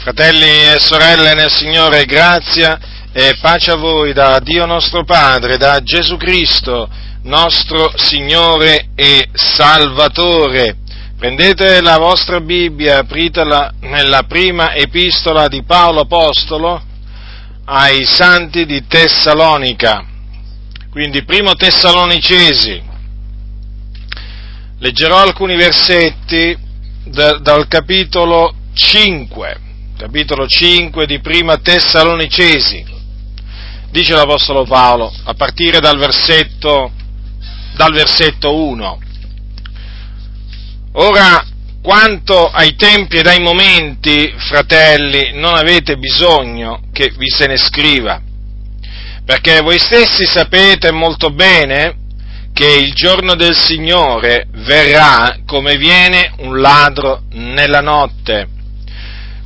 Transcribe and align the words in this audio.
Fratelli 0.00 0.46
e 0.46 0.80
sorelle 0.80 1.34
nel 1.34 1.50
Signore, 1.50 2.06
grazia 2.06 2.78
e 3.12 3.36
pace 3.38 3.70
a 3.70 3.76
voi 3.76 4.14
da 4.14 4.38
Dio 4.38 4.64
nostro 4.64 5.04
Padre, 5.04 5.58
da 5.58 5.82
Gesù 5.82 6.16
Cristo, 6.16 6.88
nostro 7.24 7.92
Signore 7.96 8.92
e 8.94 9.28
Salvatore. 9.34 10.78
Prendete 11.18 11.82
la 11.82 11.98
vostra 11.98 12.40
Bibbia, 12.40 13.00
apritela 13.00 13.74
nella 13.80 14.22
prima 14.22 14.72
epistola 14.74 15.48
di 15.48 15.62
Paolo 15.64 16.00
Apostolo 16.00 16.82
ai 17.66 18.02
santi 18.06 18.64
di 18.64 18.86
Tessalonica. 18.86 20.02
Quindi 20.90 21.24
primo 21.24 21.54
Tessalonicesi. 21.56 22.82
Leggerò 24.78 25.18
alcuni 25.18 25.56
versetti 25.56 26.56
dal 27.04 27.68
capitolo 27.68 28.54
5 28.72 29.68
capitolo 30.00 30.48
5 30.48 31.04
di 31.04 31.20
Prima 31.20 31.58
Tessalonicesi. 31.58 32.82
Dice 33.90 34.14
l'Apostolo 34.14 34.64
Paolo, 34.64 35.12
a 35.24 35.34
partire 35.34 35.78
dal 35.78 35.98
versetto, 35.98 36.90
dal 37.76 37.92
versetto 37.92 38.54
1. 38.56 38.98
Ora, 40.92 41.44
quanto 41.82 42.48
ai 42.48 42.76
tempi 42.76 43.18
ed 43.18 43.26
ai 43.26 43.42
momenti, 43.42 44.32
fratelli, 44.38 45.32
non 45.34 45.54
avete 45.54 45.98
bisogno 45.98 46.80
che 46.94 47.12
vi 47.18 47.28
se 47.28 47.46
ne 47.46 47.58
scriva, 47.58 48.22
perché 49.26 49.60
voi 49.60 49.78
stessi 49.78 50.24
sapete 50.24 50.90
molto 50.92 51.28
bene 51.28 51.96
che 52.54 52.72
il 52.72 52.94
giorno 52.94 53.34
del 53.34 53.54
Signore 53.54 54.46
verrà 54.50 55.40
come 55.44 55.76
viene 55.76 56.32
un 56.38 56.58
ladro 56.58 57.24
nella 57.32 57.80
notte 57.80 58.59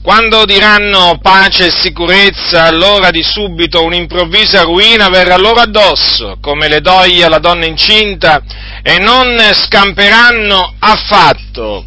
quando 0.04 0.44
diranno 0.44 1.18
pace 1.22 1.68
e 1.68 1.70
sicurezza, 1.70 2.64
allora 2.64 3.08
di 3.08 3.22
subito 3.22 3.82
un'improvvisa 3.82 4.60
ruina 4.60 5.08
verrà 5.08 5.36
loro 5.38 5.60
addosso, 5.60 6.36
come 6.42 6.69
le 6.69 6.83
doglie 6.83 7.24
alla 7.24 7.38
donna 7.38 7.64
incinta, 7.64 8.42
e 8.82 8.98
non 8.98 9.34
scamperanno 9.55 10.75
affatto. 10.78 11.86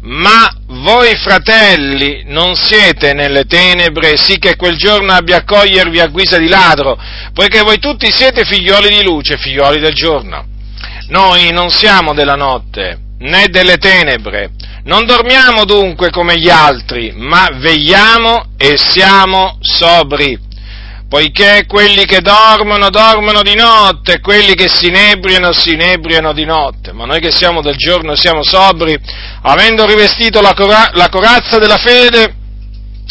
Ma 0.00 0.50
voi 0.68 1.14
fratelli 1.16 2.22
non 2.28 2.56
siete 2.56 3.12
nelle 3.12 3.44
tenebre, 3.44 4.16
sì 4.16 4.38
che 4.38 4.56
quel 4.56 4.78
giorno 4.78 5.12
abbia 5.12 5.36
a 5.36 5.44
cogliervi 5.44 6.00
a 6.00 6.06
guisa 6.06 6.38
di 6.38 6.48
ladro, 6.48 6.98
poiché 7.34 7.60
voi 7.60 7.78
tutti 7.78 8.10
siete 8.10 8.46
figlioli 8.46 8.88
di 8.88 9.02
luce, 9.02 9.36
figlioli 9.36 9.80
del 9.80 9.92
giorno. 9.92 10.46
Noi 11.08 11.52
non 11.52 11.68
siamo 11.68 12.14
della 12.14 12.36
notte, 12.36 12.98
né 13.18 13.48
delle 13.50 13.76
tenebre. 13.76 14.50
Non 14.86 15.06
dormiamo 15.06 15.64
dunque 15.64 16.10
come 16.10 16.38
gli 16.38 16.50
altri, 16.50 17.10
ma 17.16 17.48
vegliamo 17.54 18.50
e 18.58 18.76
siamo 18.76 19.56
sobri, 19.62 20.38
poiché 21.08 21.64
quelli 21.66 22.04
che 22.04 22.20
dormono 22.20 22.90
dormono 22.90 23.40
di 23.40 23.54
notte, 23.54 24.20
quelli 24.20 24.54
che 24.54 24.68
si 24.68 24.88
inebriano 24.88 25.54
si 25.54 25.72
inebriano 25.72 26.34
di 26.34 26.44
notte, 26.44 26.92
ma 26.92 27.06
noi 27.06 27.18
che 27.20 27.30
siamo 27.30 27.62
del 27.62 27.76
giorno 27.76 28.14
siamo 28.14 28.42
sobri, 28.42 28.94
avendo 29.40 29.86
rivestito 29.86 30.42
la, 30.42 30.52
cora- 30.52 30.90
la 30.92 31.08
corazza 31.08 31.56
della 31.56 31.78
fede 31.78 32.34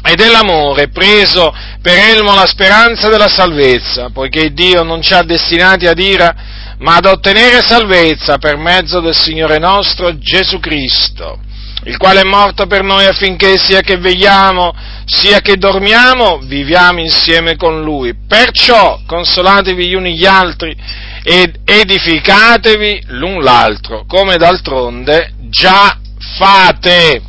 e 0.05 0.13
dell'amore, 0.13 0.89
preso 0.89 1.51
per 1.81 1.97
elmo 1.97 2.35
la 2.35 2.45
speranza 2.45 3.09
della 3.09 3.29
salvezza, 3.29 4.11
poiché 4.13 4.53
Dio 4.53 4.83
non 4.83 5.01
ci 5.01 5.15
ha 5.15 5.23
destinati 5.23 5.87
ad 5.87 5.97
ira, 5.97 6.35
ma 6.77 6.97
ad 6.97 7.05
ottenere 7.05 7.63
salvezza 7.65 8.37
per 8.37 8.57
mezzo 8.57 8.99
del 8.99 9.15
Signore 9.15 9.57
nostro 9.57 10.15
Gesù 10.19 10.59
Cristo, 10.59 11.39
il 11.85 11.97
quale 11.97 12.21
è 12.21 12.23
morto 12.23 12.65
per 12.67 12.83
noi 12.83 13.05
affinché 13.05 13.57
sia 13.57 13.81
che 13.81 13.97
vegliamo, 13.97 14.73
sia 15.05 15.39
che 15.39 15.57
dormiamo, 15.57 16.39
viviamo 16.39 16.99
insieme 16.99 17.55
con 17.55 17.81
Lui. 17.81 18.13
Perciò 18.27 19.01
consolatevi 19.05 19.87
gli 19.87 19.93
uni 19.93 20.15
gli 20.15 20.25
altri 20.25 20.75
ed 21.23 21.59
edificatevi 21.65 23.03
l'un 23.07 23.41
l'altro, 23.41 24.05
come 24.05 24.37
d'altronde 24.37 25.33
già 25.49 25.97
fate. 26.37 27.21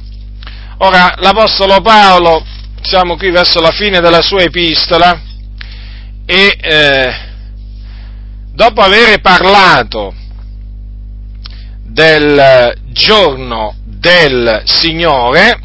Ora, 0.78 1.14
l'Apostolo 1.18 1.80
Paolo, 1.80 2.44
siamo 2.82 3.16
qui 3.16 3.30
verso 3.30 3.60
la 3.60 3.70
fine 3.70 4.00
della 4.00 4.22
sua 4.22 4.42
epistola, 4.42 5.20
e 6.26 6.56
eh, 6.60 7.14
dopo 8.52 8.80
aver 8.80 9.20
parlato 9.20 10.14
del 11.94 12.74
giorno 12.90 13.76
del 13.84 14.62
Signore, 14.64 15.60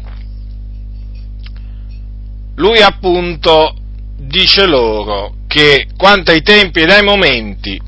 lui 2.54 2.80
appunto 2.80 3.74
dice 4.16 4.64
loro 4.64 5.34
che 5.48 5.88
quanto 5.96 6.30
ai 6.30 6.42
tempi 6.42 6.82
ed 6.82 6.90
ai 6.90 7.02
momenti 7.02 7.80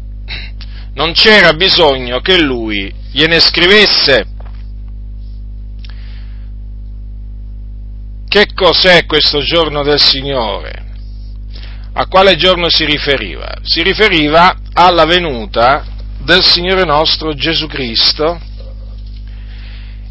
non 0.95 1.13
c'era 1.13 1.53
bisogno 1.53 2.21
che 2.21 2.41
lui 2.41 2.93
gliene 3.13 3.39
scrivesse. 3.39 4.27
Che 8.29 8.47
cos'è 8.55 9.07
questo 9.07 9.41
giorno 9.41 9.85
del 9.85 10.01
Signore? 10.01 10.85
A 11.93 12.07
quale 12.07 12.35
giorno 12.35 12.69
si 12.69 12.85
riferiva? 12.85 13.59
Si 13.63 13.83
riferiva 13.83 14.57
alla 14.73 15.05
venuta 15.05 15.92
del 16.25 16.43
Signore 16.45 16.85
nostro 16.85 17.35
Gesù 17.35 17.67
Cristo 17.67 18.41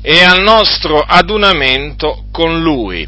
e 0.01 0.23
al 0.23 0.41
nostro 0.41 0.99
adunamento 0.99 2.25
con 2.31 2.61
Lui. 2.61 3.07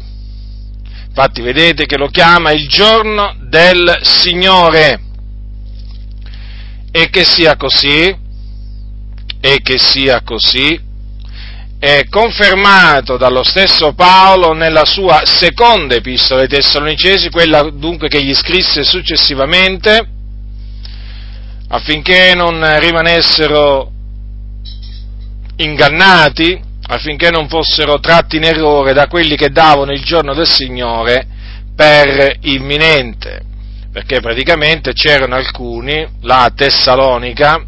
Infatti 1.08 1.42
vedete 1.42 1.86
che 1.86 1.96
lo 1.96 2.08
chiama 2.08 2.52
il 2.52 2.68
giorno 2.68 3.36
del 3.48 4.00
Signore. 4.02 5.00
E 6.90 7.10
che 7.10 7.24
sia 7.24 7.56
così, 7.56 8.16
e 9.40 9.60
che 9.62 9.78
sia 9.78 10.22
così, 10.22 10.80
è 11.78 12.06
confermato 12.08 13.16
dallo 13.16 13.42
stesso 13.42 13.92
Paolo 13.94 14.54
nella 14.54 14.84
sua 14.84 15.22
seconda 15.24 15.96
epistola 15.96 16.42
ai 16.42 16.48
Tessalonicesi, 16.48 17.30
quella 17.30 17.62
dunque 17.70 18.08
che 18.08 18.22
gli 18.22 18.34
scrisse 18.34 18.84
successivamente, 18.84 20.13
affinché 21.68 22.34
non 22.34 22.78
rimanessero 22.78 23.90
ingannati, 25.56 26.60
affinché 26.86 27.30
non 27.30 27.48
fossero 27.48 27.98
tratti 28.00 28.36
in 28.36 28.44
errore 28.44 28.92
da 28.92 29.06
quelli 29.06 29.36
che 29.36 29.50
davano 29.50 29.92
il 29.92 30.02
giorno 30.02 30.34
del 30.34 30.48
Signore 30.48 31.26
per 31.74 32.36
imminente, 32.42 33.42
perché 33.92 34.20
praticamente 34.20 34.92
c'erano 34.92 35.34
alcuni, 35.36 36.06
là 36.22 36.44
a 36.44 36.50
Tessalonica, 36.50 37.64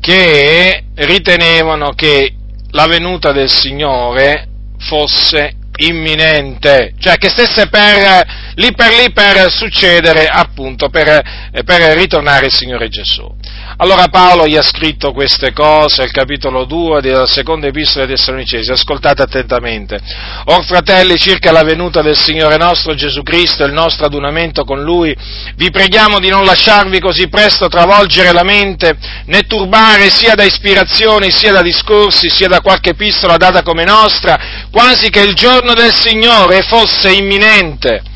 che 0.00 0.84
ritenevano 0.94 1.90
che 1.90 2.34
la 2.70 2.86
venuta 2.86 3.32
del 3.32 3.50
Signore 3.50 4.46
fosse 4.78 5.54
imminente, 5.76 6.94
cioè 6.98 7.16
che 7.16 7.28
stesse 7.28 7.68
per, 7.68 8.47
lì 8.58 8.72
per 8.74 8.92
lì 8.92 9.12
per 9.12 9.50
succedere 9.50 10.26
appunto, 10.26 10.88
per, 10.88 11.22
per 11.64 11.80
ritornare 11.96 12.46
il 12.46 12.54
Signore 12.54 12.88
Gesù. 12.88 13.26
Allora 13.80 14.08
Paolo 14.08 14.48
gli 14.48 14.56
ha 14.56 14.62
scritto 14.62 15.12
queste 15.12 15.52
cose, 15.52 16.02
il 16.02 16.10
capitolo 16.10 16.64
2 16.64 17.00
della 17.00 17.26
seconda 17.26 17.68
epistola 17.68 18.04
dei 18.04 18.16
Tessalonicesi, 18.16 18.72
ascoltate 18.72 19.22
attentamente. 19.22 20.00
Or 20.46 20.64
fratelli, 20.64 21.16
circa 21.16 21.52
la 21.52 21.62
venuta 21.62 22.02
del 22.02 22.16
Signore 22.16 22.56
nostro 22.56 22.94
Gesù 22.94 23.22
Cristo 23.22 23.62
e 23.62 23.66
il 23.66 23.72
nostro 23.72 24.06
adunamento 24.06 24.64
con 24.64 24.82
Lui, 24.82 25.16
vi 25.54 25.70
preghiamo 25.70 26.18
di 26.18 26.28
non 26.28 26.44
lasciarvi 26.44 26.98
così 26.98 27.28
presto 27.28 27.68
travolgere 27.68 28.32
la 28.32 28.42
mente, 28.42 28.98
né 29.26 29.42
turbare 29.42 30.10
sia 30.10 30.34
da 30.34 30.42
ispirazioni, 30.42 31.30
sia 31.30 31.52
da 31.52 31.62
discorsi, 31.62 32.28
sia 32.28 32.48
da 32.48 32.60
qualche 32.60 32.90
epistola 32.90 33.36
data 33.36 33.62
come 33.62 33.84
nostra, 33.84 34.66
quasi 34.72 35.10
che 35.10 35.20
il 35.20 35.34
giorno 35.34 35.74
del 35.74 35.94
Signore 35.94 36.62
fosse 36.62 37.12
imminente. 37.12 38.07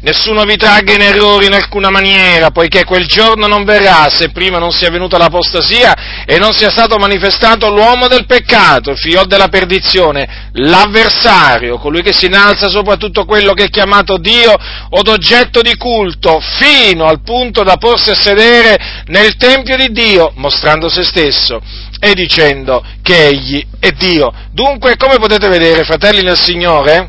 Nessuno 0.00 0.44
vi 0.44 0.56
tragga 0.56 0.94
in 0.94 1.00
errore 1.00 1.46
in 1.46 1.52
alcuna 1.52 1.90
maniera, 1.90 2.50
poiché 2.50 2.84
quel 2.84 3.06
giorno 3.06 3.46
non 3.46 3.64
verrà 3.64 4.08
se 4.10 4.30
prima 4.30 4.58
non 4.58 4.70
sia 4.70 4.90
venuta 4.90 5.16
l'apostasia 5.16 6.24
e 6.26 6.38
non 6.38 6.52
sia 6.52 6.70
stato 6.70 6.96
manifestato 6.98 7.70
l'uomo 7.70 8.06
del 8.08 8.26
peccato, 8.26 8.90
il 8.90 8.98
figlio 8.98 9.24
della 9.24 9.48
perdizione, 9.48 10.50
l'avversario, 10.52 11.78
colui 11.78 12.02
che 12.02 12.12
si 12.12 12.26
innalza 12.26 12.68
sopra 12.68 12.96
tutto 12.96 13.24
quello 13.24 13.52
che 13.52 13.64
è 13.64 13.68
chiamato 13.68 14.18
Dio 14.18 14.54
o 14.90 15.02
d'oggetto 15.02 15.62
di 15.62 15.76
culto, 15.76 16.40
fino 16.40 17.06
al 17.06 17.22
punto 17.22 17.62
da 17.62 17.76
porsi 17.76 18.10
a 18.10 18.14
sedere 18.14 19.02
nel 19.06 19.36
Tempio 19.36 19.76
di 19.76 19.90
Dio, 19.92 20.32
mostrando 20.34 20.88
se 20.88 21.04
stesso 21.04 21.60
e 21.98 22.12
dicendo 22.12 22.84
che 23.02 23.28
egli 23.28 23.64
è 23.80 23.90
Dio. 23.90 24.32
Dunque, 24.52 24.96
come 24.96 25.16
potete 25.18 25.48
vedere, 25.48 25.84
fratelli 25.84 26.22
nel 26.22 26.38
Signore, 26.38 27.08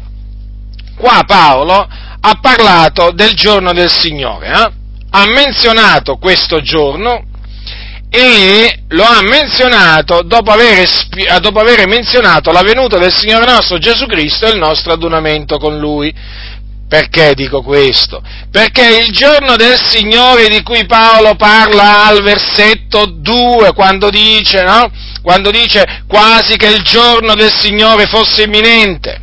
qua 0.96 1.22
Paolo 1.26 1.88
ha 2.22 2.40
parlato 2.42 3.12
del 3.12 3.34
giorno 3.34 3.74
del 3.74 3.92
Signore, 3.92 4.48
eh? 4.48 4.72
ha 5.10 5.26
menzionato 5.26 6.18
questo 6.18 6.60
giorno 6.62 7.24
e 8.10 8.84
lo 8.90 9.04
ha 9.04 9.22
menzionato 9.22 10.22
dopo 10.24 10.52
aver, 10.52 10.88
dopo 11.42 11.60
aver 11.60 11.88
menzionato 11.88 12.52
la 12.52 12.62
venuta 12.62 12.98
del 12.98 13.14
Signore 13.14 13.46
nostro 13.46 13.78
Gesù 13.78 14.06
Cristo 14.06 14.46
e 14.46 14.52
il 14.52 14.58
nostro 14.58 14.94
adunamento 14.94 15.58
con 15.58 15.78
Lui. 15.78 16.14
Perché 16.88 17.34
dico 17.34 17.62
questo? 17.64 18.22
Perché 18.50 19.04
il 19.06 19.12
giorno 19.12 19.58
del 19.58 19.78
Signore 19.78 20.48
di 20.48 20.64
cui 20.64 20.86
Paolo 20.86 21.36
parla 21.36 22.06
al 22.06 22.22
versetto 22.24 23.06
2, 23.08 23.74
quando 23.74 24.10
dice, 24.10 24.64
no? 24.64 24.90
Quando 25.22 25.52
dice 25.52 26.04
quasi 26.08 26.56
che 26.56 26.68
il 26.68 26.82
giorno 26.84 27.36
del 27.36 27.52
Signore 27.54 28.06
fosse 28.06 28.44
imminente. 28.44 29.20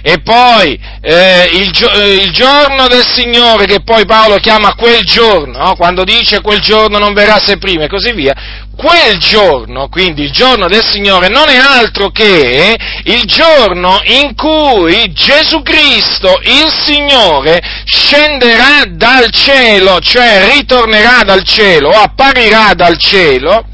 E 0.00 0.20
poi 0.22 0.78
eh, 1.00 1.50
il, 1.52 2.22
il, 2.22 2.30
giorno 2.32 2.88
del 2.88 3.04
Signore, 3.06 3.66
che 3.66 3.82
poi 3.82 4.06
Paolo 4.06 4.36
chiama 4.36 4.74
quel 4.74 5.02
giorno, 5.04 5.58
no? 5.58 5.74
quando 5.76 6.04
dice 6.04 6.40
quel 6.40 6.60
giorno 6.60 6.98
non 6.98 7.12
verrà 7.12 7.38
se 7.38 7.58
prima 7.58 7.84
e 7.84 7.88
così 7.88 8.12
via, 8.12 8.34
quel 8.76 9.18
giorno, 9.18 9.88
quindi 9.88 10.22
il 10.22 10.32
giorno 10.32 10.66
del 10.66 10.84
Signore, 10.84 11.28
non 11.28 11.48
è 11.48 11.56
altro 11.56 12.10
che 12.10 12.76
il 13.04 13.22
giorno 13.24 14.00
in 14.04 14.34
cui 14.34 15.12
Gesù 15.12 15.62
Cristo, 15.62 16.40
il 16.42 16.72
Signore, 16.82 17.60
scenderà 17.84 18.84
dal 18.88 19.30
cielo, 19.30 20.00
cioè 20.00 20.52
ritornerà 20.54 21.22
dal 21.24 21.44
cielo, 21.44 21.90
apparirà 21.90 22.72
dal 22.74 22.96
cielo, 22.96 23.66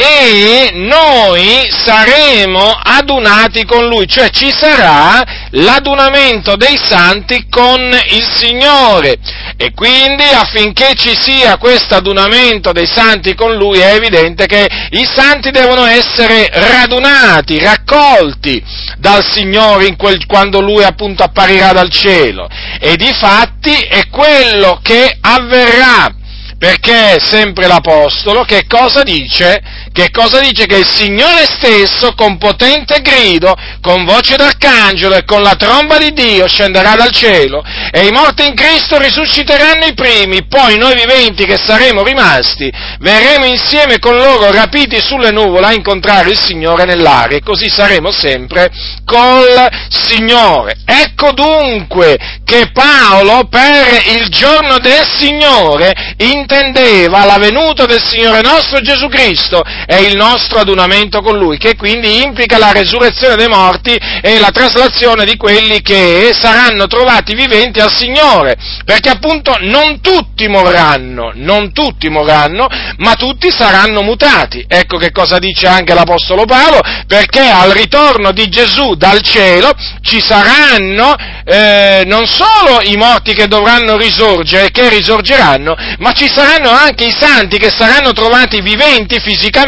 e 0.00 0.70
noi 0.74 1.68
saremo 1.70 2.70
adunati 2.70 3.64
con 3.64 3.88
lui, 3.88 4.06
cioè 4.06 4.30
ci 4.30 4.48
sarà 4.56 5.24
l'adunamento 5.50 6.54
dei 6.54 6.78
santi 6.80 7.48
con 7.50 7.80
il 8.10 8.24
Signore. 8.36 9.18
E 9.56 9.72
quindi 9.74 10.22
affinché 10.22 10.94
ci 10.94 11.16
sia 11.18 11.56
questo 11.56 11.96
adunamento 11.96 12.70
dei 12.70 12.86
santi 12.86 13.34
con 13.34 13.56
lui 13.56 13.80
è 13.80 13.94
evidente 13.94 14.46
che 14.46 14.68
i 14.90 15.04
santi 15.04 15.50
devono 15.50 15.84
essere 15.84 16.48
radunati, 16.52 17.58
raccolti 17.58 18.62
dal 18.98 19.24
Signore 19.28 19.96
quel, 19.96 20.26
quando 20.26 20.60
lui 20.60 20.84
appunto 20.84 21.24
apparirà 21.24 21.72
dal 21.72 21.90
cielo. 21.90 22.48
E 22.78 22.94
di 22.94 23.12
fatti 23.12 23.74
è 23.74 24.08
quello 24.08 24.78
che 24.80 25.16
avverrà 25.20 26.14
perché 26.58 27.20
sempre 27.20 27.68
l'Apostolo 27.68 28.42
che 28.42 28.66
cosa 28.66 29.04
dice? 29.04 29.62
Che 29.92 30.10
cosa 30.10 30.40
dice? 30.40 30.66
Che 30.66 30.76
il 30.76 30.86
Signore 30.86 31.44
stesso 31.44 32.14
con 32.14 32.38
potente 32.38 33.00
grido, 33.00 33.54
con 33.80 34.04
voce 34.04 34.36
d'arcangelo 34.36 35.14
e 35.14 35.24
con 35.24 35.42
la 35.42 35.54
tromba 35.54 35.98
di 35.98 36.12
Dio 36.12 36.48
scenderà 36.48 36.94
dal 36.94 37.10
cielo 37.10 37.62
e 37.92 38.06
i 38.06 38.10
morti 38.10 38.46
in 38.46 38.54
Cristo 38.54 38.98
risusciteranno 38.98 39.84
i 39.84 39.94
primi, 39.94 40.46
poi 40.46 40.76
noi 40.78 40.94
viventi 40.94 41.44
che 41.44 41.58
saremo 41.58 42.02
rimasti 42.02 42.72
verremo 43.00 43.44
insieme 43.44 43.98
con 43.98 44.16
loro 44.16 44.50
rapiti 44.50 45.00
sulle 45.00 45.30
nuvole 45.30 45.66
a 45.66 45.72
incontrare 45.72 46.30
il 46.30 46.38
Signore 46.38 46.84
nell'aria 46.84 47.36
e 47.36 47.42
così 47.42 47.68
saremo 47.68 48.10
sempre 48.10 48.70
col 49.04 49.68
Signore. 49.88 50.76
Ecco 50.84 51.32
dunque 51.32 52.16
che 52.44 52.70
Paolo 52.72 53.46
per 53.48 54.02
il 54.16 54.28
giorno 54.28 54.78
del 54.78 55.06
Signore 55.16 56.14
in 56.18 56.38
intendeva 56.48 57.24
la 57.24 57.38
venuta 57.38 57.84
del 57.84 58.02
Signore 58.02 58.40
nostro 58.40 58.80
Gesù 58.80 59.08
Cristo 59.08 59.62
e 59.90 60.02
il 60.02 60.16
nostro 60.16 60.58
adunamento 60.58 61.22
con 61.22 61.38
Lui, 61.38 61.56
che 61.56 61.74
quindi 61.74 62.22
implica 62.22 62.58
la 62.58 62.72
resurrezione 62.72 63.36
dei 63.36 63.48
morti 63.48 63.98
e 64.20 64.38
la 64.38 64.50
traslazione 64.50 65.24
di 65.24 65.38
quelli 65.38 65.80
che 65.80 66.36
saranno 66.38 66.86
trovati 66.86 67.34
viventi 67.34 67.80
al 67.80 67.90
Signore, 67.90 68.54
perché 68.84 69.08
appunto 69.08 69.56
non 69.60 70.02
tutti 70.02 70.46
morranno, 70.46 71.32
non 71.36 71.72
tutti 71.72 72.10
morranno, 72.10 72.68
ma 72.98 73.14
tutti 73.14 73.50
saranno 73.50 74.02
mutati. 74.02 74.62
Ecco 74.68 74.98
che 74.98 75.10
cosa 75.10 75.38
dice 75.38 75.66
anche 75.66 75.94
l'Apostolo 75.94 76.44
Paolo, 76.44 76.80
perché 77.06 77.40
al 77.40 77.70
ritorno 77.70 78.32
di 78.32 78.46
Gesù 78.50 78.94
dal 78.94 79.22
cielo 79.22 79.72
ci 80.02 80.20
saranno 80.20 81.14
eh, 81.46 82.02
non 82.04 82.26
solo 82.26 82.82
i 82.82 82.96
morti 82.96 83.32
che 83.32 83.46
dovranno 83.46 83.96
risorgere, 83.96 84.70
che 84.70 84.90
risorgeranno, 84.90 85.74
ma 86.00 86.12
ci 86.12 86.28
saranno 86.28 86.68
anche 86.68 87.04
i 87.04 87.16
santi 87.18 87.56
che 87.56 87.70
saranno 87.70 88.12
trovati 88.12 88.60
viventi 88.60 89.18
fisicamente, 89.18 89.67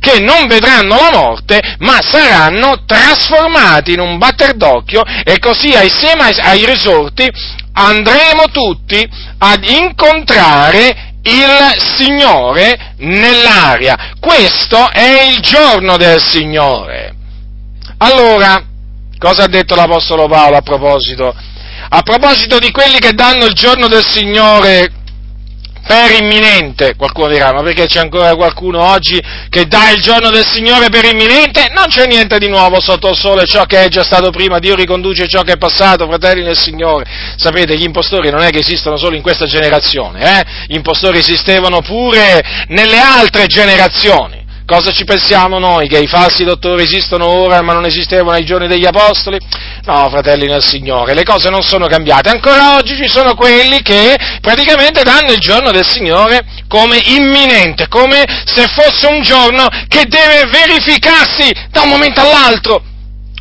che 0.00 0.20
non 0.20 0.46
vedranno 0.46 0.96
la 0.96 1.10
morte, 1.12 1.60
ma 1.78 2.00
saranno 2.02 2.84
trasformati 2.86 3.92
in 3.92 4.00
un 4.00 4.18
batter 4.18 4.54
d'occhio 4.54 5.02
e 5.24 5.38
così 5.38 5.74
assieme 5.74 6.30
ai 6.42 6.64
risorti 6.64 7.30
andremo 7.72 8.44
tutti 8.50 9.06
ad 9.38 9.64
incontrare 9.68 11.14
il 11.22 11.74
Signore 11.96 12.94
nell'aria. 12.98 14.14
Questo 14.20 14.90
è 14.90 15.28
il 15.30 15.40
giorno 15.40 15.96
del 15.96 16.22
Signore. 16.22 17.14
Allora, 17.98 18.62
cosa 19.18 19.44
ha 19.44 19.48
detto 19.48 19.74
l'Apostolo 19.74 20.28
Paolo 20.28 20.56
a 20.56 20.62
proposito? 20.62 21.34
A 21.88 22.02
proposito 22.02 22.58
di 22.58 22.70
quelli 22.70 22.98
che 22.98 23.12
danno 23.12 23.44
il 23.44 23.54
giorno 23.54 23.88
del 23.88 24.04
Signore 24.04 24.90
per 25.86 26.10
imminente. 26.20 26.94
Qualcuno 26.96 27.28
dirà, 27.28 27.52
ma 27.52 27.62
perché 27.62 27.86
c'è 27.86 28.00
ancora 28.00 28.34
qualcuno 28.34 28.82
oggi 28.82 29.22
che 29.48 29.66
dà 29.66 29.90
il 29.90 30.02
giorno 30.02 30.30
del 30.30 30.44
Signore 30.44 30.88
per 30.88 31.04
imminente? 31.04 31.68
Non 31.72 31.86
c'è 31.86 32.06
niente 32.06 32.38
di 32.38 32.48
nuovo 32.48 32.80
sotto 32.80 33.10
il 33.10 33.16
sole, 33.16 33.46
ciò 33.46 33.64
che 33.64 33.84
è 33.84 33.88
già 33.88 34.02
stato 34.02 34.30
prima, 34.30 34.58
Dio 34.58 34.74
riconduce 34.74 35.28
ciò 35.28 35.42
che 35.42 35.52
è 35.52 35.58
passato, 35.58 36.06
fratelli 36.06 36.42
del 36.42 36.56
Signore. 36.56 37.04
Sapete, 37.36 37.76
gli 37.76 37.84
impostori 37.84 38.30
non 38.30 38.42
è 38.42 38.50
che 38.50 38.58
esistono 38.58 38.96
solo 38.96 39.14
in 39.14 39.22
questa 39.22 39.46
generazione, 39.46 40.40
eh? 40.40 40.44
Gli 40.66 40.74
impostori 40.74 41.18
esistevano 41.18 41.80
pure 41.80 42.64
nelle 42.68 42.98
altre 42.98 43.46
generazioni. 43.46 44.45
Cosa 44.66 44.90
ci 44.90 45.04
pensiamo 45.04 45.60
noi? 45.60 45.86
Che 45.86 45.96
i 45.96 46.08
falsi 46.08 46.42
dottori 46.42 46.82
esistono 46.82 47.28
ora 47.28 47.62
ma 47.62 47.72
non 47.72 47.86
esistevano 47.86 48.32
ai 48.32 48.44
giorni 48.44 48.66
degli 48.66 48.84
apostoli? 48.84 49.38
No, 49.84 50.08
fratelli 50.10 50.46
nel 50.46 50.64
Signore, 50.64 51.14
le 51.14 51.22
cose 51.22 51.50
non 51.50 51.62
sono 51.62 51.86
cambiate. 51.86 52.30
Ancora 52.30 52.74
oggi 52.74 52.96
ci 52.96 53.08
sono 53.08 53.36
quelli 53.36 53.80
che 53.80 54.16
praticamente 54.40 55.04
danno 55.04 55.30
il 55.30 55.38
giorno 55.38 55.70
del 55.70 55.86
Signore 55.86 56.44
come 56.66 57.00
imminente, 57.04 57.86
come 57.86 58.24
se 58.44 58.66
fosse 58.66 59.06
un 59.06 59.22
giorno 59.22 59.68
che 59.86 60.06
deve 60.06 60.50
verificarsi 60.50 61.48
da 61.70 61.82
un 61.82 61.90
momento 61.90 62.20
all'altro. 62.22 62.82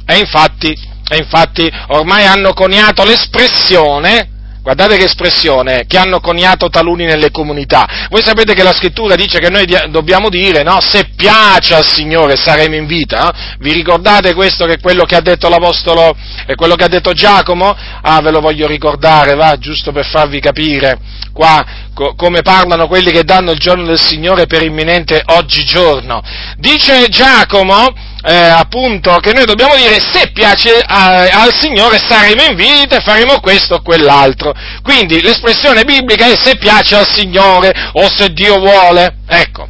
E 0.06 0.20
infatti, 0.20 0.78
e 1.10 1.18
infatti 1.18 1.68
ormai 1.88 2.28
hanno 2.28 2.54
coniato 2.54 3.04
l'espressione 3.04 4.30
Guardate 4.66 4.98
che 4.98 5.04
espressione 5.04 5.86
che 5.86 5.96
hanno 5.96 6.20
coniato 6.20 6.70
taluni 6.70 7.06
nelle 7.06 7.30
comunità. 7.30 8.08
Voi 8.10 8.24
sapete 8.24 8.56
che 8.56 8.64
la 8.64 8.74
scrittura 8.74 9.14
dice 9.14 9.38
che 9.38 9.52
noi 9.52 9.68
dobbiamo 9.92 10.28
dire, 10.28 10.64
no? 10.64 10.80
Se 10.82 11.12
piace 11.16 11.76
al 11.76 11.86
Signore 11.86 12.36
saremo 12.36 12.74
in 12.74 12.88
vita. 12.88 13.26
No? 13.26 13.32
Vi 13.60 13.72
ricordate 13.72 14.34
questo 14.34 14.66
che 14.66 14.80
quello 14.80 15.04
che 15.04 15.16
ha 15.16 15.22
detto 15.22 15.50
l'Apostolo, 15.50 16.18
è 16.48 16.56
quello 16.56 16.74
che 16.74 16.84
ha 16.84 16.88
detto 16.88 17.14
Giacomo? 17.14 17.78
Ah, 18.02 18.20
ve 18.22 18.32
lo 18.32 18.40
voglio 18.40 18.66
ricordare, 18.66 19.36
va, 19.36 19.56
giusto 19.60 19.92
per 19.92 20.08
farvi 20.08 20.40
capire 20.40 20.98
qua 21.32 21.64
co- 21.94 22.16
come 22.16 22.42
parlano 22.42 22.88
quelli 22.88 23.12
che 23.12 23.24
danno 23.24 23.52
il 23.52 23.60
giorno 23.60 23.86
del 23.86 24.00
Signore 24.00 24.48
per 24.48 24.64
imminente 24.64 25.22
oggigiorno. 25.26 26.24
Dice 26.58 27.08
Giacomo, 27.10 27.94
eh, 28.26 28.34
appunto, 28.34 29.18
che 29.18 29.34
noi 29.34 29.46
dobbiamo 29.46 29.76
dire 29.76 30.00
se 30.00 30.32
piace 30.34 30.80
a, 30.80 31.42
al 31.44 31.54
Signore 31.54 32.00
saremo 32.00 32.42
in 32.44 32.56
vita 32.56 32.98
e 32.98 33.04
faremo 33.04 33.40
questo 33.40 33.76
o 33.76 33.82
quell'altro. 33.82 34.54
Quindi 34.82 35.22
l'espressione 35.22 35.84
biblica 35.84 36.26
è 36.26 36.36
se 36.36 36.58
piace 36.58 36.96
al 36.96 37.08
Signore 37.08 37.72
o 37.94 38.10
se 38.10 38.30
Dio 38.34 38.58
vuole. 38.58 39.18
Ecco. 39.28 39.68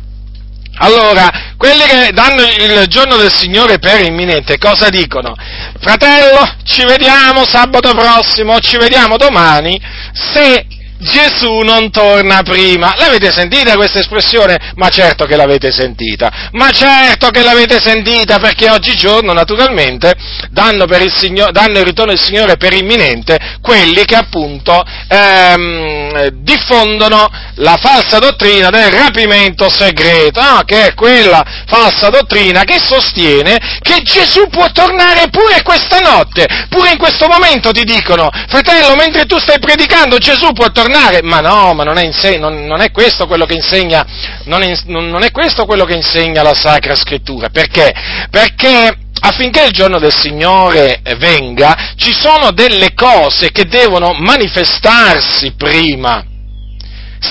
Allora, 0.77 1.53
quelli 1.57 1.83
che 1.83 2.11
danno 2.11 2.41
il 2.43 2.85
giorno 2.87 3.15
del 3.15 3.33
Signore 3.33 3.79
per 3.79 4.03
imminente, 4.03 4.57
cosa 4.57 4.89
dicono? 4.89 5.33
Fratello, 5.79 6.45
ci 6.63 6.83
vediamo 6.83 7.45
sabato 7.45 7.91
prossimo, 7.91 8.59
ci 8.59 8.77
vediamo 8.77 9.15
domani, 9.15 9.79
se 10.11 10.65
Gesù 10.97 11.59
non 11.59 11.91
torna 11.91 12.41
prima. 12.41 12.95
L'avete 12.97 13.31
sentita 13.31 13.75
questa 13.75 13.99
espressione? 13.99 14.71
Ma 14.75 14.87
certo 14.89 15.25
che 15.25 15.35
l'avete 15.35 15.71
sentita, 15.71 16.49
ma 16.53 16.71
certo 16.71 17.29
che 17.29 17.43
l'avete 17.43 17.81
sentita 17.81 18.39
perché 18.39 18.69
oggigiorno 18.69 19.33
naturalmente 19.33 20.13
danno, 20.51 20.85
il, 20.85 21.13
Signore, 21.13 21.51
danno 21.51 21.79
il 21.79 21.85
ritorno 21.85 22.13
del 22.13 22.21
Signore 22.21 22.55
per 22.55 22.73
imminente 22.73 23.57
quelli 23.61 24.05
che 24.05 24.15
appunto 24.15 24.81
ehm, 25.09 26.27
diffondono 26.29 27.29
la 27.55 27.77
falsa 27.77 28.19
dottrina 28.19 28.69
del 28.69 28.91
rapimento 28.91 29.69
segreto, 29.69 30.41
no? 30.41 30.61
che 30.65 30.87
è 30.87 30.93
quella 30.93 31.43
falsa 31.67 32.09
dottrina 32.09 32.63
che 32.63 32.77
sostiene 32.81 33.57
che 33.81 34.01
Gesù 34.01 34.47
può 34.47 34.71
tornare 34.71 35.27
pure 35.29 35.61
questa 35.61 35.99
notte, 35.99 36.45
pure 36.69 36.91
in 36.91 36.97
questo 36.97 37.27
momento 37.27 37.71
ti 37.71 37.83
dicono, 37.83 38.29
fratello, 38.47 38.95
mentre 38.95 39.25
tu 39.25 39.37
stai 39.39 39.59
predicando 39.59 40.17
Gesù 40.17 40.51
può 40.53 40.71
tornare 40.71 40.84
tornare, 40.85 41.21
ma 41.23 41.39
no, 41.39 41.73
ma 41.73 41.83
non 41.83 41.97
è, 41.97 42.03
inse- 42.03 42.37
non, 42.37 42.65
non 42.65 42.81
è 42.81 42.91
questo 42.91 43.25
quello 43.25 43.45
che 43.45 43.55
insegna, 43.55 44.05
non 44.45 44.61
è, 44.61 44.77
non 44.85 45.23
è 45.23 45.31
questo 45.31 45.65
quello 45.65 45.85
che 45.85 45.95
insegna 45.95 46.43
la 46.43 46.53
Sacra 46.53 46.95
Scrittura, 46.95 47.49
perché? 47.49 47.91
Perché 48.29 48.97
affinché 49.19 49.63
il 49.63 49.71
giorno 49.71 49.97
del 49.97 50.13
Signore 50.13 51.01
venga, 51.17 51.93
ci 51.95 52.13
sono 52.13 52.51
delle 52.51 52.93
cose 52.93 53.51
che 53.51 53.65
devono 53.65 54.13
manifestarsi 54.13 55.53
prima. 55.57 56.23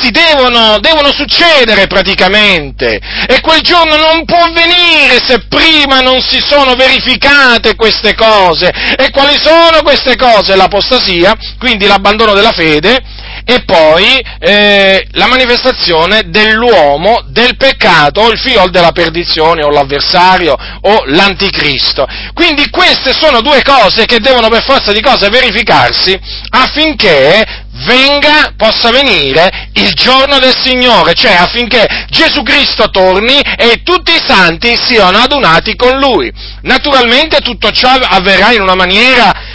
si 0.01 0.11
devono, 0.11 0.81
devono 0.81 1.13
succedere 1.13 1.87
praticamente. 1.87 2.99
E 3.29 3.41
quel 3.41 3.61
giorno 3.61 3.95
non 3.95 4.25
può 4.25 4.51
venire 4.51 5.23
se 5.25 5.47
prima 5.49 6.01
non 6.01 6.21
si 6.21 6.41
sono 6.45 6.75
verificate 6.75 7.77
queste 7.77 8.15
cose. 8.17 8.73
E 8.97 9.11
quali 9.11 9.39
sono 9.41 9.83
queste 9.83 10.17
cose? 10.17 10.57
L'apostasia, 10.57 11.37
quindi 11.61 11.87
l'abbandono 11.87 12.35
della 12.35 12.51
fede, 12.51 12.99
e 13.45 13.63
poi 13.65 14.25
eh, 14.39 15.07
la 15.13 15.27
manifestazione 15.27 16.23
dell'uomo 16.27 17.23
del 17.29 17.57
peccato 17.57 18.21
o 18.21 18.31
il 18.31 18.39
figlio 18.39 18.69
della 18.69 18.93
perdizione 18.93 19.63
o 19.63 19.71
l'avversario 19.71 20.57
o 20.81 21.03
l'anticristo. 21.07 22.07
Quindi 22.33 22.71
queste 22.71 23.13
sono 23.13 23.41
due 23.43 23.63
cose 23.63 24.07
che 24.07 24.21
devono 24.21 24.49
per 24.49 24.65
forza 24.65 24.93
di 24.93 25.03
cose 25.03 25.29
verificarsi 25.29 26.19
affinché 26.51 27.65
venga, 27.87 28.53
possa 28.57 28.91
venire 28.91 29.69
il 29.75 29.93
giorno 29.95 30.39
del 30.39 30.55
Signore, 30.57 31.15
cioè 31.15 31.35
affinché 31.35 32.07
Gesù 32.09 32.43
Cristo 32.43 32.89
torni 32.91 33.41
e 33.41 33.83
tutti 33.83 34.13
i 34.13 34.23
santi 34.25 34.77
siano 34.77 35.19
adunati 35.19 35.75
con 35.75 35.99
Lui. 35.99 36.33
Naturalmente 36.63 37.41
tutto 37.41 37.71
ciò 37.73 37.91
avverrà 37.91 38.53
in 38.53 38.63
una 38.63 38.75
maniera 38.75 39.54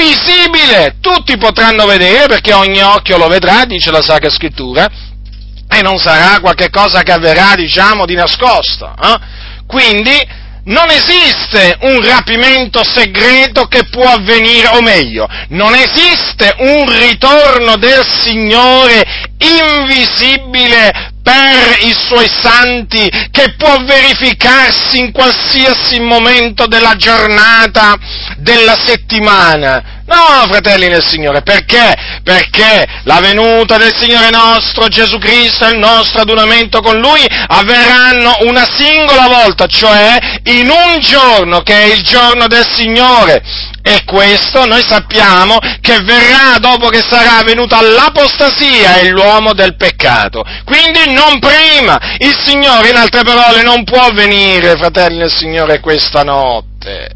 visibile, 0.00 0.96
tutti 1.00 1.36
potranno 1.36 1.84
vedere 1.84 2.26
perché 2.26 2.52
ogni 2.52 2.80
occhio 2.80 3.18
lo 3.18 3.28
vedrà, 3.28 3.64
dice 3.66 3.90
la 3.90 4.02
Sacra 4.02 4.30
Scrittura, 4.30 4.88
e 5.68 5.82
non 5.82 5.98
sarà 5.98 6.40
qualche 6.40 6.70
cosa 6.70 7.02
che 7.02 7.12
avverrà, 7.12 7.54
diciamo, 7.54 8.06
di 8.06 8.14
nascosto. 8.14 8.92
Eh? 9.00 9.18
Quindi 9.66 10.38
non 10.64 10.90
esiste 10.90 11.76
un 11.82 12.04
rapimento 12.04 12.82
segreto 12.82 13.66
che 13.66 13.84
può 13.90 14.04
avvenire, 14.04 14.68
o 14.68 14.82
meglio, 14.82 15.28
non 15.48 15.74
esiste 15.74 16.54
un 16.58 16.86
ritorno 16.98 17.76
del 17.76 18.04
Signore 18.04 19.28
invisibile 19.38 21.12
per 21.30 21.78
i 21.82 21.94
suoi 21.96 22.28
santi 22.28 23.08
che 23.30 23.54
può 23.56 23.76
verificarsi 23.84 24.98
in 24.98 25.12
qualsiasi 25.12 26.00
momento 26.00 26.66
della 26.66 26.96
giornata, 26.96 27.94
della 28.36 28.76
settimana. 28.84 29.98
No, 30.10 30.44
fratelli 30.48 30.88
nel 30.88 31.06
Signore, 31.06 31.42
perché? 31.42 31.94
Perché 32.24 32.84
la 33.04 33.20
venuta 33.20 33.76
del 33.76 33.94
Signore 33.94 34.30
nostro 34.30 34.88
Gesù 34.88 35.18
Cristo 35.18 35.66
e 35.66 35.70
il 35.70 35.78
nostro 35.78 36.22
adunamento 36.22 36.80
con 36.80 36.98
Lui 36.98 37.24
avverranno 37.46 38.38
una 38.40 38.66
singola 38.76 39.28
volta, 39.28 39.66
cioè 39.66 40.18
in 40.46 40.68
un 40.68 40.98
giorno 40.98 41.60
che 41.60 41.74
è 41.74 41.84
il 41.92 42.02
giorno 42.02 42.48
del 42.48 42.66
Signore. 42.74 43.40
E 43.82 44.02
questo 44.04 44.66
noi 44.66 44.84
sappiamo 44.84 45.58
che 45.80 46.00
verrà 46.00 46.58
dopo 46.58 46.88
che 46.88 47.02
sarà 47.08 47.42
venuta 47.44 47.80
l'apostasia 47.80 48.96
e 48.96 49.08
l'uomo 49.08 49.54
del 49.54 49.76
peccato. 49.76 50.44
Quindi 50.64 51.12
non 51.20 51.38
prima. 51.38 51.98
Il 52.18 52.34
Signore, 52.42 52.88
in 52.88 52.96
altre 52.96 53.22
parole, 53.22 53.62
non 53.62 53.84
può 53.84 54.10
venire, 54.12 54.76
fratelli 54.76 55.18
del 55.18 55.34
Signore, 55.34 55.80
questa 55.80 56.22
notte. 56.22 57.10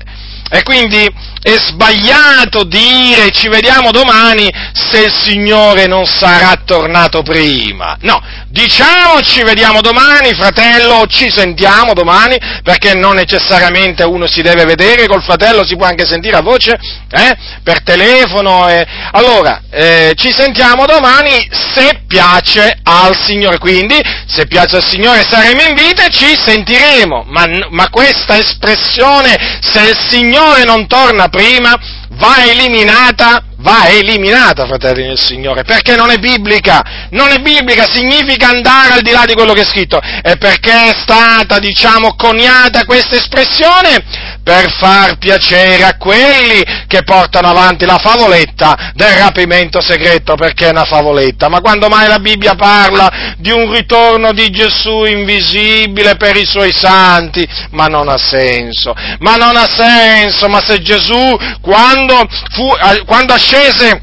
E 0.51 0.63
quindi 0.63 1.11
è 1.45 1.59
sbagliato 1.59 2.65
dire 2.65 3.31
ci 3.31 3.49
vediamo 3.49 3.91
domani 3.91 4.51
se 4.73 5.05
il 5.05 5.13
Signore 5.13 5.87
non 5.87 6.07
sarà 6.07 6.55
tornato 6.65 7.21
prima. 7.21 7.99
No, 8.01 8.19
diciamo 8.49 9.21
ci 9.21 9.43
vediamo 9.43 9.83
domani, 9.83 10.33
fratello, 10.33 11.05
ci 11.07 11.31
sentiamo 11.31 11.93
domani, 11.93 12.39
perché 12.63 12.95
non 12.95 13.17
necessariamente 13.17 14.05
uno 14.05 14.27
si 14.27 14.41
deve 14.41 14.65
vedere 14.65 15.07
col 15.07 15.23
fratello, 15.23 15.67
si 15.67 15.77
può 15.77 15.85
anche 15.85 16.07
sentire 16.07 16.39
a 16.39 16.41
voce, 16.41 16.79
eh, 17.11 17.37
per 17.63 17.83
telefono. 17.83 18.67
Eh. 18.71 18.87
Allora, 19.13 19.61
eh, 19.71 20.15
ci 20.17 20.33
sentiamo 20.33 20.87
domani 20.87 21.47
se 21.75 22.05
piace 22.09 22.79
al 22.85 23.15
Signore, 23.23 23.59
quindi 23.59 24.01
se 24.27 24.47
piace 24.47 24.77
al 24.77 24.89
Signore 24.89 25.27
saremo 25.29 25.61
in 25.61 25.75
vita 25.75 26.07
e 26.07 26.11
ci 26.11 26.39
sentiremo, 26.43 27.25
ma, 27.27 27.47
ma 27.69 27.91
questa 27.91 28.39
espressione 28.39 29.61
se 29.61 29.81
il 29.81 29.99
Signore 30.09 30.65
non 30.65 30.87
torna 30.87 31.29
prima 31.35 31.77
va 32.11 32.45
eliminata, 32.49 33.43
va 33.65 33.89
eliminata, 33.89 34.67
fratelli 34.67 35.07
del 35.09 35.19
Signore, 35.19 35.65
perché 35.65 35.97
non 35.97 36.11
è 36.11 36.19
biblica, 36.19 37.09
non 37.11 37.31
è 37.31 37.39
biblica, 37.39 37.87
significa 37.91 38.51
andare 38.51 38.93
al 38.93 39.01
di 39.01 39.11
là 39.11 39.25
di 39.25 39.33
quello 39.33 39.55
che 39.55 39.63
è 39.63 39.65
scritto, 39.65 39.99
e 40.23 40.37
perché 40.37 40.91
è 40.91 40.95
stata, 40.95 41.59
diciamo, 41.59 42.15
coniata 42.15 42.85
questa 42.85 43.17
espressione? 43.17 44.33
Per 44.45 44.71
far 44.79 45.17
piacere 45.17 45.85
a 45.85 45.97
quelli 45.97 46.63
che 46.87 47.03
portano 47.03 47.49
avanti 47.49 47.87
la 47.87 47.97
favoletta 47.97 48.93
del 48.95 49.15
rapimento 49.17 49.81
segreto, 49.81 50.35
perché 50.35 50.67
è 50.67 50.71
una 50.71 50.85
favoletta, 50.85 51.49
ma 51.49 51.63
quando 51.63 51.89
mai 51.89 52.07
la 52.07 52.19
Bibbia 52.19 52.55
parla 52.55 53.35
di 53.39 53.51
un 53.51 53.73
ritorno 53.73 54.33
di 54.33 54.51
Gesù 54.51 55.05
invisibile 55.05 56.17
per 56.17 56.37
i 56.37 56.45
suoi 56.45 56.73
santi, 56.73 57.49
ma 57.71 57.87
non 57.87 58.11
ha 58.11 58.19
senso, 58.19 58.95
ma 59.21 59.37
non 59.37 59.57
ha 59.57 59.67
senso, 59.67 60.47
ma 60.49 60.61
se 60.61 60.83
Gesù, 60.83 61.35
quando, 61.63 62.29
fu, 62.53 62.69
quando 63.07 63.33
ascese 63.55 64.03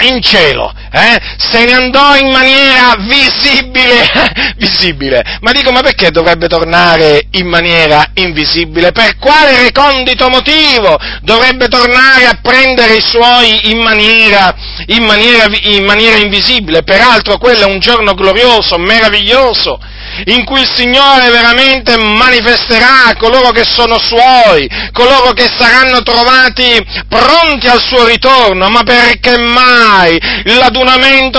in 0.00 0.20
cielo, 0.20 0.72
eh? 0.94 1.18
se 1.38 1.64
ne 1.64 1.72
andò 1.72 2.16
in 2.16 2.30
maniera 2.30 2.94
visibile, 3.00 4.54
visibile. 4.56 5.38
Ma 5.40 5.50
dico, 5.50 5.72
ma 5.72 5.80
perché 5.80 6.10
dovrebbe 6.10 6.46
tornare 6.46 7.26
in 7.32 7.48
maniera 7.48 8.10
invisibile? 8.14 8.92
Per 8.92 9.18
quale 9.18 9.62
recondito 9.62 10.28
motivo 10.28 10.96
dovrebbe 11.22 11.66
tornare 11.66 12.26
a 12.26 12.38
prendere 12.40 12.94
i 12.94 13.02
suoi 13.04 13.70
in 13.70 13.78
maniera, 13.78 14.54
in 14.86 15.04
maniera, 15.04 15.46
in 15.62 15.84
maniera 15.84 16.18
invisibile? 16.18 16.84
Peraltro 16.84 17.38
quello 17.38 17.62
è 17.62 17.72
un 17.72 17.80
giorno 17.80 18.14
glorioso, 18.14 18.78
meraviglioso, 18.78 19.80
in 20.26 20.44
cui 20.44 20.60
il 20.60 20.70
Signore 20.72 21.28
veramente 21.30 21.96
manifesterà 21.96 23.14
coloro 23.18 23.50
che 23.50 23.64
sono 23.64 23.98
suoi, 23.98 24.68
coloro 24.92 25.32
che 25.32 25.50
saranno 25.58 26.02
trovati 26.02 26.80
pronti 27.08 27.66
al 27.66 27.82
suo 27.82 28.06
ritorno, 28.06 28.68
ma 28.68 28.82
perché 28.84 29.38
mai 29.38 30.20
l'adunamento 30.44 30.83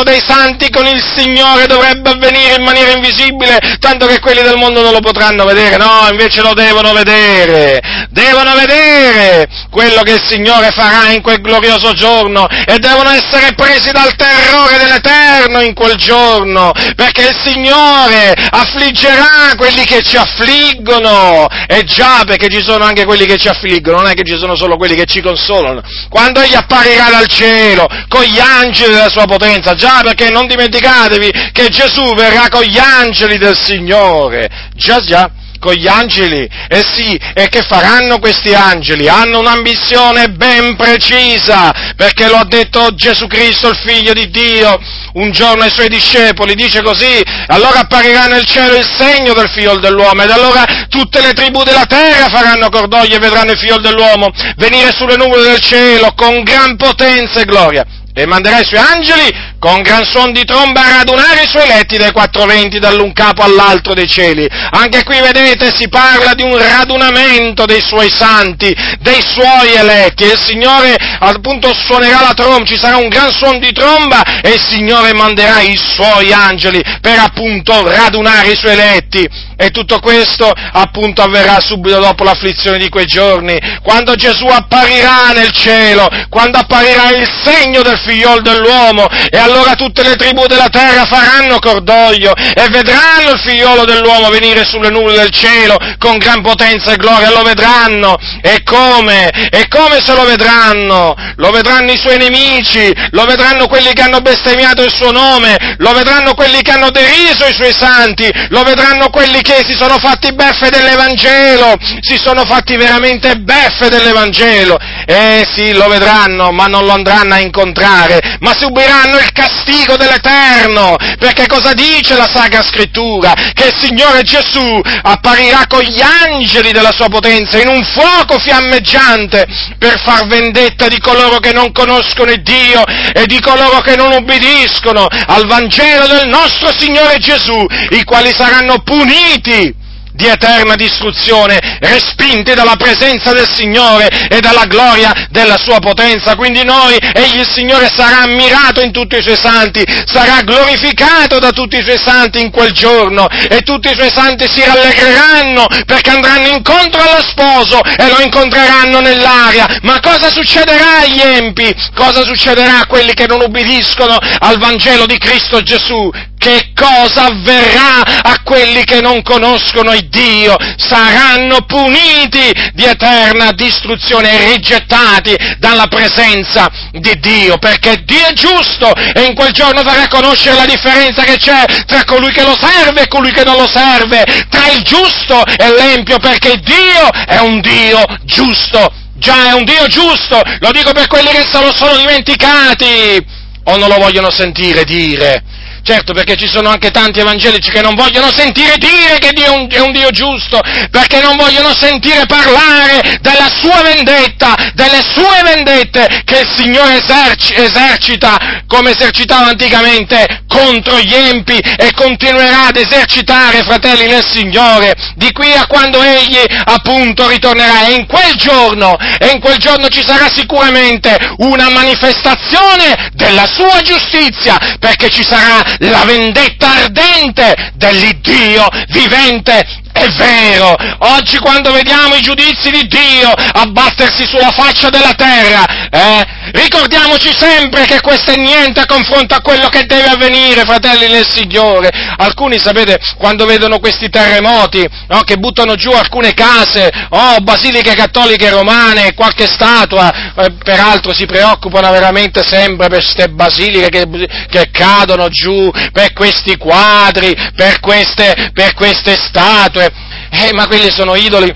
dei 0.04 0.22
santi 0.25 0.70
con 0.70 0.86
il 0.86 1.02
Signore 1.16 1.66
dovrebbe 1.66 2.12
avvenire 2.12 2.56
in 2.56 2.64
maniera 2.64 2.92
invisibile, 2.92 3.60
tanto 3.80 4.06
che 4.06 4.20
quelli 4.20 4.42
del 4.42 4.58
mondo 4.58 4.82
non 4.82 4.92
lo 4.92 5.00
potranno 5.00 5.46
vedere, 5.46 5.78
no, 5.78 6.08
invece 6.10 6.42
lo 6.42 6.54
devono 6.54 6.94
vedere, 6.94 7.82
devono 8.10 8.54
vedere 8.56 9.48
quello 9.70 10.02
che 10.02 10.14
il 10.14 10.24
Signore 10.24 10.72
farà 10.72 11.12
in 11.12 11.22
quel 11.22 11.42
glorioso 11.42 11.94
giorno 11.94 12.48
e 12.48 12.78
devono 12.78 13.10
essere 13.10 13.54
presi 13.56 13.92
dal 13.92 14.16
terrore 14.16 14.78
dell'Eterno 14.78 15.62
in 15.62 15.74
quel 15.74 15.96
giorno, 15.96 16.72
perché 16.96 17.30
il 17.30 17.36
Signore 17.44 18.34
affliggerà 18.50 19.54
quelli 19.58 19.84
che 19.84 20.02
ci 20.02 20.18
affliggono. 20.18 21.48
E 21.68 21.84
già, 21.84 22.24
perché 22.25 22.48
ci 22.50 22.64
sono 22.64 22.86
anche 22.86 23.06
quelli 23.06 23.25
che 23.25 23.38
ci 23.38 23.48
affliggono, 23.48 23.98
non 23.98 24.12
è 24.12 24.14
che 24.14 24.24
ci 24.24 24.38
sono 24.38 24.56
solo 24.56 24.78
quelli 24.78 24.96
che 24.96 25.06
ci 25.06 25.22
consolano. 25.22 25.82
Quando 26.10 26.42
egli 26.42 26.56
apparirà 26.56 27.10
dal 27.10 27.28
cielo 27.28 27.88
con 28.08 28.24
gli 28.24 28.40
angeli 28.40 28.94
della 28.94 29.10
sua 29.10 29.25
potenza, 29.25 29.35
già 29.75 30.01
perché 30.04 30.30
non 30.30 30.48
dimenticatevi 30.48 31.32
che 31.51 31.70
Gesù 31.70 32.13
verrà 32.15 32.48
con 32.50 32.63
gli 32.63 32.77
angeli 32.77 33.38
del 33.38 33.58
Signore. 33.58 34.50
Già, 34.75 35.00
già 35.00 35.30
con 35.65 35.74
gli 35.74 35.88
angeli. 35.88 36.48
E 36.68 36.77
eh 36.77 36.84
sì, 36.84 37.20
e 37.34 37.50
che 37.50 37.63
faranno 37.63 38.20
questi 38.20 38.54
angeli? 38.54 39.10
Hanno 39.10 39.39
un'ambizione 39.39 40.30
ben 40.30 40.75
precisa, 40.75 41.74
perché 41.96 42.27
lo 42.27 42.36
ha 42.36 42.46
detto 42.46 42.94
Gesù 42.94 43.25
Cristo, 43.25 43.70
il 43.70 43.80
figlio 43.84 44.13
di 44.13 44.30
Dio, 44.30 44.80
un 45.13 45.32
giorno 45.32 45.63
ai 45.63 45.72
suoi 45.72 45.89
discepoli, 45.89 46.54
dice 46.54 46.84
così, 46.84 47.22
allora 47.48 47.80
apparirà 47.80 48.27
nel 48.27 48.46
cielo 48.46 48.77
il 48.77 48.88
segno 48.98 49.34
del 49.34 49.50
figlio 49.50 49.80
dell'uomo, 49.80 50.22
ed 50.22 50.30
allora 50.30 50.86
tutte 50.88 51.20
le 51.22 51.34
tribù 51.34 51.63
della 51.63 51.86
terra 51.86 52.30
faranno 52.30 52.70
cordoglio 52.70 53.15
e 53.15 53.20
vedranno 53.20 53.51
il 53.51 53.58
figlio 53.58 53.80
dell'uomo 53.80 54.30
venire 54.58 54.94
sulle 54.94 55.15
nuvole 55.15 55.42
del 55.44 55.60
cielo 55.60 56.13
con 56.15 56.44
gran 56.44 56.75
potenza 56.75 57.39
e 57.39 57.46
gloria 57.46 57.86
e 58.18 58.26
manderà 58.26 58.60
i 58.60 58.66
suoi 58.66 58.80
angeli 58.80 59.30
con 59.60 59.82
gran 59.82 60.06
suon 60.06 60.32
di 60.32 60.46
tromba 60.46 60.82
a 60.82 60.98
radunare 60.98 61.44
i 61.44 61.48
suoi 61.48 61.68
letti 61.68 61.98
dai 61.98 62.12
quattro 62.12 62.46
venti 62.46 62.80
dall'un 62.80 63.12
capo 63.12 63.42
all'altro 63.42 63.94
dei 63.94 64.08
cieli. 64.08 64.48
Anche 64.72 65.04
qui 65.04 65.20
vedete 65.20 65.76
si 65.76 65.90
parla 65.90 66.34
di 66.34 66.44
un 66.44 66.58
radunamento 66.58 67.66
dei 67.66 67.82
suoi 67.82 68.10
santi, 68.10 68.74
dei 69.00 69.22
suoi 69.22 69.74
eletti 69.74 70.24
il 70.24 70.40
Signore 70.40 70.96
appunto 71.20 71.74
suonerà 71.74 72.22
la 72.22 72.34
tromba, 72.34 72.66
ci 72.66 72.78
sarà 72.78 72.96
un 72.96 73.10
gran 73.10 73.32
suon 73.32 73.60
di 73.60 73.72
tromba 73.74 74.24
e 74.42 74.52
il 74.52 74.62
Signore 74.62 75.14
manderà 75.14 75.60
i 75.60 75.78
suoi 75.78 76.32
angeli 76.32 76.82
per 77.02 77.20
appunto 77.20 77.90
radunare 77.90 78.52
i 78.52 78.56
suoi 78.56 78.74
eletti 78.74 79.28
e 79.58 79.70
tutto 79.72 80.00
questo 80.00 80.52
appunto 80.72 81.22
avverrà 81.22 81.60
subito 81.60 82.00
dopo 82.00 82.24
l'afflizione 82.24 82.78
di 82.78 82.90
quei 82.90 83.06
giorni, 83.06 83.58
quando 83.82 84.16
Gesù 84.16 84.46
apparirà 84.46 85.32
nel 85.34 85.52
cielo, 85.52 86.08
quando 86.30 86.58
apparirà 86.58 87.10
il 87.10 87.28
segno 87.44 87.82
del 87.82 88.00
figliol 88.06 88.42
dell'uomo 88.42 89.08
e 89.30 89.38
allora 89.38 89.74
tutte 89.74 90.04
le 90.04 90.16
tribù 90.16 90.46
della 90.48 90.70
terra 90.70 91.06
faranno 91.06 91.60
cordoglio 91.60 92.34
e 92.36 92.68
vedranno 92.70 93.32
il 93.32 93.40
figliolo 93.40 93.86
dell'uomo 93.86 94.30
venire 94.30 94.66
sulle 94.66 94.90
nuvole 94.90 95.16
del 95.16 95.32
cielo 95.32 95.78
con 95.98 96.18
gran 96.18 96.42
potenza 96.42 96.92
e 96.92 96.98
gloria, 96.98 97.32
lo 97.32 97.44
vedranno. 97.44 98.18
E 98.42 98.62
come? 98.64 99.30
E 99.50 99.68
come 99.68 100.02
se 100.04 100.14
lo 100.14 100.24
vedranno? 100.24 101.16
Lo 101.38 101.52
vedranno 101.52 101.92
i 101.92 101.98
suoi 101.98 102.18
nemici, 102.18 102.94
lo 103.12 103.26
vedranno 103.26 103.68
quelli 103.68 103.94
che 103.94 104.02
hanno 104.02 104.22
bestemmiato 104.22 104.84
il 104.84 104.94
suo 104.94 105.12
nome, 105.12 105.76
lo 105.78 105.94
vedranno 105.94 106.34
quelli 106.34 106.62
che 106.62 106.72
hanno 106.72 106.92
deriso 106.92 107.46
i 107.46 107.54
suoi 107.54 107.74
santi, 107.74 108.30
lo 108.50 108.64
vedranno 108.64 109.10
quelli 109.10 109.42
che 109.42 109.64
si 109.66 109.74
sono 109.74 109.98
fatti 109.98 110.34
beffe 110.34 110.70
dell'Evangelo, 110.70 111.76
si 112.02 112.18
sono 112.18 112.44
fatti 112.46 112.76
veramente 112.76 113.36
beffe 113.38 113.90
dell'Evangelo. 113.90 114.78
Eh 115.06 115.46
sì, 115.56 115.74
lo 115.74 115.88
vedranno, 115.88 116.52
ma 116.52 116.66
non 116.66 116.86
lo 116.86 116.92
andranno 116.92 117.34
a 117.34 117.40
incontrare, 117.40 117.95
ma 118.40 118.54
subiranno 118.58 119.18
il 119.18 119.32
castigo 119.32 119.96
dell'Eterno. 119.96 120.96
Perché 121.18 121.48
cosa 121.48 121.74
dice 121.74 122.16
la 122.16 122.30
Sacra 122.32 122.62
Scrittura? 122.62 123.34
Che 123.54 123.68
il 123.68 123.75
Signore 123.78 124.24
Gesù 124.24 124.82
apparirà 125.04 125.66
con 125.68 125.82
gli 125.82 126.02
angeli 126.02 126.72
della 126.72 126.92
sua 126.92 127.08
potenza 127.08 127.60
in 127.60 127.68
un 127.68 127.84
fuoco 127.84 128.38
fiammeggiante 128.40 129.46
per 129.78 130.00
far 130.00 130.28
vendetta 130.28 130.88
di 130.88 131.00
coloro 131.00 131.40
che 131.40 131.54
non 131.54 131.72
conoscono 131.72 132.32
il 132.32 132.42
Dio 132.42 132.84
e 132.86 133.25
di 133.25 133.40
coloro 133.40 133.82
che 133.82 133.96
non 133.96 134.12
ubbidiscono 134.12 135.08
al 135.28 135.46
Vangelo 135.48 136.08
del 136.08 136.28
nostro 136.28 136.72
Signore 136.78 137.18
Gesù, 137.18 137.66
i 137.92 138.04
quali 138.04 138.34
saranno 138.34 138.80
puniti 138.80 139.84
di 140.16 140.28
eterna 140.28 140.76
distruzione, 140.76 141.78
respinti 141.82 142.54
dalla 142.54 142.76
presenza 142.78 143.34
del 143.34 143.48
Signore 143.50 144.08
e 144.30 144.40
dalla 144.40 144.66
gloria 144.66 145.28
della 145.30 145.58
sua 145.58 145.80
potenza. 145.80 146.36
Quindi 146.36 146.64
noi, 146.64 146.98
egli 147.14 147.40
il 147.40 147.50
Signore 147.50 147.90
sarà 147.94 148.22
ammirato 148.22 148.82
in 148.82 148.92
tutti 148.92 149.18
i 149.18 149.22
suoi 149.22 149.38
santi, 149.38 149.84
sarà 150.06 150.42
glorificato 150.42 151.40
da 151.40 151.52
tutti 151.52 151.78
i 151.78 151.84
suoi 151.84 152.00
santi 152.00 152.40
in 152.40 152.50
quel 152.50 152.72
giorno 152.72 153.28
e 153.50 153.62
tutti 153.62 153.90
i 153.90 153.96
suoi 153.96 154.12
santi 154.12 154.48
si 154.50 154.64
rallegreranno 154.66 155.68
perché 155.86 156.10
andranno 156.10 156.48
incontro 156.48 157.02
allo 157.02 157.22
sposo 157.22 157.82
e 157.84 158.10
lo 158.10 158.22
incontreranno 158.22 159.02
nell'aria. 159.02 159.68
Ma 159.82 160.00
cosa 160.00 160.30
succederà 160.30 161.02
agli 161.02 161.20
empi? 161.20 161.74
Cosa 161.94 162.24
succederà 162.24 162.80
a 162.80 162.88
quelli 162.88 163.14
che 163.14 163.28
non 163.28 163.42
ubbidiscono 163.42 164.18
al 164.40 164.58
Vangelo 164.58 165.06
di 165.06 165.18
Cristo 165.18 165.62
Gesù? 165.62 166.10
Che 166.46 166.74
cosa 166.75 167.25
avverrà 167.25 168.22
a 168.22 168.42
quelli 168.44 168.84
che 168.84 169.02
non 169.02 169.24
conoscono 169.24 169.94
il 169.94 170.08
Dio? 170.10 170.56
Saranno 170.78 171.66
puniti 171.66 172.54
di 172.74 172.84
eterna 172.84 173.52
distruzione 173.52 174.54
rigettati 174.54 175.36
dalla 175.58 175.88
presenza 175.88 176.70
di 176.92 177.18
Dio, 177.20 177.58
perché 177.58 178.04
Dio 178.06 178.28
è 178.28 178.34
giusto 178.34 178.94
e 178.94 179.24
in 179.24 179.34
quel 179.34 179.54
giorno 179.54 179.82
farà 179.82 180.08
conoscere 180.08 180.56
la 180.56 180.66
differenza 180.66 181.24
che 181.24 181.38
c'è 181.38 181.66
tra 181.88 182.04
colui 182.04 182.32
che 182.32 182.44
lo 182.44 182.56
serve 182.56 183.02
e 183.02 183.08
colui 183.08 183.32
che 183.32 183.44
non 183.44 183.56
lo 183.58 183.68
serve, 183.68 184.24
tra 184.48 184.70
il 184.70 184.84
giusto 184.84 185.44
e 185.46 185.74
l'empio, 185.74 186.20
perché 186.20 186.62
Dio 186.64 187.12
è 187.25 187.40
un 187.40 187.60
Dio 187.60 188.06
giusto. 188.24 188.94
Già 189.18 189.50
è 189.50 189.54
un 189.54 189.64
Dio 189.64 189.88
giusto, 189.88 190.40
lo 190.60 190.72
dico 190.72 190.92
per 190.92 191.08
quelli 191.08 191.30
che 191.30 191.46
se 191.50 191.60
lo 191.60 191.74
sono 191.74 191.96
dimenticati 191.96 193.25
o 193.64 193.78
non 193.78 193.90
lo 193.90 193.98
vogliono 193.98 194.30
sentire 194.30 194.84
dire. 194.84 195.55
Certo, 195.88 196.13
perché 196.13 196.36
ci 196.36 196.48
sono 196.48 196.70
anche 196.70 196.89
tanti 196.89 197.20
evangelici 197.20 197.70
che 197.70 197.84
non 197.84 197.94
vogliono 197.94 198.32
sentire 198.32 198.75
dire 198.77 199.20
che 199.20 199.30
Dio 199.30 199.70
è 199.70 199.80
un, 199.82 199.92
Dio 199.92 200.10
giusto, 200.10 200.60
perché 200.89 201.22
non 201.22 201.36
vogliono 201.38 201.75
sentire 201.77 202.25
parlare 202.25 203.20
della 203.22 203.48
sua 203.62 203.84
vendetta, 203.84 204.56
delle 204.74 205.04
sue 205.13 205.42
vendette 205.44 206.24
che 206.25 206.39
il 206.39 206.50
Signore 206.58 207.04
eserci, 207.04 207.54
esercita 207.54 208.63
come 208.65 208.89
esercitava 208.89 209.50
anticamente 209.50 210.46
contro 210.48 210.98
gli 211.00 211.13
empi 211.13 211.60
e 211.60 211.92
continuerà 211.94 212.68
ad 212.70 212.77
esercitare, 212.77 213.62
fratelli 213.62 214.08
nel 214.08 214.25
Signore, 214.27 214.96
di 215.15 215.32
qui 215.34 215.51
a 215.54 215.68
quando 215.68 216.01
Egli 216.01 216.42
appunto 216.63 217.27
ritornerà. 217.27 217.86
E 217.86 217.94
in 217.94 218.08
quel 218.08 218.34
giorno, 218.38 218.98
e 219.20 219.27
in 219.27 219.39
quel 219.39 219.58
giorno 219.58 219.88
ci 219.89 220.04
sarà 220.04 220.32
sicuramente 220.34 221.15
una 221.38 221.70
manifestazione 221.70 223.12
della 223.13 223.46
sua 223.46 223.82
giustizia, 223.82 224.58
perché 224.80 225.10
ci 225.10 225.24
sarà 225.24 225.75
la 225.79 226.03
vendetta 226.05 226.84
ardente 226.84 227.72
dell'Iddio 227.75 228.67
vivente 228.89 229.84
è 229.96 230.10
vero, 230.10 230.75
oggi 231.16 231.38
quando 231.38 231.72
vediamo 231.72 232.16
i 232.16 232.22
giudizi 232.22 232.70
di 232.70 232.86
Dio 232.86 233.32
abbattersi 233.32 234.25
sulla 234.25 234.52
faccia 234.52 234.90
della 234.90 235.14
terra, 235.14 235.90
eh, 235.90 236.25
ricordiamoci 236.52 237.34
sempre 237.34 237.86
che 237.86 238.02
questo 238.02 238.32
è 238.32 238.36
niente 238.36 238.82
a 238.82 238.86
confronto 238.86 239.34
a 239.36 239.42
quello 239.42 239.70
che 239.70 239.86
deve 239.86 240.10
avvenire, 240.10 240.66
fratelli 240.66 241.08
nel 241.08 241.25
Signore. 241.25 241.90
Alcuni, 242.18 242.60
sapete, 242.60 243.00
quando 243.18 243.46
vedono 243.46 243.79
questi 243.79 244.10
terremoti, 244.10 244.86
no, 245.08 245.22
che 245.22 245.38
buttano 245.38 245.75
giù 245.75 245.92
alcune 245.92 246.34
case, 246.34 246.92
oh, 247.10 247.38
basiliche 247.40 247.96
cattoliche 247.96 248.50
romane, 248.50 249.14
qualche 249.14 249.48
statua, 249.48 250.34
eh, 250.36 250.51
peraltro 250.62 251.14
si 251.14 251.25
preoccupano 251.25 251.90
veramente 251.92 252.44
sempre 252.46 252.90
per 252.90 253.00
queste 253.00 253.29
basiliche 253.29 253.88
che, 253.88 254.27
che, 254.50 254.70
cadono 254.72 255.29
giù, 255.29 255.72
per 255.94 256.12
questi 256.12 256.58
quadri, 256.58 257.34
per 257.55 257.79
queste, 257.79 258.51
per 258.53 258.74
queste 258.74 259.16
statue, 259.16 259.85
eh, 260.29 260.53
ma 260.53 260.68
quelli 260.68 260.90
sono 260.92 261.16
idoli. 261.16 261.53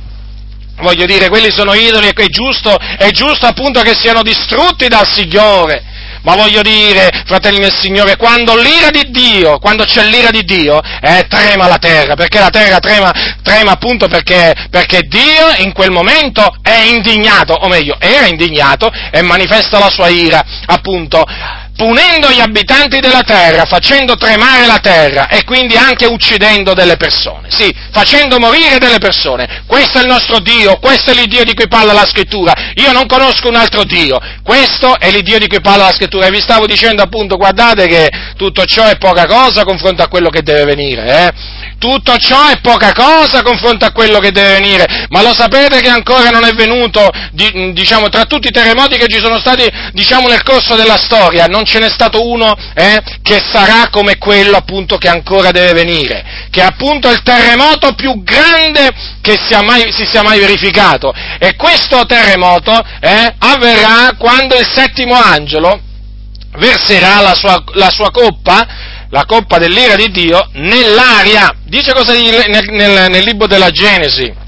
Voglio 0.81 1.05
dire, 1.05 1.27
quelli 1.27 1.51
sono 1.51 1.73
idoli 1.73 2.07
e 2.07 2.13
è 2.13 2.27
giusto, 2.27 2.75
è 2.77 3.09
giusto 3.11 3.45
appunto 3.45 3.81
che 3.81 3.95
siano 3.95 4.21
distrutti 4.21 4.87
dal 4.87 5.07
Signore. 5.07 5.83
Ma 6.21 6.35
voglio 6.35 6.61
dire, 6.61 7.23
fratelli 7.25 7.59
del 7.59 7.73
Signore, 7.73 8.17
quando 8.17 8.55
l'ira 8.57 8.89
di 8.89 9.09
Dio, 9.09 9.57
quando 9.57 9.85
c'è 9.85 10.03
l'ira 10.03 10.31
di 10.31 10.43
Dio, 10.43 10.81
eh, 11.01 11.25
trema 11.29 11.67
la 11.67 11.77
terra, 11.77 12.15
perché 12.15 12.39
la 12.39 12.49
terra 12.49 12.79
trema, 12.79 13.11
trema 13.41 13.71
appunto 13.71 14.07
perché, 14.07 14.53
perché 14.69 15.01
Dio 15.03 15.63
in 15.63 15.71
quel 15.71 15.91
momento 15.91 16.45
è 16.61 16.81
indignato, 16.81 17.53
o 17.53 17.67
meglio, 17.69 17.95
era 17.99 18.25
indignato 18.25 18.91
e 19.11 19.21
manifesta 19.21 19.79
la 19.79 19.89
sua 19.89 20.09
ira, 20.09 20.43
appunto, 20.65 21.23
punendo 21.79 22.29
gli 22.29 22.41
abitanti 22.41 22.99
della 22.99 23.21
terra, 23.21 23.63
facendo 23.63 24.17
tremare 24.17 24.65
la 24.65 24.79
terra 24.79 25.29
e 25.29 25.45
quindi 25.45 25.77
anche 25.77 26.05
uccidendo 26.07 26.73
delle 26.73 26.97
persone. 26.97 27.47
Sì, 27.47 27.73
facendo 27.93 28.37
morire 28.37 28.79
delle 28.79 28.97
persone. 28.97 29.63
Questo 29.65 29.99
è 29.99 30.01
il 30.01 30.07
nostro 30.07 30.39
Dio, 30.39 30.77
questo 30.79 31.11
è 31.11 31.13
l'Iddio 31.13 31.45
di 31.45 31.53
cui 31.53 31.69
parla 31.69 31.93
la 31.93 32.05
scrittura. 32.05 32.53
Io 32.75 32.91
non 32.91 33.05
conosco 33.05 33.47
un 33.47 33.55
altro 33.55 33.85
Dio. 33.85 34.19
Questo 34.43 34.99
è 34.99 35.09
l'Iddio 35.09 35.39
di 35.39 35.47
cui 35.47 35.61
parla 35.61 35.85
la 35.85 35.93
scrittura. 35.93 36.25
E 36.25 36.31
vi 36.31 36.41
stavo 36.41 36.67
dicendo 36.67 37.01
appunto, 37.01 37.37
guardate 37.37 37.87
che 37.87 38.09
tutto 38.35 38.65
ciò 38.65 38.83
è 38.83 38.97
poca 38.97 39.25
cosa 39.25 39.63
confronto 39.63 40.03
a 40.03 40.09
quello 40.09 40.27
che 40.27 40.41
deve 40.41 40.65
venire. 40.65 41.07
Eh? 41.07 41.31
Tutto 41.79 42.17
ciò 42.17 42.49
è 42.49 42.59
poca 42.59 42.91
cosa 42.91 43.41
confronto 43.41 43.85
a 43.85 43.93
quello 43.93 44.19
che 44.19 44.31
deve 44.31 44.59
venire. 44.59 45.07
Ma 45.07 45.21
lo 45.21 45.33
sapete 45.33 45.79
che 45.79 45.87
ancora 45.87 46.29
non 46.29 46.43
è 46.43 46.51
venuto, 46.51 47.09
diciamo, 47.31 48.09
tra 48.09 48.25
tutti 48.25 48.49
i 48.49 48.51
terremoti 48.51 48.97
che 48.97 49.07
ci 49.07 49.21
sono 49.23 49.39
stati, 49.39 49.65
diciamo, 49.93 50.27
nel 50.27 50.43
corso 50.43 50.75
della 50.75 50.97
storia, 50.97 51.45
non 51.45 51.67
ce 51.69 51.77
n'è 51.79 51.89
stato 51.89 52.27
uno 52.27 52.55
eh, 52.73 52.99
che 53.21 53.41
sarà 53.51 53.89
come 53.91 54.17
quello 54.17 54.57
appunto 54.57 54.97
che 54.97 55.07
ancora 55.07 55.51
deve 55.51 55.73
venire, 55.73 56.47
che 56.49 56.61
è 56.61 56.65
appunto 56.65 57.09
il 57.09 57.21
terremoto 57.21 57.93
più 57.93 58.23
grande 58.23 58.89
che 59.21 59.37
sia 59.47 59.61
mai, 59.61 59.91
si 59.91 60.05
sia 60.05 60.23
mai 60.23 60.39
verificato. 60.39 61.13
E 61.37 61.55
questo 61.55 62.05
terremoto 62.05 62.71
eh, 62.99 63.35
avverrà 63.37 64.15
quando 64.17 64.57
il 64.57 64.67
settimo 64.67 65.13
angelo 65.13 65.79
verserà 66.57 67.21
la 67.21 67.35
sua, 67.35 67.63
la 67.73 67.89
sua 67.89 68.09
coppa, 68.09 68.65
la 69.11 69.25
coppa 69.25 69.59
dell'ira 69.59 69.95
di 69.95 70.09
Dio, 70.09 70.49
nell'aria. 70.53 71.53
Dice 71.65 71.93
cosa 71.93 72.13
nel, 72.13 72.43
nel, 72.69 73.11
nel 73.11 73.23
libro 73.23 73.45
della 73.45 73.69
Genesi. 73.69 74.47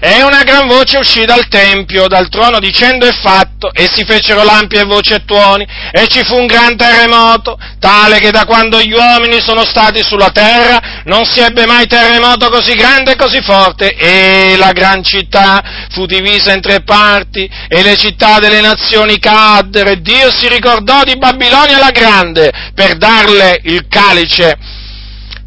E 0.00 0.22
una 0.22 0.44
gran 0.44 0.68
voce 0.68 0.98
uscì 0.98 1.24
dal 1.24 1.48
tempio, 1.48 2.06
dal 2.06 2.28
trono, 2.28 2.60
dicendo 2.60 3.04
è 3.04 3.12
fatto, 3.20 3.72
e 3.72 3.88
si 3.92 4.04
fecero 4.04 4.44
lampi 4.44 4.76
e 4.76 4.84
voci 4.84 5.12
e 5.12 5.24
tuoni, 5.24 5.66
e 5.90 6.06
ci 6.06 6.22
fu 6.22 6.36
un 6.36 6.46
gran 6.46 6.76
terremoto, 6.76 7.58
tale 7.80 8.20
che 8.20 8.30
da 8.30 8.44
quando 8.44 8.80
gli 8.80 8.92
uomini 8.92 9.40
sono 9.40 9.64
stati 9.64 10.04
sulla 10.04 10.30
terra 10.30 11.02
non 11.06 11.24
si 11.24 11.40
ebbe 11.40 11.66
mai 11.66 11.88
terremoto 11.88 12.48
così 12.48 12.74
grande 12.74 13.12
e 13.12 13.16
così 13.16 13.42
forte, 13.42 13.92
e 13.96 14.54
la 14.56 14.70
gran 14.70 15.02
città 15.02 15.88
fu 15.90 16.06
divisa 16.06 16.52
in 16.52 16.60
tre 16.60 16.82
parti, 16.82 17.50
e 17.66 17.82
le 17.82 17.96
città 17.96 18.38
delle 18.38 18.60
nazioni 18.60 19.18
caddero, 19.18 19.90
e 19.90 20.00
Dio 20.00 20.30
si 20.30 20.46
ricordò 20.46 21.02
di 21.02 21.16
Babilonia 21.18 21.78
la 21.78 21.90
grande, 21.90 22.52
per 22.72 22.96
darle 22.96 23.62
il 23.64 23.88
calice 23.88 24.56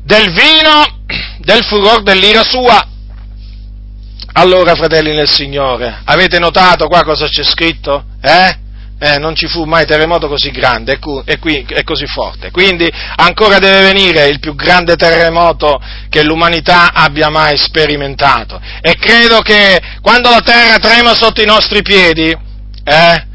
del 0.04 0.30
vino 0.34 1.00
del 1.38 1.64
furor 1.64 2.04
dell'ira 2.04 2.44
sua, 2.44 2.86
allora, 4.34 4.76
fratelli 4.76 5.14
nel 5.14 5.30
Signore, 5.30 6.02
avete 6.06 6.40
notato 6.40 6.88
qua 6.88 7.04
cosa 7.04 7.28
c'è 7.28 7.44
scritto? 7.44 8.06
Eh? 8.22 8.58
Eh, 9.04 9.18
non 9.18 9.36
ci 9.36 9.48
fu 9.48 9.64
mai 9.64 9.86
terremoto 9.86 10.28
così 10.28 10.52
grande 10.52 11.00
e, 11.26 11.40
qui- 11.40 11.66
e, 11.68 11.84
così 11.84 12.06
forte. 12.06 12.52
Quindi 12.52 12.90
ancora 13.16 13.58
deve 13.58 13.82
venire 13.82 14.28
il 14.28 14.40
più 14.40 14.54
grande 14.54 14.96
terremoto 14.96 15.82
che 16.08 16.24
l'umanità 16.24 16.94
abbia 16.94 17.30
mai 17.30 17.58
sperimentato. 17.58 18.62
E 18.80 18.96
credo 18.96 19.40
che 19.40 19.82
quando 20.02 20.30
la 20.30 20.42
terra 20.42 20.78
trema 20.78 21.16
sotto 21.16 21.42
i 21.42 21.46
nostri 21.46 21.82
piedi, 21.82 22.30
eh, 22.30 23.26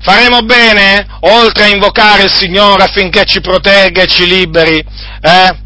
faremo 0.00 0.40
bene, 0.40 1.06
oltre 1.20 1.64
a 1.64 1.68
invocare 1.68 2.24
il 2.24 2.32
Signore 2.32 2.82
affinché 2.82 3.24
ci 3.24 3.40
protegga 3.40 4.02
e 4.02 4.06
ci 4.06 4.26
liberi, 4.26 4.78
eh? 4.78 5.56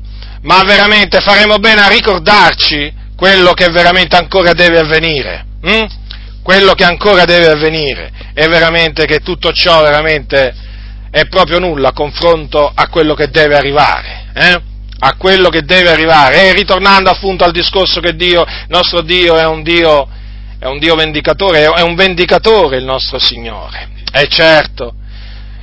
ma 0.43 0.63
veramente 0.63 1.21
faremo 1.21 1.59
bene 1.59 1.81
a 1.81 1.89
ricordarci 1.89 2.98
quello 3.19 3.53
che 3.53 3.69
veramente 3.71 4.15
ancora 4.15 4.53
deve 4.53 4.79
avvenire. 4.79 5.45
Hm? 5.61 5.87
Quello 6.41 6.75
che 6.75 6.85
ancora 6.85 7.25
deve 7.25 7.49
avvenire. 7.49 8.13
è 8.33 8.47
veramente 8.47 9.07
che 9.07 9.19
tutto 9.19 9.51
ciò 9.51 9.83
veramente 9.83 10.55
è 11.11 11.27
proprio 11.27 11.59
nulla 11.59 11.89
a 11.89 11.93
confronto 11.93 12.71
a 12.73 12.87
quello 12.87 13.15
che 13.15 13.29
deve 13.29 13.57
arrivare. 13.57 14.27
Eh? 14.33 14.63
A 15.01 15.17
quello 15.17 15.49
che 15.49 15.63
deve 15.63 15.91
arrivare. 15.91 16.49
E 16.49 16.53
ritornando 16.53 17.11
appunto 17.11 17.43
al 17.43 17.51
discorso 17.51 17.99
che 17.99 18.15
Dio, 18.15 18.47
nostro 18.69 19.01
Dio 19.01 19.37
è 19.37 19.45
un 19.45 19.65
Dio, 19.65 20.09
è 20.61 20.67
un 20.67 20.79
Dio 20.79 20.95
vendicatore, 20.95 21.65
è 21.65 21.81
un 21.81 21.97
vendicatore 21.97 22.77
il 22.77 22.85
nostro 22.85 23.19
Signore. 23.19 23.89
È 24.13 24.25
certo, 24.29 24.95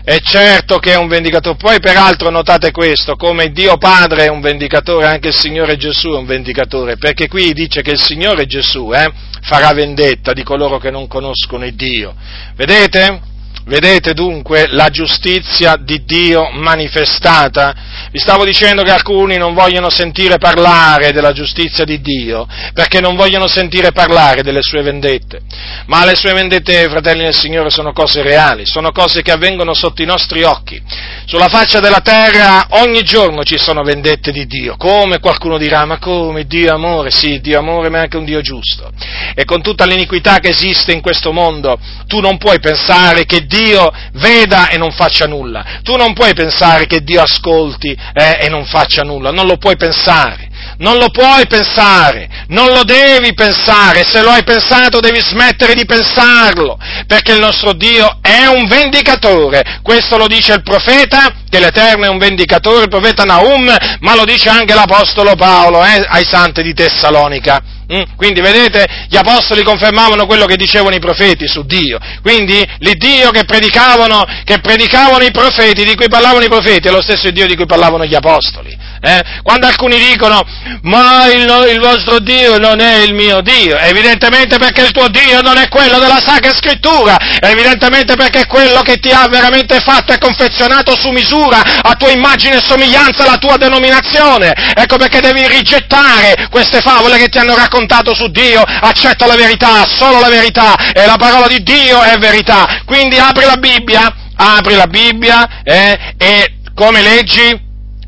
è 0.05 0.19
certo 0.19 0.77
che 0.77 0.93
è 0.93 0.97
un 0.97 1.07
vendicatore. 1.07 1.57
Poi 1.57 1.79
peraltro 1.79 2.29
notate 2.29 2.69
questo, 2.69 3.15
come 3.15 3.49
Dio 3.49 3.75
Padre 3.77 4.25
è 4.25 4.29
un 4.29 4.39
vendicatore, 4.39 5.07
anche 5.07 5.29
il 5.29 5.35
Signore 5.35 5.77
Gesù 5.77 6.11
è 6.11 6.17
un 6.17 6.25
vendicatore, 6.25 6.95
perché 6.95 7.27
qui 7.27 7.51
dice 7.53 7.81
che 7.81 7.91
il 7.91 8.01
Signore 8.01 8.45
Gesù 8.45 8.91
eh, 8.93 9.11
farà 9.41 9.73
vendetta 9.73 10.31
di 10.31 10.43
coloro 10.43 10.77
che 10.77 10.91
non 10.91 11.07
conoscono 11.07 11.65
il 11.65 11.73
Dio. 11.73 12.13
Vedete? 12.55 13.33
Vedete 13.67 14.13
dunque 14.13 14.67
la 14.69 14.89
giustizia 14.89 15.75
di 15.75 16.03
Dio 16.05 16.51
manifestata? 16.51 17.73
Vi 18.11 18.19
stavo 18.19 18.45
dicendo 18.45 18.83
che 18.83 18.91
alcuni 18.91 19.37
non 19.37 19.55
vogliono 19.55 19.89
sentire 19.89 20.37
parlare 20.37 21.11
della 21.11 21.31
giustizia 21.31 21.83
di 21.83 21.99
Dio 21.99 22.45
perché 22.75 23.01
non 23.01 23.15
vogliono 23.15 23.47
sentire 23.47 23.91
parlare 23.91 24.43
delle 24.43 24.61
sue 24.61 24.83
vendette. 24.83 25.41
Ma 25.87 26.05
le 26.05 26.15
sue 26.15 26.33
vendette, 26.33 26.87
fratelli 26.89 27.23
del 27.23 27.33
Signore, 27.33 27.71
sono 27.71 27.91
cose 27.91 28.21
reali, 28.21 28.67
sono 28.67 28.91
cose 28.91 29.23
che 29.23 29.31
avvengono 29.31 29.73
sotto 29.73 30.03
i 30.03 30.05
nostri 30.05 30.43
occhi. 30.43 30.79
Sulla 31.25 31.47
faccia 31.47 31.79
della 31.79 32.01
terra 32.01 32.67
ogni 32.81 33.01
giorno 33.01 33.43
ci 33.43 33.57
sono 33.57 33.81
vendette 33.81 34.31
di 34.31 34.45
Dio. 34.45 34.75
Come 34.77 35.19
qualcuno 35.19 35.57
dirà, 35.57 35.85
ma 35.85 35.97
come 35.97 36.45
Dio 36.45 36.71
amore? 36.71 37.09
Sì, 37.09 37.41
Dio 37.41 37.57
amore, 37.57 37.89
ma 37.89 37.97
è 37.97 38.01
anche 38.01 38.17
un 38.17 38.25
Dio 38.25 38.41
giusto. 38.41 38.91
E 39.33 39.43
con 39.43 39.63
tutta 39.63 39.85
l'iniquità 39.85 40.37
che 40.37 40.49
esiste 40.49 40.91
in 40.91 41.01
questo 41.01 41.31
mondo, 41.31 41.79
tu 42.05 42.19
non 42.19 42.37
puoi 42.37 42.59
pensare 42.59 43.25
che 43.25 43.45
Dio 43.45 43.53
Dio 43.55 43.91
veda 44.13 44.69
e 44.69 44.77
non 44.77 44.91
faccia 44.91 45.25
nulla. 45.25 45.79
Tu 45.81 45.95
non 45.95 46.13
puoi 46.13 46.33
pensare 46.33 46.85
che 46.85 47.03
Dio 47.03 47.21
ascolti 47.21 47.97
eh, 48.13 48.37
e 48.41 48.49
non 48.49 48.65
faccia 48.65 49.03
nulla, 49.03 49.31
non 49.31 49.47
lo 49.47 49.57
puoi 49.57 49.77
pensare. 49.77 50.53
Non 50.77 50.97
lo 50.97 51.09
puoi 51.09 51.45
pensare, 51.47 52.27
non 52.47 52.67
lo 52.73 52.83
devi 52.83 53.33
pensare, 53.33 54.03
se 54.03 54.21
lo 54.21 54.29
hai 54.29 54.43
pensato 54.43 54.99
devi 54.99 55.21
smettere 55.21 55.73
di 55.73 55.85
pensarlo, 55.85 56.77
perché 57.07 57.33
il 57.33 57.39
nostro 57.39 57.71
Dio 57.73 58.17
è 58.21 58.45
un 58.47 58.65
vendicatore, 58.65 59.79
questo 59.83 60.17
lo 60.17 60.27
dice 60.27 60.53
il 60.53 60.63
profeta, 60.63 61.33
che 61.49 61.59
l'Eterno 61.59 62.05
è 62.05 62.09
un 62.09 62.17
vendicatore, 62.17 62.83
il 62.83 62.89
profeta 62.89 63.23
Naum, 63.23 63.73
ma 63.99 64.15
lo 64.15 64.25
dice 64.25 64.49
anche 64.49 64.73
l'Apostolo 64.73 65.35
Paolo 65.35 65.83
eh, 65.85 66.03
ai 66.07 66.25
santi 66.25 66.61
di 66.61 66.73
Tessalonica. 66.73 67.74
Mm? 67.93 68.15
Quindi 68.15 68.41
vedete, 68.41 69.05
gli 69.07 69.15
apostoli 69.15 69.63
confermavano 69.63 70.25
quello 70.25 70.45
che 70.45 70.55
dicevano 70.55 70.95
i 70.95 70.99
profeti 70.99 71.47
su 71.47 71.63
Dio. 71.65 71.99
Quindi 72.21 72.65
l'Iddio 72.79 73.29
che 73.29 73.45
predicavano, 73.45 74.25
che 74.43 74.59
predicavano 74.59 75.23
i 75.23 75.31
profeti, 75.31 75.83
di 75.83 75.95
cui 75.95 76.09
parlavano 76.09 76.43
i 76.43 76.49
profeti, 76.49 76.87
è 76.87 76.91
lo 76.91 77.01
stesso 77.01 77.29
Dio 77.29 77.45
di 77.45 77.55
cui 77.55 77.67
parlavano 77.67 78.05
gli 78.05 78.15
apostoli. 78.15 78.75
Eh? 79.01 79.21
Quando 79.43 79.67
alcuni 79.67 79.99
dicono, 79.99 80.41
ma 80.81 81.27
il, 81.31 81.45
il, 81.69 81.79
vostro 81.79 82.17
Dio 82.19 82.57
non 82.57 82.79
è 82.79 83.03
il 83.03 83.13
mio 83.13 83.41
Dio, 83.41 83.77
evidentemente 83.77 84.57
perché 84.57 84.81
il 84.81 84.91
tuo 84.91 85.07
Dio 85.09 85.41
non 85.41 85.57
è 85.57 85.67
quello 85.67 85.99
della 85.99 86.19
Sacra 86.25 86.55
Scrittura, 86.55 87.15
evidentemente 87.39 88.15
perché 88.15 88.41
è 88.41 88.47
quello 88.47 88.81
che 88.81 88.95
ti 88.95 89.11
ha 89.11 89.27
veramente 89.29 89.79
fatto 89.79 90.11
e 90.11 90.17
confezionato 90.17 90.95
su 90.95 91.09
misura, 91.09 91.61
a 91.83 91.93
tua 91.93 92.09
immagine 92.09 92.55
e 92.55 92.65
somiglianza, 92.65 93.25
la 93.25 93.37
tua 93.37 93.57
denominazione. 93.57 94.53
Ecco 94.73 94.97
perché 94.97 95.19
devi 95.19 95.47
rigettare 95.47 96.47
queste 96.49 96.79
favole 96.81 97.17
che 97.17 97.27
ti 97.27 97.37
hanno 97.37 97.55
raccontato 97.55 97.74
su 98.13 98.27
Dio, 98.27 98.61
accetta 98.61 99.25
la 99.25 99.35
verità, 99.35 99.85
solo 99.85 100.19
la 100.19 100.29
verità, 100.29 100.91
e 100.93 101.05
la 101.05 101.17
parola 101.17 101.47
di 101.47 101.61
Dio 101.63 102.01
è 102.01 102.17
verità. 102.17 102.81
Quindi 102.85 103.17
apri 103.17 103.45
la 103.45 103.57
Bibbia, 103.57 104.13
apri 104.35 104.75
la 104.75 104.87
Bibbia 104.87 105.63
eh, 105.63 106.15
e 106.17 106.57
come 106.73 107.01
leggi? 107.01 107.63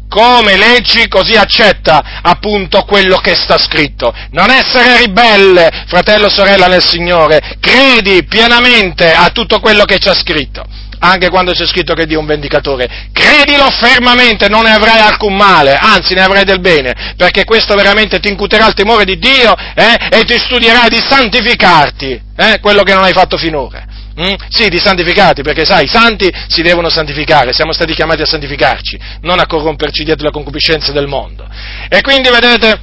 come 0.10 0.56
leggi, 0.56 1.08
così 1.10 1.36
accetta 1.36 2.22
appunto 2.22 2.84
quello 2.84 3.18
che 3.18 3.36
sta 3.36 3.58
scritto. 3.58 4.14
Non 4.32 4.50
essere 4.50 4.98
ribelle, 4.98 5.70
fratello 5.88 6.30
sorella 6.30 6.68
nel 6.68 6.84
Signore, 6.84 7.58
credi 7.60 8.24
pienamente 8.24 9.12
a 9.12 9.30
tutto 9.30 9.60
quello 9.60 9.84
che 9.84 9.98
c'è 9.98 10.16
scritto. 10.16 10.66
Anche 11.00 11.30
quando 11.30 11.52
c'è 11.52 11.66
scritto 11.68 11.94
che 11.94 12.06
Dio 12.06 12.18
è 12.18 12.22
un 12.22 12.26
vendicatore, 12.26 13.10
credilo 13.12 13.70
fermamente, 13.70 14.48
non 14.48 14.64
ne 14.64 14.72
avrai 14.72 15.00
alcun 15.00 15.36
male, 15.36 15.76
anzi 15.76 16.14
ne 16.14 16.22
avrai 16.22 16.44
del 16.44 16.60
bene, 16.60 17.14
perché 17.16 17.44
questo 17.44 17.76
veramente 17.76 18.20
ti 18.20 18.30
incuterà 18.30 18.68
il 18.68 18.74
timore 18.74 19.06
di 19.06 19.18
Dio 19.20 19.54
eh, 19.76 20.18
e 20.18 20.24
ti 20.24 20.38
studierai 20.40 20.90
di 20.90 21.00
santificarti, 21.00 22.22
eh, 22.36 22.60
quello 22.60 22.84
che 22.84 22.94
non 22.94 23.04
hai 23.04 23.14
fatto 23.14 23.38
finora. 23.38 23.86
Mm? 24.20 24.34
Sì, 24.50 24.68
di 24.68 24.80
santificati, 24.80 25.44
perché 25.44 25.64
sai, 25.64 25.86
i 25.86 25.88
santi 25.88 26.28
si 26.48 26.64
devono 26.64 26.90
santificare, 26.90 27.54
siamo 27.54 27.72
stati 27.72 27.94
chiamati 27.94 28.24
a 28.24 28.26
santificarci, 28.26 29.00
non 29.22 29.40
a 29.40 29.46
corromperci 29.46 30.04
dietro 30.04 30.26
la 30.26 30.32
concupiscenza 30.32 30.92
del 30.92 31.06
mondo. 31.06 31.48
E 31.88 32.02
quindi 32.02 32.30
vedete, 32.30 32.80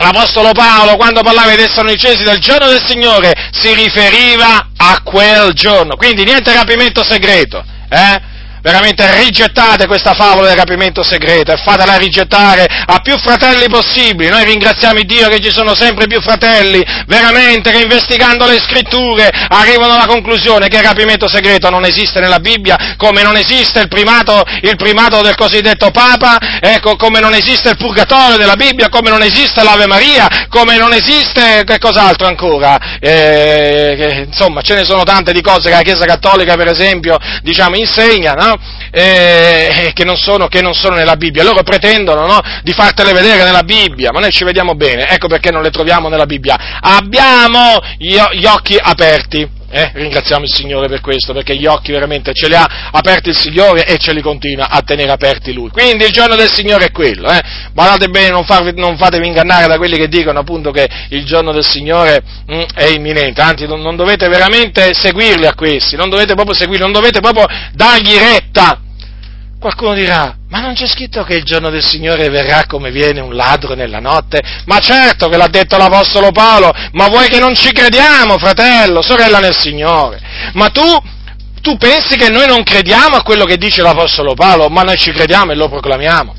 l'Apostolo 0.00 0.52
Paolo, 0.52 0.96
quando 0.96 1.22
parlava 1.22 1.50
ai 1.50 1.56
Tessalonicesi 1.56 2.22
del 2.22 2.38
giorno 2.38 2.68
del 2.68 2.82
Signore, 2.86 3.32
si 3.52 3.72
riferiva 3.74 4.70
a 4.76 5.02
quel 5.02 5.52
giorno. 5.52 5.96
Quindi 5.96 6.24
niente 6.24 6.52
rapimento 6.54 7.04
segreto, 7.04 7.62
eh? 7.88 8.29
Veramente 8.62 9.08
rigettate 9.22 9.86
questa 9.86 10.14
favola 10.14 10.48
del 10.48 10.56
rapimento 10.56 11.02
segreto 11.02 11.52
e 11.52 11.56
fatela 11.56 11.96
rigettare 11.96 12.66
a 12.86 13.00
più 13.00 13.16
fratelli 13.18 13.68
possibili. 13.68 14.28
Noi 14.30 14.44
ringraziamo 14.44 15.00
Dio 15.02 15.28
che 15.28 15.40
ci 15.40 15.50
sono 15.50 15.74
sempre 15.74 16.06
più 16.06 16.20
fratelli, 16.20 16.84
veramente, 17.06 17.70
che 17.70 17.80
investigando 17.80 18.46
le 18.46 18.60
scritture 18.60 19.30
arrivano 19.48 19.94
alla 19.94 20.06
conclusione 20.06 20.68
che 20.68 20.76
il 20.76 20.84
rapimento 20.84 21.28
segreto 21.28 21.70
non 21.70 21.84
esiste 21.84 22.20
nella 22.20 22.38
Bibbia, 22.38 22.94
come 22.96 23.22
non 23.22 23.36
esiste 23.36 23.80
il 23.80 23.88
primato, 23.88 24.42
il 24.62 24.76
primato 24.76 25.22
del 25.22 25.34
cosiddetto 25.34 25.90
Papa, 25.90 26.38
ecco, 26.60 26.96
come 26.96 27.20
non 27.20 27.34
esiste 27.34 27.70
il 27.70 27.76
purgatorio 27.76 28.36
della 28.36 28.56
Bibbia, 28.56 28.88
come 28.88 29.10
non 29.10 29.22
esiste 29.22 29.62
l'Ave 29.62 29.86
Maria, 29.86 30.46
come 30.48 30.76
non 30.76 30.92
esiste, 30.92 31.62
che 31.64 31.78
cos'altro 31.78 32.26
ancora? 32.26 32.98
Eh, 33.00 34.24
insomma, 34.26 34.60
ce 34.62 34.74
ne 34.74 34.84
sono 34.84 35.02
tante 35.02 35.32
di 35.32 35.40
cose 35.40 35.70
che 35.70 35.76
la 35.76 35.82
Chiesa 35.82 36.04
Cattolica, 36.04 36.56
per 36.56 36.68
esempio, 36.68 37.18
diciamo, 37.42 37.76
insegna, 37.76 38.32
no? 38.32 38.49
Eh, 38.90 39.92
che, 39.94 40.04
non 40.04 40.16
sono, 40.16 40.48
che, 40.48 40.62
non 40.62 40.74
sono, 40.74 40.96
nella 40.96 41.16
Bibbia. 41.16 41.42
Loro 41.42 41.62
pretendono 41.62 42.26
no? 42.26 42.40
di 42.62 42.72
fartele 42.72 43.12
vedere 43.12 43.44
nella 43.44 43.62
Bibbia, 43.62 44.10
ma 44.12 44.20
noi 44.20 44.30
ci 44.30 44.44
vediamo 44.44 44.74
bene, 44.74 45.08
ecco 45.08 45.28
perché 45.28 45.50
non 45.50 45.62
le 45.62 45.70
troviamo 45.70 46.08
nella 46.08 46.26
Bibbia. 46.26 46.78
Abbiamo 46.80 47.78
gli, 47.98 48.16
gli 48.32 48.46
occhi 48.46 48.76
aperti. 48.80 49.58
Eh, 49.72 49.92
ringraziamo 49.94 50.44
il 50.44 50.52
Signore 50.52 50.88
per 50.88 51.00
questo, 51.00 51.32
perché 51.32 51.54
gli 51.54 51.66
occhi 51.66 51.92
veramente 51.92 52.32
ce 52.34 52.48
li 52.48 52.54
ha 52.54 52.90
aperti 52.90 53.28
il 53.28 53.36
Signore 53.36 53.86
e 53.86 53.98
ce 53.98 54.12
li 54.12 54.20
continua 54.20 54.68
a 54.68 54.82
tenere 54.82 55.12
aperti 55.12 55.52
Lui. 55.52 55.70
Quindi 55.70 56.04
il 56.04 56.10
giorno 56.10 56.34
del 56.34 56.52
Signore 56.52 56.86
è 56.86 56.90
quello, 56.90 57.30
eh. 57.30 57.40
Guardate 57.72 58.08
bene, 58.08 58.30
non, 58.30 58.44
farvi, 58.44 58.72
non, 58.74 58.96
fatevi 58.96 59.28
ingannare 59.28 59.68
da 59.68 59.76
quelli 59.76 59.96
che 59.96 60.08
dicono 60.08 60.40
appunto 60.40 60.72
che 60.72 60.88
il 61.10 61.24
giorno 61.24 61.52
del 61.52 61.64
Signore 61.64 62.20
mh, 62.46 62.54
mm, 62.56 62.62
è 62.74 62.86
imminente, 62.86 63.40
anzi 63.40 63.66
non, 63.66 63.80
non 63.80 63.94
dovete 63.94 64.26
veramente 64.28 64.92
seguirli 64.92 65.46
a 65.46 65.54
questi, 65.54 65.94
non 65.94 66.10
dovete 66.10 66.34
proprio 66.34 66.54
seguirli, 66.54 66.82
non 66.82 66.92
dovete 66.92 67.20
proprio 67.20 67.46
dargli 67.72 68.16
retta. 68.16 68.80
Qualcuno 69.60 69.92
dirà, 69.92 70.34
ma 70.48 70.60
non 70.60 70.72
c'è 70.72 70.86
scritto 70.86 71.22
che 71.22 71.34
il 71.34 71.44
giorno 71.44 71.68
del 71.68 71.84
Signore 71.84 72.30
verrà 72.30 72.64
come 72.66 72.90
viene 72.90 73.20
un 73.20 73.34
ladro 73.34 73.74
nella 73.74 74.00
notte? 74.00 74.40
Ma 74.64 74.78
certo 74.78 75.28
che 75.28 75.36
l'ha 75.36 75.48
detto 75.48 75.76
l'Apostolo 75.76 76.30
Paolo, 76.32 76.72
ma 76.92 77.08
vuoi 77.08 77.28
che 77.28 77.38
non 77.38 77.54
ci 77.54 77.70
crediamo, 77.70 78.38
fratello, 78.38 79.02
sorella 79.02 79.38
nel 79.38 79.54
Signore? 79.54 80.18
Ma 80.54 80.70
tu, 80.70 80.80
tu 81.60 81.76
pensi 81.76 82.16
che 82.16 82.30
noi 82.30 82.46
non 82.46 82.62
crediamo 82.62 83.16
a 83.16 83.22
quello 83.22 83.44
che 83.44 83.58
dice 83.58 83.82
l'Apostolo 83.82 84.32
Paolo, 84.32 84.68
ma 84.70 84.80
noi 84.80 84.96
ci 84.96 85.12
crediamo 85.12 85.52
e 85.52 85.56
lo 85.56 85.68
proclamiamo? 85.68 86.34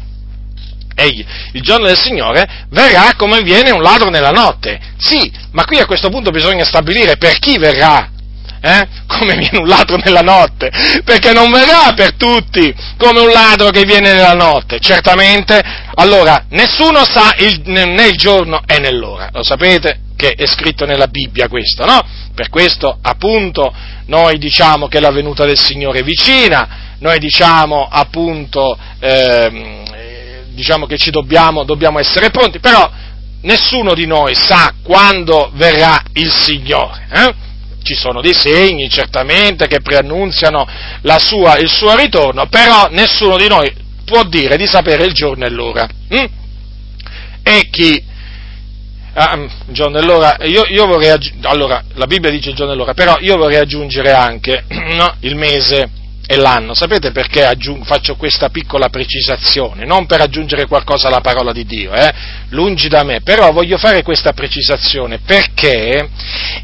Egli, 0.96 1.24
il 1.52 1.62
giorno 1.62 1.86
del 1.86 2.00
Signore 2.00 2.66
verrà 2.72 3.14
come 3.16 3.44
viene 3.44 3.70
un 3.70 3.84
ladro 3.84 4.10
nella 4.10 4.32
notte. 4.32 4.80
Sì, 4.98 5.32
ma 5.52 5.64
qui 5.66 5.78
a 5.78 5.86
questo 5.86 6.10
punto 6.10 6.32
bisogna 6.32 6.66
stabilire 6.66 7.18
per 7.18 7.38
chi 7.38 7.60
verrà 7.60 8.11
eh? 8.62 8.88
come 9.08 9.36
viene 9.36 9.58
un 9.58 9.68
ladro 9.68 9.98
nella 9.98 10.22
notte, 10.22 10.70
perché 11.04 11.34
non 11.34 11.52
verrà 11.52 11.94
per 11.94 12.14
tutti 12.14 12.74
come 12.98 13.20
un 13.20 13.32
ladro 13.32 13.70
che 13.70 13.84
viene 13.84 14.14
nella 14.14 14.34
notte, 14.34 14.80
certamente. 14.80 15.62
Allora, 15.96 16.46
nessuno 16.50 17.04
sa 17.04 17.34
il, 17.38 17.62
né 17.66 18.08
il 18.08 18.18
giorno 18.18 18.62
né 18.66 18.92
l'ora, 18.92 19.30
lo 19.34 19.44
sapete 19.44 20.00
che 20.16 20.34
è 20.34 20.46
scritto 20.46 20.86
nella 20.86 21.08
Bibbia 21.08 21.48
questo, 21.48 21.84
no? 21.84 22.00
Per 22.36 22.50
questo, 22.50 22.96
appunto, 23.02 23.74
noi 24.06 24.38
diciamo 24.38 24.88
che 24.88 25.00
la 25.00 25.10
venuta 25.10 25.46
del 25.46 25.58
Signore 25.58 26.00
è 26.00 26.04
vicina, 26.04 26.96
noi 27.00 27.18
diciamo 27.18 27.88
appunto, 27.90 28.78
ehm, 29.00 30.54
diciamo 30.54 30.86
che 30.86 30.98
ci 30.98 31.10
dobbiamo, 31.10 31.64
dobbiamo 31.64 31.98
essere 31.98 32.30
pronti, 32.30 32.60
però 32.60 32.88
nessuno 33.42 33.96
di 33.96 34.06
noi 34.06 34.36
sa 34.36 34.76
quando 34.84 35.50
verrà 35.56 36.04
il 36.14 36.32
Signore. 36.32 37.08
Eh? 37.12 37.34
Ci 37.84 37.96
sono 37.96 38.22
dei 38.22 38.34
segni 38.34 38.90
certamente 38.90 39.68
che 39.68 39.82
preannunziano 39.82 40.68
sua, 41.20 41.58
il 41.58 41.70
suo 41.70 41.96
ritorno, 41.96 42.48
però 42.48 42.88
nessuno 42.92 43.38
di 43.38 43.48
noi 43.48 43.74
può 44.06 44.24
dire 44.24 44.58
di 44.58 44.68
sapere 44.68 45.06
il 45.06 45.14
giorno 45.14 45.46
e 45.46 45.50
l'ora. 45.50 45.88
Hm? 46.10 46.26
E 47.44 47.68
chi 47.70 48.10
Ah, 49.14 49.36
mm, 49.36 49.46
giorno 49.68 49.98
e 49.98 50.04
l'ora, 50.04 50.38
io, 50.46 50.64
io 50.70 50.86
vorrei 50.86 51.10
aggiungere, 51.10 51.50
allora, 51.50 51.84
la 51.96 52.06
Bibbia 52.06 52.30
dice 52.30 52.54
giorno 52.54 52.72
e 52.72 52.76
l'ora, 52.78 52.94
però 52.94 53.18
io 53.20 53.36
vorrei 53.36 53.58
aggiungere 53.58 54.14
anche 54.14 54.64
no, 54.96 55.16
il 55.20 55.36
mese 55.36 55.90
e 56.32 56.38
l'anno. 56.38 56.74
Sapete 56.74 57.12
perché 57.12 57.44
aggiung- 57.44 57.84
faccio 57.84 58.16
questa 58.16 58.48
piccola 58.48 58.88
precisazione? 58.88 59.86
Non 59.86 60.06
per 60.06 60.22
aggiungere 60.22 60.66
qualcosa 60.66 61.10
alla 61.10 61.20
parola 61.20 61.52
di 61.52 61.66
Dio, 61.66 61.92
eh? 61.92 62.14
lungi 62.50 62.88
da 62.88 63.04
me, 63.04 63.20
però 63.20 63.52
voglio 63.52 63.78
fare 63.78 64.02
questa 64.02 64.32
precisazione 64.32 65.20
perché 65.20 66.08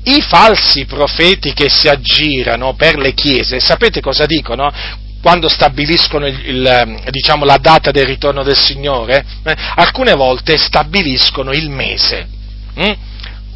i 0.03 0.21
falsi 0.21 0.85
profeti 0.85 1.51
che 1.51 1.67
si 1.67 1.89
aggirano 1.89 2.75
per 2.75 2.97
le 2.97 3.13
chiese, 3.13 3.59
sapete 3.59 3.99
cosa 3.99 4.25
dicono? 4.25 4.71
quando 5.19 5.49
stabiliscono 5.49 6.27
il, 6.27 6.39
il, 6.45 6.99
diciamo, 7.09 7.43
la 7.43 7.57
data 7.57 7.91
del 7.91 8.05
ritorno 8.05 8.43
del 8.43 8.55
Signore, 8.55 9.25
eh, 9.43 9.55
alcune 9.75 10.13
volte 10.13 10.55
stabiliscono 10.55 11.51
il 11.51 11.69
mese. 11.69 12.27
Mm? 12.79 12.91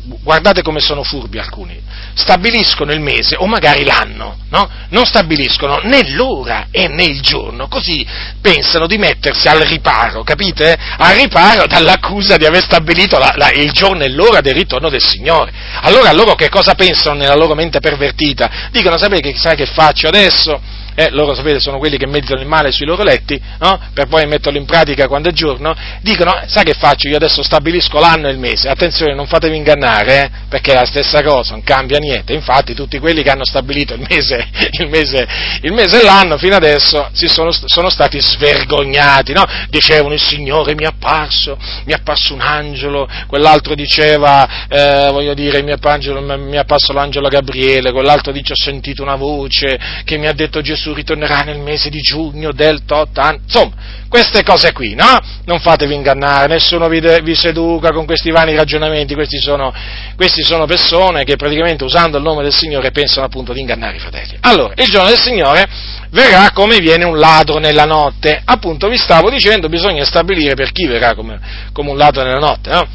Guardate 0.03 0.63
come 0.63 0.79
sono 0.79 1.03
furbi 1.03 1.37
alcuni. 1.37 1.79
Stabiliscono 2.13 2.91
il 2.91 2.99
mese 2.99 3.35
o 3.37 3.45
magari 3.45 3.83
l'anno, 3.83 4.37
no? 4.49 4.69
Non 4.89 5.05
stabiliscono 5.05 5.79
né 5.83 6.09
l'ora 6.11 6.67
e 6.71 6.87
né 6.87 7.03
il 7.03 7.21
giorno, 7.21 7.67
così 7.67 8.05
pensano 8.41 8.87
di 8.87 8.97
mettersi 8.97 9.47
al 9.47 9.59
riparo, 9.59 10.23
capite? 10.23 10.75
Al 10.97 11.15
riparo 11.15 11.67
dall'accusa 11.67 12.37
di 12.37 12.45
aver 12.45 12.63
stabilito 12.63 13.17
la, 13.19 13.33
la, 13.35 13.51
il 13.51 13.71
giorno 13.71 14.03
e 14.03 14.09
l'ora 14.09 14.41
del 14.41 14.55
ritorno 14.55 14.89
del 14.89 15.03
Signore. 15.03 15.53
Allora 15.81 16.11
loro 16.11 16.33
che 16.35 16.49
cosa 16.49 16.73
pensano 16.73 17.19
nella 17.19 17.35
loro 17.35 17.53
mente 17.53 17.79
pervertita? 17.79 18.69
Dicono, 18.71 18.97
sapete 18.97 19.31
che, 19.31 19.37
sai 19.37 19.55
che 19.55 19.67
faccio 19.67 20.07
adesso? 20.07 20.59
Eh, 20.95 21.09
loro 21.11 21.33
sapete 21.33 21.59
sono 21.59 21.77
quelli 21.77 21.97
che 21.97 22.07
meditano 22.07 22.41
il 22.41 22.47
male 22.47 22.71
sui 22.71 22.85
loro 22.85 23.03
letti, 23.03 23.41
no? 23.59 23.79
per 23.93 24.07
poi 24.07 24.25
metterlo 24.25 24.57
in 24.57 24.65
pratica 24.65 25.07
quando 25.07 25.29
è 25.29 25.31
giorno, 25.31 25.75
dicono, 26.01 26.41
sai 26.47 26.63
che 26.63 26.73
faccio, 26.73 27.07
io 27.07 27.15
adesso 27.15 27.43
stabilisco 27.43 27.99
l'anno 27.99 28.27
e 28.27 28.31
il 28.31 28.37
mese, 28.37 28.69
attenzione 28.69 29.13
non 29.13 29.27
fatevi 29.27 29.55
ingannare, 29.55 30.23
eh, 30.23 30.29
perché 30.49 30.71
è 30.71 30.75
la 30.75 30.85
stessa 30.85 31.21
cosa, 31.23 31.53
non 31.53 31.63
cambia 31.63 31.97
niente, 31.97 32.33
infatti 32.33 32.73
tutti 32.73 32.99
quelli 32.99 33.23
che 33.23 33.29
hanno 33.29 33.45
stabilito 33.45 33.93
il 33.93 34.05
mese, 34.09 34.47
il 34.79 34.89
mese, 34.89 35.27
il 35.61 35.73
mese 35.73 36.01
e 36.01 36.03
l'anno 36.03 36.37
fino 36.37 36.55
adesso 36.55 37.09
sono, 37.13 37.51
sono 37.51 37.89
stati 37.89 38.19
svergognati, 38.19 39.33
no? 39.33 39.45
dicevano 39.69 40.13
il 40.13 40.21
Signore 40.21 40.75
mi 40.75 40.83
è 40.83 40.87
apparso, 40.87 41.57
mi 41.85 41.93
è 41.93 41.95
apparso 41.95 42.33
un 42.33 42.41
angelo, 42.41 43.07
quell'altro 43.27 43.75
diceva, 43.75 44.67
eh, 44.67 45.09
voglio 45.11 45.33
dire, 45.33 45.61
mi 45.61 45.71
è 45.71 46.57
apparso 46.57 46.93
l'angelo 46.93 47.27
Gabriele, 47.27 47.91
quell'altro 47.91 48.31
dice 48.31 48.53
ho 48.53 48.55
sentito 48.55 49.01
una 49.01 49.15
voce 49.15 49.79
che 50.03 50.17
mi 50.17 50.27
ha 50.27 50.33
detto 50.33 50.61
Gesù 50.61 50.80
Gesù 50.81 50.93
ritornerà 50.93 51.41
nel 51.41 51.59
mese 51.59 51.91
di 51.91 51.99
giugno 51.99 52.51
del 52.51 52.83
tot 52.85 53.15
anno. 53.19 53.39
Insomma, 53.43 53.73
queste 54.09 54.41
cose 54.43 54.71
qui, 54.73 54.95
no? 54.95 55.19
Non 55.45 55.59
fatevi 55.59 55.93
ingannare, 55.93 56.47
nessuno 56.47 56.87
vi, 56.89 56.99
de- 56.99 57.21
vi 57.21 57.35
seduca 57.35 57.91
con 57.91 58.05
questi 58.05 58.31
vani 58.31 58.55
ragionamenti, 58.55 59.13
questi 59.13 59.37
sono, 59.39 59.71
questi 60.15 60.41
sono, 60.41 60.65
persone 60.65 61.23
che 61.23 61.35
praticamente 61.35 61.83
usando 61.83 62.17
il 62.17 62.23
nome 62.23 62.41
del 62.41 62.53
Signore 62.53 62.89
pensano 62.89 63.27
appunto 63.27 63.53
di 63.53 63.59
ingannare 63.59 63.97
i 63.97 63.99
fratelli. 63.99 64.37
Allora, 64.41 64.73
il 64.75 64.89
giorno 64.89 65.09
del 65.09 65.19
Signore 65.19 65.67
verrà 66.09 66.51
come 66.51 66.79
viene 66.79 67.05
un 67.05 67.19
ladro 67.19 67.59
nella 67.59 67.85
notte. 67.85 68.41
Appunto, 68.43 68.89
vi 68.89 68.97
stavo 68.97 69.29
dicendo, 69.29 69.69
bisogna 69.69 70.03
stabilire 70.03 70.55
per 70.55 70.71
chi 70.71 70.87
verrà 70.87 71.13
come, 71.13 71.39
come 71.71 71.91
un 71.91 71.97
ladro 71.97 72.23
nella 72.23 72.39
notte, 72.39 72.71
no? 72.71 72.87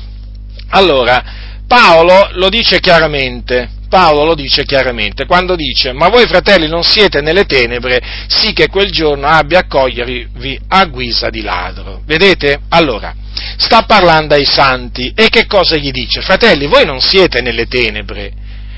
Allora, 0.71 1.23
Paolo 1.69 2.31
lo 2.33 2.49
dice 2.49 2.81
chiaramente, 2.81 3.71
Paolo 3.89 4.25
lo 4.25 4.35
dice 4.35 4.65
chiaramente, 4.65 5.27
quando 5.27 5.57
dice, 5.57 5.93
ma 5.93 6.09
voi 6.09 6.27
fratelli 6.27 6.69
non 6.69 6.83
siete 6.83 7.21
nelle 7.21 7.45
tenebre, 7.45 8.01
sì 8.29 8.53
che 8.53 8.69
quel 8.69 8.91
giorno 8.91 9.27
abbia 9.27 9.61
a 9.61 9.67
cogliervi 9.67 10.61
a 10.69 10.85
guisa 10.87 11.31
di 11.31 11.43
ladro. 11.43 12.03
Vedete? 12.05 12.61
Allora, 12.69 13.15
sta 13.57 13.83
parlando 13.83 14.35
ai 14.35 14.45
santi 14.45 15.13
e 15.15 15.29
che 15.29 15.47
cosa 15.47 15.77
gli 15.77 15.91
dice? 15.91 16.21
Fratelli, 16.21 16.67
voi 16.67 16.85
non 16.85 17.01
siete 17.01 17.41
nelle 17.41 17.67
tenebre, 17.67 18.33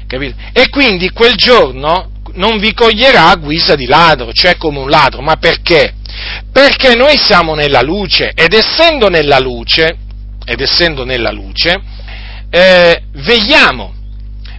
capite? 0.06 0.34
E 0.52 0.68
quindi 0.68 1.10
quel 1.10 1.34
giorno 1.34 2.10
non 2.34 2.58
vi 2.58 2.72
coglierà 2.72 3.28
a 3.28 3.36
guisa 3.36 3.74
di 3.74 3.86
ladro, 3.86 4.32
cioè 4.32 4.56
come 4.56 4.78
un 4.78 4.90
ladro, 4.90 5.22
ma 5.22 5.36
perché? 5.36 5.94
Perché 6.52 6.94
noi 6.94 7.16
siamo 7.16 7.54
nella 7.54 7.82
luce 7.82 8.32
ed 8.34 8.52
essendo 8.52 9.08
nella 9.08 9.38
luce, 9.38 9.96
ed 10.44 10.60
essendo 10.60 11.04
nella 11.04 11.30
luce, 11.30 11.80
eh, 12.50 13.02
vegliamo 13.12 13.94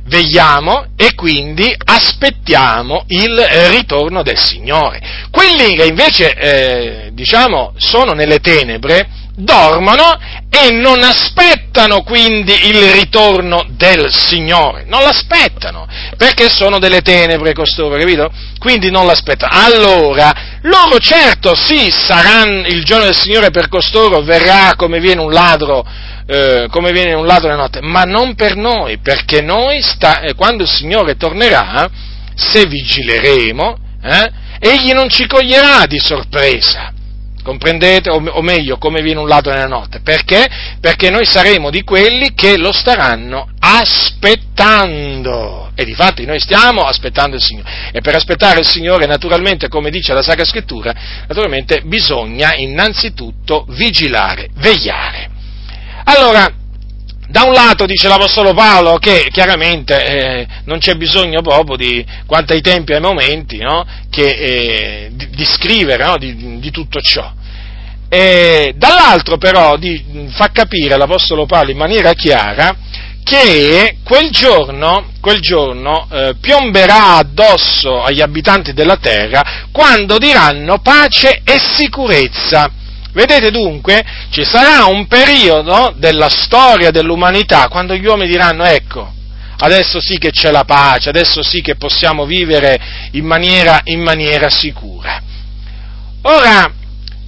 vegliamo 0.10 0.88
e 0.98 1.14
quindi 1.16 1.74
aspettiamo 1.86 3.06
il 3.08 3.40
ritorno 3.70 4.24
del 4.24 4.38
Signore. 4.38 5.00
Quelli 5.32 5.76
che 5.76 5.86
invece, 5.86 6.34
eh, 6.34 7.10
diciamo, 7.14 7.74
sono 7.78 8.12
nelle 8.12 8.40
tenebre, 8.40 9.08
dormono 9.36 10.20
e 10.50 10.72
non 10.72 11.02
aspettano 11.02 12.02
quindi 12.04 12.54
il 12.68 12.92
ritorno 12.92 13.66
del 13.70 14.12
Signore, 14.12 14.84
non 14.86 15.02
l'aspettano, 15.02 15.88
perché 16.18 16.50
sono 16.50 16.80
delle 16.80 17.02
tenebre 17.02 17.54
costoro, 17.54 17.98
capito? 17.98 18.30
Quindi 18.58 18.92
non 18.92 19.06
l'aspettano. 19.06 19.58
Allora, 19.64 20.34
loro 20.64 21.00
certo 21.00 21.56
sì, 21.56 21.90
saranno 21.90 22.68
il 22.68 22.84
giorno 22.84 23.06
del 23.06 23.16
Signore 23.16 23.52
per 23.52 23.70
costoro, 23.70 24.22
verrà 24.22 24.74
come 24.76 25.00
viene 25.00 25.22
un 25.22 25.32
ladro 25.32 25.86
eh, 26.32 26.68
come 26.70 26.92
viene 26.92 27.14
un 27.14 27.26
ladro 27.26 27.50
nella 27.50 27.64
notte, 27.64 27.82
ma 27.82 28.04
non 28.04 28.36
per 28.36 28.56
noi, 28.56 29.00
perché 29.00 29.42
noi, 29.42 29.82
sta, 29.82 30.22
eh, 30.22 30.36
quando 30.36 30.62
il 30.62 30.70
Signore 30.70 31.16
tornerà, 31.16 31.90
se 32.36 32.68
vigileremo, 32.68 33.78
eh, 34.04 34.32
egli 34.60 34.92
non 34.92 35.10
ci 35.10 35.26
coglierà 35.26 35.86
di 35.88 35.98
sorpresa. 35.98 36.94
Comprendete? 37.42 38.12
O, 38.12 38.22
o, 38.24 38.42
meglio, 38.44 38.78
come 38.78 39.02
viene 39.02 39.22
un 39.22 39.28
ladro 39.28 39.52
nella 39.54 39.66
notte. 39.66 40.02
Perché? 40.02 40.46
Perché 40.80 41.10
noi 41.10 41.26
saremo 41.26 41.72
di 41.72 41.82
quelli 41.82 42.36
che 42.36 42.58
lo 42.58 42.72
staranno 42.72 43.50
aspettando. 43.58 44.52
E 45.74 45.84
difatti 45.84 46.26
noi 46.26 46.40
stiamo 46.40 46.84
aspettando 46.84 47.38
il 47.38 47.42
Signore. 47.42 47.90
E 47.92 48.02
per 48.02 48.14
aspettare 48.14 48.60
il 48.60 48.68
Signore, 48.68 49.08
naturalmente, 49.08 49.68
come 49.68 49.90
dice 49.90 50.14
la 50.14 50.22
Sacra 50.22 50.46
Scrittura, 50.46 50.94
naturalmente 51.28 51.82
bisogna 51.86 52.54
innanzitutto 52.54 53.66
vigilare, 53.70 54.50
vegliare. 54.58 55.29
Allora, 56.12 56.52
da 57.28 57.44
un 57.44 57.54
lato 57.54 57.86
dice 57.86 58.08
l'Apostolo 58.08 58.56
Paolo 58.56 58.98
che 58.98 59.28
chiaramente 59.30 60.04
eh, 60.04 60.48
non 60.64 60.80
c'è 60.80 60.96
bisogno 60.96 61.44
proprio 61.44 61.76
di, 61.78 62.04
quanto 62.26 62.54
ai 62.54 62.62
tempi 62.62 62.94
e 62.94 62.96
ai 62.96 63.02
momenti, 63.02 63.58
no? 63.58 63.86
che, 64.10 64.28
eh, 64.28 65.10
di, 65.12 65.30
di, 65.30 65.46
scrivere 65.46 66.04
no? 66.04 66.18
di, 66.18 66.58
di, 66.58 66.72
tutto 66.72 67.00
ciò. 67.00 67.32
E 68.10 68.74
dall'altro 68.76 69.38
però 69.38 69.78
fa 70.30 70.50
capire 70.52 70.98
l'Apostolo 70.98 71.46
Paolo 71.46 71.70
in 71.70 71.78
maniera 71.78 72.14
chiara 72.14 72.76
che 73.24 73.98
quel 74.04 74.32
giorno, 74.32 75.12
quel 75.22 75.42
giorno 75.42 76.08
eh, 76.12 76.34
piomberà 76.42 77.18
addosso 77.18 78.02
agli 78.02 78.22
abitanti 78.22 78.74
della 78.74 78.98
terra 78.98 79.68
quando 79.72 80.18
diranno 80.18 80.80
pace 80.80 81.42
e 81.44 81.60
sicurezza 81.60 82.72
Vedete 83.12 83.50
dunque, 83.50 84.04
ci 84.30 84.44
sarà 84.44 84.86
un 84.86 85.08
periodo 85.08 85.94
della 85.98 86.30
storia 86.30 86.92
dell'umanità 86.92 87.68
quando 87.68 87.96
gli 87.96 88.06
uomini 88.06 88.30
diranno 88.30 88.64
ecco, 88.64 89.12
adesso 89.58 90.00
sì 90.00 90.18
che 90.18 90.30
c'è 90.30 90.52
la 90.52 90.64
pace, 90.64 91.10
adesso 91.10 91.42
sì 91.42 91.62
che 91.62 91.76
possiamo 91.76 92.26
vivere 92.26 92.80
in 93.14 93.26
maniera, 93.26 93.82
in 93.86 94.02
maniera 94.02 94.50
sicura. 94.50 95.22
Ora, 96.22 96.72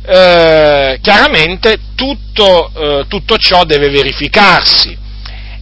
eh, 0.06 1.00
chiaramente 1.02 1.80
tutto, 1.96 2.72
eh, 2.76 3.06
tutto, 3.08 3.38
ciò 3.38 3.64
deve 3.64 3.90
verificarsi 3.90 4.98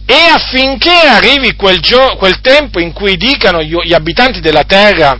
e 0.04 0.14
affinché 0.14 0.90
arrivi 0.90 1.54
quel, 1.54 1.80
gio- 1.80 2.16
quel 2.16 2.40
tempo 2.40 2.80
in 2.80 2.92
cui 2.92 3.16
dicano 3.16 3.62
gli, 3.62 3.74
gli 3.84 3.94
abitanti 3.94 4.40
della 4.40 4.64
terra, 4.64 5.18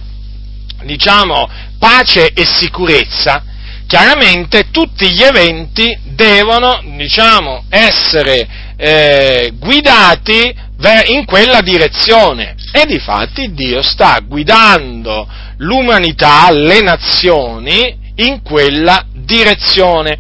diciamo, 0.83 1.49
pace 1.79 2.33
e 2.33 2.45
sicurezza, 2.45 3.45
chiaramente 3.91 4.71
tutti 4.71 5.11
gli 5.11 5.21
eventi 5.21 5.99
devono, 6.15 6.81
diciamo, 6.97 7.65
essere 7.69 8.47
eh, 8.77 9.53
guidati 9.59 10.55
in 11.07 11.25
quella 11.25 11.61
direzione. 11.61 12.55
E 12.73 12.87
difatti 12.87 13.53
Dio 13.53 13.83
sta 13.83 14.21
guidando 14.25 15.29
l'umanità, 15.57 16.53
le 16.53 16.81
nazioni, 16.83 17.99
in 18.15 18.43
quella 18.43 19.05
direzione. 19.13 20.17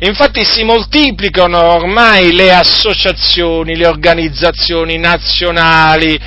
Infatti 0.00 0.44
si 0.44 0.64
moltiplicano 0.64 1.60
ormai 1.60 2.32
le 2.32 2.52
associazioni, 2.52 3.76
le 3.76 3.86
organizzazioni 3.86 4.98
nazionali, 4.98 6.18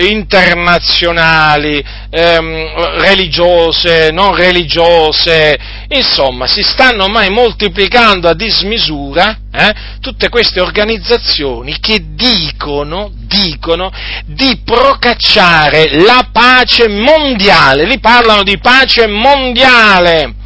internazionali, 0.00 1.84
ehm, 2.10 3.00
religiose, 3.00 4.10
non 4.10 4.34
religiose, 4.34 5.58
Insomma, 5.94 6.46
si 6.46 6.62
stanno 6.62 7.04
ormai 7.04 7.28
moltiplicando 7.28 8.28
a 8.28 8.34
dismisura 8.34 9.36
eh, 9.52 9.74
tutte 10.00 10.30
queste 10.30 10.60
organizzazioni 10.60 11.78
che 11.80 12.14
dicono, 12.14 13.10
dicono 13.14 13.92
di 14.24 14.62
procacciare 14.64 16.02
la 16.02 16.28
pace 16.32 16.88
mondiale, 16.88 17.84
li 17.84 18.00
parlano 18.00 18.42
di 18.42 18.58
pace 18.58 19.06
mondiale 19.06 20.40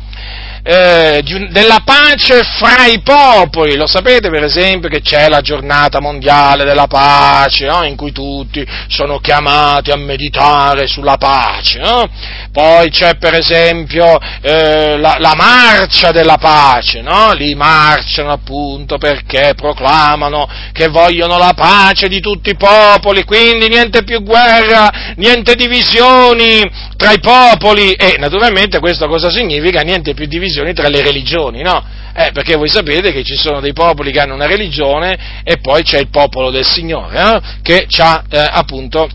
eh, 0.68 1.22
della 1.50 1.80
pace 1.84 2.42
fra 2.42 2.86
i 2.86 3.00
popoli. 3.00 3.76
Lo 3.76 3.86
sapete 3.86 4.30
per 4.30 4.42
esempio 4.42 4.88
che 4.88 5.00
c'è 5.00 5.28
la 5.28 5.40
giornata 5.40 6.00
mondiale 6.00 6.64
della 6.64 6.88
pace, 6.88 7.66
no? 7.66 7.84
in 7.84 7.94
cui 7.94 8.10
tutti 8.10 8.66
sono 8.88 9.20
chiamati 9.20 9.92
a 9.92 9.96
meditare 9.96 10.88
sulla 10.88 11.16
pace. 11.18 11.78
No? 11.78 12.08
Poi 12.50 12.90
c'è 12.90 13.16
per 13.16 13.34
esempio 13.34 14.18
eh, 14.40 14.98
la, 14.98 15.16
la, 15.20 15.34
marcia 15.36 16.10
della 16.10 16.36
pace, 16.36 17.00
no? 17.00 17.32
lì 17.32 17.54
marciano 17.54 18.32
appunto 18.32 18.98
perché 18.98 19.52
proclamano 19.54 20.48
che 20.72 20.88
vogliono 20.88 21.38
la 21.38 21.52
pace 21.54 22.08
di 22.08 22.18
tutti 22.18 22.50
i 22.50 22.56
popoli, 22.56 23.22
quindi 23.22 23.68
niente 23.68 24.02
più 24.02 24.20
guerra, 24.22 25.14
niente 25.16 25.54
divisioni 25.54 26.62
tra 26.96 27.12
i 27.12 27.20
popoli 27.20 27.92
e 27.92 28.16
naturalmente 28.18 28.80
questo 28.80 29.06
cosa 29.06 29.30
significa? 29.30 29.82
Niente 29.82 30.14
più 30.14 30.26
divisioni 30.26 30.55
divisioni 30.56 30.72
tra 30.72 30.88
le 30.88 31.02
religioni, 31.02 31.62
no? 31.62 31.84
Eh, 32.14 32.30
perché 32.32 32.56
voi 32.56 32.68
sapete 32.68 33.12
che 33.12 33.22
ci 33.22 33.36
sono 33.36 33.60
dei 33.60 33.74
popoli 33.74 34.10
che 34.10 34.20
hanno 34.20 34.34
una 34.34 34.46
religione 34.46 35.42
e 35.44 35.58
poi 35.58 35.82
c'è 35.82 35.98
il 35.98 36.08
popolo 36.08 36.50
del 36.50 36.64
Signore, 36.64 37.18
eh, 37.18 37.40
che 37.62 37.86
ha 37.98 38.24
eh, 38.28 38.38
appunto 38.38 39.08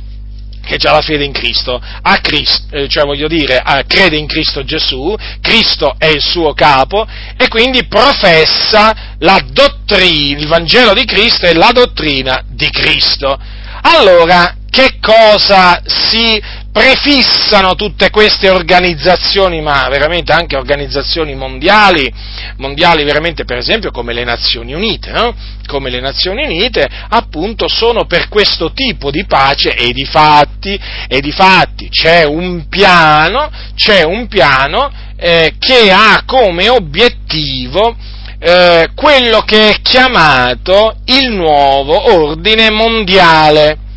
che 0.63 0.77
ha 0.87 0.91
la 0.91 1.01
fede 1.01 1.23
in 1.23 1.31
Cristo, 1.31 1.81
Cristo 2.21 2.77
eh, 2.77 2.87
cioè 2.87 3.03
voglio 3.03 3.27
dire, 3.27 3.63
crede 3.87 4.17
in 4.17 4.27
Cristo 4.27 4.63
Gesù, 4.63 5.15
Cristo 5.41 5.95
è 5.97 6.05
il 6.05 6.21
suo 6.21 6.53
capo 6.53 7.07
e 7.35 7.47
quindi 7.47 7.87
professa 7.87 9.15
la 9.17 9.43
dottrina, 9.51 10.39
il 10.39 10.47
Vangelo 10.47 10.93
di 10.93 11.03
Cristo 11.05 11.47
e 11.47 11.55
la 11.55 11.71
dottrina 11.73 12.43
di 12.47 12.69
Cristo. 12.69 13.35
Allora, 13.81 14.57
che 14.69 14.99
cosa 15.01 15.81
si 15.83 16.39
prefissano 16.71 17.75
tutte 17.75 18.09
queste 18.09 18.49
organizzazioni, 18.49 19.61
ma 19.61 19.87
veramente 19.89 20.31
anche 20.31 20.55
organizzazioni 20.55 21.35
mondiali, 21.35 22.11
mondiali 22.57 23.03
veramente 23.03 23.43
per 23.43 23.57
esempio 23.57 23.91
come 23.91 24.13
le 24.13 24.23
Nazioni 24.23 24.73
Unite, 24.73 25.11
no? 25.11 25.35
come 25.67 25.89
le 25.89 25.99
Nazioni 25.99 26.45
Unite, 26.45 26.87
appunto 27.09 27.67
sono 27.67 28.05
per 28.05 28.29
questo 28.29 28.71
tipo 28.71 29.11
di 29.11 29.25
pace 29.25 29.75
e 29.75 29.91
di 29.91 30.05
fatti, 30.05 30.79
e 31.07 31.19
di 31.19 31.31
fatti 31.31 31.89
c'è 31.89 32.23
un 32.23 32.67
piano, 32.69 33.51
c'è 33.75 34.03
un 34.03 34.27
piano 34.27 34.91
eh, 35.17 35.55
che 35.59 35.91
ha 35.91 36.23
come 36.25 36.69
obiettivo 36.69 37.95
eh, 38.39 38.89
quello 38.95 39.41
che 39.41 39.69
è 39.69 39.81
chiamato 39.81 40.95
il 41.05 41.31
nuovo 41.31 42.13
ordine 42.13 42.71
mondiale 42.71 43.89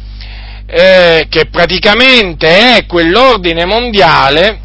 eh, 0.67 1.27
che 1.29 1.47
praticamente 1.51 2.77
è 2.77 2.87
quell'ordine 2.87 3.65
mondiale 3.65 4.61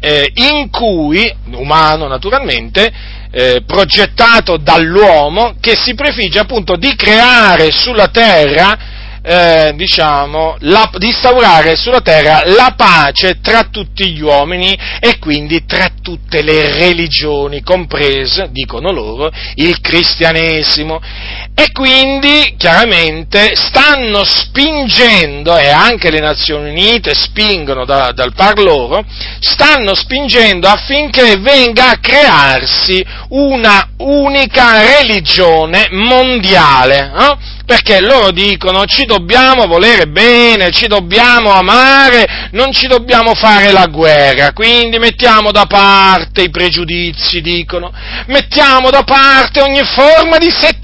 eh, 0.00 0.30
in 0.34 0.70
cui, 0.70 1.32
umano 1.52 2.06
naturalmente, 2.06 2.90
eh, 3.30 3.62
progettato 3.66 4.56
dall'uomo, 4.56 5.56
che 5.60 5.74
si 5.76 5.94
prefigge 5.94 6.38
appunto 6.38 6.76
di 6.76 6.94
creare 6.94 7.70
sulla 7.70 8.08
terra 8.08 8.96
eh, 9.30 9.72
diciamo, 9.74 10.56
la, 10.60 10.90
di 10.96 11.08
instaurare 11.08 11.76
sulla 11.76 12.00
terra 12.00 12.40
la 12.46 12.72
pace 12.74 13.40
tra 13.42 13.64
tutti 13.64 14.10
gli 14.10 14.22
uomini 14.22 14.74
e 15.00 15.18
quindi 15.18 15.66
tra 15.66 15.90
tutte 16.00 16.40
le 16.40 16.72
religioni, 16.72 17.62
comprese, 17.62 18.48
dicono 18.50 18.90
loro, 18.90 19.30
il 19.56 19.82
cristianesimo. 19.82 20.98
E 21.54 21.72
quindi, 21.72 22.54
chiaramente, 22.56 23.54
stanno 23.54 24.24
spingendo, 24.24 25.58
e 25.58 25.68
anche 25.68 26.10
le 26.10 26.20
Nazioni 26.20 26.70
Unite 26.70 27.14
spingono 27.14 27.84
da, 27.84 28.12
dal 28.12 28.32
par 28.32 28.58
loro, 28.58 29.04
stanno 29.40 29.94
spingendo 29.94 30.68
affinché 30.68 31.36
venga 31.36 31.90
a 31.90 31.98
crearsi 32.00 33.04
una 33.30 33.90
unica 33.98 34.80
religione 34.80 35.88
mondiale. 35.90 37.12
Eh? 37.18 37.57
Perché 37.68 38.00
loro 38.00 38.30
dicono 38.30 38.86
ci 38.86 39.04
dobbiamo 39.04 39.66
volere 39.66 40.06
bene, 40.06 40.70
ci 40.70 40.86
dobbiamo 40.86 41.52
amare, 41.52 42.48
non 42.52 42.72
ci 42.72 42.86
dobbiamo 42.86 43.34
fare 43.34 43.72
la 43.72 43.84
guerra, 43.88 44.54
quindi 44.54 44.98
mettiamo 44.98 45.52
da 45.52 45.66
parte 45.66 46.44
i 46.44 46.48
pregiudizi, 46.48 47.42
dicono, 47.42 47.92
mettiamo 48.28 48.88
da 48.88 49.02
parte 49.02 49.60
ogni 49.60 49.82
forma 49.84 50.38
di 50.38 50.48
settarismo 50.50 50.77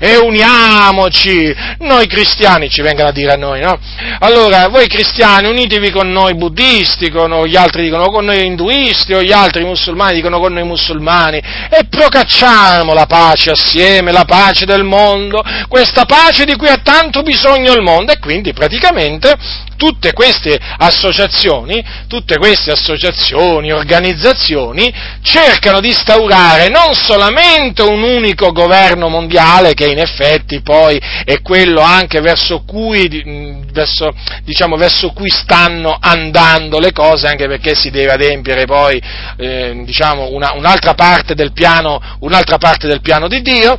e 0.00 0.16
uniamoci. 0.16 1.54
Noi 1.80 2.06
cristiani 2.06 2.68
ci 2.68 2.82
vengono 2.82 3.08
a 3.08 3.12
dire 3.12 3.32
a 3.32 3.36
noi, 3.36 3.60
no? 3.60 3.78
Allora, 4.20 4.68
voi 4.68 4.86
cristiani 4.86 5.48
unitevi 5.48 5.90
con 5.90 6.10
noi 6.10 6.34
buddisti, 6.34 7.10
con 7.10 7.44
gli 7.44 7.56
altri 7.56 7.84
dicono 7.84 8.06
con 8.10 8.24
noi 8.24 8.44
induisti, 8.44 9.14
o 9.14 9.22
gli 9.22 9.32
altri 9.32 9.64
musulmani 9.64 10.14
dicono 10.14 10.40
con 10.40 10.52
noi 10.52 10.64
musulmani, 10.64 11.38
e 11.38 11.86
procacciamo 11.88 12.92
la 12.92 13.06
pace 13.06 13.50
assieme, 13.50 14.12
la 14.12 14.24
pace 14.24 14.64
del 14.64 14.84
mondo, 14.84 15.42
questa 15.68 16.04
pace 16.04 16.44
di 16.44 16.56
cui 16.56 16.68
ha 16.68 16.80
tanto 16.82 17.22
bisogno 17.22 17.72
il 17.72 17.82
mondo 17.82 18.12
e 18.12 18.18
quindi 18.18 18.52
praticamente 18.52 19.34
tutte 19.76 20.12
queste 20.12 20.58
associazioni, 20.78 21.82
tutte 22.06 22.36
queste 22.36 22.70
associazioni, 22.70 23.72
organizzazioni 23.72 24.92
cercano 25.22 25.80
di 25.80 25.88
instaurare 25.88 26.68
non 26.68 26.94
solamente 26.94 27.80
un 27.82 28.02
unico 28.02 28.52
governo 28.52 28.79
mondiale 29.08 29.74
che 29.74 29.86
in 29.86 29.98
effetti 29.98 30.60
poi 30.62 31.00
è 31.24 31.40
quello 31.42 31.80
anche 31.80 32.20
verso 32.20 32.62
cui, 32.66 33.64
verso, 33.72 34.14
diciamo, 34.44 34.76
verso 34.76 35.12
cui 35.12 35.28
stanno 35.28 35.96
andando 36.00 36.78
le 36.78 36.92
cose, 36.92 37.26
anche 37.26 37.46
perché 37.46 37.74
si 37.74 37.90
deve 37.90 38.12
adempiere 38.12 38.64
poi 38.64 39.00
eh, 39.36 39.82
diciamo, 39.84 40.30
una, 40.30 40.52
un'altra, 40.54 40.94
parte 40.94 41.34
piano, 41.52 42.00
un'altra 42.20 42.58
parte 42.58 42.86
del 42.86 43.00
piano 43.00 43.28
di 43.28 43.42
Dio, 43.42 43.78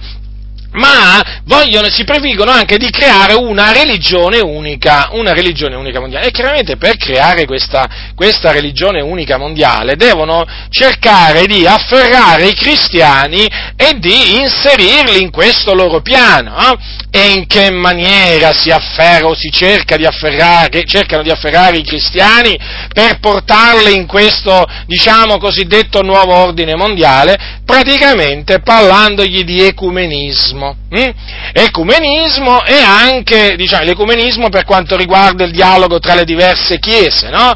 ma 0.73 1.41
vogliono, 1.45 1.89
si 1.89 2.03
prefiggono 2.03 2.51
anche 2.51 2.77
di 2.77 2.89
creare 2.89 3.34
una 3.34 3.71
religione 3.73 4.39
unica, 4.39 5.10
una 5.12 5.34
religione 5.34 5.75
unica 5.75 5.99
mondiale. 5.99 6.27
E 6.27 6.31
chiaramente 6.31 6.77
per 6.77 6.97
creare 6.97 7.45
questa, 7.45 7.89
questa 8.15 8.51
religione 8.51 9.01
unica 9.01 9.38
mondiale 9.38 9.95
devono 9.95 10.45
cercare 10.69 11.45
di 11.45 11.65
afferrare 11.65 12.47
i 12.47 12.53
cristiani 12.53 13.45
e 13.75 13.97
di 13.97 14.39
inserirli 14.39 15.21
in 15.21 15.31
questo 15.31 15.73
loro 15.73 16.01
piano. 16.01 16.55
Eh? 16.57 17.01
E 17.13 17.34
in 17.34 17.45
che 17.45 17.69
maniera 17.71 18.54
si 18.54 18.69
afferra 18.69 19.28
o 19.28 19.36
si 19.36 19.50
cerca 19.52 19.97
di 19.97 20.06
afferrare, 20.06 20.86
cercano 20.86 21.24
di 21.24 21.30
afferrare 21.30 21.76
i 21.76 21.84
cristiani 21.84 22.58
per 22.93 23.19
portarli 23.19 23.93
in 23.93 24.06
questo, 24.06 24.65
diciamo, 24.86 25.38
cosiddetto 25.38 26.04
nuovo 26.04 26.34
ordine 26.34 26.74
mondiale? 26.76 27.60
Praticamente 27.65 28.62
parlandogli 28.62 29.43
di 29.43 29.62
ecumenismo. 29.62 30.78
Hm? 30.89 31.10
Ecumenismo 31.52 32.63
e 32.63 32.82
anche, 32.82 33.56
diciamo, 33.58 33.84
l'ecumenismo 33.84 34.47
per 34.47 34.63
quanto 34.63 34.95
riguarda 34.95 35.43
il 35.43 35.52
dialogo 35.52 36.00
tra 36.00 36.15
le 36.15 36.24
diverse 36.24 36.80
chiese, 36.80 37.30
no? 37.30 37.54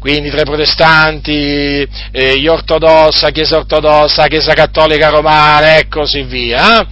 Quindi 0.00 0.30
tra 0.30 0.40
i 0.40 0.44
protestanti, 0.44 1.86
eh, 2.10 2.38
gli 2.38 2.46
ortodossi, 2.48 3.24
Chiesa 3.32 3.56
ortodossa, 3.56 4.26
Chiesa 4.26 4.52
cattolica 4.52 5.08
romana 5.08 5.76
e 5.76 5.86
così 5.88 6.22
via. 6.22 6.80
Eh? 6.80 6.86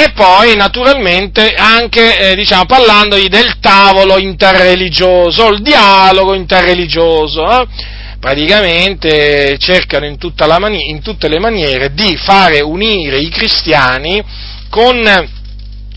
E 0.00 0.12
poi 0.12 0.54
naturalmente 0.54 1.54
anche 1.56 2.30
eh, 2.30 2.36
diciamo, 2.36 2.66
parlandogli 2.66 3.26
del 3.26 3.58
tavolo 3.58 4.16
interreligioso, 4.16 5.48
il 5.48 5.60
dialogo 5.60 6.34
interreligioso. 6.34 7.50
Eh? 7.50 7.96
praticamente 8.20 9.56
cercano 9.58 10.06
in, 10.06 10.16
mani- 10.58 10.90
in, 10.90 11.02
tutte 11.02 11.28
le 11.28 11.38
maniere 11.38 11.92
di 11.94 12.16
fare 12.16 12.60
unire 12.60 13.18
i 13.18 13.28
cristiani 13.28 14.22
con, 14.68 15.28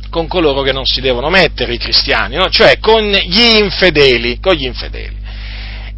con 0.10 0.28
coloro 0.28 0.62
che 0.62 0.72
non 0.72 0.86
si 0.86 1.02
devono 1.02 1.30
mettere, 1.30 1.74
i 1.74 1.80
cristiani, 1.80 2.36
no? 2.36 2.50
cioè 2.50 2.80
con 2.80 3.04
gli 3.04 3.58
infedeli, 3.60 4.40
con 4.40 4.54
gli 4.54 4.66
infedeli. 4.66 5.21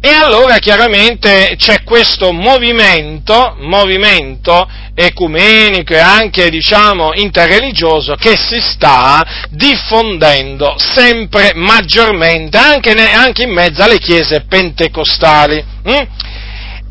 E 0.06 0.10
allora 0.10 0.58
chiaramente 0.58 1.54
c'è 1.56 1.82
questo 1.82 2.30
movimento, 2.30 3.56
movimento 3.60 4.68
ecumenico 4.94 5.94
e 5.94 5.98
anche 5.98 6.50
diciamo 6.50 7.14
interreligioso 7.14 8.14
che 8.14 8.36
si 8.36 8.60
sta 8.60 9.46
diffondendo 9.48 10.76
sempre 10.76 11.52
maggiormente 11.54 12.58
anche, 12.58 12.90
anche 12.92 13.44
in 13.44 13.52
mezzo 13.54 13.82
alle 13.82 13.98
chiese 13.98 14.42
pentecostali. 14.42 15.64
Hm? 15.84 16.02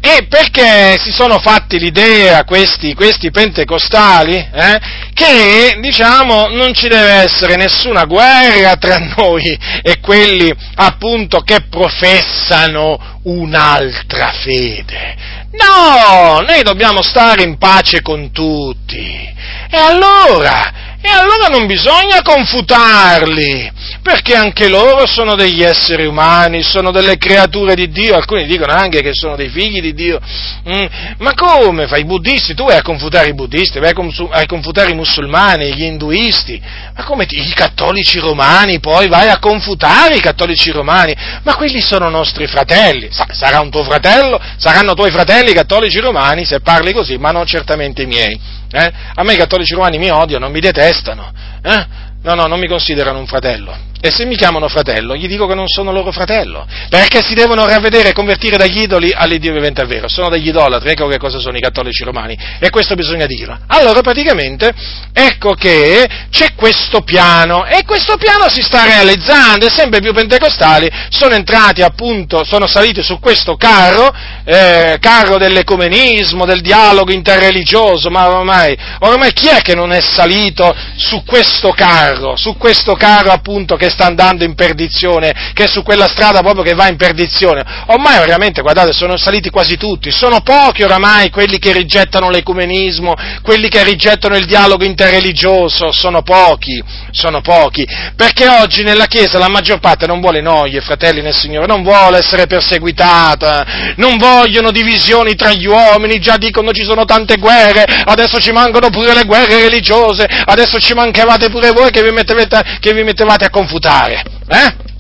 E 0.06 0.26
perché 0.28 1.00
si 1.02 1.14
sono 1.14 1.40
fatti 1.40 1.80
l'idea 1.80 2.44
questi, 2.44 2.94
questi 2.94 3.32
pentecostali 3.32 4.36
eh, 4.36 4.80
che 5.14 5.78
diciamo 5.80 6.50
non 6.50 6.74
ci 6.74 6.90
deve 6.90 7.24
essere 7.24 7.56
nessuna 7.56 8.04
guerra 8.04 8.76
tra 8.76 8.98
noi 9.16 9.58
e 9.82 10.02
quelli 10.02 10.54
appunto 10.76 11.40
che 11.40 11.68
professano 11.70 13.22
un'altra 13.24 14.34
fede. 14.44 15.16
No, 15.52 16.42
noi 16.42 16.64
dobbiamo 16.64 17.02
stare 17.02 17.44
in 17.44 17.58
pace 17.58 18.02
con 18.02 18.34
tutti. 18.34 19.34
E 19.70 19.78
allora, 19.78 20.93
e 21.06 21.10
allora 21.10 21.48
non 21.50 21.68
bisogna 21.68 22.22
confutarli, 22.22 23.70
perché 24.02 24.36
anche 24.36 24.70
loro 24.70 25.06
sono 25.06 25.36
degli 25.36 25.62
esseri 25.62 26.06
umani, 26.06 26.64
sono 26.64 26.92
delle 26.92 27.18
creature 27.18 27.76
di 27.76 27.90
Dio, 27.90 28.16
alcuni 28.16 28.46
dicono 28.46 28.72
anche 28.72 29.02
che 29.02 29.14
sono 29.14 29.36
dei 29.36 29.50
figli 29.50 29.82
di 29.82 29.94
Dio. 29.94 30.18
Mm, 30.66 30.86
ma 31.18 31.34
come 31.34 31.88
fai 31.88 32.02
i 32.02 32.06
buddisti? 32.06 32.54
Tu 32.54 32.64
vai 32.64 32.78
a 32.78 32.82
confutare 32.82 33.28
i 33.28 33.34
buddisti, 33.34 33.80
vai 33.80 33.90
a 33.90 34.46
confutare 34.46 34.92
i 34.92 34.96
musulmani, 34.96 35.74
gli 35.74 35.84
induisti, 35.84 36.62
ma 36.96 37.04
come 37.04 37.26
ti, 37.26 37.38
i 37.38 37.54
cattolici 37.54 38.20
romani, 38.20 38.80
poi 38.80 39.10
vai 39.10 39.28
a 39.28 39.40
confutare 39.40 40.16
i 40.16 40.22
cattolici 40.22 40.72
romani? 40.72 41.14
Ma 41.44 41.54
quelli 41.56 41.82
sono 41.82 42.08
nostri 42.08 42.48
fratelli, 42.48 43.10
sarà 43.12 43.60
un 43.60 43.70
tuo 43.70 43.84
fratello, 43.84 44.40
saranno 44.56 44.94
tuoi 44.94 45.12
fratelli 45.12 45.52
i 45.52 45.54
cattolici 45.54 46.00
romani 46.00 46.46
se 46.46 46.62
parli 46.62 46.94
così, 46.94 47.18
ma 47.18 47.32
non 47.32 47.46
certamente 47.46 48.04
i 48.04 48.06
miei. 48.06 48.62
Eh? 48.74 48.92
A 49.14 49.24
me 49.24 49.34
i 49.34 49.38
cattolici 49.38 49.76
romani 49.76 50.00
mi 50.00 50.10
odiano, 50.10 50.50
mi 50.50 50.60
detestano. 50.60 51.32
Eh? 51.62 51.86
No, 52.24 52.34
no, 52.34 52.48
non 52.48 52.60
mi 52.60 52.68
considerano 52.68 53.20
un 53.20 53.28
fratello. 53.28 53.78
E 54.06 54.12
se 54.12 54.26
mi 54.26 54.36
chiamano 54.36 54.68
fratello, 54.68 55.16
gli 55.16 55.30
dico 55.30 55.48
che 55.48 55.56
non 55.56 55.70
sono 55.70 55.94
loro 55.94 56.12
fratello, 56.12 56.68
perché 56.90 57.22
si 57.24 57.34
devono 57.34 57.66
ravvedere 57.66 58.10
e 58.10 58.12
convertire 58.12 58.58
dagli 58.58 58.82
idoli 58.82 59.14
all'Iddio 59.16 59.54
vivente 59.54 59.82
e 59.82 59.86
vero. 59.86 60.10
Sono 60.10 60.28
degli 60.28 60.50
idolatri, 60.50 60.90
ecco 60.90 61.08
che 61.08 61.18
cosa 61.18 61.40
sono 61.40 61.56
i 61.56 61.62
cattolici 61.62 62.04
romani, 62.04 62.38
e 62.60 62.70
questo 62.70 62.96
bisogna 62.96 63.26
dirlo. 63.26 63.58
Allora, 63.68 64.02
praticamente, 64.02 64.74
ecco 65.14 65.54
che 65.54 66.06
c'è 66.30 66.54
questo 66.54 67.00
piano, 67.04 67.66
e 67.66 67.86
questo 67.86 68.18
piano 68.18 68.50
si 68.50 68.62
sta 68.62 68.84
realizzando, 68.84 69.68
e 69.68 69.70
sempre 69.70 70.02
più 70.02 70.12
pentecostali 70.12 70.92
sono 71.08 71.36
entrati 71.36 71.82
appunto, 71.82 72.44
sono 72.44 72.68
saliti 72.68 73.02
su 73.02 73.22
questo 73.22 73.56
carro, 73.56 74.14
eh, 74.44 74.98
carro 75.00 75.38
dell'ecumenismo, 75.38 76.44
del 76.44 76.60
dialogo 76.60 77.14
interreligioso, 77.14 78.10
ma 78.10 78.28
ormai, 78.30 78.78
ormai 79.00 79.32
chi 79.32 79.48
è 79.48 79.62
che 79.62 79.76
non 79.76 79.94
è 79.94 80.02
salito 80.02 80.76
su 80.98 81.24
questo 81.24 81.70
carro, 81.70 82.36
su 82.36 82.58
questo 82.58 82.96
carro 82.96 83.32
appunto 83.32 83.78
che 83.78 83.92
sta 83.94 84.06
andando 84.06 84.44
in 84.44 84.56
perdizione, 84.56 85.52
che 85.54 85.66
è 85.66 85.68
su 85.68 85.84
quella 85.84 86.08
strada 86.08 86.42
proprio 86.42 86.64
che 86.64 86.74
va 86.74 86.88
in 86.88 86.98
perdizione. 86.98 87.64
Ormai 87.88 88.18
veramente, 88.20 88.62
guardate, 88.62 88.92
sono 88.92 89.18
saliti 89.18 89.50
quasi 89.50 89.78
tutti, 89.78 90.12
sono 90.12 90.42
pochi 90.42 90.84
oramai 90.84 91.30
quelli 91.30 91.60
che 91.60 91.72
rigettano 91.72 92.30
l'ecumenismo, 92.30 93.14
quelli 93.44 93.70
che 93.70 93.84
rigettano 93.84 94.36
il 94.36 94.46
dialogo 94.46 94.84
interreligioso, 94.84 95.92
sono 95.92 96.24
pochi, 96.24 96.84
sono 97.12 97.42
pochi, 97.42 97.88
perché 98.16 98.48
oggi 98.48 98.84
nella 98.84 99.06
Chiesa 99.06 99.38
la 99.38 99.48
maggior 99.48 99.80
parte 99.80 100.08
non 100.08 100.20
vuole 100.20 100.42
noie, 100.42 100.82
fratelli 100.82 101.22
nel 101.22 101.36
Signore, 101.36 101.68
non 101.68 101.84
vuole 101.84 102.18
essere 102.18 102.48
perseguitata, 102.48 103.94
non 103.98 104.18
vogliono 104.18 104.72
divisioni 104.72 105.36
tra 105.36 105.52
gli 105.52 105.68
uomini, 105.68 106.20
già 106.20 106.38
dicono 106.38 106.72
ci 106.72 106.84
sono 106.84 107.06
tante 107.06 107.38
guerre, 107.38 107.86
adesso 108.06 108.40
ci 108.40 108.52
mancano 108.52 108.90
pure 108.90 109.14
le 109.14 109.26
guerre 109.26 109.62
religiose, 109.62 110.26
adesso 110.46 110.80
ci 110.80 110.94
manchevate 110.94 111.50
pure 111.50 111.72
voi 111.72 111.92
che 111.92 112.02
vi 112.02 112.12
mettevate, 112.12 112.78
che 112.80 112.94
vi 112.94 113.04
mettevate 113.04 113.46
a 113.46 113.50
confutare 113.50 113.83
imputare. 113.84 114.24
Eh? 114.48 114.92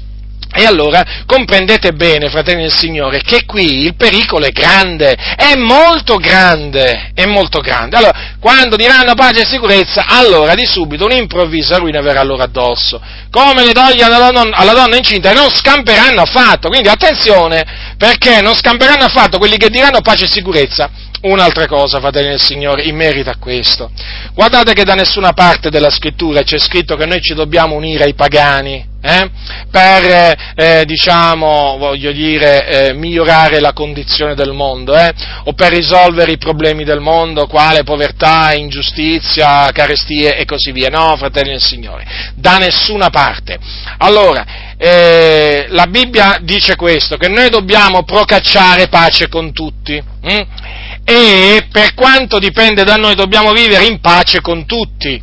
E 0.56 0.66
allora 0.66 1.04
comprendete 1.26 1.94
bene, 1.94 2.30
fratelli 2.30 2.62
del 2.62 2.76
Signore, 2.76 3.22
che 3.22 3.44
qui 3.46 3.86
il 3.86 3.96
pericolo 3.96 4.46
è 4.46 4.52
grande, 4.52 5.16
è 5.16 5.56
molto 5.56 6.18
grande, 6.18 7.12
è 7.16 7.26
molto 7.26 7.60
grande. 7.60 7.98
Allora, 7.98 8.33
quando 8.44 8.76
diranno 8.76 9.14
pace 9.14 9.44
e 9.44 9.46
sicurezza, 9.46 10.04
allora 10.06 10.54
di 10.54 10.66
subito 10.66 11.06
un'improvvisa 11.06 11.78
ruina 11.78 12.02
verrà 12.02 12.24
loro 12.24 12.44
addosso. 12.44 13.00
Come 13.32 13.64
le 13.64 13.72
toglie 13.72 14.04
alla 14.04 14.18
donna, 14.18 14.58
alla 14.58 14.74
donna 14.74 14.98
incinta, 14.98 15.32
non 15.32 15.50
scamperanno 15.50 16.20
affatto. 16.20 16.68
Quindi 16.68 16.90
attenzione, 16.90 17.96
perché 17.98 18.42
non 18.42 18.54
scamperanno 18.54 19.06
affatto 19.06 19.38
quelli 19.38 19.56
che 19.56 19.70
diranno 19.70 20.02
pace 20.02 20.26
e 20.26 20.30
sicurezza 20.30 20.90
un'altra 21.24 21.68
cosa, 21.68 22.00
fratelli 22.00 22.30
del 22.30 22.42
Signore, 22.42 22.84
in 22.84 22.96
merito 22.96 23.30
a 23.30 23.38
questo. 23.40 23.90
Guardate 24.34 24.74
che 24.74 24.84
da 24.84 24.94
nessuna 24.94 25.32
parte 25.32 25.70
della 25.70 25.90
scrittura 25.90 26.42
c'è 26.42 26.58
scritto 26.60 26.96
che 26.96 27.06
noi 27.06 27.22
ci 27.22 27.34
dobbiamo 27.34 27.76
unire 27.76 28.04
ai 28.04 28.14
pagani, 28.14 28.86
eh? 29.02 29.30
per, 29.70 30.36
eh, 30.56 30.84
diciamo, 30.86 31.78
voglio 31.78 32.12
dire, 32.12 32.68
eh, 32.68 32.94
migliorare 32.94 33.60
la 33.60 33.74
condizione 33.74 34.36
del 34.36 34.54
mondo, 34.54 34.96
eh? 34.96 35.14
o 35.46 35.54
per 35.54 35.74
risolvere 35.74 36.32
i 36.32 36.38
problemi 36.38 36.84
del 36.84 37.00
mondo, 37.00 37.48
quale 37.48 37.84
povertà, 37.84 38.33
ingiustizia, 38.54 39.70
carestie 39.72 40.36
e 40.38 40.46
così 40.46 40.72
via. 40.72 40.90
No, 40.90 41.16
fratelli 41.18 41.52
del 41.52 41.62
Signore, 41.62 42.06
da 42.36 42.58
nessuna 42.58 43.10
parte. 43.10 43.58
Allora, 43.98 44.46
eh, 44.78 45.68
la 45.70 45.88
Bibbia 45.88 46.40
dice 46.42 46.76
questo, 46.76 47.18
che 47.18 47.30
noi 47.30 47.50
dobbiamo 47.50 48.04
procacciare 48.04 48.88
pace 48.88 49.28
con 49.30 49.52
tutti. 49.54 50.02
Hm? 50.22 50.42
e 51.06 51.68
per 51.70 51.94
quanto 51.94 52.40
dipende 52.40 52.84
da 52.84 52.96
noi 52.96 53.16
dobbiamo 53.16 53.52
vivere 53.52 53.86
in 53.86 54.00
pace 54.00 54.42
con 54.42 54.66
tutti. 54.66 55.22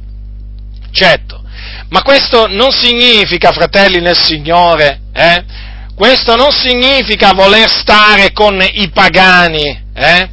Certo, 0.93 1.43
ma 1.89 2.03
questo 2.03 2.47
non 2.49 2.71
significa, 2.71 3.53
fratelli 3.53 4.01
nel 4.01 4.19
Signore, 4.19 5.01
eh? 5.13 5.45
questo 5.95 6.37
non 6.37 6.51
significa 6.51 7.33
voler 7.33 7.69
stare 7.69 8.33
con 8.33 8.61
i 8.61 8.91
pagani, 8.91 9.85
eh? 9.95 10.29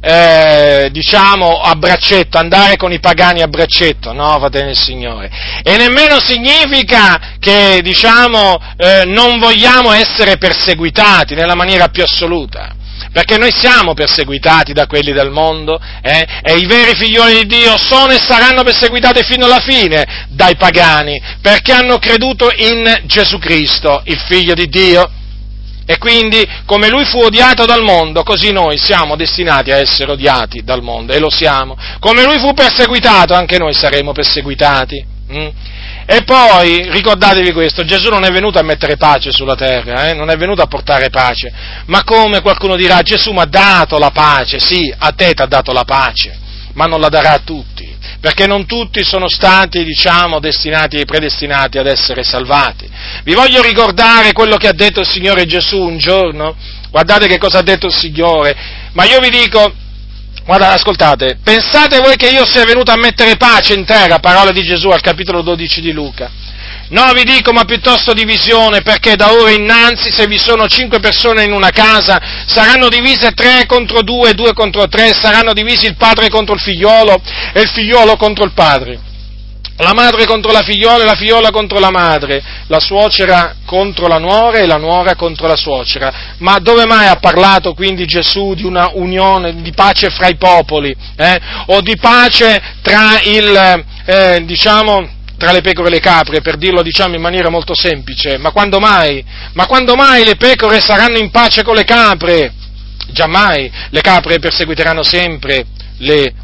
Eh, 0.00 0.88
diciamo 0.92 1.60
a 1.60 1.74
braccetto, 1.74 2.38
andare 2.38 2.76
con 2.76 2.92
i 2.92 3.00
pagani 3.00 3.42
a 3.42 3.48
braccetto, 3.48 4.12
no, 4.12 4.38
fratelli 4.38 4.66
del 4.66 4.76
Signore. 4.76 5.30
E 5.62 5.76
nemmeno 5.76 6.20
significa 6.20 7.36
che, 7.40 7.80
diciamo, 7.82 8.58
eh, 8.76 9.04
non 9.06 9.38
vogliamo 9.38 9.90
essere 9.92 10.38
perseguitati 10.38 11.34
nella 11.34 11.56
maniera 11.56 11.88
più 11.88 12.04
assoluta 12.04 12.76
perché 13.12 13.38
noi 13.38 13.50
siamo 13.52 13.94
perseguitati 13.94 14.72
da 14.72 14.86
quelli 14.86 15.12
del 15.12 15.30
mondo 15.30 15.80
eh? 16.02 16.26
e 16.42 16.56
i 16.56 16.66
veri 16.66 16.94
figlioli 16.94 17.40
di 17.40 17.46
Dio 17.46 17.76
sono 17.78 18.12
e 18.12 18.20
saranno 18.20 18.62
perseguitati 18.62 19.22
fino 19.24 19.46
alla 19.46 19.60
fine 19.60 20.26
dai 20.28 20.56
pagani, 20.56 21.20
perché 21.40 21.72
hanno 21.72 21.98
creduto 21.98 22.50
in 22.54 23.02
Gesù 23.04 23.38
Cristo, 23.38 24.02
il 24.04 24.18
figlio 24.26 24.54
di 24.54 24.68
Dio. 24.68 25.10
E 25.90 25.96
quindi, 25.96 26.46
come 26.66 26.90
lui 26.90 27.06
fu 27.06 27.18
odiato 27.18 27.64
dal 27.64 27.82
mondo, 27.82 28.22
così 28.22 28.52
noi 28.52 28.76
siamo 28.76 29.16
destinati 29.16 29.70
a 29.70 29.78
essere 29.78 30.12
odiati 30.12 30.62
dal 30.62 30.82
mondo, 30.82 31.14
e 31.14 31.18
lo 31.18 31.30
siamo. 31.30 31.78
Come 31.98 32.24
lui 32.24 32.38
fu 32.38 32.52
perseguitato, 32.52 33.32
anche 33.32 33.56
noi 33.56 33.72
saremo 33.72 34.12
perseguitati. 34.12 35.02
Mm? 35.32 35.48
E 36.04 36.24
poi 36.24 36.90
ricordatevi 36.90 37.52
questo, 37.52 37.86
Gesù 37.86 38.10
non 38.10 38.24
è 38.24 38.30
venuto 38.30 38.58
a 38.58 38.62
mettere 38.62 38.98
pace 38.98 39.32
sulla 39.32 39.54
terra, 39.54 40.08
eh? 40.08 40.12
non 40.14 40.28
è 40.28 40.36
venuto 40.36 40.60
a 40.60 40.66
portare 40.66 41.08
pace, 41.08 41.50
ma 41.86 42.04
come 42.04 42.42
qualcuno 42.42 42.76
dirà, 42.76 43.00
Gesù 43.00 43.32
mi 43.32 43.40
ha 43.40 43.46
dato 43.46 43.96
la 43.98 44.10
pace, 44.10 44.58
sì, 44.58 44.94
a 44.94 45.12
te 45.12 45.32
ti 45.32 45.40
ha 45.40 45.46
dato 45.46 45.72
la 45.72 45.84
pace, 45.84 46.38
ma 46.74 46.84
non 46.84 47.00
la 47.00 47.08
darà 47.08 47.32
a 47.32 47.40
tutti, 47.42 47.77
perché 48.20 48.46
non 48.46 48.66
tutti 48.66 49.04
sono 49.04 49.28
stati, 49.28 49.84
diciamo, 49.84 50.40
destinati 50.40 50.96
e 50.96 51.04
predestinati 51.04 51.78
ad 51.78 51.86
essere 51.86 52.24
salvati. 52.24 52.88
Vi 53.22 53.34
voglio 53.34 53.62
ricordare 53.62 54.32
quello 54.32 54.56
che 54.56 54.68
ha 54.68 54.72
detto 54.72 55.00
il 55.00 55.06
Signore 55.06 55.46
Gesù 55.46 55.80
un 55.80 55.98
giorno, 55.98 56.56
guardate 56.90 57.26
che 57.26 57.38
cosa 57.38 57.58
ha 57.58 57.62
detto 57.62 57.86
il 57.86 57.94
Signore, 57.94 58.56
ma 58.92 59.04
io 59.04 59.20
vi 59.20 59.30
dico, 59.30 59.72
Guarda, 60.48 60.72
ascoltate, 60.72 61.40
pensate 61.44 62.00
voi 62.00 62.16
che 62.16 62.30
io 62.30 62.46
sia 62.46 62.64
venuto 62.64 62.90
a 62.90 62.96
mettere 62.96 63.36
pace 63.36 63.74
in 63.74 63.84
terra, 63.84 64.18
parole 64.18 64.52
di 64.52 64.62
Gesù 64.62 64.88
al 64.88 65.02
capitolo 65.02 65.42
12 65.42 65.82
di 65.82 65.92
Luca. 65.92 66.30
No, 66.90 67.12
vi 67.12 67.24
dico, 67.24 67.52
ma 67.52 67.64
piuttosto 67.64 68.14
divisione, 68.14 68.80
perché 68.80 69.14
da 69.14 69.32
ora 69.32 69.50
innanzi, 69.50 70.10
se 70.10 70.26
vi 70.26 70.38
sono 70.38 70.66
cinque 70.66 71.00
persone 71.00 71.44
in 71.44 71.52
una 71.52 71.70
casa, 71.70 72.18
saranno 72.46 72.88
divise 72.88 73.32
tre 73.32 73.66
contro 73.66 74.02
due, 74.02 74.32
due 74.32 74.54
contro 74.54 74.88
tre, 74.88 75.12
saranno 75.12 75.52
divisi 75.52 75.86
il 75.86 75.96
padre 75.96 76.28
contro 76.28 76.54
il 76.54 76.60
figliolo 76.60 77.20
e 77.52 77.60
il 77.60 77.68
figliolo 77.68 78.16
contro 78.16 78.44
il 78.44 78.52
padre 78.52 79.00
la 79.80 79.92
madre 79.94 80.26
contro 80.26 80.50
la 80.50 80.62
figliola 80.62 81.02
e 81.02 81.06
la 81.06 81.14
figliola 81.14 81.50
contro 81.50 81.78
la 81.78 81.90
madre, 81.90 82.42
la 82.66 82.80
suocera 82.80 83.54
contro 83.64 84.08
la 84.08 84.18
nuora 84.18 84.58
e 84.58 84.66
la 84.66 84.76
nuora 84.76 85.14
contro 85.14 85.46
la 85.46 85.56
suocera. 85.56 86.12
Ma 86.38 86.58
dove 86.58 86.84
mai 86.84 87.06
ha 87.06 87.16
parlato 87.16 87.74
quindi 87.74 88.04
Gesù 88.04 88.54
di 88.54 88.64
una 88.64 88.90
unione, 88.94 89.62
di 89.62 89.72
pace 89.72 90.10
fra 90.10 90.26
i 90.26 90.36
popoli, 90.36 90.94
eh? 91.16 91.40
o 91.66 91.80
di 91.80 91.96
pace 91.96 92.60
tra 92.82 93.20
il, 93.22 93.84
eh, 94.04 94.42
diciamo, 94.44 95.16
tra 95.38 95.52
le 95.52 95.60
pecore 95.60 95.88
e 95.88 95.90
le 95.92 96.00
capre, 96.00 96.40
per 96.40 96.56
dirlo 96.56 96.82
diciamo 96.82 97.14
in 97.14 97.22
maniera 97.22 97.48
molto 97.48 97.74
semplice, 97.74 98.36
ma 98.38 98.50
quando 98.50 98.80
mai? 98.80 99.24
Ma 99.52 99.66
quando 99.66 99.94
mai 99.94 100.24
le 100.24 100.36
pecore 100.36 100.80
saranno 100.80 101.16
in 101.16 101.30
pace 101.30 101.62
con 101.62 101.76
le 101.76 101.84
capre? 101.84 102.52
Giammai, 103.10 103.70
le 103.90 104.00
capre 104.00 104.38
perseguiteranno 104.38 105.02
sempre 105.02 105.64
le 105.98 106.34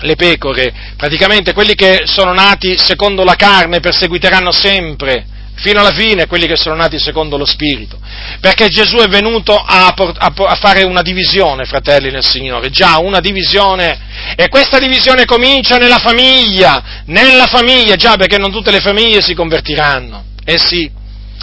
le 0.00 0.14
pecore, 0.14 0.74
praticamente 0.96 1.54
quelli 1.54 1.74
che 1.74 2.02
sono 2.04 2.34
nati 2.34 2.76
secondo 2.76 3.24
la 3.24 3.34
carne 3.34 3.80
perseguiteranno 3.80 4.52
sempre, 4.52 5.24
fino 5.56 5.80
alla 5.80 5.92
fine, 5.92 6.26
quelli 6.26 6.46
che 6.46 6.56
sono 6.56 6.74
nati 6.74 6.98
secondo 6.98 7.36
lo 7.36 7.46
Spirito, 7.46 7.98
perché 8.40 8.68
Gesù 8.68 8.96
è 8.96 9.08
venuto 9.08 9.56
a, 9.56 9.94
a, 9.96 10.32
a, 10.34 10.54
fare 10.54 10.84
una 10.84 11.02
divisione, 11.02 11.64
fratelli 11.64 12.10
nel 12.10 12.24
Signore, 12.24 12.70
già 12.70 12.98
una 12.98 13.20
divisione, 13.20 14.34
e 14.36 14.48
questa 14.48 14.78
divisione 14.78 15.24
comincia 15.24 15.76
nella 15.76 15.98
famiglia, 15.98 17.02
nella 17.06 17.46
famiglia, 17.46 17.96
già 17.96 18.16
perché 18.16 18.38
non 18.38 18.52
tutte 18.52 18.70
le 18.70 18.80
famiglie 18.80 19.22
si 19.22 19.34
convertiranno, 19.34 20.24
eh 20.44 20.58
sì, 20.58 20.90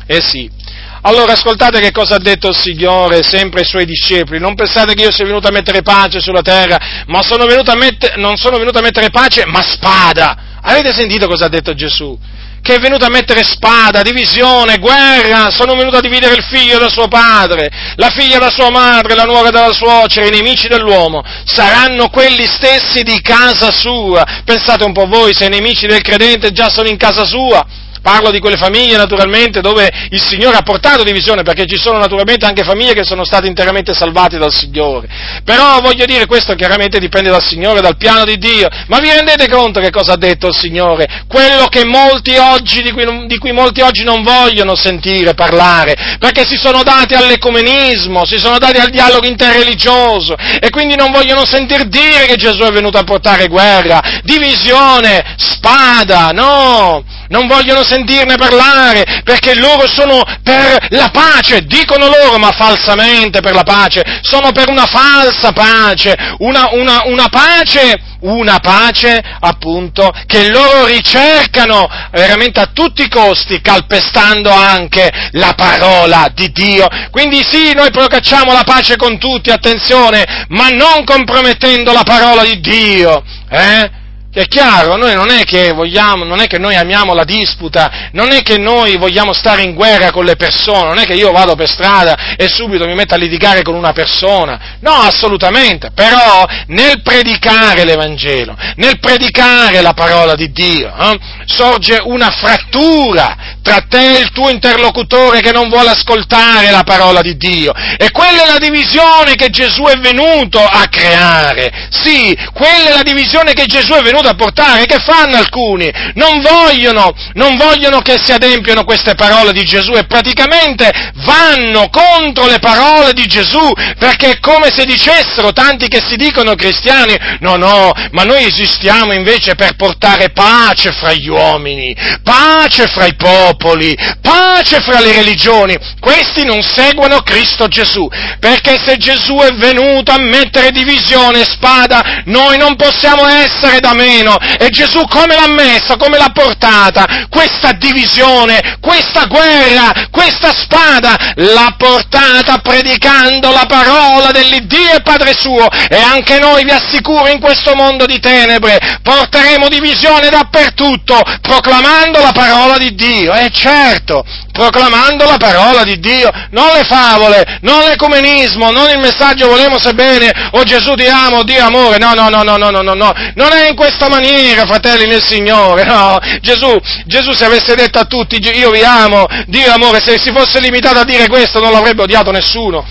eh 0.06 0.22
sì. 0.22 0.62
Allora 1.06 1.34
ascoltate 1.34 1.82
che 1.82 1.92
cosa 1.92 2.16
ha 2.16 2.20
detto 2.20 2.48
il 2.48 2.56
Signore 2.56 3.24
sempre 3.24 3.60
ai 3.60 3.66
Suoi 3.66 3.84
discepoli. 3.84 4.40
Non 4.40 4.56
pensate 4.56 4.94
che 4.94 5.04
io 5.04 5.12
sia 5.12 5.26
venuto 5.26 5.50
a 5.50 5.52
mettere 5.52 5.82
pace 5.82 6.22
sulla 6.22 6.42
terra, 6.42 6.80
ma 7.08 7.22
sono 7.22 7.46
venuto 7.46 7.72
a 7.72 7.76
met- 7.76 8.16
non 8.16 8.38
sono 8.38 8.58
venuto 8.58 8.78
a 8.78 8.82
mettere 8.82 9.10
pace, 9.10 9.46
ma 9.46 9.62
spada. 9.62 10.60
Avete 10.62 10.94
sentito 10.94 11.28
cosa 11.28 11.46
ha 11.46 11.50
detto 11.50 11.74
Gesù? 11.74 12.18
Che 12.64 12.76
è 12.76 12.80
venuto 12.80 13.04
a 13.04 13.10
mettere 13.10 13.44
spada, 13.44 14.04
divisione, 14.04 14.80
guerra, 14.80 15.52
sono 15.52 15.76
venuto 15.76 15.98
a 15.98 16.00
dividere 16.00 16.36
il 16.36 16.46
figlio 16.50 16.78
da 16.78 16.88
suo 16.88 17.10
padre, 17.10 17.70
la 17.98 18.10
figlia 18.10 18.40
da 18.40 18.50
sua 18.50 18.70
madre, 18.70 19.16
la 19.16 19.26
nuora 19.26 19.50
dalla 19.50 19.74
suocera, 19.74 20.28
i 20.28 20.30
nemici 20.30 20.70
dell'uomo, 20.70 21.22
saranno 21.44 22.08
quelli 22.08 22.46
stessi 22.46 23.04
di 23.04 23.20
casa 23.20 23.70
sua. 23.70 24.24
Pensate 24.46 24.86
un 24.86 24.94
po' 24.94 25.08
voi, 25.08 25.36
se 25.36 25.48
i 25.48 25.50
nemici 25.50 25.88
del 25.88 26.02
credente 26.02 26.54
già 26.54 26.70
sono 26.70 26.88
in 26.88 26.96
casa 26.96 27.26
sua, 27.26 27.66
Parlo 28.04 28.32
di 28.32 28.40
quelle 28.40 28.58
famiglie 28.58 28.98
naturalmente 28.98 29.62
dove 29.62 29.90
il 30.10 30.22
Signore 30.22 30.58
ha 30.58 30.62
portato 30.62 31.04
divisione, 31.04 31.42
perché 31.42 31.66
ci 31.66 31.78
sono 31.78 31.98
naturalmente 31.98 32.46
anche 32.46 32.64
famiglie 32.64 32.94
che 32.94 33.06
sono 33.06 33.24
state 33.24 33.48
interamente 33.48 33.94
salvate 33.94 34.38
dal 34.38 34.54
Signore. 34.54 35.08
Però 35.46 35.80
voglio 35.80 36.04
dire, 36.04 36.26
questo 36.26 36.54
chiaramente 36.54 37.00
dipende 37.00 37.30
dal 37.30 37.42
Signore, 37.42 37.80
dal 37.80 37.96
piano 37.96 38.26
di 38.26 38.38
Dio. 38.38 38.68
Ma 38.88 39.00
vi 39.00 39.10
rendete 39.10 39.48
conto 39.48 39.80
che 39.80 39.90
cosa 39.90 40.14
ha 40.14 40.18
detto 40.18 40.48
il 40.48 40.54
Signore? 40.54 41.24
Quello 41.30 41.68
che 41.68 41.86
molti 41.86 42.36
oggi, 42.36 42.82
di 42.82 42.92
cui, 42.92 43.06
di 43.26 43.38
cui 43.38 43.54
molti 43.54 43.80
oggi 43.80 44.04
non 44.04 44.22
vogliono 44.22 44.76
sentire 44.76 45.34
parlare, 45.34 46.18
perché 46.20 46.46
si 46.46 46.58
sono 46.58 46.84
dati 46.84 47.14
all'ecumenismo, 47.14 48.26
si 48.26 48.38
sono 48.38 48.58
dati 48.58 48.80
al 48.80 48.90
dialogo 48.90 49.26
interreligioso 49.26 50.36
e 50.60 50.70
quindi 50.72 50.96
non 50.96 51.10
vogliono 51.10 51.46
sentir 51.46 51.86
dire 51.86 52.26
che 52.26 52.36
Gesù 52.36 52.64
è 52.64 52.72
venuto 52.72 52.98
a 52.98 53.04
portare 53.04 53.48
guerra, 53.48 54.20
divisione, 54.24 55.36
spada, 55.38 56.32
no! 56.32 57.22
Non 57.30 57.48
vogliono 57.48 57.84
sentirne 57.84 58.36
parlare, 58.36 59.22
perché 59.24 59.56
loro 59.56 59.88
sono 59.88 60.24
per 60.44 60.88
la 60.90 61.10
pace, 61.12 61.66
dicono 61.66 62.08
loro, 62.08 62.38
ma 62.38 62.52
falsamente 62.52 63.42
per 63.42 63.54
la 63.54 63.64
pace, 63.64 64.04
sono 64.22 64.52
per 64.52 64.70
una 64.70 64.86
falsa 64.86 65.52
pace, 65.52 66.16
una, 66.40 66.70
una, 66.72 67.04
una 67.06 67.28
pace, 67.30 68.00
una 68.22 68.60
pace 68.60 69.22
appunto 69.40 70.12
che 70.26 70.50
loro 70.50 70.86
ricercano 70.86 71.88
veramente 72.12 72.60
a 72.60 72.70
tutti 72.74 73.04
i 73.04 73.10
costi, 73.10 73.62
calpestando 73.62 74.50
anche 74.50 75.12
la 75.32 75.54
parola 75.56 76.30
di 76.34 76.52
Dio. 76.52 76.88
Quindi 77.12 77.44
sì, 77.48 77.74
noi 77.74 77.92
procacciamo 77.92 78.52
la 78.54 78.64
pace 78.64 78.96
con 78.96 79.18
tutti, 79.18 79.50
attenzione, 79.50 80.46
ma 80.50 80.70
non 80.70 81.04
compromettendo 81.04 81.92
la 81.92 82.04
parola 82.04 82.44
di 82.44 82.60
Dio. 82.60 83.24
Eh? 83.50 84.02
È 84.36 84.48
chiaro, 84.48 84.96
noi 84.96 85.14
non 85.14 85.30
è 85.30 85.44
che 85.44 85.74
vogliamo, 85.74 86.24
non 86.24 86.40
è 86.40 86.48
che 86.48 86.58
noi 86.58 86.74
amiamo 86.74 87.14
la 87.14 87.24
disputa, 87.24 88.10
non 88.14 88.32
è 88.32 88.42
che 88.42 88.58
noi 88.58 88.98
vogliamo 88.98 89.32
stare 89.32 89.62
in 89.62 89.76
guerra 89.76 90.10
con 90.10 90.26
le 90.26 90.36
persone, 90.36 90.88
non 90.88 90.98
è 90.98 91.06
che 91.06 91.14
io 91.14 91.32
vado 91.32 91.54
per 91.54 91.70
strada 91.70 92.36
e 92.36 92.48
subito 92.48 92.88
mi 92.88 92.96
metto 92.96 93.14
a 93.14 93.18
litigare 93.18 93.62
con 93.62 93.76
una 93.76 93.94
persona. 93.94 94.78
No, 94.80 94.92
assolutamente. 94.92 95.92
Però 95.94 96.48
nel 96.68 97.04
predicare 97.04 97.84
l'Evangelo, 97.84 98.58
nel 98.78 98.98
predicare 98.98 99.82
la 99.82 99.94
parola 99.94 100.34
di 100.34 100.52
Dio, 100.52 100.92
eh, 100.98 101.20
sorge 101.46 102.02
una 102.04 102.32
frattura 102.32 103.38
tra 103.62 103.86
te 103.88 104.18
e 104.18 104.20
il 104.22 104.32
tuo 104.32 104.50
interlocutore 104.50 105.42
che 105.42 105.52
non 105.52 105.70
vuole 105.70 105.90
ascoltare 105.90 106.72
la 106.72 106.82
parola 106.82 107.22
di 107.22 107.38
Dio. 107.38 107.72
E 107.98 108.10
quella 108.10 108.46
è 108.46 108.48
la 108.48 108.58
divisione 108.58 109.36
che 109.36 109.50
Gesù 109.50 109.84
è 109.84 110.00
venuto 110.00 110.58
a 110.58 110.88
creare. 110.90 111.88
Sì, 111.92 112.36
quella 112.52 112.90
è 112.90 112.94
la 112.96 113.04
divisione 113.04 113.54
che 113.54 113.68
Gesù 113.68 113.94
è 113.94 114.02
venuto 114.02 114.22
a 114.28 114.36
portare. 114.36 114.86
Che 114.86 115.00
fanno 115.00 115.38
alcuni? 115.38 115.92
Non 116.16 116.42
vogliono, 116.42 117.14
non 117.34 117.56
vogliono 117.58 118.00
che 118.00 118.18
si 118.24 118.32
adempiano 118.32 118.84
queste 118.84 119.16
parole 119.16 119.52
di 119.52 119.64
Gesù 119.64 119.94
e 119.94 120.06
praticamente 120.06 120.92
vanno 121.26 121.90
contro 121.90 122.48
le 122.48 122.60
parole 122.60 123.14
di 123.14 123.26
Gesù 123.26 123.72
perché 123.98 124.32
è 124.32 124.40
come 124.40 124.72
se 124.72 124.86
dicessero 124.86 125.52
tanti 125.52 125.88
che 125.88 126.02
si 126.08 126.16
dicono 126.16 126.56
cristiani, 126.56 127.16
no, 127.40 127.56
no, 127.56 127.92
ma 128.12 128.24
noi 128.24 128.46
esistiamo 128.46 129.14
invece 129.14 129.56
per 129.56 129.76
portare 129.76 130.32
pace 130.32 130.92
fra 130.92 131.14
gli 131.14 131.28
uomini, 131.28 131.96
pace 132.24 132.88
fra 132.88 133.06
i 133.06 133.16
popoli 133.16 133.96
pace 134.22 134.82
fra 134.82 135.00
le 135.00 135.14
religioni. 135.14 135.78
Questi 136.00 136.46
non 136.46 136.62
seguono 136.62 137.22
Cristo 137.22 137.68
Gesù, 137.68 138.08
perché 138.40 138.80
se 138.86 138.98
Gesù 138.98 139.36
è 139.38 139.52
venuto 139.54 140.12
a 140.12 140.20
mettere 140.20 140.72
divisione 140.72 141.42
e 141.42 141.46
spada, 141.46 142.22
noi 142.26 142.58
non 142.58 142.76
possiamo 142.76 143.26
essere 143.28 143.80
da 143.80 143.94
meno. 144.14 144.38
E 144.60 144.70
Gesù 144.70 145.06
come 145.08 145.36
l'ha 145.36 145.48
messa, 145.48 145.98
come 145.98 146.18
l'ha 146.18 146.32
portata? 146.34 147.28
Questa 147.30 147.72
divisione, 147.74 148.78
questa 148.80 149.26
guerra, 149.26 150.08
questa 150.12 150.52
spada, 150.52 151.16
l'ha 151.36 151.76
portata 151.78 152.60
predicando 152.60 153.52
la 153.52 153.66
parola 153.68 154.32
dell'Iddio 154.32 154.94
e 154.94 155.02
Padre 155.02 155.34
suo. 155.38 155.68
E 155.90 155.98
anche 155.98 156.40
noi 156.40 156.64
vi 156.64 156.72
assicuro 156.72 157.28
in 157.28 157.40
questo 157.40 157.76
mondo 157.76 158.06
di 158.06 158.20
tenebre 158.20 159.00
porteremo 159.02 159.70
divisione 159.70 160.30
dappertutto, 160.30 161.20
proclamando 161.42 162.20
la 162.20 162.32
parola 162.32 162.78
di 162.78 162.94
Dio. 162.96 163.34
Eh 163.34 163.50
certo, 163.52 164.24
proclamando 164.54 165.26
la 165.26 165.38
parola 165.38 165.84
di 165.84 166.00
Dio, 166.00 166.30
non 166.52 166.72
le 166.74 166.84
favole, 166.84 167.58
non 167.62 167.86
l'ecumenismo, 167.88 168.72
non 168.72 168.90
il 168.92 169.00
messaggio 169.00 169.48
volemo 169.48 169.80
se 169.80 169.94
bene, 169.94 170.32
o 170.52 170.64
Gesù 170.64 170.94
ti 170.94 171.08
amo, 171.08 171.44
Dio 171.44 171.66
amore, 171.66 171.98
no, 171.98 172.14
no, 172.14 172.30
no, 172.30 172.44
no, 172.44 172.56
no, 172.56 172.70
no, 172.70 172.82
no, 172.82 172.94
no, 172.94 173.14
non 173.34 173.52
è 173.52 173.68
in 173.68 173.76
questa 173.76 174.08
maniera, 174.08 174.66
fratelli 174.66 175.08
nel 175.08 175.24
Signore, 175.24 175.84
no, 175.84 176.20
Gesù, 176.40 176.80
Gesù 177.06 177.34
se 177.34 177.46
avesse 177.46 177.74
detto 177.74 177.98
a 177.98 178.06
tutti, 178.06 178.40
io 178.56 178.70
vi 178.70 178.84
amo, 178.84 179.26
Dio 179.48 179.74
amore, 179.74 180.00
se 180.02 180.20
si 180.20 180.32
fosse 180.32 180.60
limitato 180.60 181.00
a 181.00 181.04
dire 181.04 181.28
questo 181.28 181.60
non 181.60 181.72
l'avrebbe 181.72 182.04
odiato 182.04 182.30
nessuno, 182.30 182.86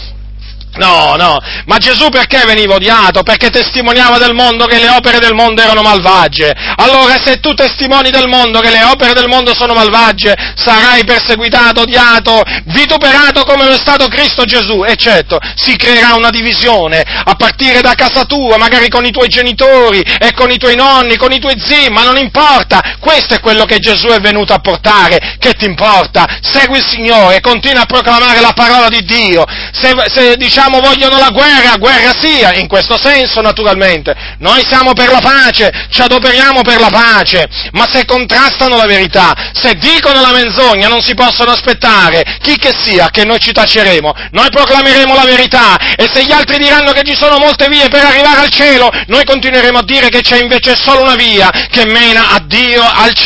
No, 0.74 1.16
no, 1.16 1.38
ma 1.66 1.76
Gesù 1.76 2.08
perché 2.08 2.42
veniva 2.46 2.76
odiato? 2.76 3.22
Perché 3.22 3.50
testimoniava 3.50 4.16
del 4.16 4.32
mondo 4.32 4.64
che 4.64 4.78
le 4.78 4.88
opere 4.88 5.18
del 5.18 5.34
mondo 5.34 5.60
erano 5.60 5.82
malvagie. 5.82 6.50
Allora 6.76 7.20
se 7.22 7.40
tu 7.40 7.52
testimoni 7.52 8.08
del 8.08 8.26
mondo 8.26 8.60
che 8.60 8.70
le 8.70 8.82
opere 8.84 9.12
del 9.12 9.28
mondo 9.28 9.54
sono 9.54 9.74
malvagie, 9.74 10.34
sarai 10.56 11.04
perseguitato, 11.04 11.82
odiato, 11.82 12.42
vituperato 12.64 13.44
come 13.44 13.66
lo 13.66 13.74
è 13.74 13.78
stato 13.78 14.08
Cristo 14.08 14.44
Gesù. 14.44 14.82
E 14.82 14.96
certo, 14.96 15.38
si 15.56 15.76
creerà 15.76 16.14
una 16.14 16.30
divisione 16.30 17.02
a 17.02 17.34
partire 17.34 17.82
da 17.82 17.92
casa 17.94 18.24
tua, 18.24 18.56
magari 18.56 18.88
con 18.88 19.04
i 19.04 19.10
tuoi 19.10 19.28
genitori 19.28 20.00
e 20.00 20.32
con 20.32 20.50
i 20.50 20.56
tuoi 20.56 20.74
nonni, 20.74 21.18
con 21.18 21.32
i 21.32 21.38
tuoi 21.38 21.60
zii, 21.60 21.90
ma 21.90 22.02
non 22.04 22.16
importa. 22.16 22.96
Questo 22.98 23.34
è 23.34 23.40
quello 23.40 23.66
che 23.66 23.78
Gesù 23.78 24.06
è 24.06 24.20
venuto 24.20 24.54
a 24.54 24.60
portare. 24.60 25.36
Che 25.38 25.52
ti 25.52 25.66
importa? 25.66 26.26
Segui 26.40 26.78
il 26.78 26.86
Signore, 26.86 27.42
continua 27.42 27.82
a 27.82 27.86
proclamare 27.86 28.40
la 28.40 28.52
parola 28.54 28.88
di 28.88 29.04
Dio. 29.04 29.44
Se, 29.72 29.92
se 30.06 30.36
diciamo 30.38 30.60
diciamo 30.62 30.80
vogliono 30.80 31.18
la 31.18 31.30
guerra, 31.30 31.76
guerra 31.76 32.12
sia, 32.16 32.54
in 32.54 32.68
questo 32.68 32.96
senso 32.96 33.40
naturalmente. 33.40 34.14
Noi 34.38 34.62
siamo 34.68 34.92
per 34.92 35.10
la 35.10 35.20
pace, 35.20 35.88
ci 35.90 36.02
adoperiamo 36.02 36.62
per 36.62 36.78
la 36.78 36.88
pace, 36.88 37.48
ma 37.72 37.88
se 37.90 38.04
contrastano 38.04 38.76
la 38.76 38.86
verità, 38.86 39.32
se 39.52 39.74
dicono 39.74 40.20
la 40.20 40.30
menzogna, 40.30 40.88
non 40.88 41.02
si 41.02 41.14
possono 41.14 41.50
aspettare, 41.50 42.38
chi 42.40 42.56
che 42.56 42.72
sia, 42.80 43.08
che 43.10 43.24
noi 43.24 43.40
ci 43.40 43.52
taceremo. 43.52 44.12
Noi 44.30 44.50
proclameremo 44.50 45.14
la 45.14 45.24
verità 45.24 45.76
e 45.96 46.08
se 46.12 46.24
gli 46.24 46.32
altri 46.32 46.58
diranno 46.58 46.92
che 46.92 47.02
ci 47.02 47.16
sono 47.16 47.38
molte 47.38 47.68
vie 47.68 47.88
per 47.88 48.04
arrivare 48.04 48.42
al 48.42 48.50
cielo, 48.50 48.88
noi 49.06 49.24
continueremo 49.24 49.78
a 49.78 49.84
dire 49.84 50.08
che 50.08 50.20
c'è 50.20 50.38
invece 50.40 50.76
solo 50.76 51.02
una 51.02 51.16
via 51.16 51.50
che 51.70 51.84
mena 51.86 52.30
a 52.30 52.42
Dio 52.44 52.82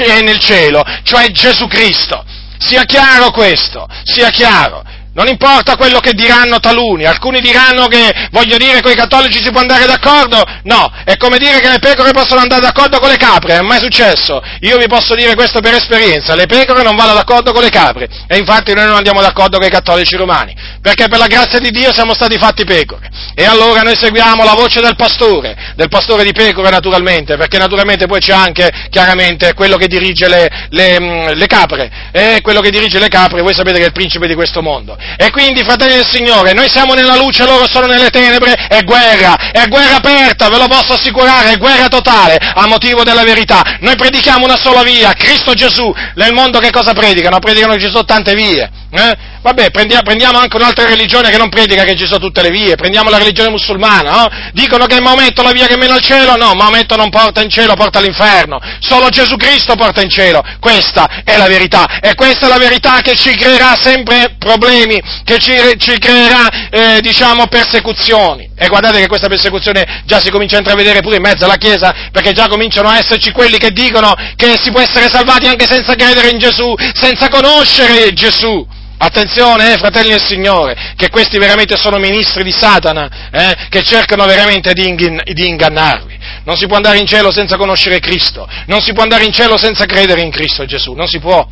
e 0.07 0.23
nel 0.23 0.39
cielo, 0.39 0.83
cioè 1.03 1.31
Gesù 1.31 1.67
Cristo. 1.67 2.25
Sia 2.59 2.85
chiaro 2.85 3.31
questo, 3.31 3.87
sia 4.05 4.31
chiaro. 4.31 4.83
Non 5.17 5.29
importa 5.29 5.77
quello 5.77 5.99
che 5.99 6.13
diranno 6.13 6.61
taluni, 6.61 7.07
alcuni 7.07 7.41
diranno 7.41 7.87
che, 7.87 8.29
voglio 8.33 8.59
dire, 8.59 8.83
con 8.83 8.93
i 8.93 8.95
cattolici 8.95 9.43
si 9.43 9.51
può 9.51 9.61
andare 9.61 9.87
d'accordo, 9.87 10.45
no, 10.65 10.93
è 11.07 11.17
come 11.17 11.39
dire 11.39 11.59
che 11.61 11.71
le 11.71 11.79
pecore 11.79 12.11
possono 12.11 12.43
andare 12.43 12.61
d'accordo 12.61 12.99
con 12.99 13.09
le 13.09 13.17
capre, 13.17 13.57
è 13.57 13.63
mai 13.63 13.81
successo. 13.81 14.43
Io 14.61 14.77
vi 14.77 14.87
posso 14.89 15.15
dire 15.15 15.35
questo 15.35 15.61
per 15.61 15.73
esperienza, 15.73 16.35
le 16.35 16.45
pecore 16.45 16.83
non 16.83 16.97
vanno 16.97 17.15
d'accordo 17.15 17.53
con 17.53 17.63
le 17.63 17.71
capre, 17.71 18.09
e 18.29 18.37
infatti 18.37 18.75
noi 18.75 18.85
non 18.85 18.97
andiamo 18.97 19.23
d'accordo 19.23 19.57
con 19.57 19.67
i 19.67 19.71
cattolici 19.71 20.17
romani, 20.17 20.55
perché 20.83 21.09
per 21.09 21.17
la 21.17 21.29
grazia 21.29 21.61
di 21.61 21.71
Dio 21.71 21.95
siamo 21.95 22.13
stati 22.13 22.37
fatti 22.37 22.65
pecore. 22.65 23.09
E 23.35 23.45
allora 23.47 23.81
noi 23.81 23.97
seguiamo 23.97 24.45
la 24.45 24.53
voce 24.53 24.83
del 24.83 24.97
pastore, 24.97 25.73
del 25.77 25.89
pastore 25.89 26.25
di 26.25 26.33
pecore 26.33 26.69
naturalmente, 26.69 27.39
perché 27.39 27.57
naturalmente 27.57 28.05
poi 28.05 28.21
c'è 28.21 28.35
anche, 28.35 28.71
chiaramente, 28.91 29.55
quello 29.55 29.79
che 29.79 29.87
dirige 29.87 30.29
le, 30.29 30.51
le, 30.69 31.35
le 31.35 31.47
capre, 31.47 32.11
e 32.13 32.41
quello 32.43 32.61
che 32.61 32.69
dirige 32.69 32.99
le 32.99 33.09
capre, 33.09 33.41
voi 33.41 33.55
sapete 33.55 33.79
che 33.79 33.85
è 33.85 33.87
il 33.87 33.93
principe 33.93 34.27
di 34.27 34.35
questo 34.35 34.61
mondo. 34.61 35.05
E 35.17 35.31
quindi, 35.31 35.63
fratelli 35.65 35.95
del 35.95 36.07
Signore, 36.07 36.53
noi 36.53 36.69
siamo 36.69 36.95
nella 36.95 37.17
luce, 37.17 37.45
loro 37.45 37.67
sono 37.67 37.87
nelle 37.87 38.11
tenebre, 38.11 38.53
è 38.69 38.83
guerra, 38.83 39.51
è 39.51 39.67
guerra 39.69 39.97
aperta, 39.97 40.49
ve 40.49 40.59
lo 40.59 40.69
posso 40.69 40.95
assicurare, 40.95 41.53
è 41.53 41.57
guerra 41.57 41.89
totale, 41.89 42.39
a 42.39 42.67
motivo 42.67 43.05
della 43.05 43.25
verità. 43.25 43.63
Noi 43.81 43.97
predichiamo 43.97 44.45
una 44.45 44.57
sola 44.57 44.83
via, 44.83 45.13
Cristo 45.13 45.55
Gesù. 45.55 45.93
Nel 46.15 46.33
mondo 46.33 46.59
che 46.59 46.71
cosa 46.71 46.93
predicano? 46.93 47.39
Predicano 47.39 47.79
sono 47.79 48.05
tante 48.05 48.35
vie. 48.35 48.69
Eh? 48.91 49.17
Vabbè, 49.47 49.71
prendiamo, 49.71 50.03
prendiamo, 50.03 50.39
anche 50.39 50.57
un'altra 50.57 50.87
religione 50.87 51.31
che 51.31 51.37
non 51.37 51.49
predica 51.49 51.85
che 51.85 51.95
ci 51.95 52.05
sono 52.05 52.19
tutte 52.19 52.43
le 52.43 52.51
vie, 52.51 52.75
prendiamo 52.75 53.11
la 53.11 53.19
religione 53.19 53.49
musulmana, 53.49 54.11
no? 54.11 54.29
Dicono 54.53 54.87
che 54.87 55.01
Maometto 55.01 55.41
la 55.43 55.53
via 55.53 55.69
che 55.69 55.77
mena 55.77 55.95
al 55.95 56.01
cielo, 56.01 56.35
no, 56.35 56.53
Maometto 56.55 56.97
non 56.97 57.11
porta 57.11 57.43
in 57.43 57.49
cielo, 57.49 57.75
porta 57.75 58.01
all'inferno, 58.01 58.59
solo 58.81 59.09
Gesù 59.09 59.37
Cristo 59.37 59.77
porta 59.77 60.03
in 60.03 60.11
cielo, 60.11 60.43
questa 60.59 61.23
è 61.23 61.37
la 61.37 61.47
verità, 61.47 62.01
e 62.01 62.17
questa 62.17 62.47
è 62.47 62.49
la 62.49 62.59
verità 62.59 63.01
che 63.03 63.15
ci 63.15 63.37
creerà 63.37 63.79
sempre 63.81 64.35
problemi, 64.37 65.01
che 65.23 65.39
ci, 65.39 65.55
ci 65.79 65.97
creerà, 65.97 66.69
eh, 66.69 67.01
diciamo, 67.01 67.47
persecuzioni. 67.47 68.51
E 68.59 68.67
guardate 68.67 68.99
che 68.99 69.07
questa 69.07 69.29
persecuzione 69.29 70.03
già 70.07 70.19
si 70.19 70.31
comincia 70.31 70.57
a 70.57 70.59
intravedere 70.59 71.03
pure 71.03 71.19
in 71.19 71.23
mezzo 71.23 71.45
alla 71.45 71.55
Chiesa, 71.55 71.95
perché 72.11 72.33
già 72.33 72.49
cominciano 72.49 72.89
a 72.89 72.99
esserci 72.99 73.31
quelli 73.31 73.59
che 73.59 73.71
dicono 73.71 74.13
che 74.35 74.59
si 74.61 74.73
può 74.73 74.81
essere 74.81 75.09
salvati 75.09 75.47
anche 75.47 75.69
senza 75.69 75.95
credere 75.95 76.31
in 76.31 76.39
Gesù, 76.41 76.75
senza 76.95 77.29
conoscere 77.29 78.13
Gesù. 78.13 78.75
Attenzione, 78.99 79.75
eh, 79.75 79.77
fratelli 79.77 80.11
del 80.11 80.25
Signore, 80.25 80.95
che 80.97 81.11
questi 81.11 81.39
veramente 81.39 81.77
sono 81.77 81.99
ministri 81.99 82.43
di 82.43 82.53
Satana, 82.53 83.29
eh, 83.31 83.55
che 83.69 83.83
cercano 83.83 84.25
veramente 84.25 84.73
di, 84.73 84.89
ingin- 84.89 85.23
di, 85.23 85.49
ingannarvi. 85.49 86.19
Non 86.45 86.57
si 86.57 86.67
può 86.67 86.77
andare 86.77 86.99
in 86.99 87.07
cielo 87.07 87.31
senza 87.31 87.57
conoscere 87.57 88.01
Cristo, 88.01 88.49
non 88.67 88.81
si 88.81 88.93
può 88.93 89.03
andare 89.03 89.25
in 89.25 89.33
cielo 89.33 89.59
senza 89.59 89.85
credere 89.85 90.23
in 90.23 90.31
Cristo 90.31 90.65
Gesù, 90.65 90.95
non 90.95 91.09
si 91.09 91.19
può 91.19 91.47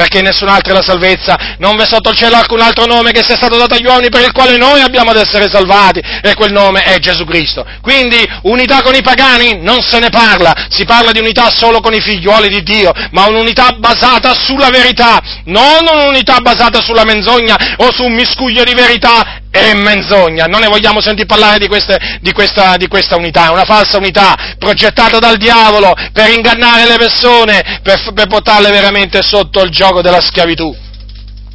perché 0.00 0.22
nessun'altra 0.22 0.72
è 0.72 0.76
la 0.76 0.82
salvezza, 0.82 1.56
non 1.58 1.76
v'è 1.76 1.84
sotto 1.84 2.08
il 2.08 2.16
cielo 2.16 2.36
alcun 2.36 2.60
altro 2.60 2.86
nome 2.86 3.12
che 3.12 3.22
sia 3.22 3.36
stato 3.36 3.58
dato 3.58 3.74
agli 3.74 3.84
uomini 3.84 4.08
per 4.08 4.22
il 4.22 4.32
quale 4.32 4.56
noi 4.56 4.80
abbiamo 4.80 5.10
ad 5.10 5.18
essere 5.18 5.46
salvati, 5.46 6.00
e 6.22 6.34
quel 6.34 6.52
nome 6.52 6.84
è 6.84 6.98
Gesù 6.98 7.26
Cristo. 7.26 7.66
Quindi 7.82 8.16
unità 8.44 8.80
con 8.80 8.94
i 8.94 9.02
pagani 9.02 9.60
non 9.60 9.82
se 9.82 9.98
ne 9.98 10.08
parla, 10.08 10.68
si 10.70 10.86
parla 10.86 11.12
di 11.12 11.18
unità 11.18 11.50
solo 11.50 11.80
con 11.80 11.92
i 11.92 12.00
figlioli 12.00 12.48
di 12.48 12.62
Dio, 12.62 12.92
ma 13.10 13.26
un'unità 13.26 13.72
basata 13.76 14.32
sulla 14.34 14.70
verità, 14.70 15.20
non 15.44 15.86
un'unità 15.86 16.38
basata 16.40 16.80
sulla 16.80 16.89
menzogna 17.04 17.56
o 17.76 17.92
su 17.92 18.04
un 18.04 18.12
miscuglio 18.12 18.64
di 18.64 18.74
verità 18.74 19.42
è 19.50 19.74
menzogna, 19.74 20.44
non 20.44 20.60
ne 20.60 20.68
vogliamo 20.68 21.00
sentire 21.00 21.26
parlare 21.26 21.58
di, 21.58 21.66
queste, 21.66 21.98
di, 22.20 22.32
questa, 22.32 22.76
di, 22.76 22.86
questa, 22.86 23.16
unità, 23.16 23.46
è 23.46 23.50
una 23.50 23.64
falsa 23.64 23.96
unità 23.96 24.36
progettata 24.58 25.18
dal 25.18 25.36
diavolo 25.36 25.92
per 26.12 26.30
ingannare 26.30 26.86
le 26.86 26.96
persone, 26.96 27.80
per, 27.82 28.12
per 28.14 28.26
portarle 28.26 28.70
veramente 28.70 29.22
sotto 29.22 29.62
il 29.62 29.70
gioco 29.70 30.02
della 30.02 30.20
schiavitù 30.20 30.88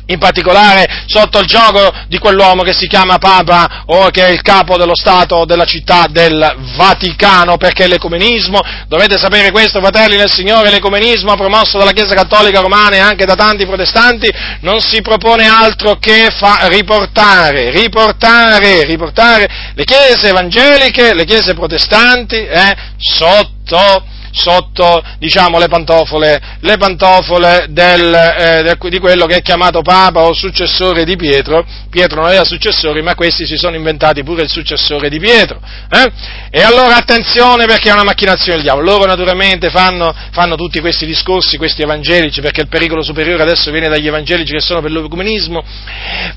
in 0.07 0.19
particolare 0.19 1.03
sotto 1.07 1.39
il 1.39 1.47
gioco 1.47 1.91
di 2.07 2.17
quell'uomo 2.17 2.63
che 2.63 2.73
si 2.73 2.87
chiama 2.87 3.17
Papa 3.17 3.83
o 3.87 4.09
che 4.09 4.25
è 4.25 4.29
il 4.29 4.41
capo 4.41 4.77
dello 4.77 4.95
Stato 4.95 5.45
della 5.45 5.65
città 5.65 6.05
del 6.09 6.55
Vaticano, 6.75 7.57
perché 7.57 7.87
l'ecumenismo, 7.87 8.59
dovete 8.87 9.17
sapere 9.17 9.51
questo, 9.51 9.79
fratelli 9.79 10.17
del 10.17 10.31
Signore, 10.31 10.69
l'ecumenismo 10.69 11.35
promosso 11.35 11.77
dalla 11.77 11.91
Chiesa 11.91 12.13
Cattolica 12.13 12.59
Romana 12.59 12.95
e 12.95 12.99
anche 12.99 13.25
da 13.25 13.35
tanti 13.35 13.65
protestanti 13.65 14.29
non 14.61 14.81
si 14.81 15.01
propone 15.01 15.47
altro 15.47 15.97
che 15.97 16.29
riportare, 16.67 17.71
riportare, 17.71 18.83
riportare 18.85 19.47
le 19.73 19.83
chiese 19.83 20.29
evangeliche, 20.29 21.13
le 21.13 21.25
chiese 21.25 21.53
protestanti 21.53 22.35
eh, 22.35 22.75
sotto 22.97 24.13
sotto 24.35 25.01
diciamo, 25.17 25.57
le 25.57 25.67
pantofole, 25.67 26.41
le 26.59 26.77
pantofole 26.77 27.67
del, 27.69 28.13
eh, 28.13 28.89
di 28.89 28.99
quello 28.99 29.25
che 29.25 29.37
è 29.37 29.41
chiamato 29.41 29.81
Papa 29.81 30.21
o 30.21 30.33
successore 30.33 31.05
di 31.05 31.15
Pietro. 31.15 31.65
Pietro 31.89 32.17
non 32.17 32.25
aveva 32.27 32.43
successori, 32.43 33.01
ma 33.01 33.15
questi 33.15 33.45
si 33.45 33.55
sono 33.55 33.75
inventati 33.75 34.23
pure 34.23 34.43
il 34.43 34.49
successore 34.49 35.09
di 35.09 35.19
Pietro. 35.19 35.59
Eh? 35.89 36.11
E 36.49 36.61
allora 36.61 36.97
attenzione 36.97 37.65
perché 37.65 37.89
è 37.89 37.93
una 37.93 38.03
macchinazione 38.03 38.55
del 38.55 38.63
diavolo. 38.63 38.91
Loro 38.91 39.05
naturalmente 39.05 39.69
fanno, 39.69 40.13
fanno 40.31 40.55
tutti 40.55 40.79
questi 40.81 41.05
discorsi, 41.05 41.57
questi 41.57 41.81
evangelici, 41.81 42.41
perché 42.41 42.61
il 42.61 42.67
pericolo 42.67 43.01
superiore 43.03 43.41
adesso 43.43 43.71
viene 43.71 43.87
dagli 43.87 44.07
evangelici 44.07 44.51
che 44.51 44.59
sono 44.59 44.81
per 44.81 44.91
l'ecumenismo, 44.91 45.63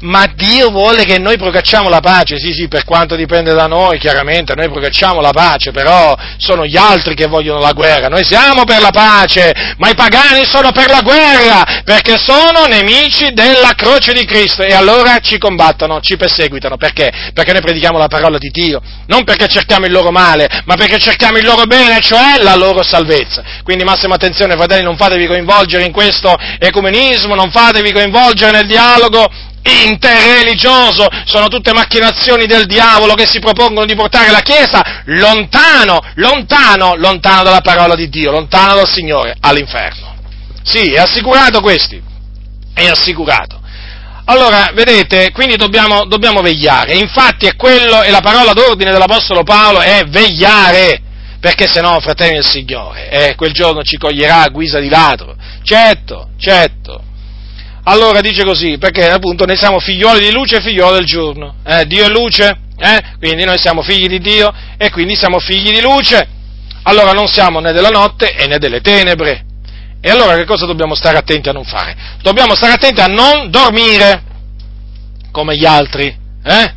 ma 0.01 0.30
Dio 0.34 0.70
vuole 0.70 1.05
che 1.05 1.18
noi 1.18 1.36
procacciamo 1.36 1.88
la 1.88 2.01
pace, 2.01 2.38
sì 2.38 2.53
sì, 2.53 2.68
per 2.68 2.84
quanto 2.84 3.16
dipende 3.16 3.53
da 3.55 3.66
noi, 3.66 3.99
chiaramente, 3.99 4.55
noi 4.55 4.68
procacciamo 4.68 5.20
la 5.20 5.32
pace, 5.32 5.72
però 5.72 6.16
sono 6.36 6.64
gli 6.64 6.76
altri 6.76 7.14
che 7.14 7.26
vogliono 7.26 7.59
la 7.59 7.72
guerra 7.72 7.88
guerra, 7.89 8.09
noi 8.09 8.24
siamo 8.24 8.64
per 8.64 8.80
la 8.80 8.91
pace, 8.91 9.53
ma 9.78 9.89
i 9.89 9.95
pagani 9.95 10.45
sono 10.45 10.70
per 10.72 10.91
la 10.91 11.01
guerra, 11.01 11.82
perché 11.84 12.16
sono 12.18 12.66
nemici 12.66 13.32
della 13.32 13.72
croce 13.74 14.12
di 14.12 14.26
Cristo 14.26 14.62
e 14.62 14.74
allora 14.74 15.18
ci 15.20 15.39
combattono, 15.39 16.01
ci 16.01 16.16
perseguitano, 16.16 16.76
perché? 16.76 17.11
Perché 17.32 17.53
noi 17.53 17.62
predichiamo 17.62 17.97
la 17.97 18.09
parola 18.09 18.36
di 18.36 18.51
Dio, 18.51 18.80
non 19.07 19.24
perché 19.24 19.47
cerchiamo 19.47 19.86
il 19.86 19.93
loro 19.93 20.11
male, 20.11 20.49
ma 20.66 20.74
perché 20.76 20.99
cerchiamo 20.99 21.39
il 21.39 21.45
loro 21.45 21.64
bene, 21.64 22.01
cioè 22.01 22.43
la 22.43 22.55
loro 22.55 22.82
salvezza. 22.82 23.43
Quindi 23.62 23.84
massima 23.84 24.16
attenzione, 24.16 24.55
fratelli, 24.55 24.84
non 24.84 24.97
fatevi 24.97 25.26
coinvolgere 25.26 25.84
in 25.84 25.93
questo 25.93 26.36
ecumenismo, 26.59 27.34
non 27.34 27.51
fatevi 27.51 27.93
coinvolgere 27.93 28.51
nel 28.51 28.66
dialogo 28.66 29.30
interreligioso, 29.62 31.06
sono 31.24 31.48
tutte 31.48 31.72
macchinazioni 31.72 32.46
del 32.46 32.66
diavolo 32.66 33.14
che 33.14 33.26
si 33.26 33.38
propongono 33.38 33.86
di 33.86 33.94
portare 33.94 34.30
la 34.30 34.40
Chiesa 34.40 35.02
lontano, 35.06 36.00
lontano, 36.14 36.94
lontano 36.96 37.42
dalla 37.42 37.61
parola 37.61 37.94
di 37.94 38.09
Dio, 38.09 38.30
lontano 38.30 38.76
dal 38.76 38.88
Signore, 38.88 39.36
all'inferno. 39.40 40.16
Sì, 40.62 40.92
è 40.92 40.98
assicurato 40.98 41.61
questi, 41.61 42.00
è 42.74 42.86
assicurato. 42.86 43.61
Allora, 44.26 44.72
vedete, 44.74 45.32
quindi 45.32 45.56
dobbiamo, 45.56 46.04
dobbiamo 46.04 46.42
vegliare, 46.42 46.94
infatti 46.96 47.46
è 47.46 47.56
quello, 47.56 48.02
e 48.02 48.11
la 48.11 48.20
parola 48.20 48.52
d'ordine 48.52 48.90
dell'Apostolo 48.90 49.42
Paolo 49.42 49.80
è 49.80 50.04
vegliare, 50.06 51.00
perché 51.40 51.66
se 51.66 51.80
no, 51.80 51.98
fratelli 52.00 52.34
del 52.34 52.44
Signore, 52.44 53.09
eh, 53.11 53.34
quel 53.36 53.52
giorno 53.52 53.82
ci 53.82 53.96
coglierà 53.96 54.42
a 54.42 54.48
guisa 54.48 54.80
di 54.80 54.90
ladro. 54.90 55.34
Certo, 55.62 56.28
certo, 56.38 57.04
allora 57.89 58.20
dice 58.20 58.45
così, 58.45 58.76
perché 58.76 59.09
appunto 59.09 59.47
noi 59.47 59.57
siamo 59.57 59.78
figlioli 59.78 60.20
di 60.20 60.30
luce 60.30 60.57
e 60.57 60.61
figlioli 60.61 60.99
del 60.99 61.07
giorno. 61.07 61.55
Eh, 61.64 61.86
Dio 61.86 62.05
è 62.05 62.09
luce, 62.09 62.55
eh? 62.76 63.03
quindi 63.18 63.45
noi 63.45 63.57
siamo 63.59 63.80
figli 63.80 64.07
di 64.07 64.20
Dio 64.20 64.53
e 64.76 64.91
quindi 64.91 65.16
siamo 65.16 65.39
figli 65.39 65.72
di 65.72 65.80
luce. 65.80 66.28
Allora 66.82 67.12
non 67.12 67.28
siamo 67.28 67.61
né 67.61 67.72
della 67.72 67.89
notte 67.89 68.34
né 68.47 68.59
delle 68.59 68.82
tenebre. 68.82 69.45
E 70.01 70.11
allora 70.11 70.36
che 70.36 70.45
cosa 70.45 70.66
dobbiamo 70.66 70.95
stare 70.95 71.16
attenti 71.16 71.49
a 71.49 71.53
non 71.53 71.64
fare? 71.64 71.97
Dobbiamo 72.20 72.55
stare 72.55 72.74
attenti 72.74 73.01
a 73.01 73.07
non 73.07 73.51
dormire 73.51 74.22
come 75.32 75.57
gli 75.57 75.64
altri. 75.64 76.14
Eh? 76.45 76.74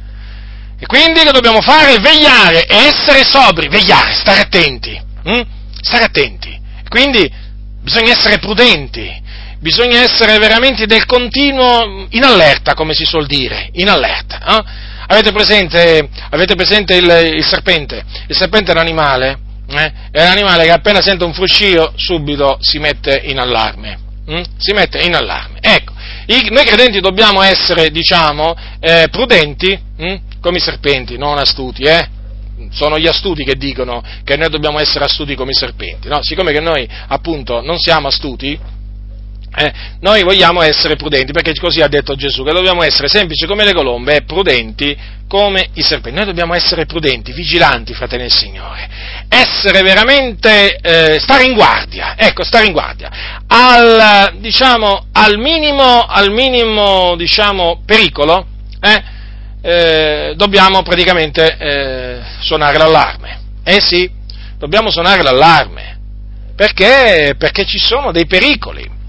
E 0.79 0.85
quindi 0.85 1.19
che 1.19 1.31
dobbiamo 1.31 1.61
fare? 1.61 1.99
Vegliare 1.99 2.65
e 2.65 2.75
essere 2.87 3.23
sobri, 3.29 3.67
vegliare, 3.67 4.13
stare 4.13 4.39
attenti. 4.39 4.99
Hm? 5.23 5.41
Stare 5.81 6.05
attenti. 6.05 6.57
Quindi 6.87 7.29
bisogna 7.81 8.11
essere 8.11 8.39
prudenti 8.39 9.20
bisogna 9.61 10.01
essere 10.01 10.37
veramente 10.37 10.85
del 10.85 11.05
continuo 11.05 12.07
in 12.09 12.23
allerta, 12.23 12.73
come 12.73 12.93
si 12.93 13.05
suol 13.05 13.27
dire, 13.27 13.69
in 13.73 13.89
allerta. 13.89 14.57
Eh? 14.57 14.63
Avete 15.07 15.31
presente, 15.31 16.09
avete 16.29 16.55
presente 16.55 16.95
il, 16.95 17.33
il, 17.35 17.43
serpente? 17.43 18.03
Il 18.27 18.35
serpente 18.35 18.71
è 18.71 18.73
un 18.73 18.81
animale, 18.81 19.39
eh? 19.69 19.91
è 20.11 20.21
un 20.23 20.31
animale 20.31 20.63
che 20.63 20.71
appena 20.71 21.01
sente 21.01 21.23
un 21.23 21.33
fruscio 21.33 21.93
subito 21.95 22.57
si 22.59 22.79
mette 22.79 23.21
in 23.25 23.39
allarme. 23.39 23.99
Hm? 24.25 24.41
Si 24.57 24.73
mette 24.73 24.99
in 24.99 25.15
allarme. 25.15 25.59
Ecco, 25.61 25.93
i, 26.27 26.47
noi 26.49 26.63
credenti 26.63 26.99
dobbiamo 26.99 27.41
essere, 27.41 27.91
diciamo, 27.91 28.55
eh, 28.79 29.07
prudenti 29.11 29.77
hm? 29.97 30.15
come 30.39 30.57
i 30.57 30.61
serpenti, 30.61 31.17
non 31.17 31.37
astuti, 31.37 31.83
eh? 31.83 32.19
sono 32.71 32.97
gli 32.97 33.07
astuti 33.07 33.43
che 33.43 33.55
dicono 33.55 34.01
che 34.23 34.37
noi 34.37 34.49
dobbiamo 34.49 34.79
essere 34.79 35.03
astuti 35.03 35.35
come 35.35 35.51
i 35.51 35.55
serpenti. 35.55 36.07
No? 36.07 36.19
Siccome 36.23 36.53
che 36.53 36.61
noi 36.61 36.87
appunto 37.07 37.61
non 37.61 37.77
siamo 37.79 38.07
astuti, 38.07 38.57
eh, 39.53 39.73
noi 39.99 40.23
vogliamo 40.23 40.61
essere 40.61 40.95
prudenti, 40.95 41.33
perché 41.33 41.53
così 41.55 41.81
ha 41.81 41.87
detto 41.87 42.15
Gesù, 42.15 42.43
che 42.43 42.53
dobbiamo 42.53 42.83
essere 42.83 43.09
semplici 43.09 43.45
come 43.45 43.65
le 43.65 43.73
colombe 43.73 44.15
e 44.15 44.23
prudenti 44.23 44.97
come 45.27 45.69
i 45.73 45.81
serpenti. 45.81 46.17
Noi 46.17 46.27
dobbiamo 46.27 46.53
essere 46.53 46.85
prudenti, 46.85 47.33
vigilanti, 47.33 47.93
fratelli 47.93 48.23
del 48.23 48.33
Signore. 48.33 48.89
Essere 49.27 49.81
veramente, 49.81 50.75
eh, 50.75 51.19
stare 51.19 51.43
in 51.43 51.53
guardia, 51.53 52.15
ecco, 52.17 52.43
stare 52.43 52.65
in 52.65 52.71
guardia. 52.71 53.09
Al, 53.47 54.37
diciamo, 54.39 55.07
al 55.11 55.37
minimo, 55.37 56.05
al 56.05 56.31
minimo 56.31 57.15
diciamo, 57.17 57.81
pericolo, 57.85 58.45
eh, 58.79 59.03
eh, 59.61 60.33
dobbiamo 60.37 60.81
praticamente 60.81 61.57
eh, 61.57 62.21
suonare 62.39 62.77
l'allarme. 62.77 63.39
Eh 63.65 63.81
sì, 63.81 64.09
dobbiamo 64.57 64.89
suonare 64.89 65.21
l'allarme. 65.21 65.99
Perché? 66.55 67.35
Perché 67.37 67.65
ci 67.65 67.79
sono 67.79 68.11
dei 68.11 68.25
pericoli 68.25 68.99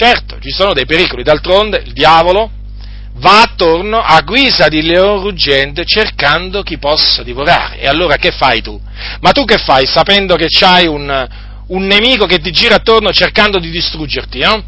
Certo, 0.00 0.38
ci 0.40 0.48
sono 0.48 0.72
dei 0.72 0.86
pericoli, 0.86 1.22
d'altronde 1.22 1.82
il 1.84 1.92
diavolo 1.92 2.50
va 3.16 3.42
attorno 3.42 4.00
a 4.00 4.22
guisa 4.22 4.66
di 4.68 4.80
leone 4.80 5.20
ruggente 5.20 5.84
cercando 5.84 6.62
chi 6.62 6.78
possa 6.78 7.22
divorare. 7.22 7.80
E 7.80 7.86
allora 7.86 8.16
che 8.16 8.30
fai 8.30 8.62
tu? 8.62 8.80
Ma 9.20 9.32
tu 9.32 9.44
che 9.44 9.58
fai 9.58 9.84
sapendo 9.84 10.36
che 10.36 10.46
c'hai 10.48 10.86
un, 10.86 11.28
un 11.66 11.84
nemico 11.84 12.24
che 12.24 12.38
ti 12.38 12.50
gira 12.50 12.76
attorno 12.76 13.12
cercando 13.12 13.58
di 13.58 13.68
distruggerti? 13.68 14.38
Eh? 14.38 14.64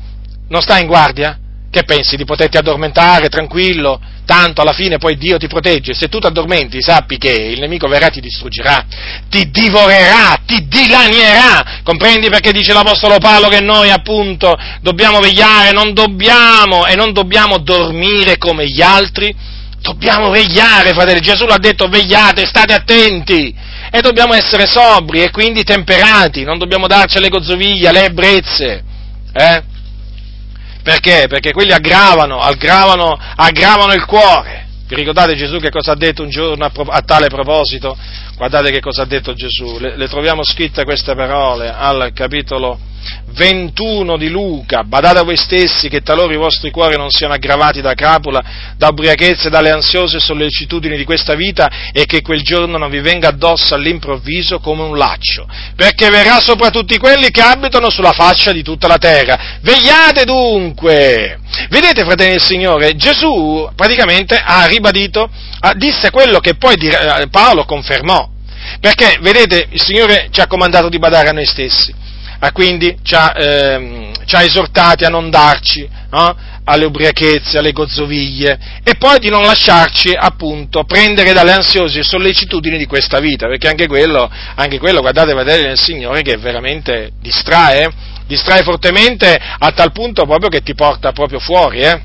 Non 0.49 0.61
stai 0.61 0.83
in 0.83 0.87
guardia? 0.87 1.39
Che 1.73 1.85
pensi 1.85 2.17
di 2.17 2.27
poterti 2.27 2.59
addormentare 2.59 3.31
tranquillo? 3.31 3.99
Tanto 4.27 4.61
alla 4.61 4.75
fine 4.75 4.99
poi 4.99 5.17
Dio 5.17 5.39
ti 5.39 5.47
protegge. 5.47 5.95
Se 5.95 6.11
tu 6.11 6.19
ti 6.19 6.27
addormenti, 6.27 6.83
sappi 6.83 7.17
che 7.17 7.31
il 7.31 7.61
nemico 7.61 7.89
verrà 7.89 8.09
e 8.09 8.11
ti 8.11 8.21
distruggerà, 8.21 8.85
ti 9.31 9.51
divorerà, 9.51 10.37
ti 10.45 10.69
dilanierà. 10.69 11.81
Comprendi 11.83 12.29
perché 12.29 12.53
dice 12.53 12.75
l'Apostolo 12.75 13.17
Paolo 13.17 13.49
che 13.49 13.63
noi 13.63 13.89
appunto 13.89 14.55
dobbiamo 14.83 15.21
vegliare, 15.21 15.73
non 15.73 15.95
dobbiamo 15.95 16.85
e 16.85 16.95
non 16.95 17.15
dobbiamo 17.15 17.57
dormire 17.57 18.37
come 18.37 18.67
gli 18.67 18.83
altri? 18.83 19.35
Dobbiamo 19.81 20.29
vegliare, 20.29 20.93
fratelli. 20.93 21.21
Gesù 21.21 21.47
l'ha 21.47 21.57
detto, 21.57 21.89
vegliate, 21.89 22.45
state 22.45 22.75
attenti. 22.75 23.57
E 23.91 24.01
dobbiamo 24.03 24.35
essere 24.35 24.67
sobri 24.67 25.23
e 25.23 25.31
quindi 25.31 25.63
temperati, 25.63 26.45
non 26.45 26.59
dobbiamo 26.59 26.87
darci 26.87 27.19
le 27.19 27.31
gozzoviglie, 27.31 27.93
le 27.93 28.05
ebbrezze. 28.05 28.85
Eh? 29.33 29.71
Perché? 30.83 31.27
Perché 31.29 31.53
quelli 31.53 31.73
aggravano, 31.73 32.39
aggravano, 32.39 33.19
aggravano 33.37 33.93
il 33.93 34.05
cuore. 34.05 34.67
Vi 34.87 34.95
ricordate 34.97 35.37
Gesù 35.37 35.59
che 35.59 35.71
cosa 35.71 35.93
ha 35.93 35.97
detto 35.97 36.23
un 36.23 36.29
giorno 36.29 36.65
a, 36.65 36.73
a 36.89 37.01
tale 37.01 37.29
proposito? 37.29 37.97
Guardate 38.37 38.71
che 38.71 38.81
cosa 38.81 39.03
ha 39.03 39.07
detto 39.07 39.33
Gesù. 39.33 39.79
Le, 39.79 39.97
le 39.97 40.09
troviamo 40.09 40.45
scritte 40.45 40.85
queste 40.85 41.15
parole 41.15 41.73
al 41.73 42.11
capitolo 42.13 42.79
21 43.33 44.17
di 44.17 44.29
Luca, 44.29 44.85
badate 44.85 45.21
a 45.21 45.23
voi 45.23 45.37
stessi 45.37 45.89
che 45.89 46.03
talora 46.03 46.33
i 46.33 46.37
vostri 46.37 46.71
cuori 46.71 46.97
non 46.97 47.11
siano 47.11 47.35
aggravati 47.35 47.81
da 47.81 47.95
crapula, 47.95 48.43
da 48.77 48.89
ubriachezze, 48.89 49.49
dalle 49.49 49.71
ansiose 49.71 50.21
sollecitudini 50.21 50.97
di 50.97 51.05
questa 51.05 51.35
vita 51.35 51.91
e 51.93 52.05
che 52.05 52.21
quel 52.21 52.43
giorno 52.43 52.79
non 52.79 52.91
vi 52.91 53.01
venga 53.01 53.29
addosso 53.29 53.75
all'improvviso 53.75 54.59
come 54.61 54.83
un 54.83 54.97
laccio, 54.97 55.47
perché 55.75 56.11
verrà 56.11 56.41
sopra 56.41 56.71
tutti 56.71 56.99
quelli 56.99 57.31
che 57.31 57.41
abitano 57.41 57.91
sulla 57.91 58.13
faccia 58.13 58.53
di 58.53 58.63
tutta 58.63 58.87
la 58.87 58.99
terra. 58.99 59.59
Vegliate 59.63 60.25
dunque! 60.25 61.39
Vedete, 61.69 62.05
fratelli 62.05 62.33
del 62.33 62.41
Signore, 62.41 62.95
Gesù 62.97 63.69
praticamente 63.75 64.37
ha 64.37 64.65
ribadito, 64.67 65.31
disse 65.77 66.11
quello 66.11 66.39
che 66.39 66.55
poi 66.55 66.75
eh, 66.77 67.29
Paolo 67.31 67.65
confermò, 67.65 68.29
perché, 68.81 69.19
vedete, 69.21 69.69
il 69.71 69.81
Signore 69.81 70.29
ci 70.31 70.41
ha 70.41 70.47
comandato 70.47 70.89
di 70.89 70.99
badare 70.99 71.29
a 71.29 71.33
noi 71.33 71.47
stessi 71.47 72.01
ma 72.43 72.51
quindi 72.51 72.99
ci 73.05 73.15
ha, 73.15 73.33
ehm, 73.37 74.13
ci 74.25 74.35
ha 74.35 74.43
esortati 74.43 75.05
a 75.05 75.09
non 75.09 75.31
darci 75.31 75.89
no? 76.11 76.37
alle 76.65 76.87
ubriachezze, 76.87 77.59
alle 77.59 77.71
gozzoviglie 77.71 78.59
e 78.83 78.97
poi 78.97 79.21
di 79.21 79.31
non 79.31 79.43
lasciarci 79.43 80.13
appunto 80.13 80.83
prendere 80.83 81.33
dalle 81.33 81.53
ansiose 81.53 82.03
sollecitudini 82.03 82.79
di 82.79 82.87
questa 82.87 83.21
vita, 83.21 83.47
perché 83.47 83.69
anche 83.69 83.87
quello, 83.87 84.29
anche 84.57 84.81
quello 84.81 85.03
guardate, 85.03 85.35
vedete 85.35 85.69
nel 85.69 85.79
Signore 85.79 86.23
che 86.23 86.37
veramente 86.37 87.13
distrae, 87.21 87.89
distrae 88.27 88.65
fortemente 88.65 89.39
a 89.59 89.71
tal 89.71 89.93
punto 89.93 90.27
proprio 90.27 90.51
che 90.51 90.63
ti 90.63 90.75
porta 90.75 91.13
proprio 91.13 91.39
fuori, 91.39 91.79
eh? 91.79 92.01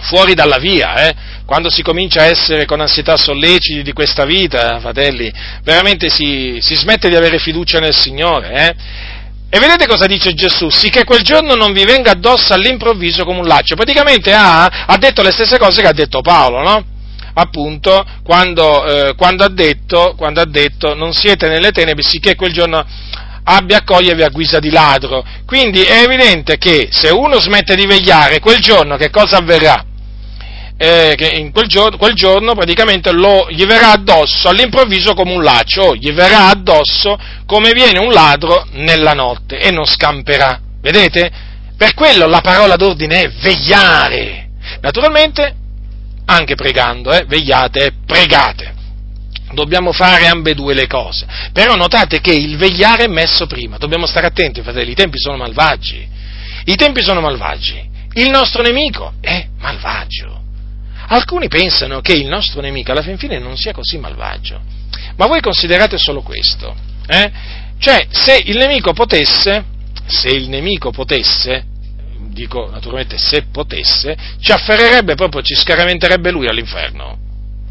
fuori 0.00 0.32
dalla 0.32 0.58
via, 0.58 1.08
eh? 1.08 1.14
quando 1.44 1.68
si 1.68 1.82
comincia 1.82 2.20
a 2.22 2.26
essere 2.26 2.64
con 2.64 2.80
ansietà 2.80 3.18
solleciti 3.18 3.82
di 3.82 3.92
questa 3.92 4.24
vita, 4.24 4.80
fratelli, 4.80 5.30
veramente 5.62 6.08
si, 6.08 6.56
si 6.60 6.74
smette 6.74 7.10
di 7.10 7.16
avere 7.16 7.38
fiducia 7.38 7.80
nel 7.80 7.94
Signore. 7.94 8.50
Eh? 8.52 9.16
E 9.50 9.58
vedete 9.58 9.86
cosa 9.86 10.06
dice 10.06 10.34
Gesù? 10.34 10.68
Sì 10.68 10.90
che 10.90 11.04
quel 11.04 11.22
giorno 11.22 11.54
non 11.54 11.72
vi 11.72 11.84
venga 11.84 12.10
addosso 12.10 12.52
all'improvviso 12.52 13.24
come 13.24 13.38
un 13.38 13.46
laccio. 13.46 13.76
Praticamente 13.76 14.32
ha, 14.32 14.66
ha 14.66 14.96
detto 14.98 15.22
le 15.22 15.30
stesse 15.30 15.58
cose 15.58 15.80
che 15.80 15.88
ha 15.88 15.92
detto 15.92 16.20
Paolo, 16.20 16.62
no? 16.62 16.84
Appunto, 17.32 18.04
quando, 18.22 18.84
eh, 18.84 19.14
quando, 19.14 19.44
ha 19.44 19.48
detto, 19.48 20.14
quando, 20.18 20.40
ha 20.40 20.46
detto, 20.46 20.94
non 20.94 21.14
siete 21.14 21.48
nelle 21.48 21.70
tenebre, 21.70 22.02
sì 22.02 22.18
che 22.18 22.34
quel 22.34 22.52
giorno 22.52 22.84
abbia 23.44 23.78
a 23.78 23.84
cogliervi 23.84 24.22
a 24.22 24.28
guisa 24.28 24.58
di 24.58 24.70
ladro. 24.70 25.24
Quindi 25.46 25.82
è 25.82 26.02
evidente 26.02 26.58
che 26.58 26.88
se 26.90 27.08
uno 27.08 27.40
smette 27.40 27.74
di 27.74 27.86
vegliare, 27.86 28.40
quel 28.40 28.58
giorno 28.58 28.96
che 28.96 29.08
cosa 29.08 29.38
avverrà? 29.38 29.87
Eh, 30.80 31.14
che 31.16 31.26
in 31.26 31.50
quel 31.50 31.66
giorno, 31.66 31.96
quel 31.96 32.14
giorno 32.14 32.54
praticamente 32.54 33.10
lo, 33.10 33.48
gli 33.50 33.66
verrà 33.66 33.90
addosso 33.90 34.48
all'improvviso 34.48 35.12
come 35.12 35.34
un 35.34 35.42
laccio, 35.42 35.82
o 35.82 35.94
gli 35.96 36.12
verrà 36.12 36.46
addosso 36.46 37.18
come 37.44 37.72
viene 37.72 37.98
un 37.98 38.12
ladro 38.12 38.66
nella 38.72 39.12
notte 39.12 39.58
e 39.58 39.72
non 39.72 39.84
scamperà. 39.84 40.60
Vedete? 40.80 41.30
Per 41.76 41.94
quello 41.94 42.26
la 42.26 42.40
parola 42.40 42.76
d'ordine 42.76 43.22
è 43.22 43.28
vegliare. 43.40 44.50
Naturalmente, 44.80 45.54
anche 46.26 46.54
pregando, 46.54 47.12
eh, 47.12 47.24
vegliate 47.26 47.92
pregate. 48.06 48.74
Dobbiamo 49.52 49.92
fare 49.92 50.26
ambedue 50.26 50.74
le 50.74 50.86
cose. 50.86 51.26
Però 51.52 51.74
notate 51.74 52.20
che 52.20 52.34
il 52.34 52.56
vegliare 52.56 53.04
è 53.04 53.08
messo 53.08 53.46
prima. 53.46 53.78
Dobbiamo 53.78 54.06
stare 54.06 54.26
attenti, 54.26 54.62
fratelli, 54.62 54.92
i 54.92 54.94
tempi 54.94 55.18
sono 55.18 55.36
malvagi. 55.36 56.06
I 56.64 56.74
tempi 56.76 57.02
sono 57.02 57.20
malvagi. 57.20 57.88
Il 58.14 58.30
nostro 58.30 58.62
nemico 58.62 59.14
è 59.20 59.46
malvagio. 59.58 60.38
Alcuni 61.10 61.48
pensano 61.48 62.00
che 62.00 62.12
il 62.12 62.26
nostro 62.26 62.60
nemico 62.60 62.92
alla 62.92 63.02
fin 63.02 63.16
fine 63.16 63.38
non 63.38 63.56
sia 63.56 63.72
così 63.72 63.96
malvagio, 63.96 64.60
ma 65.16 65.26
voi 65.26 65.40
considerate 65.40 65.96
solo 65.96 66.20
questo, 66.20 66.76
eh? 67.06 67.32
cioè 67.78 68.06
se 68.10 68.42
il 68.44 68.58
nemico 68.58 68.92
potesse, 68.92 69.64
se 70.06 70.28
il 70.28 70.48
nemico 70.50 70.90
potesse, 70.90 71.64
dico 72.30 72.68
naturalmente 72.70 73.16
se 73.16 73.46
potesse, 73.50 74.16
ci 74.38 74.52
afferrerebbe 74.52 75.14
proprio, 75.14 75.40
ci 75.40 75.54
scaraventerebbe 75.54 76.30
lui 76.30 76.46
all'inferno, 76.46 77.18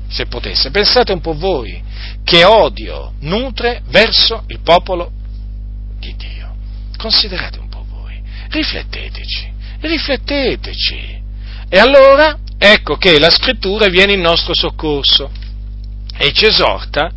se 0.09 0.25
potesse. 0.25 0.71
Pensate 0.71 1.11
un 1.11 1.21
po' 1.21 1.33
voi, 1.33 1.79
che 2.23 2.43
odio 2.43 3.13
nutre 3.19 3.83
verso 3.89 4.45
il 4.47 4.61
popolo 4.61 5.11
di 5.99 6.15
Dio. 6.15 6.55
Considerate 6.97 7.59
un 7.59 7.69
po' 7.69 7.85
voi, 7.87 8.19
rifletteteci, 8.49 9.51
rifletteteci. 9.81 11.25
E 11.69 11.79
allora 11.79 12.39
ecco 12.57 12.97
che 12.97 13.19
la 13.19 13.29
scrittura 13.29 13.87
viene 13.87 14.13
in 14.13 14.21
nostro 14.21 14.53
soccorso 14.53 15.29
e 16.17 16.31
ci 16.33 16.45
esorta, 16.45 17.11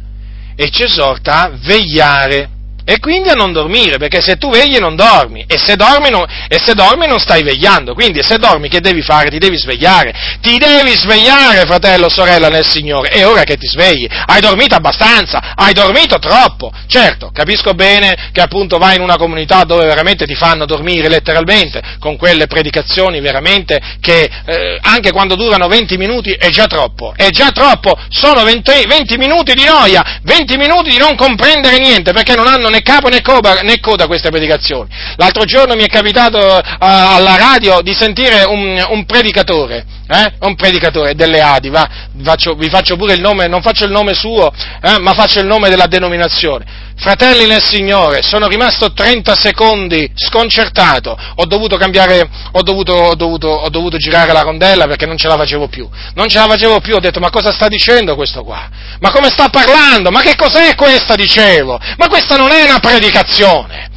e 0.55 0.70
ci 0.70 0.82
esorta 0.82 1.43
a 1.43 1.51
vegliare 1.51 2.51
e 2.91 2.99
quindi 2.99 3.28
a 3.28 3.34
non 3.34 3.53
dormire, 3.53 3.99
perché 3.99 4.20
se 4.20 4.36
tu 4.36 4.51
vegli 4.51 4.76
non 4.78 4.97
dormi, 4.97 5.45
e 5.47 5.59
se 5.59 5.76
dormi 5.76 6.11
non, 6.11 6.26
se 6.49 6.74
dormi 6.74 7.07
non 7.07 7.20
stai 7.20 7.45
vegliando, 7.45 7.95
quindi 7.95 8.20
se 8.20 8.36
dormi 8.36 8.68
che 8.68 8.80
devi 8.80 9.01
fare? 9.01 9.28
Ti 9.28 9.38
devi 9.38 9.57
svegliare, 9.57 10.12
ti 10.41 10.59
devi 10.59 10.91
svegliare 10.97 11.66
fratello, 11.66 12.09
sorella 12.09 12.49
nel 12.49 12.68
Signore, 12.68 13.11
è 13.11 13.24
ora 13.24 13.45
che 13.45 13.57
ti 13.57 13.68
svegli, 13.68 14.09
hai 14.26 14.41
dormito 14.41 14.74
abbastanza, 14.74 15.55
hai 15.55 15.72
dormito 15.72 16.18
troppo, 16.18 16.72
certo, 16.88 17.30
capisco 17.32 17.74
bene 17.74 18.30
che 18.32 18.41
appunto 18.41 18.76
vai 18.78 18.97
in 18.97 19.03
una 19.03 19.16
comunità 19.16 19.62
dove 19.62 19.86
veramente 19.86 20.26
ti 20.26 20.34
fanno 20.34 20.66
dormire 20.66 21.09
letteralmente, 21.09 21.80
con 22.01 22.16
quelle 22.16 22.49
predicazioni 22.49 23.20
veramente 23.20 23.78
che 24.01 24.28
eh, 24.47 24.78
anche 24.82 25.12
quando 25.12 25.36
durano 25.36 25.68
20 25.68 25.97
minuti 25.97 26.32
è 26.32 26.49
già 26.49 26.66
troppo, 26.66 27.12
è 27.14 27.28
già 27.28 27.53
troppo, 27.53 27.97
sono 28.09 28.43
20, 28.43 28.84
20 28.88 29.16
minuti 29.16 29.55
di 29.55 29.64
noia, 29.64 30.18
20 30.24 30.57
minuti 30.57 30.91
di 30.91 30.99
non 30.99 31.14
comprendere 31.14 31.78
niente, 31.78 32.11
perché 32.11 32.34
non 32.34 32.49
hanno 32.49 32.68
né 32.68 32.78
capo 32.83 33.09
né 33.09 33.20
coda, 33.20 33.61
né 33.62 33.81
coda 33.81 34.07
queste 34.07 34.31
predicazioni. 34.31 34.89
L'altro 35.16 35.45
giorno 35.45 35.74
mi 35.74 35.85
è 35.85 35.89
capitato 35.89 36.39
uh, 36.39 36.61
alla 36.78 37.37
radio 37.37 37.81
di 37.83 37.95
sentire 37.95 38.45
un, 38.45 38.85
un 38.91 39.05
predicatore, 39.05 39.85
eh? 40.11 40.33
un 40.41 40.57
predicatore 40.57 41.15
delle 41.15 41.41
Adi, 41.41 41.69
va, 41.69 41.89
faccio, 42.23 42.55
vi 42.55 42.69
faccio 42.69 42.97
pure 42.97 43.15
il 43.15 43.21
nome, 43.21 43.47
non 43.47 43.63
faccio 43.63 43.85
il 43.85 43.93
nome 43.93 44.13
suo, 44.15 44.53
eh? 44.83 44.99
ma 44.99 45.13
faccio 45.15 45.39
il 45.39 45.47
nome 45.47 45.69
della 45.69 45.87
denominazione. 45.87 46.89
Fratelli 46.97 47.47
nel 47.47 47.63
Signore, 47.63 48.21
sono 48.23 48.47
rimasto 48.47 48.93
30 48.93 49.35
secondi 49.35 50.11
sconcertato, 50.15 51.17
ho 51.37 51.47
dovuto 51.47 51.77
cambiare, 51.77 52.29
ho 52.53 52.63
dovuto, 52.63 52.93
ho, 52.93 53.15
dovuto, 53.15 53.49
ho 53.49 53.71
dovuto, 53.71 53.97
girare 53.97 54.33
la 54.33 54.43
rondella 54.43 54.87
perché 54.87 55.07
non 55.07 55.17
ce 55.17 55.29
la 55.29 55.37
facevo 55.37 55.69
più. 55.69 55.89
Non 56.15 56.29
ce 56.29 56.39
la 56.39 56.47
facevo 56.47 56.81
più, 56.81 56.97
ho 56.97 57.01
detto 57.01 57.21
ma 57.21 57.31
cosa 57.31 57.53
sta 57.53 57.69
dicendo 57.69 58.17
questo 58.17 58.43
qua? 58.43 58.69
Ma 58.99 59.11
come 59.11 59.29
sta 59.31 59.49
parlando? 59.49 60.11
Ma 60.11 60.21
che 60.21 60.35
cos'è 60.37 60.75
questa, 60.75 61.15
dicevo? 61.15 61.79
Ma 61.97 62.09
questa 62.09 62.37
non 62.37 62.51
è 62.51 62.65
una 62.65 62.81
predicazione. 62.81 63.89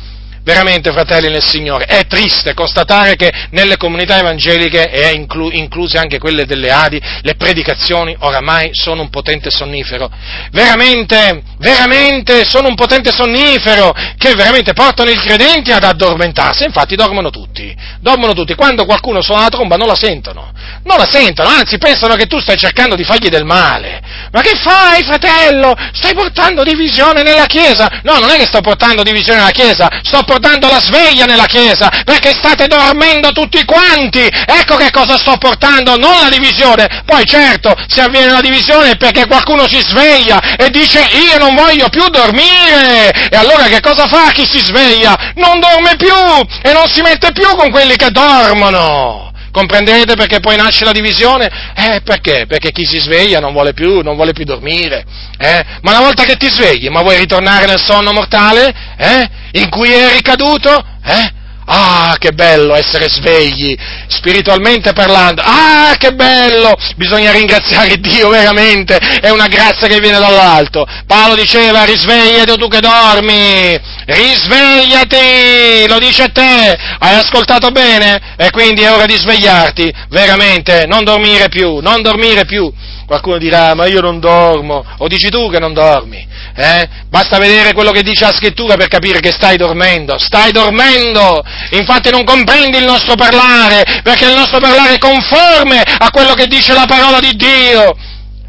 Veramente, 0.43 0.91
fratelli 0.91 1.29
nel 1.29 1.41
Signore, 1.41 1.85
è 1.85 2.05
triste 2.05 2.53
constatare 2.53 3.15
che 3.15 3.31
nelle 3.51 3.77
comunità 3.77 4.19
evangeliche, 4.19 4.91
e 4.91 5.13
inclu- 5.13 5.53
incluse 5.53 5.97
anche 5.97 6.19
quelle 6.19 6.45
delle 6.45 6.69
Adi, 6.69 7.01
le 7.21 7.35
predicazioni 7.35 8.13
oramai 8.19 8.71
sono 8.73 9.03
un 9.03 9.09
potente 9.09 9.49
sonnifero. 9.49 10.11
Veramente, 10.51 11.43
veramente 11.59 12.43
sono 12.43 12.67
un 12.67 12.75
potente 12.75 13.13
sonnifero 13.13 13.93
che 14.17 14.33
veramente 14.35 14.73
portano 14.73 15.09
i 15.09 15.15
credenti 15.15 15.71
ad 15.71 15.85
addormentarsi. 15.85 16.65
Infatti 16.65 16.97
dormono 16.97 17.29
tutti, 17.29 17.73
dormono 18.01 18.33
tutti. 18.33 18.53
Quando 18.53 18.83
qualcuno 18.83 19.21
suona 19.21 19.43
la 19.43 19.49
tromba 19.49 19.77
non 19.77 19.87
la 19.87 19.95
sentono, 19.95 20.51
non 20.83 20.97
la 20.97 21.07
sentono, 21.09 21.47
anzi 21.47 21.77
pensano 21.77 22.15
che 22.15 22.25
tu 22.25 22.39
stai 22.39 22.57
cercando 22.57 22.95
di 22.95 23.05
fargli 23.05 23.29
del 23.29 23.45
male. 23.45 24.01
Ma 24.29 24.41
che 24.41 24.57
fai, 24.61 25.03
fratello? 25.03 25.73
Stai 25.93 26.13
portando 26.13 26.63
divisione 26.63 27.23
nella 27.23 27.45
Chiesa? 27.45 28.01
No, 28.03 28.19
non 28.19 28.29
è 28.29 28.35
che 28.35 28.45
sto 28.45 28.59
portando 28.59 29.03
divisione 29.03 29.39
nella 29.39 29.51
Chiesa, 29.51 29.87
sto 30.03 30.17
portando 30.17 30.31
portando 30.33 30.67
la 30.67 30.79
sveglia 30.79 31.25
nella 31.25 31.45
Chiesa, 31.45 31.89
perché 32.03 32.31
state 32.31 32.65
dormendo 32.65 33.31
tutti 33.31 33.63
quanti. 33.65 34.27
Ecco 34.45 34.75
che 34.77 34.89
cosa 34.89 35.17
sto 35.17 35.37
portando, 35.37 35.95
non 35.97 36.21
la 36.21 36.29
divisione. 36.29 37.03
Poi 37.05 37.23
certo, 37.25 37.75
se 37.87 38.01
avviene 38.01 38.31
la 38.31 38.41
divisione 38.41 38.91
è 38.91 38.97
perché 38.97 39.27
qualcuno 39.27 39.67
si 39.67 39.79
sveglia 39.79 40.55
e 40.57 40.69
dice 40.71 41.01
io 41.01 41.37
non 41.37 41.53
voglio 41.53 41.87
più 41.89 42.07
dormire. 42.09 43.11
E 43.29 43.35
allora 43.35 43.65
che 43.65 43.79
cosa 43.79 44.07
fa 44.07 44.31
chi 44.31 44.45
si 44.45 44.59
sveglia? 44.59 45.15
Non 45.35 45.59
dorme 45.59 45.95
più 45.97 46.15
e 46.63 46.73
non 46.73 46.89
si 46.89 47.01
mette 47.01 47.31
più 47.31 47.55
con 47.55 47.69
quelli 47.69 47.95
che 47.95 48.09
dormono. 48.09 49.32
Comprendete 49.53 50.15
perché 50.15 50.39
poi 50.39 50.55
nasce 50.55 50.83
la 50.83 50.91
divisione? 50.91 51.47
Eh, 51.75 52.01
perché? 52.03 52.45
Perché 52.47 52.71
chi 52.71 52.85
si 52.85 52.97
sveglia 52.97 53.39
non 53.39 53.53
vuole 53.53 53.73
più, 53.73 54.01
non 54.01 54.15
vuole 54.15 54.33
più 54.33 54.45
dormire. 54.45 55.05
Eh? 55.37 55.63
Ma 55.81 55.91
una 55.91 55.99
volta 55.99 56.23
che 56.23 56.37
ti 56.37 56.49
svegli, 56.49 56.89
ma 56.89 57.03
vuoi 57.03 57.19
ritornare 57.19 57.67
nel 57.67 57.79
sonno 57.79 58.11
mortale? 58.13 58.73
Eh? 58.97 59.29
In 59.51 59.69
cui 59.69 59.93
eri 59.93 60.23
caduto? 60.23 60.83
Eh? 61.05 61.41
Ah, 61.65 62.15
che 62.17 62.31
bello 62.31 62.75
essere 62.75 63.07
svegli, 63.09 63.77
spiritualmente 64.07 64.91
parlando. 64.91 65.43
Ah, 65.45 65.95
che 65.97 66.13
bello! 66.13 66.75
Bisogna 66.95 67.31
ringraziare 67.31 67.99
Dio 67.99 68.29
veramente, 68.29 68.97
è 68.97 69.29
una 69.29 69.47
grazia 69.47 69.87
che 69.87 69.99
viene 69.99 70.19
dall'alto. 70.19 70.85
Paolo 71.05 71.35
diceva, 71.35 71.83
risvegliati 71.83 72.57
tu 72.57 72.67
che 72.67 72.79
dormi, 72.79 73.79
risvegliati, 74.05 75.87
lo 75.87 75.99
dice 75.99 76.23
a 76.23 76.29
te, 76.29 76.77
hai 76.99 77.15
ascoltato 77.15 77.71
bene? 77.71 78.35
E 78.37 78.49
quindi 78.51 78.81
è 78.81 78.91
ora 78.91 79.05
di 79.05 79.15
svegliarti, 79.15 79.93
veramente, 80.09 80.85
non 80.87 81.03
dormire 81.03 81.49
più, 81.49 81.79
non 81.79 82.01
dormire 82.01 82.45
più. 82.45 82.71
Qualcuno 83.05 83.37
dirà, 83.37 83.73
ma 83.75 83.85
io 83.85 84.01
non 84.01 84.19
dormo, 84.19 84.83
o 84.97 85.07
dici 85.07 85.29
tu 85.29 85.49
che 85.49 85.59
non 85.59 85.73
dormi. 85.73 86.25
Eh? 86.55 86.87
Basta 87.09 87.37
vedere 87.37 87.73
quello 87.73 87.91
che 87.91 88.01
dice 88.01 88.25
la 88.25 88.33
scrittura 88.33 88.75
per 88.75 88.87
capire 88.87 89.19
che 89.19 89.31
stai 89.31 89.57
dormendo. 89.57 90.17
Stai 90.17 90.51
dormendo! 90.51 91.43
Infatti 91.71 92.09
non 92.09 92.23
comprendi 92.23 92.77
il 92.77 92.85
nostro 92.85 93.15
parlare, 93.15 94.01
perché 94.03 94.25
il 94.25 94.35
nostro 94.35 94.59
parlare 94.59 94.95
è 94.95 94.97
conforme 94.97 95.81
a 95.81 96.09
quello 96.11 96.33
che 96.33 96.47
dice 96.47 96.73
la 96.73 96.85
parola 96.85 97.19
di 97.19 97.35
Dio. 97.35 97.95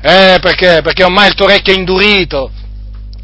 Eh, 0.03 0.39
perché? 0.41 0.81
Perché 0.83 1.05
ormai 1.05 1.29
il 1.29 1.35
tuo 1.35 1.47
orecchio 1.47 1.73
è 1.73 1.77
indurito 1.77 2.51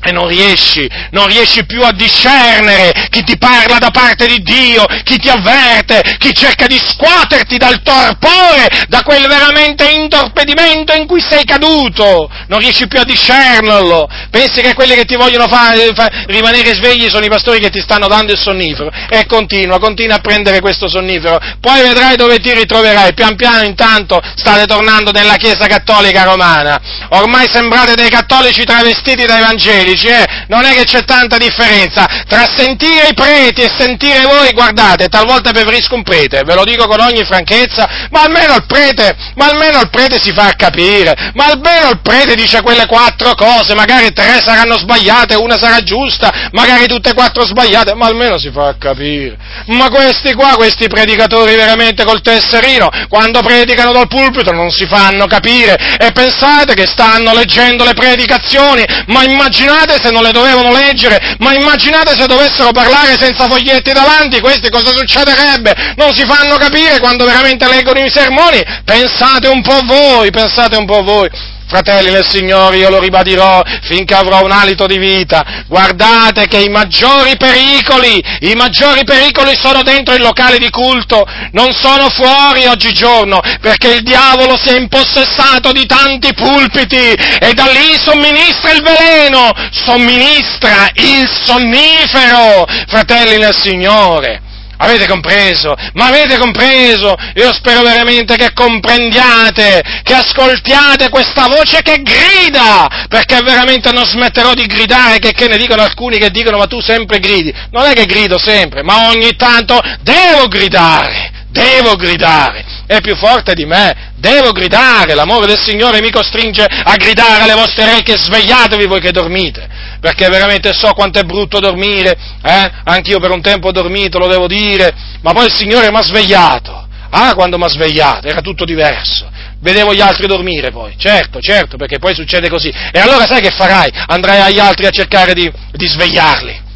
e 0.03 0.13
non 0.13 0.27
riesci, 0.29 0.89
non 1.11 1.27
riesci 1.27 1.65
più 1.67 1.83
a 1.83 1.93
discernere 1.93 3.09
chi 3.11 3.23
ti 3.23 3.37
parla 3.37 3.79
da 3.79 3.91
parte 3.91 4.27
di 4.27 4.41
Dio, 4.43 4.85
chi 5.05 5.19
ti 5.19 5.29
avverte, 5.29 6.03
chi 6.19 6.33
cerca 6.33 6.67
di 6.67 6.79
scuoterti 6.79 7.59
dal 7.59 7.83
torpore, 7.83 8.87
da 8.89 9.03
quel 9.03 9.27
veramente 9.27 9.91
intorpedimento 9.91 10.95
in 10.95 11.07
cui 11.07 11.21
sei 11.21 11.45
caduto. 11.45 12.31
Non 12.47 12.61
riesci 12.61 12.87
più 12.87 12.99
a 12.99 13.05
discernerlo. 13.05 14.09
Pensi 14.31 14.61
che 14.63 14.75
quelli 14.75 14.95
che 14.95 15.05
ti 15.05 15.17
vogliono 15.17 15.49
fare, 15.49 15.93
far 15.95 16.25
rimanere 16.29 16.73
svegli 16.75 17.09
sono 17.09 17.25
i 17.25 17.29
pastori 17.29 17.61
che 17.61 17.71
ti 17.71 17.81
stanno 17.81 18.09
dando 18.09 18.33
il 18.33 18.39
sonnifero. 18.39 18.91
E 19.09 19.27
continua, 19.27 19.79
continua 19.79 20.17
a 20.17 20.21
prendere 20.21 20.61
questo 20.61 20.89
sonnifero. 20.89 21.39
Poi 21.61 21.83
vedrai 21.83 22.17
dove 22.17 22.39
ti 22.39 22.53
ritroverai. 22.55 23.13
Pian 23.13 23.37
piano 23.37 23.65
intanto 23.65 24.21
state 24.37 24.65
tornando 24.67 25.11
nella 25.11 25.37
Chiesa 25.37 25.67
Cattolica 25.67 26.23
Romana. 26.23 26.81
Ormai 27.11 27.49
sembrate 27.49 27.95
dei 27.95 28.09
cattolici 28.09 28.65
travestiti 28.65 29.27
dai 29.27 29.41
Vangeli 29.41 29.90
dici, 29.93 30.07
eh, 30.07 30.25
non 30.49 30.65
è 30.65 30.75
che 30.75 30.85
c'è 30.85 31.05
tanta 31.05 31.37
differenza 31.37 32.07
tra 32.27 32.49
sentire 32.57 33.09
i 33.09 33.15
preti 33.15 33.63
e 33.63 33.71
sentire 33.77 34.25
voi, 34.25 34.53
guardate, 34.53 35.09
talvolta 35.09 35.53
preferisco 35.53 35.95
un 35.95 36.03
prete, 36.03 36.43
ve 36.45 36.55
lo 36.55 36.65
dico 36.65 36.87
con 36.87 37.01
ogni 37.01 37.25
franchezza, 37.25 38.09
ma 38.11 38.23
almeno 38.23 38.55
il 38.55 38.65
prete, 38.67 39.17
ma 39.35 39.47
almeno 39.47 39.81
il 39.81 39.91
prete 39.91 40.21
si 40.21 40.33
fa 40.33 40.53
capire, 40.57 41.33
ma 41.35 41.47
almeno 41.47 41.91
il 41.91 42.01
prete 42.01 42.35
dice 42.35 42.63
quelle 42.63 42.87
quattro 42.87 43.35
cose, 43.35 43.75
magari 43.75 44.13
tre 44.13 44.41
saranno 44.45 44.79
sbagliate, 44.79 45.35
una 45.35 45.57
sarà 45.57 45.81
giusta, 45.81 46.49
magari 46.53 46.87
tutte 46.87 47.11
e 47.11 47.15
quattro 47.15 47.45
sbagliate, 47.45 47.95
ma 47.95 48.07
almeno 48.07 48.39
si 48.39 48.51
fa 48.51 48.75
capire. 48.79 49.37
Ma 49.67 49.89
questi 49.89 50.35
qua, 50.35 50.55
questi 50.57 50.89
predicatori 50.89 51.55
veramente 51.55 52.05
col 52.05 52.23
tesserino, 52.23 52.89
quando 53.09 53.41
predicano 53.41 53.93
dal 53.93 54.09
pulpito 54.09 54.53
non 54.53 54.71
si 54.71 54.87
fanno 54.87 55.27
capire 55.27 55.77
e 55.99 56.13
pensate 56.13 56.75
che 56.75 56.87
stanno 56.87 57.33
leggendo 57.33 57.85
le 57.85 57.95
predicazioni, 57.95 58.85
ma 59.07 59.25
immaginate 59.25 59.80
immaginate 59.81 60.03
se 60.03 60.11
non 60.11 60.23
le 60.23 60.33
dovevano 60.33 60.71
leggere, 60.73 61.37
ma 61.39 61.55
immaginate 61.55 62.17
se 62.17 62.27
dovessero 62.27 62.71
parlare 62.73 63.17
senza 63.19 63.47
foglietti 63.47 63.93
davanti, 63.93 64.41
questi 64.41 64.69
cosa 64.69 64.93
succederebbe? 64.93 65.95
Non 65.97 66.13
si 66.13 66.25
fanno 66.25 66.57
capire 66.57 66.99
quando 67.01 67.25
veramente 67.25 67.67
leggono 67.67 68.01
i 68.01 68.11
sermoni? 68.11 68.63
Pensate 68.85 69.49
un 69.49 69.63
po' 69.63 69.81
voi, 69.85 70.31
pensate 70.31 70.77
un 70.77 70.87
po' 70.87 71.03
voi. 71.03 71.29
Fratelli 71.71 72.11
del 72.11 72.27
Signore, 72.29 72.79
io 72.79 72.91
lo 72.91 72.99
ribadirò 72.99 73.63
finché 73.83 74.13
avrò 74.13 74.43
un 74.43 74.51
alito 74.51 74.89
di 74.89 74.99
vita. 74.99 75.63
Guardate 75.69 76.49
che 76.49 76.59
i 76.59 76.69
maggiori 76.69 77.37
pericoli, 77.37 78.21
i 78.41 78.55
maggiori 78.57 79.05
pericoli 79.05 79.55
sono 79.55 79.85
dentro 79.85 80.15
il 80.17 80.21
locale 80.21 80.59
di 80.59 80.69
culto, 80.69 81.25
non 81.53 81.73
sono 81.73 82.11
fuori 82.11 82.67
oggigiorno, 82.67 83.41
perché 83.61 83.93
il 83.93 84.03
diavolo 84.03 84.59
si 84.61 84.71
è 84.71 84.79
impossessato 84.81 85.71
di 85.71 85.87
tanti 85.87 86.35
pulpiti 86.35 86.97
e 86.97 87.53
da 87.55 87.67
lì 87.67 87.97
somministra 88.03 88.73
il 88.73 88.83
veleno, 88.83 89.53
somministra 89.71 90.91
il 90.95 91.31
sonnifero, 91.45 92.67
fratelli 92.89 93.39
del 93.39 93.57
Signore. 93.57 94.43
Avete 94.83 95.07
compreso? 95.07 95.75
Ma 95.93 96.07
avete 96.07 96.39
compreso? 96.39 97.15
Io 97.35 97.53
spero 97.53 97.83
veramente 97.83 98.37
che 98.37 98.53
comprendiate, 98.55 99.83
che 100.03 100.15
ascoltiate 100.15 101.11
questa 101.11 101.49
voce 101.49 101.83
che 101.83 102.03
grida, 102.03 102.89
perché 103.09 103.41
veramente 103.45 103.93
non 103.93 104.07
smetterò 104.07 104.55
di 104.55 104.65
gridare, 104.65 105.19
che, 105.19 105.33
che 105.33 105.49
ne 105.49 105.59
dicono 105.59 105.83
alcuni 105.83 106.17
che 106.17 106.31
dicono 106.31 106.57
ma 106.57 106.67
tu 106.67 106.81
sempre 106.81 107.19
gridi. 107.19 107.53
Non 107.73 107.85
è 107.85 107.93
che 107.93 108.07
grido 108.07 108.39
sempre, 108.39 108.83
ma 108.83 109.09
ogni 109.11 109.37
tanto 109.37 109.79
devo 110.01 110.49
gridare, 110.49 111.31
devo 111.51 111.97
gridare 111.97 112.79
è 112.91 113.01
più 113.01 113.15
forte 113.15 113.55
di 113.55 113.65
me, 113.67 114.11
devo 114.17 114.51
gridare, 114.51 115.15
l'amore 115.15 115.47
del 115.47 115.61
Signore 115.61 116.01
mi 116.01 116.11
costringe 116.11 116.65
a 116.65 116.97
gridare 116.97 117.45
alle 117.45 117.55
vostre 117.55 117.85
orecchie, 117.85 118.19
svegliatevi 118.19 118.87
voi 118.87 119.01
che 119.01 119.13
dormite, 119.13 119.69
perché 120.01 120.29
veramente 120.29 120.73
so 120.73 120.93
quanto 120.93 121.21
è 121.21 121.25
brutto 121.25 121.61
dormire, 121.61 122.17
eh? 122.43 122.71
anch'io 122.85 123.21
per 123.21 123.31
un 123.31 123.43
tempo 123.43 123.69
ho 123.69 123.73
dormito, 123.73 124.19
lo 124.19 124.27
devo 124.27 124.47
dire, 124.47 124.93
ma 125.21 125.33
poi 125.33 125.47
il 125.47 125.55
Signore 125.55 125.91
mi 125.91 125.99
ha 125.99 126.03
svegliato, 126.03 126.89
ah 127.11 127.35
quando 127.35 127.59
mi 127.59 127.65
ha 127.65 127.69
svegliato, 127.69 128.27
era 128.27 128.41
tutto 128.41 128.65
diverso, 128.65 129.31
vedevo 129.61 129.95
gli 129.95 130.01
altri 130.01 130.27
dormire 130.27 130.71
poi, 130.71 130.95
certo, 130.97 131.41
certo, 131.41 131.77
perché 131.77 131.99
poi 131.99 132.15
succede 132.15 132.49
così, 132.49 132.69
e 132.69 132.99
allora 132.99 133.27
sai 133.27 133.43
che 133.43 133.51
farai? 133.51 133.91
Andrai 134.07 134.41
agli 134.41 134.59
altri 134.59 134.87
a 134.87 134.91
cercare 134.91 135.35
di, 135.35 135.51
di 135.73 135.87
svegliarli, 135.87 136.69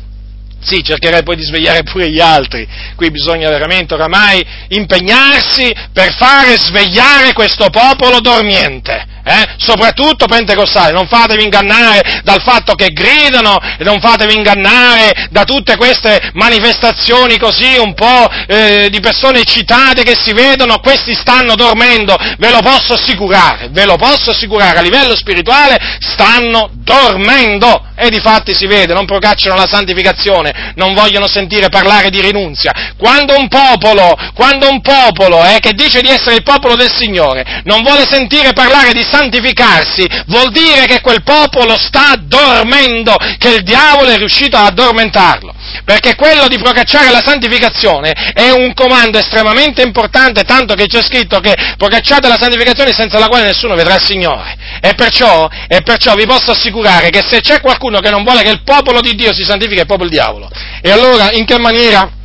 sì, 0.61 0.83
cercherai 0.83 1.23
poi 1.23 1.37
di 1.37 1.45
svegliare 1.45 1.83
pure 1.83 2.11
gli 2.11 2.21
altri. 2.21 2.67
Qui 2.97 3.11
bisogna 3.11 3.51
veramente 3.51 3.93
oramai 3.93 4.43
impegnarsi 4.69 5.71
per 5.93 6.15
fare 6.15 6.57
svegliare 6.57 7.35
questo 7.35 7.69
popolo 7.69 8.21
dormiente 8.21 9.13
eh? 9.25 9.55
soprattutto 9.57 10.27
pentecostali, 10.27 10.93
non 10.93 11.07
fatevi 11.07 11.43
ingannare 11.43 12.21
dal 12.23 12.43
fatto 12.43 12.75
che 12.75 12.89
gridano 12.89 13.59
non 13.79 14.01
fatevi 14.01 14.35
ingannare 14.35 15.29
da 15.31 15.45
tutte 15.45 15.77
queste 15.77 16.31
manifestazioni 16.35 17.39
così 17.39 17.77
un 17.79 17.95
po' 17.95 18.29
eh, 18.47 18.89
di 18.91 19.01
persone 19.01 19.41
eccitate 19.41 20.03
che 20.03 20.15
si 20.17 20.33
vedono, 20.33 20.79
questi 20.79 21.15
stanno 21.15 21.55
dormendo, 21.55 22.17
ve 22.39 22.51
lo 22.51 22.61
posso 22.61 22.95
assicurare, 22.95 23.69
ve 23.71 23.85
lo 23.85 23.97
posso 23.97 24.31
assicurare, 24.31 24.79
a 24.79 24.83
livello 24.83 25.17
spirituale 25.17 25.77
stanno 26.01 26.71
dormendo 26.73 27.93
e 27.97 28.11
di 28.11 28.21
fatti 28.21 28.55
si 28.55 28.67
vede, 28.67 28.93
non 28.93 29.07
procacciano 29.07 29.57
la 29.57 29.67
santificazione, 29.67 30.73
non 30.75 30.95
vogliono 30.95 31.29
sentire 31.29 31.69
parlare 31.69 32.11
di 32.11 32.21
rinunzia. 32.21 32.73
Quando 32.99 33.37
un 33.37 33.49
popolo, 33.49 34.15
quando 34.35 34.69
un 34.69 34.81
popolo 34.81 35.45
eh, 35.45 35.59
che 35.61 35.73
dice 35.73 36.01
di 36.01 36.09
essere 36.09 36.37
il 36.37 36.43
popolo 36.43 36.75
del 36.75 36.93
Signore 36.93 37.63
non 37.65 37.83
vuole 37.83 38.05
sentire 38.09 38.53
parlare 38.53 38.93
di 38.93 39.03
santificarsi, 39.15 40.07
vuol 40.27 40.51
dire 40.51 40.87
che 40.87 41.01
quel 41.01 41.23
popolo 41.23 41.77
sta 41.79 42.15
dormendo, 42.19 43.17
che 43.39 43.55
il 43.55 43.63
diavolo 43.63 44.11
è 44.11 44.17
riuscito 44.17 44.57
ad 44.57 44.67
addormentarlo. 44.67 45.55
Perché 45.85 46.15
quello 46.15 46.49
di 46.49 46.59
procacciare 46.59 47.11
la 47.11 47.23
santificazione 47.23 48.13
è 48.13 48.51
un 48.51 48.73
comando 48.75 49.19
estremamente 49.19 49.83
importante, 49.83 50.43
tanto 50.43 50.75
che 50.75 50.87
c'è 50.87 51.03
scritto 51.03 51.41
che 51.41 51.55
procacciate 51.77 52.29
la 52.29 52.39
santificazione 52.39 52.93
senza 52.93 53.19
la 53.19 53.29
quale 53.29 53.45
nessuno 53.45 53.75
vedrà 53.75 53.95
il 53.95 54.05
Signore. 54.05 54.57
E 54.81 54.95
perciò, 54.95 55.49
e 55.69 55.83
perciò 55.83 56.15
vi 56.15 56.27
posso 56.27 56.51
assicurare 56.51 57.11
che 57.11 57.23
se 57.23 57.41
c'è 57.41 57.61
qualcuno 57.61 58.01
che 58.01 58.11
non 58.11 58.25
vuole 58.25 58.43
che 58.43 58.51
il 58.51 58.63
popolo 58.63 59.01
di 59.01 59.15
Dio 59.15 59.33
si 59.33 59.45
santifichi 59.45 59.81
è 59.81 59.87
proprio 59.87 60.07
il 60.07 60.13
diavolo. 60.13 60.51
E 60.81 60.91
allora 60.91 61.31
in 61.33 61.45
che 61.45 61.59
maniera? 61.59 62.23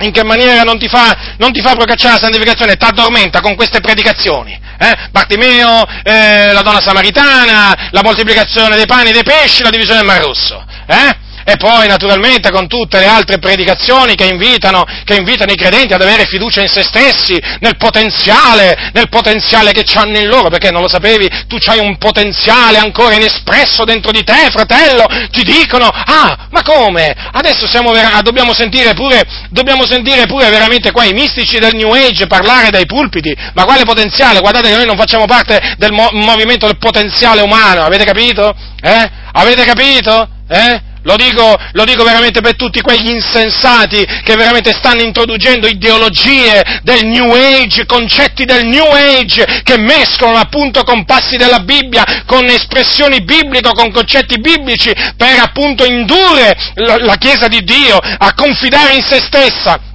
In 0.00 0.12
che 0.12 0.24
maniera 0.24 0.62
non 0.62 0.78
ti 0.78 0.88
fa, 0.88 1.34
non 1.38 1.52
ti 1.52 1.60
fa 1.60 1.74
procacciare 1.74 2.14
la 2.14 2.20
santificazione, 2.20 2.76
ti 2.76 2.84
addormenta 2.84 3.40
con 3.40 3.54
queste 3.54 3.80
predicazioni. 3.80 4.58
Eh? 4.78 5.08
Bartimeo, 5.10 5.84
eh, 6.02 6.52
la 6.52 6.62
donna 6.62 6.80
samaritana, 6.80 7.88
la 7.90 8.02
moltiplicazione 8.02 8.76
dei 8.76 8.86
pani 8.86 9.10
e 9.10 9.12
dei 9.12 9.24
pesci, 9.24 9.62
la 9.62 9.70
divisione 9.70 9.98
del 10.00 10.06
Mar 10.06 10.20
Rosso. 10.20 10.64
Eh? 10.86 11.24
E 11.48 11.56
poi 11.58 11.86
naturalmente 11.86 12.50
con 12.50 12.66
tutte 12.66 12.98
le 12.98 13.06
altre 13.06 13.38
predicazioni 13.38 14.16
che 14.16 14.24
invitano, 14.24 14.84
che 15.04 15.14
invitano, 15.14 15.52
i 15.52 15.56
credenti 15.56 15.94
ad 15.94 16.02
avere 16.02 16.26
fiducia 16.26 16.60
in 16.60 16.66
se 16.68 16.82
stessi, 16.82 17.40
nel 17.60 17.76
potenziale, 17.76 18.90
nel 18.92 19.08
potenziale 19.08 19.70
che 19.70 19.84
hanno 19.94 20.18
in 20.18 20.26
loro, 20.26 20.48
perché 20.48 20.72
non 20.72 20.82
lo 20.82 20.88
sapevi, 20.88 21.30
tu 21.46 21.56
hai 21.66 21.78
un 21.78 21.98
potenziale 21.98 22.78
ancora 22.78 23.14
inespresso 23.14 23.84
dentro 23.84 24.10
di 24.10 24.24
te, 24.24 24.48
fratello, 24.50 25.06
ti 25.30 25.44
dicono, 25.44 25.86
ah, 25.86 26.48
ma 26.50 26.62
come? 26.64 27.14
Adesso 27.30 27.68
siamo, 27.68 27.92
dobbiamo, 28.22 28.52
sentire 28.52 28.94
pure, 28.94 29.22
dobbiamo 29.50 29.86
sentire 29.86 30.26
pure 30.26 30.50
veramente 30.50 30.90
qua 30.90 31.04
i 31.04 31.12
mistici 31.12 31.60
del 31.60 31.76
New 31.76 31.92
Age 31.92 32.26
parlare 32.26 32.70
dai 32.70 32.86
pulpiti, 32.86 33.32
ma 33.54 33.64
quale 33.64 33.84
potenziale? 33.84 34.40
Guardate 34.40 34.68
che 34.68 34.74
noi 34.74 34.86
non 34.86 34.96
facciamo 34.96 35.26
parte 35.26 35.76
del 35.78 35.92
mo- 35.92 36.10
movimento 36.10 36.66
del 36.66 36.78
potenziale 36.78 37.40
umano, 37.40 37.84
avete 37.84 38.04
capito? 38.04 38.52
Eh? 38.82 39.10
Avete 39.30 39.62
capito? 39.64 40.28
Eh? 40.48 40.94
Lo 41.06 41.14
dico, 41.14 41.56
lo 41.72 41.84
dico, 41.84 42.02
veramente 42.02 42.40
per 42.40 42.56
tutti 42.56 42.80
quegli 42.80 43.10
insensati 43.10 44.04
che 44.24 44.34
veramente 44.34 44.72
stanno 44.72 45.02
introducendo 45.02 45.68
ideologie 45.68 46.80
del 46.82 47.06
New 47.06 47.32
Age, 47.32 47.86
concetti 47.86 48.44
del 48.44 48.66
New 48.66 48.90
Age, 48.90 49.62
che 49.62 49.78
mescolano 49.78 50.38
appunto 50.38 50.82
con 50.82 51.04
passi 51.04 51.36
della 51.36 51.60
Bibbia, 51.60 52.24
con 52.26 52.44
espressioni 52.46 53.22
bibliche, 53.22 53.70
con 53.72 53.92
concetti 53.92 54.40
biblici, 54.40 54.92
per 55.16 55.38
appunto 55.38 55.84
indurre 55.84 56.56
la, 56.74 56.98
la 56.98 57.16
Chiesa 57.16 57.46
di 57.46 57.62
Dio 57.62 57.96
a 57.98 58.34
confidare 58.34 58.94
in 58.94 59.02
se 59.02 59.20
stessa 59.20 59.94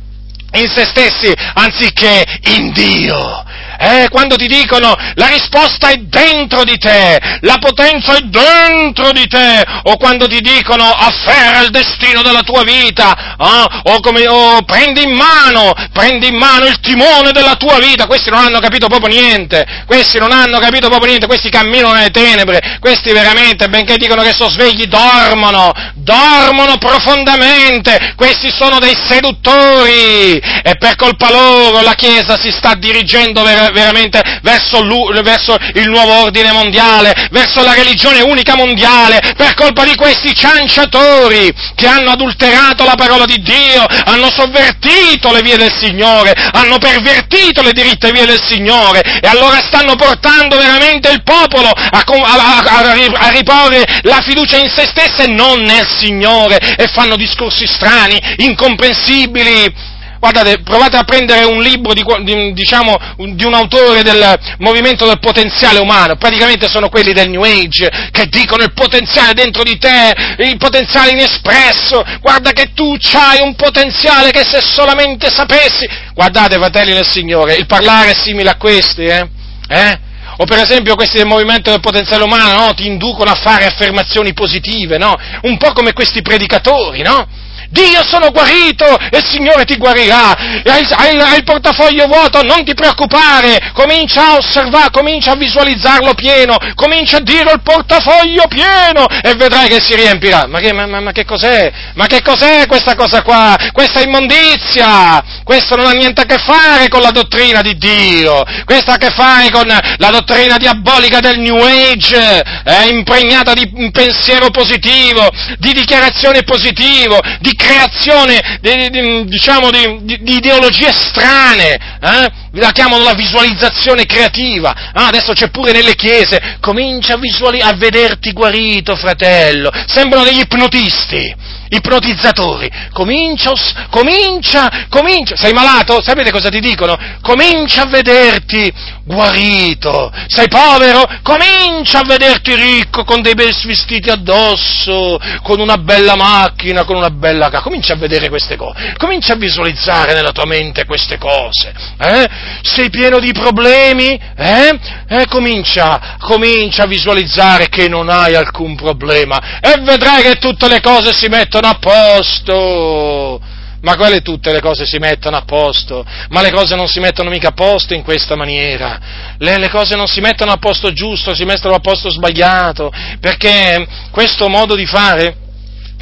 in 0.54 0.68
se 0.68 0.86
stessi 0.86 1.32
anziché 1.54 2.26
in 2.56 2.72
Dio. 2.74 3.46
Eh, 3.80 4.08
quando 4.10 4.36
ti 4.36 4.48
dicono 4.48 4.96
la 5.16 5.28
risposta 5.28 5.90
è 5.90 5.98
dentro 5.98 6.64
di 6.64 6.78
te, 6.78 7.20
la 7.42 7.58
potenza 7.60 8.16
è 8.16 8.22
dentro 8.22 9.12
di 9.12 9.28
te, 9.28 9.64
o 9.84 9.98
quando 9.98 10.28
ti 10.28 10.40
dicono 10.42 10.84
afferra 10.84 11.62
il 11.62 11.72
destino 11.72 12.22
della 12.22 12.42
tua 12.42 12.64
vita, 12.64 13.36
eh, 13.40 13.92
o, 13.92 14.00
come, 14.02 14.28
o 14.28 14.62
prendi 14.64 15.04
in 15.04 15.16
mano, 15.16 15.74
prendi 15.94 16.28
in 16.28 16.38
mano 16.38 16.66
il 16.66 16.80
timone 16.80 17.32
della 17.32 17.56
tua 17.56 17.80
vita, 17.80 18.06
questi 18.06 18.30
non 18.30 18.40
hanno 18.40 18.60
capito 18.60 18.88
proprio 18.88 19.14
niente, 19.14 19.66
questi 19.86 20.20
non 20.20 20.32
hanno 20.32 20.60
capito 20.60 20.88
proprio 20.88 21.08
niente, 21.10 21.28
questi 21.28 21.50
camminano 21.50 21.94
nelle 21.94 22.12
tenebre, 22.12 22.78
questi 22.80 23.12
veramente, 23.12 23.68
benché 23.70 23.98
dicono 23.98 24.22
che 24.22 24.34
sono 24.34 24.50
svegli, 24.50 24.86
dormono, 24.86 25.72
dormono 25.96 26.78
profondamente, 26.78 28.14
questi 28.16 28.50
sono 28.52 28.80
dei 28.80 28.96
seduttori, 29.08 30.38
e 30.38 30.76
per 30.78 30.96
colpa 30.96 31.32
loro 31.32 31.82
la 31.82 31.94
Chiesa 31.94 32.38
si 32.38 32.52
sta 32.52 32.74
dirigendo 32.76 33.44
ver- 33.44 33.71
veramente 33.72 34.22
verso, 34.42 34.82
verso, 35.24 35.56
il 35.74 35.90
nuovo 35.90 36.24
ordine 36.24 36.52
mondiale, 36.52 37.14
verso 37.32 37.64
la 37.64 37.74
religione 37.74 38.22
unica 38.22 38.56
mondiale, 38.56 39.20
per 39.36 39.54
colpa 39.54 39.84
di 39.84 39.96
questi 39.96 40.36
cianciatori 40.36 41.52
che 41.76 41.88
hanno 41.88 42.12
adulterato 42.12 42.84
la 42.86 42.96
parola 42.96 43.26
di 43.26 43.42
Dio, 43.42 43.86
hanno 44.06 44.30
sovvertito 44.32 45.32
le 45.32 45.42
vie 45.42 45.58
del 45.58 45.74
Signore, 45.80 46.34
hanno 46.52 46.78
pervertito 46.78 47.62
le 47.62 47.74
diritte 47.74 48.12
vie 48.12 48.26
del 48.26 48.42
Signore 48.42 49.02
e 49.02 49.28
allora 49.28 49.62
stanno 49.62 49.96
portando 49.96 50.58
veramente 50.58 51.10
il 51.12 51.24
popolo 51.24 51.70
a, 51.70 52.04
a, 52.06 52.64
a, 52.64 52.92
a 53.14 53.30
riporre 53.30 53.84
la 54.04 54.22
fiducia 54.22 54.58
in 54.58 54.70
se 54.70 54.88
stessa 54.88 55.24
e 55.24 55.28
non 55.28 55.62
nel 55.62 55.88
Signore 55.98 56.58
e 56.58 56.88
fanno 56.88 57.16
discorsi 57.16 57.66
strani, 57.66 58.20
incomprensibili 58.38 59.90
Guardate, 60.22 60.60
provate 60.60 60.98
a 60.98 61.04
prendere 61.04 61.46
un 61.46 61.64
libro 61.64 61.94
di, 61.94 62.06
di, 62.22 62.54
diciamo, 62.54 62.96
di 63.34 63.44
un 63.44 63.56
autore 63.56 64.04
del 64.04 64.40
movimento 64.60 65.08
del 65.08 65.18
potenziale 65.18 65.80
umano, 65.80 66.16
praticamente 66.16 66.70
sono 66.70 66.90
quelli 66.90 67.12
del 67.12 67.28
New 67.28 67.42
Age, 67.42 67.90
che 68.12 68.28
dicono 68.28 68.62
il 68.62 68.72
potenziale 68.72 69.34
dentro 69.34 69.64
di 69.64 69.80
te, 69.80 70.14
il 70.38 70.58
potenziale 70.58 71.14
inespresso, 71.14 72.04
guarda 72.20 72.52
che 72.52 72.72
tu 72.76 72.96
hai 73.14 73.42
un 73.42 73.56
potenziale 73.56 74.30
che 74.30 74.46
se 74.46 74.62
solamente 74.62 75.32
sapessi. 75.32 75.90
Guardate, 76.14 76.60
fratelli 76.60 76.94
del 76.94 77.10
Signore, 77.10 77.56
il 77.56 77.66
parlare 77.66 78.12
è 78.12 78.16
simile 78.16 78.52
a 78.52 78.58
questi, 78.58 79.06
eh? 79.06 79.28
eh? 79.70 80.00
O 80.38 80.46
per 80.46 80.60
esempio 80.60 80.94
questi 80.94 81.18
del 81.18 81.26
movimento 81.26 81.72
del 81.72 81.80
potenziale 81.80 82.24
umano 82.24 82.68
no? 82.68 82.74
ti 82.76 82.86
inducono 82.86 83.32
a 83.32 83.40
fare 83.42 83.66
affermazioni 83.66 84.34
positive, 84.34 85.00
no? 85.00 85.18
Un 85.42 85.58
po' 85.58 85.72
come 85.74 85.94
questi 85.94 86.22
predicatori, 86.22 87.02
no? 87.02 87.28
Dio 87.72 88.04
sono 88.06 88.32
guarito 88.32 88.86
e 89.10 89.18
il 89.18 89.26
Signore 89.26 89.64
ti 89.64 89.78
guarirà. 89.78 90.36
Hai, 90.66 90.86
hai, 90.92 91.18
hai, 91.18 91.38
il 91.38 91.44
portafoglio 91.44 92.06
vuoto, 92.08 92.42
non 92.44 92.64
ti 92.66 92.74
preoccupare, 92.74 93.72
comincia 93.74 94.32
a 94.32 94.36
osservare, 94.36 94.92
comincia 94.92 95.32
a 95.32 95.36
visualizzarlo 95.36 96.14
pieno, 96.14 96.58
comincia 96.76 97.18
a 97.18 97.22
dire 97.22 97.52
il 97.52 97.62
portafoglio 97.64 98.44
pieno 98.48 99.06
e 99.08 99.36
vedrai 99.36 99.70
che 99.70 99.80
si 99.82 99.96
riempirà. 99.96 100.48
Ma 100.48 100.60
che, 100.60 100.74
ma, 100.74 100.86
ma, 100.86 101.00
ma 101.00 101.12
che 101.14 101.24
cos'è? 101.24 101.72
Ma 101.94 102.08
che 102.08 102.22
cos'è 102.22 102.66
questa 102.68 102.96
cosa 102.96 103.22
qua? 103.22 103.56
Questa 103.72 104.02
immondizia! 104.02 105.24
Questo 105.44 105.76
non 105.76 105.88
ha 105.88 105.92
niente 105.92 106.22
a 106.22 106.26
che 106.26 106.38
fare 106.38 106.90
con 106.90 107.02
la 107.02 107.12
dottrina 107.12 107.62
di 107.62 107.78
Dio, 107.78 108.44
questo 108.66 108.92
ha 108.92 108.96
a 108.96 108.98
che 108.98 109.12
fare 109.12 109.50
con 109.50 109.66
la 109.66 110.10
dottrina 110.10 110.58
diabolica 110.58 111.20
del 111.20 111.40
New 111.40 111.58
Age, 111.58 112.42
è 112.64 112.86
impregnata 112.90 113.54
di 113.54 113.90
pensiero 113.92 114.50
positivo, 114.50 115.30
di 115.58 115.74
dichiarazione 115.74 116.44
positivo, 116.44 117.20
di 117.40 117.54
creazione, 117.62 118.60
di, 118.60 118.90
di, 118.90 119.26
diciamo, 119.26 119.70
di, 119.70 120.22
di, 120.22 120.36
ideologie 120.36 120.92
strane, 120.92 121.74
eh? 122.02 122.32
la 122.54 122.72
chiamano 122.72 123.04
la 123.04 123.14
visualizzazione 123.14 124.06
creativa, 124.06 124.74
ah, 124.94 125.08
adesso 125.08 125.34
c'è 125.34 125.50
pure 125.50 125.72
nelle 125.72 125.96
chiese, 125.96 126.58
comincia 126.60 127.14
a, 127.14 127.18
visuali- 127.18 127.62
a 127.62 127.74
vederti 127.74 128.32
guarito, 128.34 128.96
fratello, 128.96 129.72
sembrano 129.86 130.26
degli 130.26 130.40
ipnotisti, 130.40 131.34
ipnotizzatori, 131.72 132.70
comincia, 132.92 133.52
comincia, 133.90 134.88
comincia, 134.90 135.36
sei 135.38 135.54
malato? 135.54 136.02
Sapete 136.02 136.32
cosa 136.32 136.50
ti 136.50 136.60
dicono? 136.60 136.98
Comincia 137.22 137.84
a 137.84 137.86
vederti 137.86 138.72
guarito, 139.06 140.12
sei 140.28 140.48
povero? 140.50 141.08
Comincia 141.24 142.00
a 142.00 142.04
vederti 142.04 142.56
ricco 142.56 143.04
con 143.06 143.22
dei 143.22 143.36
bei 143.36 143.54
vestiti 143.64 144.10
addosso, 144.10 145.18
con 145.44 145.60
una 145.60 145.78
bella 145.78 146.16
macchina, 146.16 146.84
con 146.84 146.98
una 146.98 147.10
bella 147.10 147.50
casa, 147.50 147.64
comincia 147.64 147.94
a 147.94 147.98
vedere 147.98 148.28
queste 148.28 148.58
cose, 148.58 148.94
comincia 148.98 149.34
a 149.34 149.38
visualizzare 149.38 150.14
nella 150.14 150.32
tua 150.32 150.46
mente 150.46 150.86
queste 150.86 151.18
cose, 151.18 151.74
eh? 152.00 152.28
Sei 152.64 152.90
pieno 152.90 153.20
di 153.20 153.32
problemi? 153.32 154.20
Eh? 154.36 154.80
eh 155.08 155.26
comincia, 155.28 156.18
comincia 156.20 156.84
a 156.84 156.88
visualizzare 156.88 157.70
che 157.70 157.88
non 157.88 158.10
hai 158.10 158.36
alcun 158.36 158.76
problema 158.76 159.60
e 159.62 159.80
vedrai 159.82 160.22
che 160.24 160.36
tutte 160.36 160.68
le 160.68 160.82
cose 160.82 161.14
si 161.14 161.28
mettono 161.28 161.61
a 161.70 161.78
posto. 161.80 163.42
Ma 163.82 163.96
quelle 163.96 164.22
tutte 164.22 164.52
le 164.52 164.60
cose 164.60 164.86
si 164.86 164.98
mettono 164.98 165.38
a 165.38 165.42
posto? 165.42 166.06
Ma 166.30 166.42
le 166.42 166.52
cose 166.52 166.76
non 166.76 166.88
si 166.88 167.00
mettono 167.00 167.32
mica 167.32 167.48
a 167.50 167.54
posto 167.54 167.96
in 167.96 168.04
questa 168.04 168.36
maniera. 168.36 169.00
Le, 169.40 169.58
le, 169.58 169.70
cose 169.70 169.96
non 169.96 170.08
si 170.08 170.22
mettono 170.22 170.52
a 170.52 170.58
posto 170.58 170.94
giusto, 170.94 171.34
si 171.34 171.46
mettono 171.46 171.74
a 171.74 171.80
posto 171.80 172.12
sbagliato, 172.12 172.92
perché 173.20 173.88
questo 174.12 174.50
modo 174.50 174.76
di 174.76 174.86
fare 174.86 175.36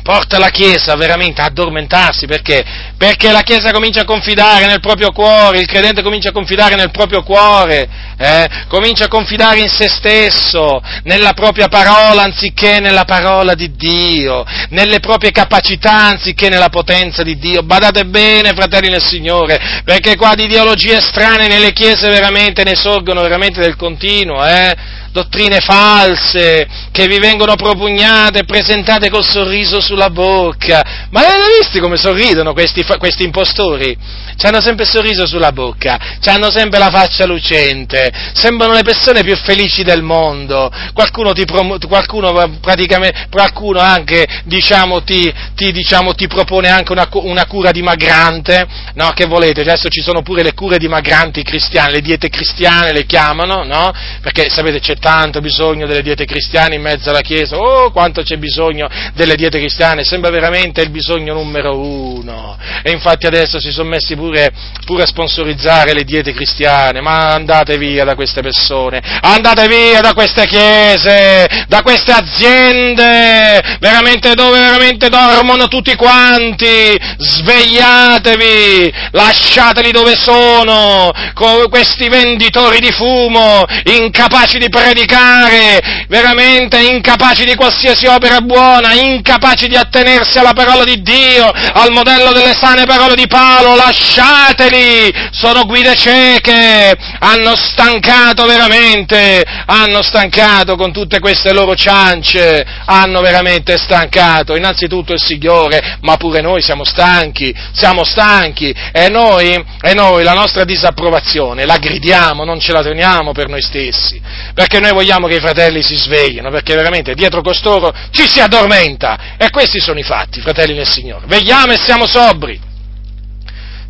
porta 0.10 0.40
la 0.40 0.50
Chiesa 0.50 0.96
veramente 0.96 1.40
a 1.40 1.46
addormentarsi, 1.46 2.26
perché? 2.26 2.66
Perché 2.98 3.32
la 3.32 3.44
Chiesa 3.44 3.70
comincia 3.70 4.02
a 4.02 4.06
confidare 4.06 4.66
nel 4.66 4.80
proprio 4.80 5.12
cuore, 5.12 5.60
il 5.60 5.68
credente 5.68 6.02
comincia 6.02 6.30
a 6.30 6.32
confidare 6.32 6.74
nel 6.74 6.90
proprio 6.90 7.22
cuore, 7.22 7.88
eh? 8.18 8.48
comincia 8.68 9.06
a 9.06 9.08
confidare 9.08 9.60
in 9.60 9.70
se 9.70 9.88
stesso, 9.88 10.82
nella 11.04 11.34
propria 11.34 11.68
parola 11.68 12.24
anziché 12.24 12.80
nella 12.80 13.06
parola 13.06 13.54
di 13.54 13.76
Dio, 13.76 14.44
nelle 14.70 15.00
proprie 15.00 15.30
capacità 15.30 15.94
anziché 15.94 16.50
nella 16.50 16.70
potenza 16.70 17.22
di 17.22 17.38
Dio. 17.38 17.62
Badate 17.62 18.06
bene, 18.06 18.54
fratelli 18.54 18.90
nel 18.90 19.04
Signore, 19.04 19.82
perché 19.86 20.16
qua 20.16 20.34
di 20.34 20.46
ideologie 20.46 21.02
strane 21.02 21.46
nelle 21.46 21.72
Chiese 21.72 22.10
veramente 22.10 22.64
ne 22.64 22.74
sorgono 22.74 23.22
veramente 23.22 23.60
del 23.60 23.76
continuo, 23.76 24.44
eh? 24.44 24.98
dottrine 25.12 25.60
false 25.60 26.68
che 26.92 27.08
vi 27.08 27.20
vengono 27.20 27.56
propugnate 27.56 28.44
presentate 28.44 29.10
col 29.10 29.26
sorriso 29.26 29.82
sulla 29.82 29.99
bocca. 30.08 31.08
Ma 31.12 31.20
avete 31.20 31.58
visto 31.60 31.80
come 31.82 31.98
sorridono 31.98 32.54
questi, 32.54 32.86
questi 32.98 33.24
impostori? 33.24 33.98
Hanno 34.42 34.62
sempre 34.62 34.86
il 34.86 34.90
sorriso 34.90 35.28
sulla 35.28 35.52
bocca, 35.52 36.00
hanno 36.26 36.50
sempre 36.50 36.80
la 36.80 36.90
faccia 36.90 37.26
lucente, 37.26 38.10
sembrano 38.34 38.74
le 38.74 38.84
persone 38.84 39.22
più 39.22 39.36
felici 39.36 39.84
del 39.84 40.02
mondo. 40.02 40.72
Qualcuno, 40.94 41.34
ti, 41.34 41.46
qualcuno 41.46 42.58
praticamente, 42.62 43.28
qualcuno 43.30 43.80
anche, 43.80 44.26
diciamo, 44.46 45.04
ti, 45.04 45.32
ti, 45.56 45.74
diciamo, 45.74 46.14
ti 46.14 46.28
propone 46.28 46.70
anche 46.70 46.94
una, 46.94 47.10
una, 47.12 47.46
cura 47.48 47.72
dimagrante, 47.72 48.66
no? 48.94 49.10
Che 49.10 49.26
volete? 49.26 49.62
Adesso 49.62 49.90
ci 49.90 50.02
sono 50.02 50.22
pure 50.22 50.42
le 50.42 50.54
cure 50.54 50.78
dimagranti 50.78 51.44
cristiane, 51.44 51.92
le 51.92 52.02
diete 52.02 52.30
cristiane 52.30 52.94
le 52.94 53.06
chiamano, 53.06 53.64
no? 53.64 53.92
Perché 54.22 54.50
sapete 54.50 54.80
c'è 54.80 54.96
tanto 54.96 55.42
bisogno 55.42 55.86
delle 55.86 56.02
diete 56.02 56.26
cristiane 56.26 56.76
in 56.76 56.82
mezzo 56.82 57.10
alla 57.10 57.22
Chiesa, 57.22 57.58
oh 57.58 57.92
quanto 57.92 58.22
c'è 58.22 58.38
bisogno 58.38 58.88
delle 59.14 59.36
diete 59.36 59.60
cristiane, 59.60 59.89
sembra 60.04 60.30
veramente 60.30 60.82
il 60.82 60.90
bisogno 60.90 61.34
numero 61.34 61.78
uno. 61.78 62.58
E 62.84 62.92
infatti 62.92 63.26
adesso 63.26 63.60
si 63.60 63.72
sono 63.72 63.90
messi 63.90 64.16
pure, 64.16 64.52
pure 64.86 65.04
a 65.04 65.06
sponsorizzare 65.06 65.94
le 65.94 66.04
diete 66.04 66.34
cristiane, 66.34 67.02
ma 67.02 67.34
andate 67.34 67.78
via 67.78 68.04
da 68.04 68.16
queste 68.16 68.42
persone, 68.42 69.02
andate 69.22 69.68
via 69.68 70.02
da 70.02 70.14
queste 70.14 70.46
chiese, 70.46 71.48
da 71.68 71.82
queste 71.82 72.12
aziende, 72.12 73.78
veramente 73.80 74.34
dove 74.34 74.60
veramente 74.60 75.10
dormono 75.10 75.68
tutti 75.68 75.96
quanti, 75.96 76.98
svegliatevi, 77.18 78.94
lasciateli 79.12 79.92
dove 79.92 80.16
sono, 80.16 81.12
con 81.34 81.70
questi 81.70 82.10
venditori 82.10 82.80
di 82.80 82.92
fumo, 82.92 83.64
incapaci 83.84 84.58
di 84.58 84.70
predicare, 84.70 86.06
veramente 86.08 86.80
incapaci 86.80 87.46
di 87.46 87.56
qualsiasi 87.56 88.08
opera 88.08 88.42
buona, 88.42 88.94
incapaci 88.94 89.68
di 89.70 89.78
attenersi 89.78 90.38
alla 90.40 90.54
parola 90.54 90.84
di 90.84 91.02
Dio, 91.02 91.50
al 91.50 91.92
modello 91.92 92.34
delle 92.34 92.58
vane 92.60 92.86
parole 92.86 93.16
di 93.16 93.28
Paolo, 93.28 93.76
lasciateli, 93.76 95.14
sono 95.32 95.64
guide 95.66 95.96
cieche, 95.96 96.98
hanno 97.20 97.56
stancato 97.56 98.46
veramente, 98.46 99.44
hanno 99.66 100.02
stancato 100.02 100.76
con 100.76 100.92
tutte 100.92 101.20
queste 101.20 101.54
loro 101.54 101.76
ciance, 101.76 102.66
hanno 102.86 103.22
veramente 103.22 103.78
stancato, 103.78 104.56
innanzitutto 104.56 105.14
il 105.14 105.22
Signore, 105.22 105.98
ma 106.02 106.18
pure 106.18 106.42
noi 106.42 106.62
siamo 106.62 106.84
stanchi, 106.84 107.56
siamo 107.72 108.04
stanchi! 108.04 108.76
E 108.92 109.10
noi, 109.10 109.54
e 109.82 109.94
noi 109.94 110.24
la 110.24 110.34
nostra 110.34 110.64
disapprovazione 110.64 111.66
la 111.66 111.78
gridiamo, 111.78 112.44
non 112.44 112.60
ce 112.60 112.72
la 112.72 112.82
teniamo 112.82 113.32
per 113.32 113.48
noi 113.48 113.62
stessi, 113.62 114.20
perché 114.54 114.80
noi 114.80 114.92
vogliamo 114.92 115.28
che 115.28 115.36
i 115.36 115.40
fratelli 115.40 115.84
si 115.84 115.96
svegliano, 115.96 116.50
perché 116.50 116.76
veramente 116.76 117.14
dietro 117.14 117.42
costoro 117.42 117.94
ci 118.12 118.28
si 118.28 118.40
addormenta! 118.40 119.36
E 119.38 119.50
questi 119.60 119.82
sono 119.82 120.00
i 120.00 120.04
fatti, 120.04 120.40
fratelli 120.40 120.74
nel 120.74 120.88
Signore. 120.88 121.26
Vegliamo 121.28 121.74
e 121.74 121.78
siamo 121.78 122.08
sobri 122.08 122.68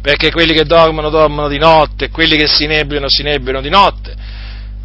perché 0.02 0.32
quelli 0.32 0.54
che 0.54 0.64
dormono 0.64 1.10
dormono 1.10 1.48
di 1.48 1.60
notte, 1.60 2.10
quelli 2.10 2.38
che 2.38 2.48
si 2.48 2.66
nebbiano 2.66 3.08
si 3.08 3.22
nebbiano 3.22 3.62
di 3.62 3.70
notte. 3.70 4.16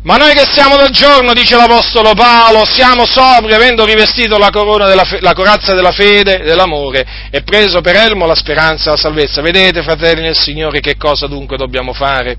Ma 0.03 0.17
noi 0.17 0.35
che 0.35 0.45
siamo 0.47 0.77
del 0.77 0.91
giorno, 0.91 1.33
dice 1.33 1.57
l'Apostolo 1.57 2.13
Paolo, 2.13 2.67
siamo 2.67 3.07
sobri 3.07 3.55
avendo 3.55 3.87
rivestito 3.87 4.37
la, 4.37 4.51
della, 4.51 5.07
la 5.21 5.33
corazza 5.33 5.73
della 5.73 5.93
fede, 5.93 6.43
dell'amore 6.43 7.07
e 7.31 7.41
preso 7.43 7.81
per 7.81 7.97
elmo 7.97 8.27
la 8.27 8.35
speranza 8.35 8.89
e 8.89 8.91
la 8.91 8.99
salvezza. 8.99 9.41
Vedete, 9.41 9.83
fratelli 9.83 10.21
nel 10.21 10.37
Signore, 10.37 10.81
che 10.81 10.99
cosa 10.99 11.27
dunque 11.27 11.57
dobbiamo 11.57 11.95
fare? 11.95 12.37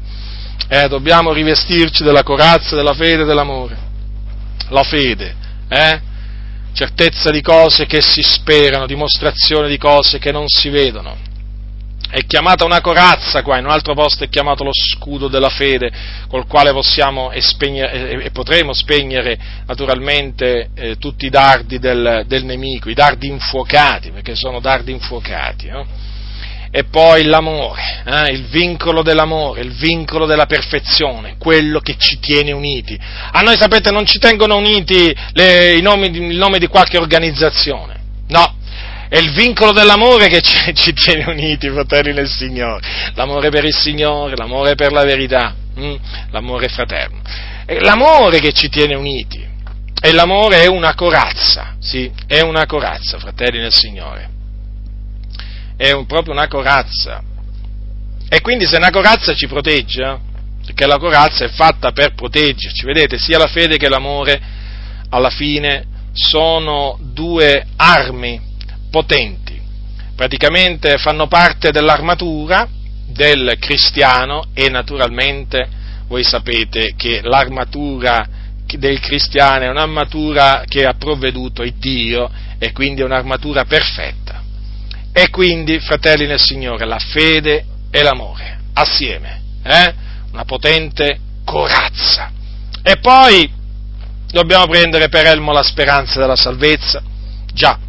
Eh, 0.67 0.87
dobbiamo 0.87 1.33
rivestirci 1.33 2.03
della 2.03 2.21
corazza, 2.21 2.75
della 2.75 2.93
fede 2.93 3.23
e 3.23 3.25
dell'amore. 3.25 3.75
La 4.69 4.83
fede, 4.83 5.35
eh? 5.67 6.13
Certezza 6.75 7.31
di 7.31 7.41
cose 7.41 7.85
che 7.85 8.01
si 8.01 8.21
sperano, 8.21 8.85
dimostrazione 8.85 9.69
di 9.69 9.77
cose 9.77 10.19
che 10.19 10.31
non 10.31 10.47
si 10.47 10.69
vedono 10.69 11.33
è 12.15 12.25
chiamata 12.25 12.63
una 12.63 12.81
corazza 12.81 13.41
qua, 13.41 13.57
in 13.57 13.65
un 13.65 13.71
altro 13.71 13.93
posto 13.93 14.23
è 14.23 14.29
chiamato 14.29 14.63
lo 14.63 14.71
scudo 14.71 15.27
della 15.27 15.49
fede, 15.49 15.91
col 16.29 16.47
quale 16.47 16.71
possiamo 16.71 17.29
spegnere, 17.39 18.23
e 18.23 18.31
potremo 18.31 18.73
spegnere 18.73 19.37
naturalmente 19.65 20.69
eh, 20.75 20.95
tutti 20.97 21.25
i 21.25 21.29
dardi 21.29 21.77
del, 21.77 22.23
del, 22.25 22.45
nemico, 22.45 22.89
i 22.89 22.93
dardi 22.93 23.27
infuocati, 23.27 24.11
perché 24.11 24.33
sono 24.33 24.61
dardi 24.61 24.91
infuocati. 24.91 25.67
No? 25.67 25.85
E 26.77 26.83
poi 26.83 27.23
l'amore, 27.23 28.03
eh, 28.05 28.31
il 28.31 28.47
vincolo 28.47 29.01
dell'amore, 29.01 29.61
il 29.61 29.71
vincolo 29.71 30.25
della 30.25 30.45
perfezione, 30.45 31.37
quello 31.37 31.79
che 31.79 31.95
ci 31.97 32.19
tiene 32.19 32.51
uniti. 32.51 32.99
A 33.31 33.39
noi, 33.39 33.55
sapete, 33.55 33.91
non 33.91 34.05
ci 34.05 34.19
tengono 34.19 34.57
uniti 34.57 35.15
le, 35.31 35.79
nomi, 35.79 36.07
il 36.07 36.35
nome 36.35 36.59
di 36.59 36.67
qualche 36.67 36.97
organizzazione, 36.97 37.97
no, 38.27 38.57
è 39.07 39.17
il 39.17 39.31
vincolo 39.31 39.71
dell'amore 39.71 40.27
che 40.27 40.41
ci, 40.41 40.75
ci, 40.75 40.91
tiene 40.91 41.23
uniti, 41.31 41.69
fratelli 41.69 42.11
nel 42.11 42.27
Signore. 42.27 42.85
L'amore 43.13 43.49
per 43.49 43.63
il 43.63 43.73
Signore, 43.73 44.35
l'amore 44.35 44.75
per 44.75 44.91
la 44.91 45.05
verità, 45.05 45.55
hm? 45.75 45.95
l'amore 46.31 46.67
fraterno. 46.67 47.21
È 47.65 47.79
l'amore 47.79 48.39
che 48.39 48.51
ci 48.51 48.67
tiene 48.67 48.95
uniti. 48.95 49.47
E 50.01 50.11
l'amore 50.11 50.63
è 50.63 50.67
una 50.67 50.93
corazza, 50.93 51.77
sì, 51.79 52.11
è 52.27 52.41
una 52.41 52.65
corazza, 52.65 53.17
fratelli 53.17 53.59
nel 53.59 53.73
Signore. 53.73 54.33
È 55.77 55.91
un, 55.91 56.05
proprio 56.05 56.33
una 56.33 56.47
corazza. 56.47 57.21
E 58.27 58.41
quindi 58.41 58.65
se 58.65 58.77
una 58.77 58.89
corazza 58.89 59.33
ci 59.33 59.47
protegge, 59.47 60.19
perché 60.65 60.85
la 60.87 60.97
corazza 60.97 61.45
è 61.45 61.49
fatta 61.49 61.91
per 61.91 62.15
proteggerci, 62.15 62.85
vedete, 62.85 63.17
sia 63.17 63.37
la 63.37 63.47
fede 63.47 63.77
che 63.77 63.89
l'amore 63.89 64.41
alla 65.09 65.29
fine 65.29 65.85
sono 66.13 66.97
due 67.01 67.67
armi 67.75 68.41
potenti, 68.89 69.59
praticamente 70.15 70.97
fanno 70.97 71.27
parte 71.27 71.71
dell'armatura 71.71 72.67
del 73.05 73.57
cristiano 73.59 74.45
e 74.53 74.69
naturalmente 74.69 75.67
voi 76.07 76.23
sapete 76.23 76.93
che 76.95 77.21
l'armatura 77.21 78.27
del 78.65 78.99
cristiano 78.99 79.63
è 79.63 79.69
un'armatura 79.69 80.63
che 80.67 80.85
ha 80.85 80.93
provveduto 80.97 81.61
il 81.61 81.75
Dio 81.75 82.29
e 82.57 82.71
quindi 82.71 83.01
è 83.01 83.05
un'armatura 83.05 83.65
perfetta. 83.65 84.43
E 85.17 85.29
quindi, 85.29 85.79
fratelli 85.79 86.27
nel 86.27 86.41
Signore, 86.41 86.85
la 86.85 86.99
fede 86.99 87.63
e 87.89 88.03
l'amore, 88.03 88.59
assieme, 88.73 89.41
eh? 89.63 89.93
una 90.33 90.43
potente 90.43 91.17
corazza. 91.45 92.29
E 92.83 92.97
poi 92.97 93.49
dobbiamo 94.29 94.67
prendere 94.67 95.07
per 95.07 95.25
elmo 95.25 95.53
la 95.53 95.63
speranza 95.63 96.19
della 96.19 96.35
salvezza, 96.35 97.01
già, 97.53 97.79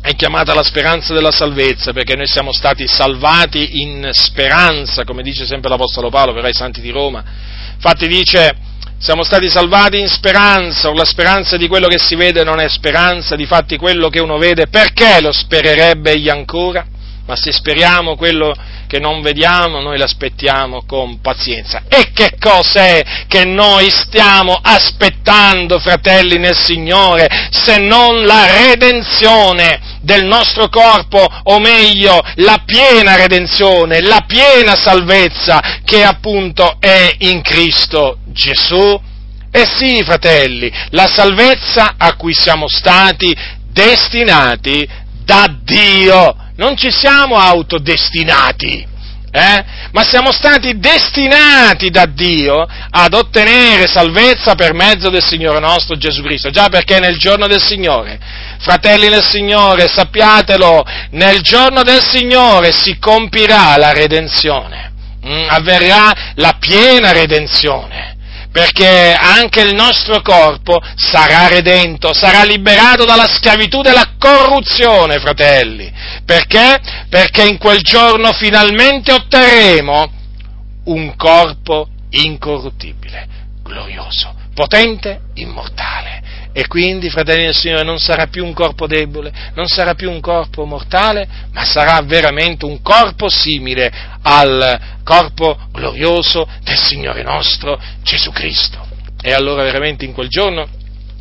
è 0.00 0.16
chiamata 0.16 0.52
la 0.52 0.64
speranza 0.64 1.14
della 1.14 1.30
salvezza, 1.30 1.92
perché 1.92 2.16
noi 2.16 2.26
siamo 2.26 2.52
stati 2.52 2.88
salvati 2.88 3.80
in 3.80 4.08
speranza, 4.10 5.04
come 5.04 5.22
dice 5.22 5.46
sempre 5.46 5.70
l'Apostolo 5.70 6.10
Paolo 6.10 6.32
per 6.32 6.44
i 6.44 6.52
santi 6.52 6.80
di 6.80 6.90
Roma. 6.90 7.22
Infatti 7.74 8.08
dice, 8.08 8.56
siamo 8.98 9.22
stati 9.22 9.48
salvati 9.48 9.98
in 9.98 10.08
speranza, 10.08 10.88
o 10.88 10.92
la 10.92 11.04
speranza 11.04 11.56
di 11.56 11.68
quello 11.68 11.86
che 11.86 11.98
si 11.98 12.16
vede 12.16 12.42
non 12.42 12.60
è 12.60 12.68
speranza, 12.68 13.36
difatti 13.36 13.76
quello 13.76 14.08
che 14.08 14.20
uno 14.20 14.38
vede, 14.38 14.66
perché 14.66 15.20
lo 15.20 15.32
spererebbe 15.32 16.12
egli 16.12 16.28
ancora? 16.28 16.84
Ma 17.28 17.36
se 17.36 17.52
speriamo 17.52 18.16
quello 18.16 18.54
che 18.86 18.98
non 18.98 19.20
vediamo, 19.20 19.80
noi 19.80 19.98
l'aspettiamo 19.98 20.84
con 20.86 21.20
pazienza. 21.20 21.82
E 21.86 22.10
che 22.14 22.32
cos'è 22.40 23.26
che 23.28 23.44
noi 23.44 23.90
stiamo 23.90 24.58
aspettando, 24.58 25.78
fratelli 25.78 26.38
nel 26.38 26.56
Signore, 26.56 27.28
se 27.50 27.76
non 27.80 28.24
la 28.24 28.46
redenzione 28.46 29.98
del 30.00 30.24
nostro 30.24 30.70
corpo, 30.70 31.18
o 31.42 31.58
meglio, 31.58 32.18
la 32.36 32.62
piena 32.64 33.16
redenzione, 33.16 34.00
la 34.00 34.24
piena 34.26 34.74
salvezza 34.74 35.80
che 35.84 36.02
appunto 36.02 36.78
è 36.80 37.14
in 37.18 37.42
Cristo 37.42 38.20
Gesù? 38.28 38.98
Eh 39.52 39.66
sì, 39.76 40.02
fratelli, 40.02 40.72
la 40.92 41.06
salvezza 41.06 41.96
a 41.98 42.16
cui 42.16 42.32
siamo 42.32 42.68
stati 42.68 43.36
destinati 43.70 44.88
da 45.24 45.46
Dio 45.62 46.34
non 46.58 46.76
ci 46.76 46.90
siamo 46.90 47.36
autodestinati, 47.36 48.86
eh? 49.30 49.64
ma 49.92 50.02
siamo 50.02 50.32
stati 50.32 50.78
destinati 50.78 51.88
da 51.88 52.06
Dio 52.06 52.66
ad 52.90 53.14
ottenere 53.14 53.86
salvezza 53.86 54.54
per 54.54 54.74
mezzo 54.74 55.08
del 55.08 55.24
Signore 55.24 55.60
nostro 55.60 55.96
Gesù 55.96 56.22
Cristo. 56.22 56.50
Già 56.50 56.68
perché 56.68 56.98
nel 56.98 57.16
giorno 57.16 57.46
del 57.46 57.62
Signore, 57.62 58.18
fratelli 58.58 59.08
del 59.08 59.22
Signore, 59.22 59.86
sappiatelo, 59.86 60.84
nel 61.12 61.40
giorno 61.42 61.82
del 61.82 62.02
Signore 62.02 62.72
si 62.72 62.98
compirà 62.98 63.76
la 63.76 63.92
redenzione, 63.92 64.92
mm? 65.24 65.46
avverrà 65.48 66.12
la 66.34 66.56
piena 66.58 67.12
redenzione 67.12 68.07
perché 68.58 69.14
anche 69.14 69.60
il 69.60 69.72
nostro 69.72 70.20
corpo 70.20 70.80
sarà 70.96 71.46
redento, 71.46 72.12
sarà 72.12 72.42
liberato 72.42 73.04
dalla 73.04 73.28
schiavitù 73.28 73.82
della 73.82 74.14
corruzione, 74.18 75.20
fratelli. 75.20 75.88
Perché? 76.24 76.80
Perché 77.08 77.46
in 77.46 77.56
quel 77.56 77.78
giorno 77.82 78.32
finalmente 78.32 79.12
otterremo 79.12 80.12
un 80.86 81.14
corpo 81.14 81.86
incorruttibile, 82.10 83.28
glorioso, 83.62 84.34
potente, 84.54 85.20
immortale. 85.34 86.20
E 86.52 86.66
quindi, 86.66 87.10
fratelli 87.10 87.44
del 87.44 87.54
Signore, 87.54 87.84
non 87.84 87.98
sarà 87.98 88.26
più 88.26 88.44
un 88.44 88.52
corpo 88.52 88.86
debole, 88.86 89.32
non 89.54 89.68
sarà 89.68 89.94
più 89.94 90.10
un 90.10 90.20
corpo 90.20 90.64
mortale, 90.64 91.28
ma 91.52 91.64
sarà 91.64 92.00
veramente 92.02 92.64
un 92.64 92.82
corpo 92.82 93.28
simile 93.28 93.92
al 94.22 94.80
corpo 95.04 95.58
glorioso 95.72 96.48
del 96.62 96.78
Signore 96.78 97.22
nostro 97.22 97.80
Gesù 98.02 98.30
Cristo. 98.32 98.86
E 99.20 99.32
allora 99.32 99.62
veramente 99.62 100.04
in 100.04 100.12
quel 100.12 100.28
giorno 100.28 100.68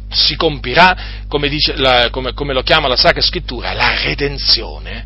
si 0.10 0.36
compirà, 0.36 1.26
come, 1.28 1.50
dice, 1.50 1.76
la, 1.76 2.10
come, 2.10 2.34
come 2.34 2.54
lo 2.54 2.62
chiama 2.62 2.88
la 2.88 2.96
Sacra 2.96 3.22
Scrittura, 3.22 3.74
la 3.74 4.00
redenzione, 4.02 5.06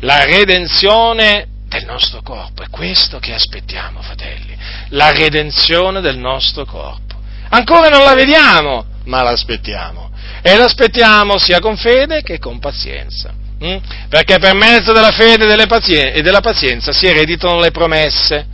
la 0.00 0.24
redenzione 0.24 1.46
del 1.68 1.84
nostro 1.86 2.20
corpo. 2.22 2.62
È 2.62 2.68
questo 2.68 3.18
che 3.18 3.32
aspettiamo, 3.32 4.02
fratelli, 4.02 4.56
la 4.90 5.10
redenzione 5.10 6.00
del 6.00 6.18
nostro 6.18 6.64
corpo. 6.64 7.16
Ancora 7.48 7.88
non 7.88 8.04
la 8.04 8.14
vediamo, 8.14 8.84
ma 9.04 9.22
l'aspettiamo. 9.22 10.10
E 10.42 10.56
l'aspettiamo 10.56 11.38
sia 11.38 11.60
con 11.60 11.76
fede 11.76 12.22
che 12.22 12.38
con 12.38 12.58
pazienza. 12.58 13.32
Hm? 13.58 13.76
Perché 14.08 14.38
per 14.38 14.54
mezzo 14.54 14.92
della 14.92 15.12
fede 15.12 15.44
e 15.44 16.22
della 16.22 16.40
pazienza 16.40 16.92
si 16.92 17.06
ereditano 17.06 17.60
le 17.60 17.70
promesse. 17.70 18.46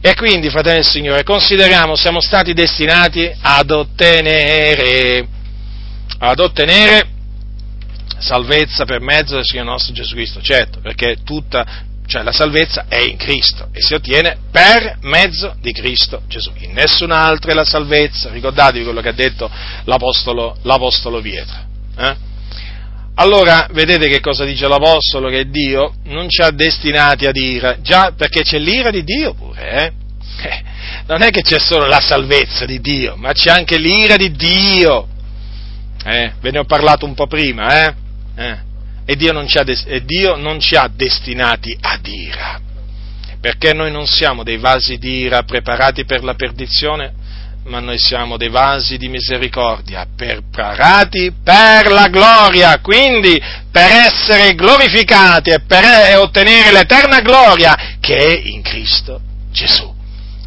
E 0.00 0.14
quindi, 0.14 0.48
fratelli 0.48 0.76
del 0.76 0.84
Signore, 0.84 1.22
consideriamo, 1.24 1.96
siamo 1.96 2.20
stati 2.20 2.52
destinati 2.52 3.30
ad 3.40 3.70
ottenere, 3.70 5.26
ad 6.18 6.38
ottenere 6.38 7.08
salvezza 8.18 8.84
per 8.84 9.00
mezzo 9.00 9.34
del 9.34 9.44
Signore 9.44 9.70
nostro 9.70 9.94
Gesù 9.94 10.14
Cristo, 10.14 10.40
certo, 10.40 10.80
perché 10.80 11.18
tutta, 11.24 11.66
cioè 12.08 12.22
la 12.22 12.32
salvezza 12.32 12.86
è 12.88 13.00
in 13.00 13.18
Cristo 13.18 13.68
e 13.70 13.82
si 13.82 13.92
ottiene 13.92 14.38
per 14.50 14.96
mezzo 15.02 15.54
di 15.60 15.72
Cristo 15.72 16.22
Gesù. 16.26 16.50
In 16.56 16.72
nessun'altra 16.72 17.52
è 17.52 17.54
la 17.54 17.64
salvezza, 17.64 18.30
ricordatevi 18.30 18.82
quello 18.82 19.02
che 19.02 19.10
ha 19.10 19.12
detto 19.12 19.50
l'Apostolo, 19.84 20.56
l'Apostolo 20.62 21.20
Pietro. 21.20 21.56
Eh? 21.98 22.16
Allora, 23.16 23.68
vedete 23.72 24.08
che 24.08 24.20
cosa 24.20 24.44
dice 24.44 24.66
l'Apostolo? 24.66 25.28
Che 25.28 25.50
Dio 25.50 25.96
non 26.04 26.30
ci 26.30 26.40
ha 26.40 26.50
destinati 26.50 27.26
ad 27.26 27.36
ira, 27.36 27.80
già 27.82 28.12
perché 28.16 28.40
c'è 28.42 28.58
l'ira 28.58 28.88
di 28.88 29.04
Dio 29.04 29.34
pure, 29.34 29.70
eh? 29.70 29.92
eh 30.48 30.62
non 31.08 31.20
è 31.20 31.28
che 31.28 31.42
c'è 31.42 31.58
solo 31.58 31.86
la 31.86 32.00
salvezza 32.00 32.64
di 32.64 32.80
Dio, 32.80 33.16
ma 33.16 33.32
c'è 33.32 33.50
anche 33.50 33.76
l'ira 33.76 34.16
di 34.16 34.30
Dio. 34.30 35.08
Eh? 36.04 36.32
Ve 36.40 36.50
ne 36.52 36.58
ho 36.60 36.64
parlato 36.64 37.04
un 37.04 37.12
po' 37.12 37.26
prima, 37.26 37.86
eh? 37.86 37.94
E, 39.10 39.16
Dio 39.16 39.32
des- 39.64 39.84
e 39.86 40.04
Dio 40.04 40.36
non 40.36 40.60
ci 40.60 40.76
ha 40.76 40.86
destinati 40.94 41.74
ad 41.80 42.06
ira, 42.06 42.60
perché 43.40 43.72
noi 43.72 43.90
non 43.90 44.06
siamo 44.06 44.42
dei 44.42 44.58
vasi 44.58 44.98
di 44.98 45.20
ira 45.20 45.44
preparati 45.44 46.04
per 46.04 46.22
la 46.22 46.34
perdizione, 46.34 47.14
ma 47.64 47.80
noi 47.80 47.98
siamo 47.98 48.36
dei 48.36 48.50
vasi 48.50 48.98
di 48.98 49.08
misericordia, 49.08 50.06
preparati 50.14 51.32
per 51.42 51.90
la 51.90 52.08
gloria, 52.08 52.80
quindi 52.80 53.40
per 53.72 53.90
essere 53.90 54.54
glorificati 54.54 55.52
e 55.52 55.60
per 55.60 56.18
ottenere 56.18 56.70
l'eterna 56.70 57.22
gloria 57.22 57.96
che 58.00 58.14
è 58.14 58.40
in 58.44 58.60
Cristo 58.60 59.22
Gesù. 59.50 59.90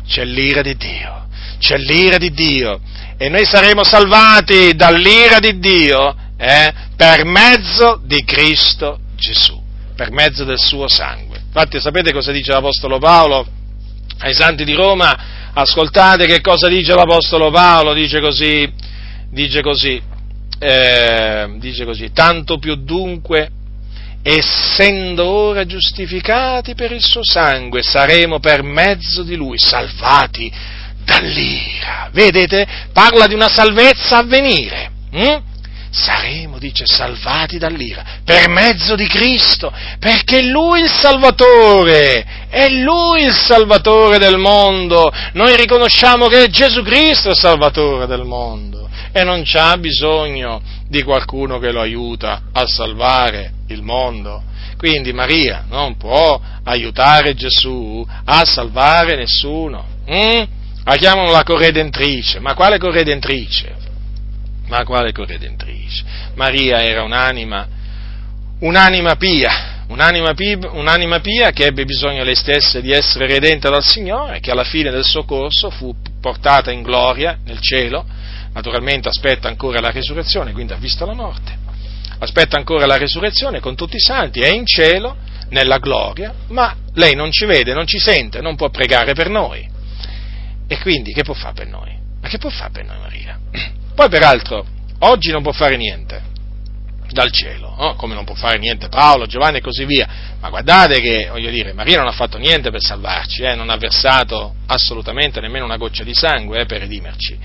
C'è 0.06 0.24
l'ira 0.24 0.62
di 0.62 0.76
Dio, 0.76 1.26
c'è 1.58 1.78
l'ira 1.78 2.20
di 2.20 2.30
Dio. 2.30 2.80
E 3.18 3.28
noi 3.28 3.44
saremo 3.44 3.84
salvati 3.84 4.76
dall'ira 4.76 5.40
di 5.40 5.58
Dio 5.58 6.16
eh, 6.38 6.74
per 7.02 7.26
mezzo 7.26 7.99
di 8.06 8.23
Cristo 8.23 8.99
Gesù, 9.15 9.60
per 9.95 10.11
mezzo 10.11 10.44
del 10.44 10.60
suo 10.60 10.88
sangue. 10.88 11.41
Infatti 11.48 11.80
sapete 11.80 12.14
cosa 12.14 12.32
dice 12.32 12.52
l'Apostolo 12.52 12.99
Paolo 12.99 13.44
ai 14.19 14.36
santi 14.36 14.64
di 14.64 14.73
Roma? 14.73 15.49
Ascoltate 15.52 16.28
che 16.28 16.41
cosa 16.41 16.68
dice 16.68 16.94
l'Apostolo 16.94 17.49
Paolo, 17.49 17.94
dice 17.94 18.19
così, 18.19 18.72
dice 19.32 19.64
così, 19.64 19.99
eh, 20.60 21.56
dice 21.57 21.86
così, 21.86 22.11
tanto 22.11 22.60
più 22.60 22.76
dunque, 22.76 23.49
essendo 24.22 25.26
ora 25.26 25.65
giustificati 25.65 26.76
per 26.76 26.91
il 26.91 27.02
suo 27.02 27.23
sangue, 27.23 27.82
saremo 27.82 28.40
per 28.40 28.61
mezzo 28.61 29.23
di 29.23 29.34
lui 29.34 29.57
salvati 29.57 30.53
dall'ira. 31.03 32.11
Vedete? 32.14 32.68
Parla 32.94 33.26
di 33.26 33.34
una 33.34 33.49
salvezza 33.49 34.19
a 34.19 34.23
venire. 34.23 34.91
Hm? 35.14 35.49
Saremo, 35.91 36.57
dice, 36.57 36.85
salvati 36.85 37.57
dall'ira 37.57 38.03
per 38.23 38.47
mezzo 38.47 38.95
di 38.95 39.07
Cristo, 39.07 39.72
perché 39.99 40.39
è 40.39 40.43
Lui 40.43 40.81
il 40.81 40.89
Salvatore, 40.89 42.26
è 42.49 42.69
Lui 42.69 43.23
il 43.26 43.34
Salvatore 43.34 44.18
del 44.18 44.38
mondo. 44.38 45.11
Noi 45.34 45.55
riconosciamo 45.55 46.27
che 46.27 46.45
è 46.45 46.47
Gesù 46.47 46.81
Cristo 46.81 47.30
il 47.30 47.38
Salvatore 47.38 48.07
del 48.07 48.23
mondo 48.23 48.89
e 49.11 49.23
non 49.23 49.41
c'ha 49.43 49.77
bisogno 49.77 50.61
di 50.88 51.03
qualcuno 51.03 51.59
che 51.59 51.72
lo 51.72 51.81
aiuta 51.81 52.43
a 52.53 52.65
salvare 52.65 53.51
il 53.68 53.81
mondo. 53.81 54.43
Quindi 54.77 55.13
Maria 55.13 55.65
non 55.69 55.97
può 55.97 56.39
aiutare 56.63 57.35
Gesù 57.35 58.05
a 58.26 58.45
salvare 58.45 59.15
nessuno. 59.15 59.85
Mm? 60.09 60.41
La 60.84 60.95
chiamano 60.95 61.31
la 61.31 61.43
corredentrice, 61.43 62.39
ma 62.39 62.55
quale 62.55 62.80
corredentrice? 62.80 63.89
Ma 64.72 64.85
quale 64.85 65.11
corredentrice? 65.11 66.02
Maria 66.35 66.81
era 66.81 67.03
un'anima, 67.03 67.68
un'anima 68.60 69.18
pia, 69.18 69.84
un'anima 69.89 70.34
pia, 70.34 70.57
un'anima 70.72 71.19
pia 71.19 71.52
che 71.52 71.65
ebbe 71.65 71.84
bisogno 71.84 72.23
lei 72.23 72.35
stessa 72.35 72.80
di 72.80 72.89
essere 72.93 73.27
redenta 73.27 73.69
dal 73.69 73.84
Signore, 73.84 74.39
che 74.39 74.49
alla 74.49 74.64
fine 74.64 74.89
del 74.89 75.03
suo 75.03 75.26
corso 75.26 75.69
fu 75.69 75.93
portata 76.22 76.72
in 76.72 76.84
gloria 76.84 77.38
nel 77.43 77.60
cielo, 77.60 78.06
naturalmente 78.53 79.10
aspetta 79.10 79.49
ancora 79.49 79.81
la 79.81 79.91
resurrezione, 79.91 80.53
quindi 80.53 80.72
ha 80.72 80.77
visto 80.77 81.06
la 81.06 81.15
morte, 81.15 81.53
aspetta 82.19 82.56
ancora 82.56 82.85
la 82.85 82.98
resurrezione 82.98 83.60
con 83.60 83.76
tutti 83.76 83.98
i 83.98 84.02
santi, 84.02 84.39
è 84.39 84.53
in 84.53 84.65
cielo, 84.65 85.18
nella 85.49 85.80
gloria, 85.80 86.34
ma 86.48 86.73
lei 86.93 87.14
non 87.14 87.30
ci 87.30 87.43
vede, 87.43 87.73
non 87.73 87.85
ci 87.85 87.99
sente, 87.99 88.39
non 88.39 88.56
può 88.56 88.69
pregare 88.69 89.11
per 89.11 89.27
noi. 89.27 89.69
E 90.65 90.80
quindi 90.80 91.11
che 91.11 91.23
può 91.23 91.34
fare 91.34 91.56
per 91.56 91.68
noi? 91.68 91.93
Ma 92.22 92.30
che 92.30 92.38
può 92.38 92.49
fare 92.49 92.72
per 92.72 92.85
noi 92.85 92.99
Maria? 92.99 93.38
Poi 93.93 94.09
peraltro, 94.09 94.65
oggi 94.99 95.31
non 95.31 95.43
può 95.43 95.51
fare 95.51 95.77
niente 95.77 96.30
dal 97.11 97.31
cielo, 97.31 97.76
no? 97.77 97.95
come 97.95 98.13
non 98.13 98.23
può 98.23 98.35
fare 98.35 98.57
niente 98.57 98.88
Paolo, 98.88 99.26
Giovanni 99.26 99.57
e 99.57 99.61
così 99.61 99.85
via, 99.85 100.07
ma 100.39 100.49
guardate 100.49 101.01
che, 101.01 101.27
voglio 101.30 101.49
dire, 101.49 101.73
Maria 101.73 101.97
non 101.97 102.07
ha 102.07 102.13
fatto 102.13 102.38
niente 102.38 102.72
per 102.72 102.81
salvarci, 102.81 103.43
eh? 103.43 103.55
non 103.55 103.69
ha 103.69 103.76
versato 103.76 104.55
assolutamente 104.68 105.39
nemmeno 105.41 105.65
una 105.65 105.77
goccia 105.77 106.03
di 106.03 106.13
sangue 106.13 106.61
eh, 106.61 106.65
per 106.65 106.80
redimerci. 106.80 107.38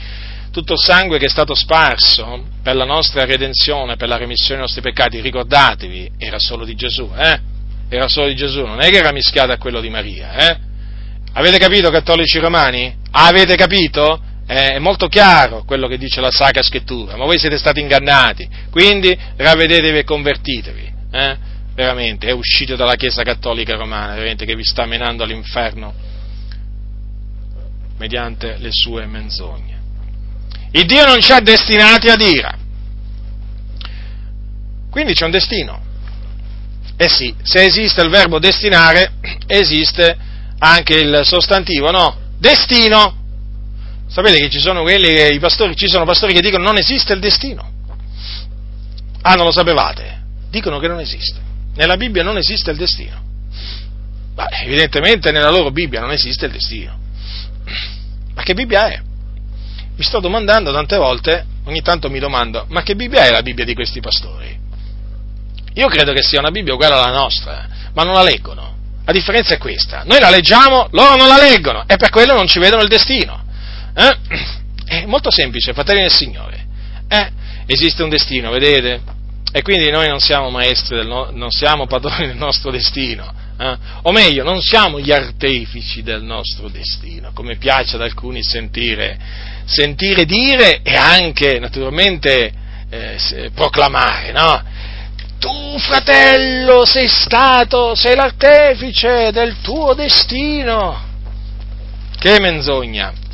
Tutto 0.52 0.74
il 0.74 0.78
sangue 0.78 1.18
che 1.18 1.26
è 1.26 1.28
stato 1.28 1.54
sparso 1.54 2.44
per 2.62 2.76
la 2.76 2.84
nostra 2.84 3.24
redenzione, 3.24 3.96
per 3.96 4.08
la 4.08 4.16
remissione 4.16 4.54
dei 4.54 4.60
nostri 4.60 4.80
peccati, 4.80 5.20
ricordatevi, 5.20 6.12
era 6.16 6.38
solo 6.38 6.64
di 6.64 6.74
Gesù, 6.74 7.10
eh? 7.14 7.40
Era 7.88 8.08
solo 8.08 8.28
di 8.28 8.34
Gesù, 8.34 8.64
non 8.64 8.80
è 8.80 8.88
che 8.88 8.98
era 8.98 9.12
mischiato 9.12 9.52
a 9.52 9.58
quello 9.58 9.80
di 9.80 9.90
Maria, 9.90 10.32
eh? 10.32 10.58
Avete 11.34 11.58
capito, 11.58 11.90
cattolici 11.90 12.38
romani? 12.38 12.96
Avete 13.10 13.56
capito? 13.56 14.20
È 14.46 14.78
molto 14.78 15.08
chiaro 15.08 15.64
quello 15.64 15.88
che 15.88 15.98
dice 15.98 16.20
la 16.20 16.30
Sacra 16.30 16.62
Scrittura, 16.62 17.16
ma 17.16 17.24
voi 17.24 17.38
siete 17.38 17.58
stati 17.58 17.80
ingannati, 17.80 18.48
quindi 18.70 19.16
ravvedetevi 19.36 19.98
e 19.98 20.04
convertitevi, 20.04 20.92
eh? 21.10 21.36
veramente, 21.74 22.28
è 22.28 22.32
uscito 22.32 22.76
dalla 22.76 22.94
Chiesa 22.94 23.22
Cattolica 23.22 23.74
Romana, 23.74 24.14
veramente 24.14 24.46
che 24.46 24.54
vi 24.54 24.64
sta 24.64 24.86
menando 24.86 25.24
all'inferno 25.24 25.92
mediante 27.98 28.56
le 28.58 28.70
sue 28.70 29.06
menzogne. 29.06 29.74
Il 30.70 30.86
Dio 30.86 31.04
non 31.04 31.20
ci 31.20 31.32
ha 31.32 31.40
destinati 31.40 32.08
ad 32.08 32.20
ira, 32.20 32.56
quindi 34.90 35.12
c'è 35.12 35.24
un 35.24 35.30
destino. 35.32 35.82
Eh 36.96 37.08
sì, 37.08 37.34
se 37.42 37.64
esiste 37.64 38.00
il 38.00 38.08
verbo 38.08 38.38
destinare, 38.38 39.14
esiste 39.46 40.16
anche 40.58 40.94
il 40.94 41.20
sostantivo, 41.24 41.90
no? 41.90 42.16
Destino. 42.38 43.24
Sapete 44.08 44.38
che 44.38 44.50
ci 44.50 44.60
sono 44.60 44.82
quelli 44.82 45.08
che 45.08 45.28
i 45.32 45.38
pastori, 45.38 45.76
ci 45.76 45.88
sono 45.88 46.04
pastori 46.04 46.32
che 46.32 46.40
dicono 46.40 46.62
non 46.62 46.78
esiste 46.78 47.12
il 47.12 47.20
destino. 47.20 47.72
Ah, 49.22 49.34
non 49.34 49.44
lo 49.44 49.52
sapevate? 49.52 50.22
Dicono 50.50 50.78
che 50.78 50.88
non 50.88 51.00
esiste. 51.00 51.40
Nella 51.74 51.96
Bibbia 51.96 52.22
non 52.22 52.36
esiste 52.36 52.70
il 52.70 52.76
destino. 52.76 53.20
Ma 54.36 54.48
evidentemente 54.50 55.32
nella 55.32 55.50
loro 55.50 55.70
Bibbia 55.70 56.00
non 56.00 56.12
esiste 56.12 56.46
il 56.46 56.52
destino. 56.52 56.98
Ma 58.34 58.42
che 58.42 58.54
Bibbia 58.54 58.88
è? 58.88 59.00
Mi 59.96 60.04
sto 60.04 60.20
domandando 60.20 60.72
tante 60.72 60.96
volte, 60.96 61.44
ogni 61.64 61.82
tanto 61.82 62.10
mi 62.10 62.18
domando, 62.18 62.66
ma 62.68 62.82
che 62.82 62.94
Bibbia 62.94 63.24
è 63.24 63.30
la 63.30 63.42
Bibbia 63.42 63.64
di 63.64 63.74
questi 63.74 64.00
pastori? 64.00 64.56
Io 65.74 65.88
credo 65.88 66.12
che 66.12 66.22
sia 66.22 66.38
una 66.38 66.50
Bibbia 66.50 66.74
uguale 66.74 66.94
alla 66.94 67.12
nostra, 67.12 67.66
ma 67.92 68.02
non 68.02 68.14
la 68.14 68.22
leggono. 68.22 68.74
La 69.04 69.12
differenza 69.12 69.54
è 69.54 69.58
questa, 69.58 70.02
noi 70.04 70.20
la 70.20 70.30
leggiamo, 70.30 70.88
loro 70.90 71.16
non 71.16 71.28
la 71.28 71.38
leggono 71.38 71.84
e 71.86 71.96
per 71.96 72.10
quello 72.10 72.34
non 72.34 72.46
ci 72.46 72.58
vedono 72.58 72.82
il 72.82 72.88
destino. 72.88 73.44
Eh? 73.96 74.16
È 74.86 75.04
molto 75.06 75.30
semplice, 75.30 75.72
fratelli 75.72 76.02
del 76.02 76.12
Signore. 76.12 76.64
Eh? 77.08 77.30
Esiste 77.66 78.02
un 78.02 78.08
destino, 78.08 78.50
vedete? 78.50 79.00
E 79.50 79.62
quindi 79.62 79.90
noi 79.90 80.06
non 80.08 80.20
siamo 80.20 80.50
maestri, 80.50 81.04
no- 81.06 81.30
non 81.32 81.50
siamo 81.50 81.86
padroni 81.86 82.26
del 82.26 82.36
nostro 82.36 82.70
destino. 82.70 83.32
Eh? 83.58 83.76
O 84.02 84.12
meglio, 84.12 84.44
non 84.44 84.60
siamo 84.60 85.00
gli 85.00 85.10
artefici 85.10 86.02
del 86.02 86.22
nostro 86.22 86.68
destino, 86.68 87.30
come 87.32 87.56
piace 87.56 87.96
ad 87.96 88.02
alcuni 88.02 88.42
sentire, 88.42 89.18
sentire 89.64 90.24
dire 90.24 90.82
e 90.82 90.94
anche, 90.94 91.58
naturalmente, 91.58 92.52
eh, 92.90 93.50
proclamare, 93.54 94.30
no? 94.32 94.62
Tu, 95.38 95.78
fratello, 95.78 96.84
sei 96.84 97.08
stato, 97.08 97.94
sei 97.94 98.14
l'artefice 98.14 99.30
del 99.32 99.56
tuo 99.62 99.94
destino. 99.94 101.04
Che 102.18 102.40
menzogna! 102.40 103.24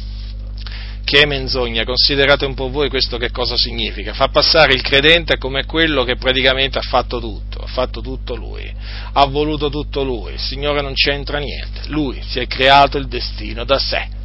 Che 1.05 1.27
menzogna, 1.27 1.85
considerate 1.85 2.45
un 2.45 2.55
po' 2.55 2.71
voi 2.71 2.89
questo 2.89 3.17
che 3.19 3.31
cosa 3.31 3.57
significa, 3.57 4.13
fa 4.13 4.29
passare 4.29 4.73
il 4.73 4.83
credente 4.83 5.39
come 5.39 5.65
quello 5.65 6.05
che 6.05 6.17
praticamente 6.17 6.79
ha 6.79 6.83
fatto 6.83 7.21
tutto, 7.21 7.59
ha 7.59 7.67
fatto 7.67 8.01
tutto 8.01 8.35
lui, 8.35 8.73
ha 9.13 9.27
voluto 9.27 9.69
tutto 9.69 10.03
lui, 10.03 10.33
il 10.33 10.41
Signore 10.41 10.81
non 10.81 10.95
c'entra 10.95 11.39
niente, 11.39 11.83
lui 11.87 12.23
si 12.27 12.39
è 12.39 12.47
creato 12.47 12.99
il 12.99 13.09
destino 13.09 13.65
da 13.65 13.79
sé. 13.79 14.21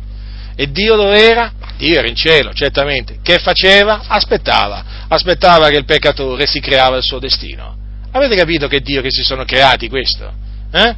E 0.60 0.72
Dio 0.72 0.95
dove 0.95 1.30
era? 1.30 1.52
Dio 1.78 1.99
era 1.99 2.08
in 2.08 2.16
cielo, 2.16 2.52
certamente. 2.52 3.20
Che 3.22 3.38
faceva? 3.38 4.06
Aspettava, 4.08 5.06
aspettava 5.08 5.70
che 5.70 5.78
il 5.78 5.86
peccatore 5.86 6.48
si 6.48 6.60
creava 6.60 6.98
il 6.98 7.04
suo 7.04 7.20
destino. 7.20 7.76
Avete 8.12 8.36
capito 8.36 8.68
che 8.68 8.80
Dio 8.82 9.02
che 9.02 9.12
si 9.12 9.22
sono 9.22 9.45
creati 9.45 9.88
questo? 9.88 10.34
Eh? 10.72 10.95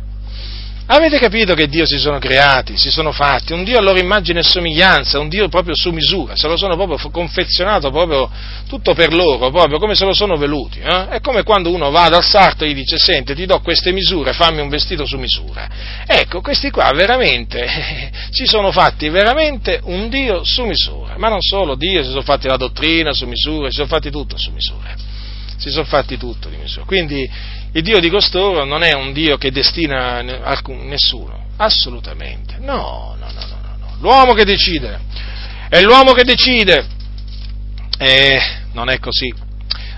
Avete 0.91 1.19
capito 1.19 1.53
che 1.53 1.67
Dio 1.67 1.85
si 1.85 1.99
sono 1.99 2.17
creati, 2.17 2.75
si 2.75 2.89
sono 2.89 3.11
fatti, 3.11 3.53
un 3.53 3.63
Dio 3.63 3.77
a 3.77 3.81
loro 3.81 3.99
immagine 3.99 4.39
e 4.39 4.43
somiglianza, 4.43 5.19
un 5.19 5.29
Dio 5.29 5.47
proprio 5.47 5.75
su 5.75 5.91
misura, 5.91 6.35
se 6.35 6.47
lo 6.47 6.57
sono 6.57 6.75
proprio 6.75 6.97
confezionato 7.11 7.91
proprio 7.91 8.27
tutto 8.67 8.95
per 8.95 9.13
loro, 9.13 9.51
proprio 9.51 9.77
come 9.77 9.93
se 9.93 10.03
lo 10.05 10.15
sono 10.15 10.35
veluti. 10.35 10.79
Eh? 10.79 11.09
È 11.09 11.21
come 11.21 11.43
quando 11.43 11.71
uno 11.71 11.91
va 11.91 12.09
dal 12.09 12.23
sarto 12.23 12.63
e 12.63 12.69
gli 12.69 12.73
dice, 12.73 12.97
senti, 12.97 13.35
ti 13.35 13.45
do 13.45 13.59
queste 13.59 13.91
misure, 13.91 14.33
fammi 14.33 14.61
un 14.61 14.69
vestito 14.69 15.05
su 15.05 15.19
misura. 15.19 15.69
Ecco, 16.07 16.41
questi 16.41 16.71
qua 16.71 16.89
veramente 16.95 18.11
si 18.31 18.47
sono 18.47 18.71
fatti 18.71 19.09
veramente 19.09 19.81
un 19.83 20.09
Dio 20.09 20.43
su 20.43 20.63
misura, 20.63 21.19
ma 21.19 21.29
non 21.29 21.41
solo 21.41 21.75
Dio, 21.75 22.01
si 22.01 22.09
sono 22.09 22.23
fatti 22.23 22.47
la 22.47 22.57
dottrina 22.57 23.13
su 23.13 23.27
misura, 23.27 23.69
si 23.69 23.75
sono 23.75 23.87
fatti 23.87 24.09
tutto 24.09 24.39
su 24.39 24.49
misura. 24.49 25.08
Si 25.59 25.69
sono 25.69 25.83
fatti 25.83 26.17
tutto. 26.17 26.49
Quindi 26.85 27.29
il 27.73 27.83
Dio 27.83 27.99
di 27.99 28.09
costoro 28.09 28.63
non 28.63 28.81
è 28.81 28.93
un 28.93 29.13
Dio 29.13 29.37
che 29.37 29.51
destina 29.51 30.17
alcun, 30.43 30.87
nessuno, 30.87 31.47
assolutamente. 31.57 32.55
No, 32.59 33.15
no, 33.19 33.31
no, 33.31 33.45
no, 33.45 33.77
no, 33.77 33.95
l'uomo 33.99 34.33
che 34.33 34.45
decide, 34.45 34.99
è 35.69 35.81
l'uomo 35.81 36.13
che 36.13 36.23
decide. 36.23 36.97
E 38.01 38.39
non 38.71 38.89
è 38.89 38.97
così, 38.99 39.33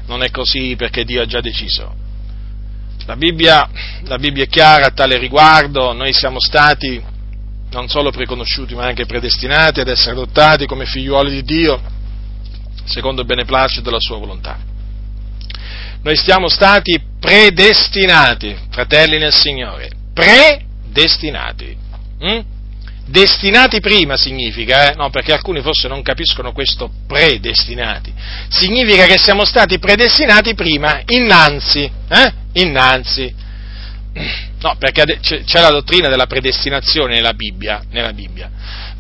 non 0.08 0.24
è 0.24 0.32
così 0.32 0.76
perché 0.76 1.06
Dio 1.06 1.22
ha 1.22 1.26
già 1.26 1.40
deciso. 1.40 1.96
La 3.06 3.16
Bibbia, 3.16 3.70
la 4.06 4.18
Bibbia 4.18 4.44
è 4.44 4.48
chiara 4.48 4.88
a 4.88 4.92
tale 4.92 5.18
riguardo, 5.18 5.94
noi 5.94 6.12
siamo 6.12 6.40
stati 6.40 7.02
non 7.72 7.88
solo 7.88 8.12
preconosciuti 8.12 8.76
ma 8.76 8.86
anche 8.86 9.06
predestinati 9.06 9.80
ad 9.80 9.88
essere 9.88 10.12
adottati 10.12 10.66
come 10.66 10.86
figliuoli 10.86 11.32
di 11.32 11.44
Dio, 11.44 11.80
secondo 12.86 13.22
il 13.22 13.28
beneplacito 13.28 13.82
della 13.82 14.00
sua 14.00 14.18
volontà. 14.18 14.71
Noi 16.04 16.16
siamo 16.16 16.50
stati 16.50 17.00
predestinati, 17.20 18.58
fratelli 18.72 19.20
nel 19.20 19.34
Signore, 19.34 19.92
predestinati. 20.14 21.78
Mm? 22.24 22.40
Destinati 23.06 23.80
prima 23.82 24.16
significa, 24.18 24.90
eh? 24.90 24.96
no, 24.96 25.10
perché 25.10 25.34
alcuni 25.34 25.62
forse 25.62 25.88
non 25.88 26.02
capiscono 26.02 26.54
questo 26.54 26.90
predestinati, 27.08 28.12
significa 28.50 29.06
che 29.06 29.18
siamo 29.18 29.44
stati 29.44 29.80
predestinati 29.80 30.56
prima, 30.56 31.02
innanzi, 31.08 31.84
eh? 31.84 32.34
innanzi. 32.54 33.36
No, 34.62 34.76
perché 34.78 35.20
c'è 35.22 35.62
la 35.62 35.70
dottrina 35.70 36.10
della 36.10 36.28
predestinazione 36.28 37.16
nella 37.16 37.34
Bibbia, 37.34 37.84
nella 37.90 38.14
Bibbia. 38.14 38.50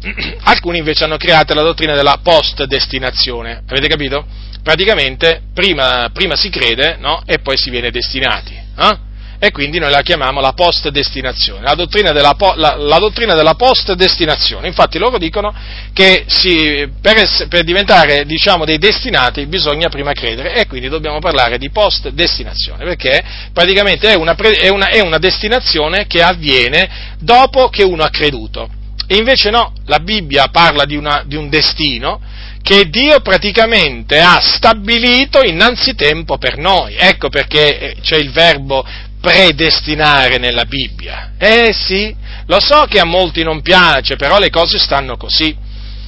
Alcuni 0.43 0.79
invece 0.79 1.03
hanno 1.03 1.17
creato 1.17 1.53
la 1.53 1.61
dottrina 1.61 1.95
della 1.95 2.19
post-destinazione, 2.23 3.63
avete 3.67 3.87
capito? 3.87 4.25
Praticamente 4.63 5.41
prima, 5.53 6.09
prima 6.13 6.35
si 6.35 6.49
crede 6.49 6.97
no? 6.99 7.23
e 7.25 7.39
poi 7.39 7.57
si 7.57 7.69
viene 7.69 7.89
destinati. 7.89 8.53
Eh? 8.53 9.09
e 9.43 9.49
quindi 9.49 9.79
noi 9.79 9.89
la 9.89 10.03
chiamiamo 10.03 10.39
la 10.39 10.53
post-destinazione, 10.53 11.63
la 11.63 11.73
dottrina 11.73 12.11
della, 12.11 12.35
la, 12.57 12.75
la 12.75 12.97
dottrina 12.99 13.33
della 13.33 13.55
post-destinazione. 13.55 14.67
Infatti 14.67 14.99
loro 14.99 15.17
dicono 15.17 15.51
che 15.93 16.25
si, 16.27 16.87
per, 17.01 17.47
per, 17.49 17.63
diventare 17.63 18.23
diciamo, 18.25 18.65
dei 18.65 18.77
destinati 18.77 19.47
bisogna 19.47 19.89
prima 19.89 20.13
credere 20.13 20.53
e 20.53 20.67
quindi 20.67 20.89
dobbiamo 20.89 21.17
parlare 21.17 21.57
di 21.57 21.71
post-destinazione, 21.71 22.83
perché 22.83 23.23
praticamente 23.51 24.11
è 24.11 24.13
una, 24.13 24.35
è 24.35 24.69
una, 24.69 24.89
è 24.89 25.01
una 25.01 25.17
destinazione 25.17 26.05
che 26.05 26.21
avviene 26.21 27.15
dopo 27.17 27.69
che 27.69 27.81
uno 27.81 28.03
ha 28.03 28.09
creduto. 28.11 28.69
E 29.11 29.17
invece 29.17 29.49
no, 29.49 29.73
la 29.87 29.99
Bibbia 29.99 30.47
parla 30.47 30.85
di, 30.85 30.95
una, 30.95 31.23
di 31.25 31.35
un 31.35 31.49
destino 31.49 32.21
che 32.61 32.87
Dio 32.89 33.19
praticamente 33.19 34.21
ha 34.21 34.39
stabilito 34.39 35.41
innanzitempo 35.41 36.37
per 36.37 36.57
noi. 36.57 36.95
Ecco 36.95 37.27
perché 37.27 37.77
eh, 37.77 37.95
c'è 37.99 38.15
il 38.15 38.31
verbo 38.31 38.87
predestinare 39.19 40.37
nella 40.37 40.63
Bibbia. 40.63 41.33
Eh 41.37 41.73
sì, 41.73 42.15
lo 42.45 42.61
so 42.61 42.85
che 42.87 43.01
a 43.01 43.03
molti 43.03 43.43
non 43.43 43.61
piace, 43.61 44.15
però 44.15 44.39
le 44.39 44.49
cose 44.49 44.79
stanno 44.79 45.17
così. 45.17 45.53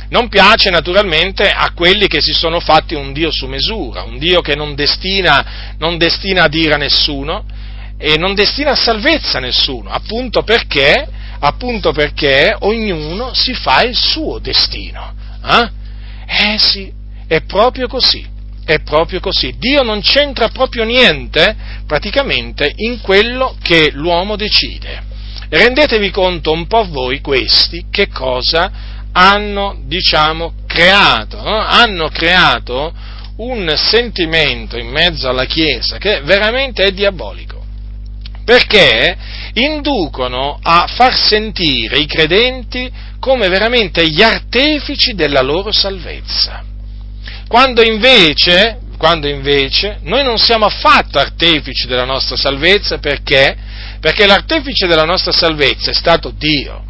Non 0.07 0.29
piace 0.29 0.69
naturalmente 0.69 1.49
a 1.49 1.73
quelli 1.75 2.07
che 2.07 2.21
si 2.21 2.31
sono 2.31 2.61
fatti 2.61 2.95
un 2.95 3.11
Dio 3.11 3.31
su 3.31 3.47
misura, 3.47 4.03
un 4.03 4.17
Dio 4.17 4.39
che 4.39 4.55
non 4.55 4.75
destina, 4.75 5.75
non 5.77 5.97
destina 5.97 6.43
a 6.43 6.47
dire 6.47 6.75
a 6.75 6.77
nessuno 6.77 7.43
e 7.97 8.17
non 8.17 8.33
destina 8.33 8.71
a 8.71 8.75
salvezza 8.75 9.39
nessuno, 9.39 9.89
appunto 9.89 10.43
perché, 10.43 11.05
appunto 11.45 11.91
perché 11.91 12.55
ognuno 12.57 13.33
si 13.33 13.53
fa 13.53 13.83
il 13.83 13.95
suo 13.95 14.39
destino. 14.39 15.13
Eh, 15.45 15.71
eh 16.25 16.57
sì, 16.57 16.91
è 17.27 17.41
proprio 17.41 17.87
così. 17.87 18.31
È 18.65 18.79
proprio 18.79 19.19
così. 19.19 19.55
Dio 19.57 19.83
non 19.83 20.01
c'entra 20.01 20.47
proprio 20.47 20.85
niente, 20.85 21.53
praticamente, 21.85 22.71
in 22.77 23.01
quello 23.01 23.57
che 23.61 23.91
l'uomo 23.91 24.37
decide. 24.37 25.03
Rendetevi 25.49 26.09
conto 26.11 26.53
un 26.53 26.65
po' 26.65 26.87
voi 26.87 27.19
questi 27.19 27.87
che 27.91 28.07
cosa 28.07 28.71
hanno, 29.11 29.81
diciamo, 29.83 30.53
creato. 30.65 31.41
No? 31.41 31.57
Hanno 31.57 32.07
creato 32.07 32.93
un 33.35 33.73
sentimento 33.75 34.77
in 34.77 34.87
mezzo 34.87 35.27
alla 35.27 35.45
Chiesa 35.45 35.97
che 35.97 36.21
veramente 36.21 36.83
è 36.83 36.91
diabolico. 36.91 37.61
Perché 38.45 39.17
inducono 39.53 40.59
a 40.61 40.87
far 40.87 41.15
sentire 41.15 41.99
i 41.99 42.05
credenti 42.05 42.91
come 43.19 43.47
veramente 43.47 44.07
gli 44.07 44.21
artefici 44.21 45.13
della 45.13 45.41
loro 45.41 45.71
salvezza 45.71 46.71
quando 47.53 47.83
invece, 47.83 48.79
quando 48.97 49.27
invece 49.27 49.99
noi 50.01 50.23
non 50.23 50.39
siamo 50.39 50.65
affatto 50.65 51.19
artefici 51.19 51.85
della 51.85 52.03
nostra 52.03 52.35
salvezza 52.35 52.97
perché? 52.97 53.55
Perché 53.99 54.25
l'artefice 54.25 54.87
della 54.87 55.05
nostra 55.05 55.31
salvezza 55.31 55.91
è 55.91 55.93
stato 55.93 56.31
Dio. 56.35 56.83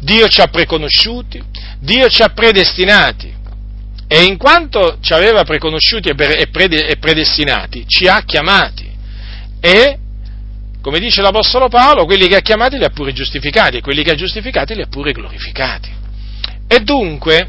Dio 0.00 0.28
ci 0.28 0.40
ha 0.40 0.46
preconosciuti, 0.46 1.42
Dio 1.80 2.08
ci 2.08 2.22
ha 2.22 2.30
predestinati 2.30 3.34
e 4.06 4.22
in 4.22 4.38
quanto 4.38 4.96
ci 5.02 5.12
aveva 5.12 5.44
preconosciuti 5.44 6.08
e 6.08 6.96
predestinati, 6.96 7.84
ci 7.86 8.06
ha 8.06 8.22
chiamati 8.24 8.90
e, 9.60 9.98
come 10.80 11.00
dice 11.00 11.22
l'Apostolo 11.22 11.68
Paolo, 11.68 12.04
quelli 12.04 12.28
che 12.28 12.36
ha 12.36 12.40
chiamati 12.40 12.78
li 12.78 12.84
ha 12.84 12.90
pure 12.90 13.12
giustificati 13.12 13.78
e 13.78 13.80
quelli 13.80 14.02
che 14.02 14.12
ha 14.12 14.16
giustificati 14.16 14.74
li 14.74 14.82
ha 14.82 14.86
pure 14.86 15.12
glorificati. 15.12 15.90
E 16.68 16.80
dunque, 16.80 17.48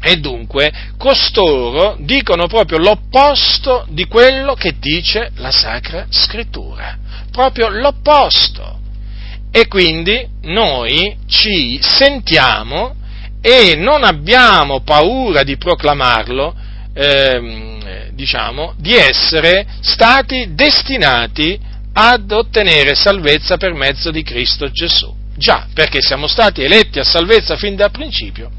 e 0.00 0.16
dunque 0.16 0.72
costoro 0.98 1.96
dicono 2.00 2.46
proprio 2.48 2.78
l'opposto 2.78 3.86
di 3.88 4.06
quello 4.06 4.54
che 4.54 4.74
dice 4.78 5.30
la 5.36 5.50
Sacra 5.50 6.06
Scrittura, 6.10 6.98
proprio 7.30 7.68
l'opposto. 7.68 8.80
E 9.50 9.68
quindi 9.68 10.26
noi 10.42 11.16
ci 11.26 11.78
sentiamo 11.80 12.96
e 13.40 13.74
non 13.76 14.02
abbiamo 14.02 14.80
paura 14.80 15.42
di 15.42 15.56
proclamarlo, 15.56 16.54
ehm, 16.94 18.10
diciamo, 18.12 18.74
di 18.78 18.94
essere 18.94 19.66
stati 19.80 20.54
destinati 20.54 21.58
ad 21.92 22.30
ottenere 22.30 22.94
salvezza 22.94 23.56
per 23.56 23.74
mezzo 23.74 24.10
di 24.10 24.22
Cristo 24.22 24.70
Gesù. 24.70 25.14
Già, 25.36 25.66
perché 25.72 26.00
siamo 26.00 26.26
stati 26.26 26.62
eletti 26.62 26.98
a 26.98 27.04
salvezza 27.04 27.56
fin 27.56 27.74
dal 27.74 27.90
principio 27.90 28.50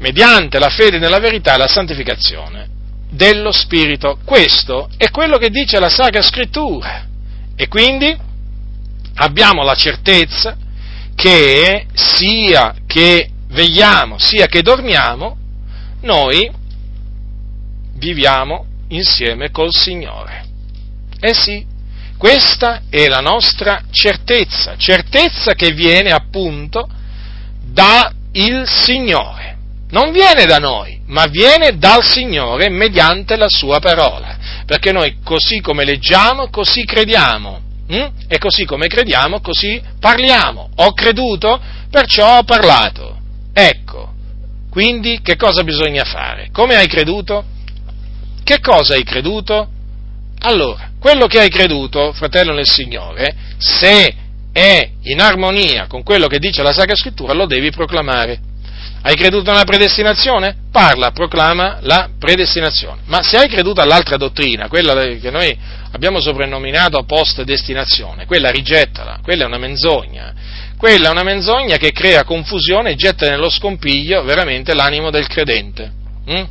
mediante 0.00 0.58
la 0.58 0.68
fede 0.68 0.98
nella 0.98 1.18
verità 1.18 1.54
e 1.54 1.58
la 1.58 1.68
santificazione 1.68 2.68
dello 3.10 3.52
Spirito. 3.52 4.18
Questo 4.24 4.88
è 4.96 5.10
quello 5.10 5.38
che 5.38 5.50
dice 5.50 5.78
la 5.78 5.88
Sacra 5.88 6.22
Scrittura. 6.22 7.06
E 7.54 7.68
quindi 7.68 8.16
abbiamo 9.16 9.62
la 9.62 9.74
certezza 9.74 10.56
che 11.14 11.86
sia 11.92 12.74
che 12.86 13.30
vegliamo, 13.48 14.18
sia 14.18 14.46
che 14.46 14.62
dormiamo, 14.62 15.36
noi 16.02 16.50
viviamo 17.94 18.64
insieme 18.88 19.50
col 19.50 19.72
Signore. 19.72 20.46
Eh 21.20 21.34
sì, 21.34 21.66
questa 22.20 22.82
è 22.90 23.08
la 23.08 23.20
nostra 23.20 23.80
certezza, 23.90 24.76
certezza 24.76 25.54
che 25.54 25.72
viene 25.72 26.10
appunto 26.10 26.86
da 27.64 28.12
il 28.32 28.68
Signore 28.68 29.50
non 29.92 30.12
viene 30.12 30.44
da 30.44 30.58
noi, 30.58 31.00
ma 31.06 31.24
viene 31.28 31.78
dal 31.78 32.04
Signore 32.04 32.68
mediante 32.68 33.36
la 33.36 33.48
sua 33.48 33.80
parola. 33.80 34.36
Perché 34.66 34.92
noi 34.92 35.18
così 35.24 35.62
come 35.62 35.84
leggiamo, 35.84 36.50
così 36.50 36.84
crediamo. 36.84 37.60
Hm? 37.88 38.08
E 38.28 38.38
così 38.38 38.66
come 38.66 38.86
crediamo, 38.86 39.40
così 39.40 39.82
parliamo. 39.98 40.70
Ho 40.76 40.92
creduto, 40.92 41.58
perciò 41.90 42.38
ho 42.38 42.44
parlato. 42.44 43.18
Ecco. 43.54 44.12
Quindi 44.70 45.20
che 45.22 45.36
cosa 45.36 45.64
bisogna 45.64 46.04
fare? 46.04 46.50
Come 46.52 46.76
hai 46.76 46.86
creduto? 46.86 47.44
Che 48.44 48.60
cosa 48.60 48.94
hai 48.94 49.04
creduto? 49.04 49.68
Allora, 50.42 50.90
quello 50.98 51.26
che 51.26 51.38
hai 51.38 51.50
creduto, 51.50 52.12
fratello 52.12 52.52
nel 52.52 52.66
Signore, 52.66 53.34
se 53.58 54.14
è 54.52 54.90
in 55.02 55.20
armonia 55.20 55.86
con 55.86 56.02
quello 56.02 56.26
che 56.26 56.38
dice 56.38 56.62
la 56.62 56.72
Sacra 56.72 56.96
Scrittura, 56.96 57.34
lo 57.34 57.46
devi 57.46 57.70
proclamare. 57.70 58.40
Hai 59.02 59.14
creduto 59.14 59.50
nella 59.50 59.64
predestinazione? 59.64 60.56
Parla, 60.70 61.10
proclama 61.10 61.78
la 61.82 62.10
predestinazione. 62.18 63.02
Ma 63.06 63.22
se 63.22 63.38
hai 63.38 63.48
creduto 63.48 63.80
all'altra 63.80 64.16
dottrina, 64.16 64.68
quella 64.68 64.94
che 64.94 65.30
noi 65.30 65.56
abbiamo 65.92 66.20
soprannominato 66.20 67.02
post-destinazione, 67.04 68.26
quella 68.26 68.50
rigettala, 68.50 69.20
quella 69.22 69.44
è 69.44 69.46
una 69.46 69.58
menzogna. 69.58 70.34
Quella 70.76 71.08
è 71.08 71.10
una 71.10 71.22
menzogna 71.22 71.76
che 71.76 71.92
crea 71.92 72.24
confusione 72.24 72.92
e 72.92 72.94
getta 72.94 73.28
nello 73.28 73.50
scompiglio 73.50 74.22
veramente 74.22 74.74
l'animo 74.74 75.10
del 75.10 75.26
credente. 75.26 75.92
Mm? 76.30 76.44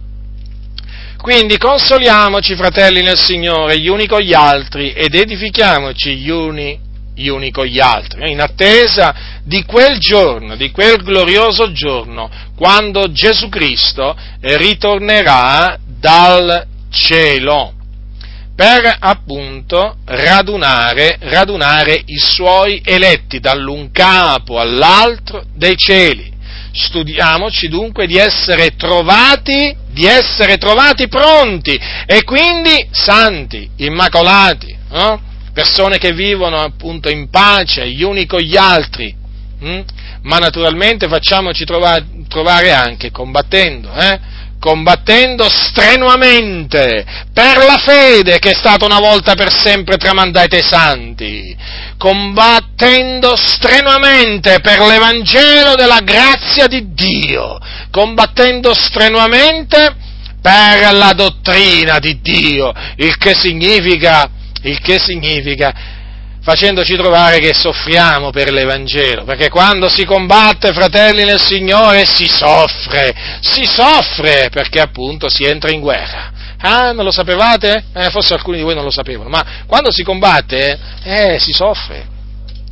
Quindi 1.22 1.58
consoliamoci, 1.58 2.56
fratelli 2.56 3.02
nel 3.02 3.18
Signore, 3.18 3.78
gli 3.78 3.88
uni 3.90 4.08
con 4.08 4.22
gli 4.22 4.34
altri 4.34 4.94
ed 4.94 5.14
edifichiamoci 5.14 6.16
gli 6.16 6.30
uni 6.30 6.88
gli 7.14 7.28
uni 7.28 7.52
con 7.52 7.66
gli 7.66 7.80
altri, 7.80 8.32
in 8.32 8.40
attesa 8.40 9.42
di 9.44 9.66
quel 9.66 10.00
giorno, 10.00 10.56
di 10.56 10.72
quel 10.72 11.04
glorioso 11.04 11.74
giorno, 11.74 12.30
quando 12.56 13.12
Gesù 13.12 13.50
Cristo 13.50 14.16
ritornerà 14.40 15.78
dal 15.86 16.66
cielo. 16.90 17.74
per 18.56 18.94
appunto 19.00 20.00
radunare, 20.04 21.18
radunare 21.22 22.02
i 22.06 22.18
suoi 22.18 22.82
eletti 22.84 23.40
dall'un 23.40 23.90
capo 23.90 24.60
all'altro 24.60 25.44
dei 25.56 25.78
cieli. 25.78 26.30
Studiamoci 26.72 27.68
dunque 27.68 28.06
di 28.06 28.18
essere 28.18 28.76
trovati, 28.76 29.76
di 29.92 30.06
essere 30.06 30.58
trovati 30.58 31.08
pronti 31.08 31.80
e 32.06 32.24
quindi 32.24 32.88
santi, 32.92 33.70
immacolati, 33.78 34.78
no? 34.92 35.22
persone 35.54 35.98
che 35.98 36.14
vivono 36.14 36.58
appunto 36.58 37.10
in 37.10 37.30
pace 37.30 37.90
gli 37.90 38.04
uni 38.04 38.26
con 38.26 38.40
gli 38.40 38.56
altri, 38.56 39.14
hm? 39.60 39.82
ma 40.22 40.38
naturalmente 40.38 41.08
facciamoci 41.08 41.66
trovare, 41.66 42.06
trovare 42.28 42.72
anche 42.72 43.12
combattendo, 43.12 43.92
eh? 43.94 44.20
Combattendo 44.60 45.50
strenuamente 45.50 47.06
per 47.34 47.58
la 47.58 47.78
fede 47.78 48.40
che 48.40 48.52
è 48.52 48.56
stata 48.56 48.86
una 48.86 49.00
volta 49.00 49.34
per 49.34 49.52
sempre 49.52 49.98
tramandata 49.98 50.56
ai 50.56 50.62
santi, 50.62 51.56
combattendo 51.98 53.36
strenuamente 53.36 54.60
per 54.60 54.80
l'Evangelo 54.82 55.76
della 55.76 56.02
grazia 56.02 56.68
di 56.68 56.94
Dio, 56.94 57.58
combattendo 57.90 58.74
strenuamente 58.74 59.96
per 60.42 60.94
la 60.94 61.14
dottrina 61.14 62.00
di 62.00 62.20
Dio, 62.22 62.74
il 62.98 63.18
che 63.18 63.34
significa, 63.36 64.30
il 64.64 64.80
che 64.80 65.00
significa 65.00 65.98
facendoci 66.50 66.96
trovare 66.96 67.38
che 67.38 67.54
soffriamo 67.54 68.32
per 68.32 68.52
l'Evangelo, 68.52 69.24
perché 69.24 69.50
quando 69.50 69.88
si 69.88 70.04
combatte, 70.04 70.74
fratelli 70.74 71.24
nel 71.24 71.40
Signore, 71.40 72.06
si 72.06 72.28
soffre, 72.28 73.14
si 73.42 73.66
soffre 73.66 74.50
perché 74.50 74.80
appunto 74.80 75.30
si 75.30 75.44
entra 75.44 75.70
in 75.70 75.80
guerra. 75.80 76.32
Ah, 76.62 76.92
non 76.92 77.06
lo 77.06 77.12
sapevate? 77.12 77.86
Eh, 77.94 78.10
forse 78.10 78.34
alcuni 78.34 78.58
di 78.58 78.64
voi 78.64 78.74
non 78.74 78.84
lo 78.84 78.90
sapevano, 78.90 79.30
ma 79.30 79.46
quando 79.68 79.92
si 79.92 80.02
combatte, 80.02 80.80
eh, 81.04 81.38
si 81.40 81.52
soffre 81.52 82.18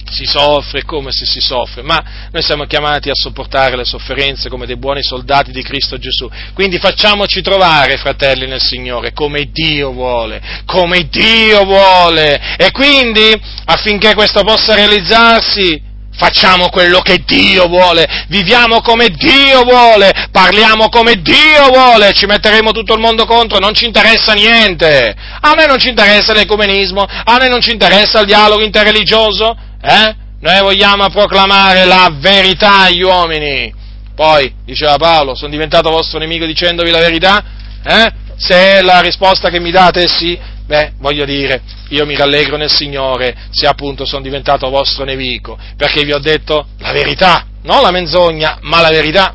si 0.09 0.25
soffre, 0.25 0.83
come 0.83 1.11
se 1.11 1.25
si 1.25 1.39
soffre, 1.39 1.81
ma 1.81 2.29
noi 2.31 2.41
siamo 2.41 2.65
chiamati 2.65 3.09
a 3.09 3.15
sopportare 3.15 3.75
le 3.75 3.85
sofferenze 3.85 4.49
come 4.49 4.65
dei 4.65 4.77
buoni 4.77 5.03
soldati 5.03 5.51
di 5.51 5.63
Cristo 5.63 5.97
Gesù. 5.97 6.29
Quindi 6.53 6.77
facciamoci 6.77 7.41
trovare, 7.41 7.97
fratelli 7.97 8.47
nel 8.47 8.61
Signore, 8.61 9.13
come 9.13 9.49
Dio 9.51 9.91
vuole, 9.91 10.41
come 10.65 11.07
Dio 11.09 11.63
vuole. 11.63 12.55
E 12.57 12.71
quindi, 12.71 13.33
affinché 13.65 14.13
questo 14.13 14.43
possa 14.43 14.75
realizzarsi, 14.75 15.85
facciamo 16.17 16.69
quello 16.69 16.99
che 16.99 17.21
Dio 17.25 17.67
vuole, 17.67 18.25
viviamo 18.27 18.81
come 18.81 19.09
Dio 19.09 19.63
vuole, 19.63 20.11
parliamo 20.31 20.89
come 20.89 21.21
Dio 21.21 21.69
vuole, 21.71 22.11
ci 22.13 22.25
metteremo 22.25 22.71
tutto 22.71 22.93
il 22.93 22.99
mondo 22.99 23.25
contro, 23.25 23.59
non 23.59 23.73
ci 23.73 23.85
interessa 23.85 24.33
niente. 24.33 25.15
A 25.41 25.51
noi 25.51 25.67
non 25.67 25.77
ci 25.77 25.89
interessa 25.89 26.33
l'ecumenismo, 26.33 27.03
a 27.03 27.35
noi 27.37 27.49
non 27.49 27.61
ci 27.61 27.71
interessa 27.71 28.19
il 28.19 28.25
dialogo 28.25 28.63
interreligioso, 28.63 29.55
eh? 29.81 30.15
Noi 30.39 30.61
vogliamo 30.61 31.09
proclamare 31.09 31.85
la 31.85 32.09
verità 32.13 32.81
agli 32.81 33.01
uomini. 33.01 33.73
Poi, 34.15 34.53
diceva 34.65 34.97
Paolo, 34.97 35.35
sono 35.35 35.51
diventato 35.51 35.89
vostro 35.89 36.19
nemico 36.19 36.45
dicendovi 36.45 36.89
la 36.89 36.99
verità? 36.99 37.43
Eh? 37.83 38.11
Se 38.35 38.81
la 38.81 38.99
risposta 38.99 39.49
che 39.49 39.59
mi 39.59 39.71
date 39.71 40.03
è 40.03 40.07
sì, 40.07 40.37
beh, 40.65 40.93
voglio 40.99 41.25
dire, 41.25 41.61
io 41.89 42.05
mi 42.05 42.15
rallegro 42.15 42.57
nel 42.57 42.71
Signore 42.71 43.35
se 43.49 43.65
appunto 43.67 44.05
sono 44.05 44.21
diventato 44.21 44.69
vostro 44.69 45.05
nemico, 45.05 45.57
perché 45.75 46.03
vi 46.03 46.13
ho 46.13 46.19
detto 46.19 46.67
la 46.79 46.91
verità, 46.91 47.45
non 47.63 47.81
la 47.81 47.91
menzogna, 47.91 48.59
ma 48.61 48.81
la 48.81 48.89
verità. 48.89 49.33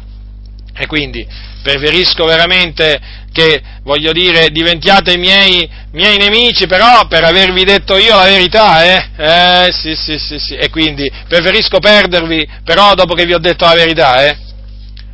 E 0.83 0.87
quindi 0.89 1.25
preferisco 1.63 2.25
veramente 2.25 2.99
che, 3.31 3.63
voglio 3.85 4.11
dire, 4.11 4.49
diventiate 4.51 5.17
miei, 5.17 5.71
miei 5.93 6.19
nemici, 6.19 6.67
però 6.67 7.07
per 7.07 7.23
avervi 7.23 7.63
detto 7.63 7.97
io 7.97 8.17
la 8.17 8.25
verità, 8.25 8.83
eh? 8.85 9.11
Eh, 9.17 9.73
sì, 9.73 9.95
sì, 9.95 10.19
sì, 10.19 10.41
sì, 10.41 10.57
e 10.57 10.71
quindi 10.71 11.09
preferisco 11.29 11.79
perdervi, 11.79 12.49
però 12.65 12.95
dopo 12.95 13.15
che 13.15 13.25
vi 13.27 13.33
ho 13.33 13.39
detto 13.39 13.65
la 13.65 13.75
verità, 13.75 14.27
eh? 14.27 14.37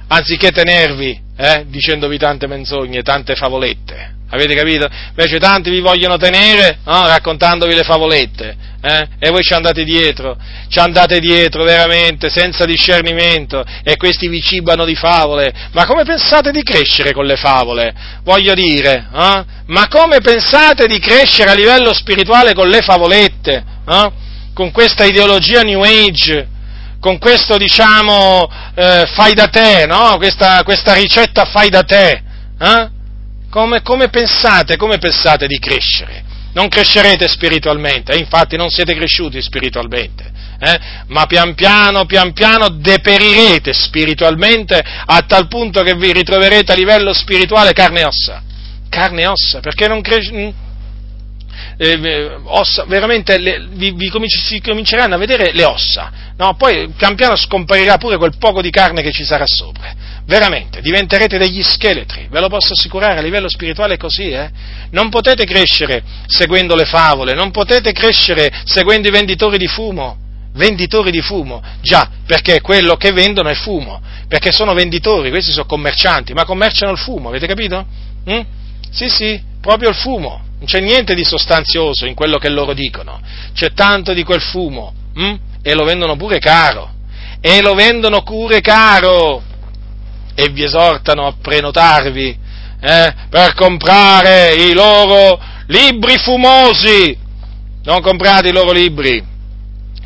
Anziché 0.07 0.53
tenervi, 0.53 1.21
eh? 1.37 1.67
Dicendovi 1.67 2.17
tante 2.17 2.47
menzogne, 2.47 3.03
tante 3.03 3.35
favolette. 3.35 4.15
Avete 4.31 4.55
capito? 4.55 4.87
Invece 5.09 5.39
tanti 5.39 5.71
vi 5.71 5.81
vogliono 5.81 6.19
tenere 6.19 6.81
no? 6.85 7.07
raccontandovi 7.07 7.75
le 7.75 7.83
favolette 7.83 8.57
eh? 8.83 9.09
e 9.19 9.31
voi 9.31 9.43
ci 9.43 9.55
andate 9.55 9.85
dietro, 9.85 10.37
ci 10.69 10.79
andate 10.79 11.19
dietro 11.19 11.65
veramente 11.65 12.29
senza 12.29 12.65
discernimento 12.65 13.65
e 13.83 13.97
questi 13.97 14.29
vi 14.29 14.43
cibano 14.43 14.85
di 14.85 14.95
favole. 14.95 15.53
Ma 15.73 15.87
come 15.87 16.05
pensate 16.05 16.51
di 16.51 16.63
crescere 16.63 17.13
con 17.13 17.25
le 17.25 17.37
favole? 17.37 17.95
Voglio 18.23 18.53
dire, 18.55 19.09
eh? 19.13 19.45
ma 19.67 19.89
come 19.89 20.21
pensate 20.21 20.87
di 20.87 20.99
crescere 20.99 21.51
a 21.51 21.55
livello 21.55 21.95
spirituale 21.95 22.53
con 22.53 22.69
le 22.69 22.83
favolette? 22.83 23.65
Eh? 23.89 24.13
Con 24.53 24.71
questa 24.73 25.05
ideologia 25.05 25.63
New 25.63 25.83
Age? 25.83 26.57
Con 27.01 27.19
questo, 27.19 27.57
diciamo, 27.57 28.51
eh, 28.75 29.05
fai 29.15 29.33
da 29.33 29.47
te, 29.47 29.87
no? 29.87 30.17
questa, 30.19 30.63
questa 30.65 30.95
ricetta 30.95 31.45
fai 31.45 31.71
da 31.71 31.83
te? 31.83 32.23
Eh? 33.49 33.51
Come, 33.51 33.83
come, 33.83 34.09
pensate, 34.09 34.77
come 34.77 34.99
pensate 34.99 35.47
di 35.47 35.59
crescere? 35.59 36.25
Non 36.53 36.69
crescerete 36.69 37.29
spiritualmente, 37.29 38.13
eh? 38.13 38.19
infatti 38.19 38.57
non 38.57 38.71
siete 38.71 38.95
cresciuti 38.95 39.41
spiritualmente, 39.41 40.31
eh? 40.59 40.81
ma 41.09 41.27
pian 41.27 41.55
piano, 41.55 42.05
pian 42.05 42.33
piano 42.33 42.69
deperirete 42.69 43.73
spiritualmente 43.73 44.83
a 45.07 45.23
tal 45.23 45.47
punto 45.47 45.83
che 45.83 45.95
vi 45.95 46.13
ritroverete 46.13 46.73
a 46.73 46.75
livello 46.75 47.13
spirituale 47.13 47.73
carne 47.73 48.01
e 48.01 48.05
ossa. 48.05 48.43
Carne 48.89 49.23
e 49.23 49.27
ossa, 49.27 49.61
perché 49.61 49.87
non 49.87 50.01
cresce 50.01 50.55
eh, 51.77 52.41
ossa, 52.45 52.85
veramente 52.87 53.39
le, 53.39 53.67
vi, 53.71 53.93
vi 53.93 54.09
cominci, 54.09 54.39
si 54.39 54.61
cominceranno 54.61 55.15
a 55.15 55.19
vedere 55.19 55.53
le 55.53 55.65
ossa, 55.65 56.11
no? 56.37 56.55
poi 56.55 56.89
pian 56.97 57.15
piano 57.15 57.37
scomparirà 57.37 57.99
pure 57.99 58.17
quel 58.17 58.37
poco 58.39 58.63
di 58.63 58.71
carne 58.71 59.03
che 59.03 59.13
ci 59.13 59.25
sarà 59.25 59.47
sopra. 59.47 60.08
Veramente, 60.29 60.83
diventerete 60.83 61.39
degli 61.39 61.63
scheletri, 61.63 62.29
ve 62.29 62.41
lo 62.41 62.51
posso 62.51 62.75
assicurare, 62.75 63.19
a 63.19 63.23
livello 63.23 63.49
spirituale 63.49 63.95
è 63.95 63.97
così, 63.97 64.29
eh? 64.29 64.51
Non 64.91 65.09
potete 65.09 65.47
crescere 65.47 66.03
seguendo 66.27 66.75
le 66.75 66.85
favole, 66.85 67.33
non 67.33 67.51
potete 67.51 67.93
crescere 67.93 68.53
seguendo 68.65 69.09
i 69.09 69.11
venditori 69.11 69.57
di 69.57 69.67
fumo, 69.67 70.19
venditori 70.53 71.11
di 71.11 71.23
fumo, 71.23 71.63
già, 71.81 72.11
perché 72.27 72.61
quello 72.61 72.97
che 72.97 73.11
vendono 73.13 73.49
è 73.49 73.55
fumo, 73.55 74.03
perché 74.29 74.53
sono 74.53 74.75
venditori, 74.75 75.31
questi 75.31 75.51
sono 75.51 75.65
commercianti, 75.65 76.35
ma 76.35 76.45
commerciano 76.45 76.93
il 76.93 76.99
fumo, 76.99 77.31
avete 77.31 77.47
capito? 77.47 77.87
Mm? 78.31 78.41
Sì, 78.91 79.09
sì, 79.09 79.43
proprio 79.63 79.89
il 79.89 79.97
fumo, 79.97 80.43
non 80.59 80.67
c'è 80.67 80.81
niente 80.81 81.15
di 81.15 81.25
sostanzioso 81.25 82.05
in 82.05 82.13
quello 82.13 82.37
che 82.37 82.51
loro 82.51 82.75
dicono, 82.75 83.19
c'è 83.55 83.73
tanto 83.73 84.13
di 84.13 84.25
quel 84.25 84.43
fumo 84.43 84.93
hm? 85.15 85.35
e 85.63 85.75
lo 85.75 85.85
vendono 85.85 86.17
pure 86.17 86.39
caro, 86.39 86.97
e 87.41 87.63
lo 87.63 87.73
vendono 87.73 88.21
pure 88.21 88.61
caro 88.61 89.47
e 90.39 90.51
vi 90.51 90.63
esortano 90.63 91.27
a 91.27 91.35
prenotarvi 91.43 92.39
eh, 92.81 93.15
per 93.29 93.55
comprare 93.55 94.55
i 94.55 94.73
loro 94.73 95.37
libri 95.67 96.17
fumosi. 96.17 97.19
Non 97.83 98.01
comprate 98.01 98.51
i 98.51 98.53
loro 98.53 98.71
libri, 98.71 99.21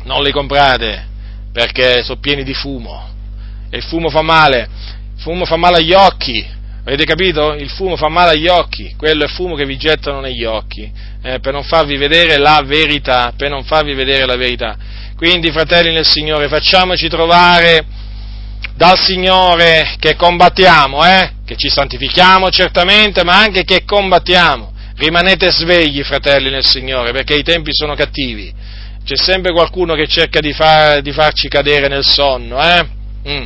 non 0.05 0.23
li 0.23 0.31
comprate 0.31 1.05
perché 1.51 2.01
sono 2.01 2.19
pieni 2.19 2.43
di 2.43 2.55
fumo 2.55 3.09
e 3.69 3.77
il 3.77 3.83
fumo 3.83 4.09
fa 4.09 4.23
male, 4.23 4.67
il 5.15 5.21
fumo 5.21 5.45
fa 5.45 5.55
male 5.55 5.77
agli 5.77 5.93
occhi, 5.93 6.43
Avete 6.85 7.05
capito? 7.05 7.53
Il 7.53 7.69
fumo 7.69 7.95
fa 7.95 8.09
male 8.09 8.31
agli 8.31 8.47
occhi, 8.47 8.93
quello 8.97 9.23
è 9.23 9.27
fumo 9.27 9.55
che 9.55 9.65
vi 9.65 9.77
gettano 9.77 10.19
negli 10.19 10.43
occhi, 10.43 10.91
eh, 11.21 11.39
per 11.39 11.53
non 11.53 11.63
farvi 11.63 11.95
vedere 11.95 12.37
la 12.37 12.61
verità, 12.65 13.31
per 13.37 13.49
non 13.49 13.63
farvi 13.63 13.93
vedere 13.93 14.25
la 14.25 14.35
verità. 14.35 14.75
Quindi, 15.15 15.49
fratelli 15.51 15.93
nel 15.93 16.05
Signore, 16.05 16.49
facciamoci 16.49 17.07
trovare 17.07 17.85
dal 18.75 18.97
Signore 18.97 19.95
che 19.99 20.15
combattiamo, 20.15 21.05
eh? 21.05 21.31
che 21.45 21.55
ci 21.55 21.69
santifichiamo 21.69 22.49
certamente, 22.49 23.23
ma 23.23 23.37
anche 23.39 23.63
che 23.63 23.83
combattiamo. 23.85 24.71
Rimanete 24.95 25.51
svegli, 25.51 26.03
fratelli 26.03 26.49
nel 26.49 26.65
Signore, 26.65 27.11
perché 27.11 27.35
i 27.35 27.43
tempi 27.43 27.71
sono 27.73 27.95
cattivi. 27.95 28.53
C'è 29.03 29.17
sempre 29.17 29.51
qualcuno 29.51 29.95
che 29.95 30.07
cerca 30.07 30.39
di, 30.39 30.53
far, 30.53 31.01
di 31.01 31.11
farci 31.11 31.47
cadere 31.47 31.87
nel 31.87 32.05
sonno, 32.05 32.61
eh? 32.61 32.87
Mm 33.27 33.43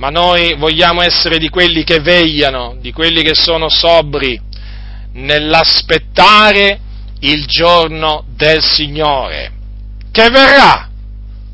ma 0.00 0.08
noi 0.08 0.54
vogliamo 0.54 1.02
essere 1.02 1.36
di 1.36 1.50
quelli 1.50 1.84
che 1.84 2.00
vegliano, 2.00 2.74
di 2.80 2.90
quelli 2.90 3.22
che 3.22 3.34
sono 3.34 3.68
sobri 3.68 4.40
nell'aspettare 5.12 6.80
il 7.20 7.44
giorno 7.44 8.24
del 8.34 8.62
Signore, 8.62 9.52
che 10.10 10.30
verrà, 10.30 10.88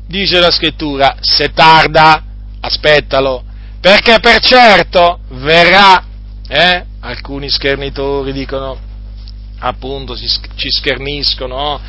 dice 0.07 0.39
la 0.39 0.49
scrittura, 0.49 1.17
se 1.19 1.51
tarda, 1.51 2.23
aspettalo, 2.61 3.43
perché 3.79 4.19
per 4.19 4.39
certo 4.39 5.19
verrà, 5.29 6.03
eh? 6.47 6.85
alcuni 6.99 7.49
schernitori 7.49 8.33
dicono, 8.33 8.77
appunto, 9.59 10.15
ci 10.15 10.69
scherniscono, 10.69 11.55
oh? 11.55 11.81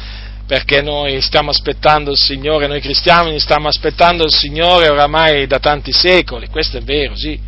perché 0.47 0.81
noi 0.81 1.21
stiamo 1.21 1.51
aspettando 1.51 2.11
il 2.11 2.17
Signore, 2.17 2.67
noi 2.67 2.81
cristiani 2.81 3.39
stiamo 3.39 3.69
aspettando 3.69 4.25
il 4.25 4.33
Signore 4.33 4.89
oramai 4.89 5.47
da 5.47 5.59
tanti 5.59 5.93
secoli, 5.93 6.49
questo 6.49 6.79
è 6.79 6.83
vero, 6.83 7.15
sì, 7.17 7.39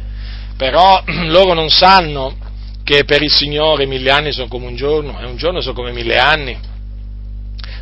però 0.57 1.03
loro 1.25 1.55
non 1.55 1.71
sanno 1.71 2.37
che 2.85 3.05
per 3.05 3.23
il 3.23 3.31
Signore 3.31 3.87
mille 3.87 4.11
anni 4.11 4.33
sono 4.33 4.49
come 4.49 4.67
un 4.67 4.77
giorno 4.77 5.21
e 5.21 5.25
un 5.25 5.37
giorno 5.37 5.61
sono 5.61 5.75
come 5.75 5.93
mille 5.93 6.19
anni? 6.19 6.59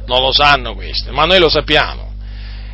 Non 0.06 0.20
lo 0.20 0.32
sanno 0.32 0.74
questo, 0.74 1.12
ma 1.12 1.24
noi 1.24 1.38
lo 1.38 1.48
sappiamo. 1.48 2.07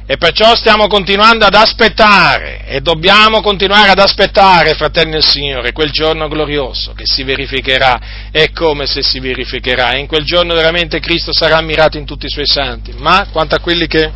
E 0.06 0.18
perciò 0.18 0.54
stiamo 0.54 0.86
continuando 0.86 1.46
ad 1.46 1.54
aspettare 1.54 2.66
e 2.66 2.82
dobbiamo 2.82 3.40
continuare 3.40 3.88
ad 3.88 3.98
aspettare, 3.98 4.74
fratelli 4.74 5.12
del 5.12 5.24
Signore, 5.24 5.72
quel 5.72 5.90
giorno 5.90 6.28
glorioso 6.28 6.92
che 6.92 7.04
si 7.06 7.22
verificherà 7.22 8.28
e 8.30 8.50
come 8.52 8.84
se 8.84 9.02
si 9.02 9.18
verificherà. 9.18 9.92
E 9.92 10.00
in 10.00 10.06
quel 10.06 10.24
giorno 10.24 10.52
veramente 10.52 11.00
Cristo 11.00 11.32
sarà 11.32 11.56
ammirato 11.56 11.96
in 11.96 12.04
tutti 12.04 12.26
i 12.26 12.30
suoi 12.30 12.46
santi. 12.46 12.92
Ma 12.98 13.28
quanto 13.32 13.54
a 13.54 13.60
quelli 13.60 13.86
che 13.86 14.12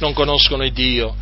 non 0.00 0.12
conoscono 0.14 0.64
il 0.64 0.72
Dio, 0.72 1.14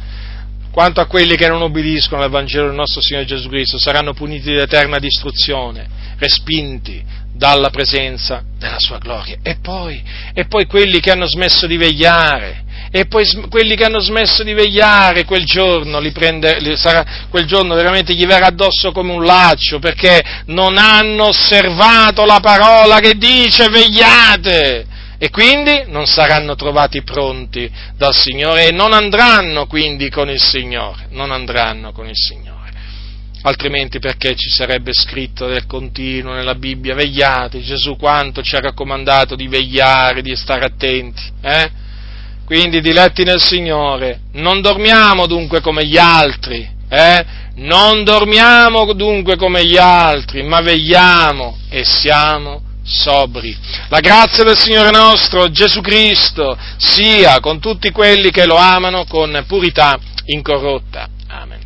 quanto 0.71 1.03
a 1.03 1.07
quelli 1.07 1.37
che 1.37 1.49
non 1.49 1.61
obbediscono 1.61 2.23
al 2.23 2.31
Vangelo 2.31 2.69
del 2.69 2.77
nostro 2.77 3.03
Signore 3.03 3.27
Gesù 3.27 3.51
Cristo, 3.51 3.79
saranno 3.79 4.15
puniti 4.15 4.53
di 4.53 4.57
eterna 4.57 4.99
distruzione, 4.99 5.87
respinti 6.17 7.05
dalla 7.35 7.69
presenza 7.69 8.43
della 8.59 8.79
sua 8.79 8.97
gloria. 8.97 9.37
E 9.43 9.57
poi, 9.61 10.03
e 10.33 10.47
poi 10.47 10.65
quelli 10.65 10.99
che 11.01 11.11
hanno 11.11 11.27
smesso 11.27 11.67
di 11.67 11.77
vegliare, 11.77 12.69
e 12.93 13.07
poi 13.07 13.25
quelli 13.49 13.77
che 13.77 13.85
hanno 13.85 14.01
smesso 14.01 14.43
di 14.43 14.53
vegliare 14.53 15.25
quel 15.25 15.45
giorno, 15.45 16.01
li 16.01 16.11
prende, 16.11 16.59
li 16.59 16.77
sarà, 16.77 17.29
quel 17.31 17.47
giorno 17.47 17.75
veramente 17.77 18.15
gli 18.15 18.27
verrà 18.27 18.47
addosso 18.47 18.91
come 18.91 19.13
un 19.13 19.25
laccio 19.25 19.79
perché 19.79 20.21
non 20.47 20.77
hanno 20.77 21.27
osservato 21.27 22.25
la 22.25 22.41
parola 22.41 22.99
che 22.99 23.15
dice 23.15 23.69
vegliate 23.69 24.87
e 25.19 25.31
quindi 25.31 25.85
non 25.87 26.07
saranno 26.07 26.57
trovati 26.57 27.03
pronti 27.03 27.71
dal 27.97 28.15
Signore 28.15 28.67
e 28.67 28.73
non 28.73 28.93
andranno 28.93 29.67
quindi 29.67 30.11
con 30.11 30.29
il 30.29 30.41
Signore, 30.41 31.07
non 31.11 31.31
andranno 31.31 31.93
con 31.93 32.09
il 32.09 32.17
Signore. 32.17 32.59
Altrimenti 33.43 34.01
perché 34.01 34.35
ci 34.35 34.51
sarebbe 34.51 34.93
scritto 34.93 35.47
del 35.47 35.67
continuo 35.67 36.33
nella 36.33 36.57
Bibbia, 36.57 36.95
vegliate, 36.95 37.61
Gesù 37.61 37.97
quanto 37.97 38.43
ci 38.43 38.57
ha 38.57 38.61
raccomandato 38.61 39.37
di 39.37 39.47
vegliare, 39.47 40.23
di 40.23 40.35
stare 40.35 40.65
attenti, 40.65 41.23
eh? 41.41 41.89
Quindi, 42.51 42.81
diletti 42.81 43.23
nel 43.23 43.41
Signore, 43.41 44.23
non 44.33 44.61
dormiamo 44.61 45.29
dunque 45.29 45.61
come 45.61 45.87
gli 45.87 45.97
altri, 45.97 46.69
eh? 46.89 47.25
Non 47.55 48.03
dormiamo 48.03 48.93
dunque 48.93 49.37
come 49.37 49.65
gli 49.65 49.77
altri, 49.77 50.43
ma 50.43 50.61
vegliamo 50.61 51.59
e 51.69 51.85
siamo 51.85 52.61
sobri. 52.83 53.57
La 53.89 54.01
grazia 54.01 54.43
del 54.43 54.59
Signore 54.59 54.91
nostro 54.91 55.49
Gesù 55.53 55.81
Cristo 55.81 56.59
sia 56.77 57.39
con 57.39 57.61
tutti 57.61 57.93
quelli 57.93 58.33
che 58.33 58.47
lo 58.47 58.57
amano 58.57 59.05
con 59.05 59.45
purità 59.47 59.97
incorrotta. 60.25 61.09
Amen. 61.29 61.60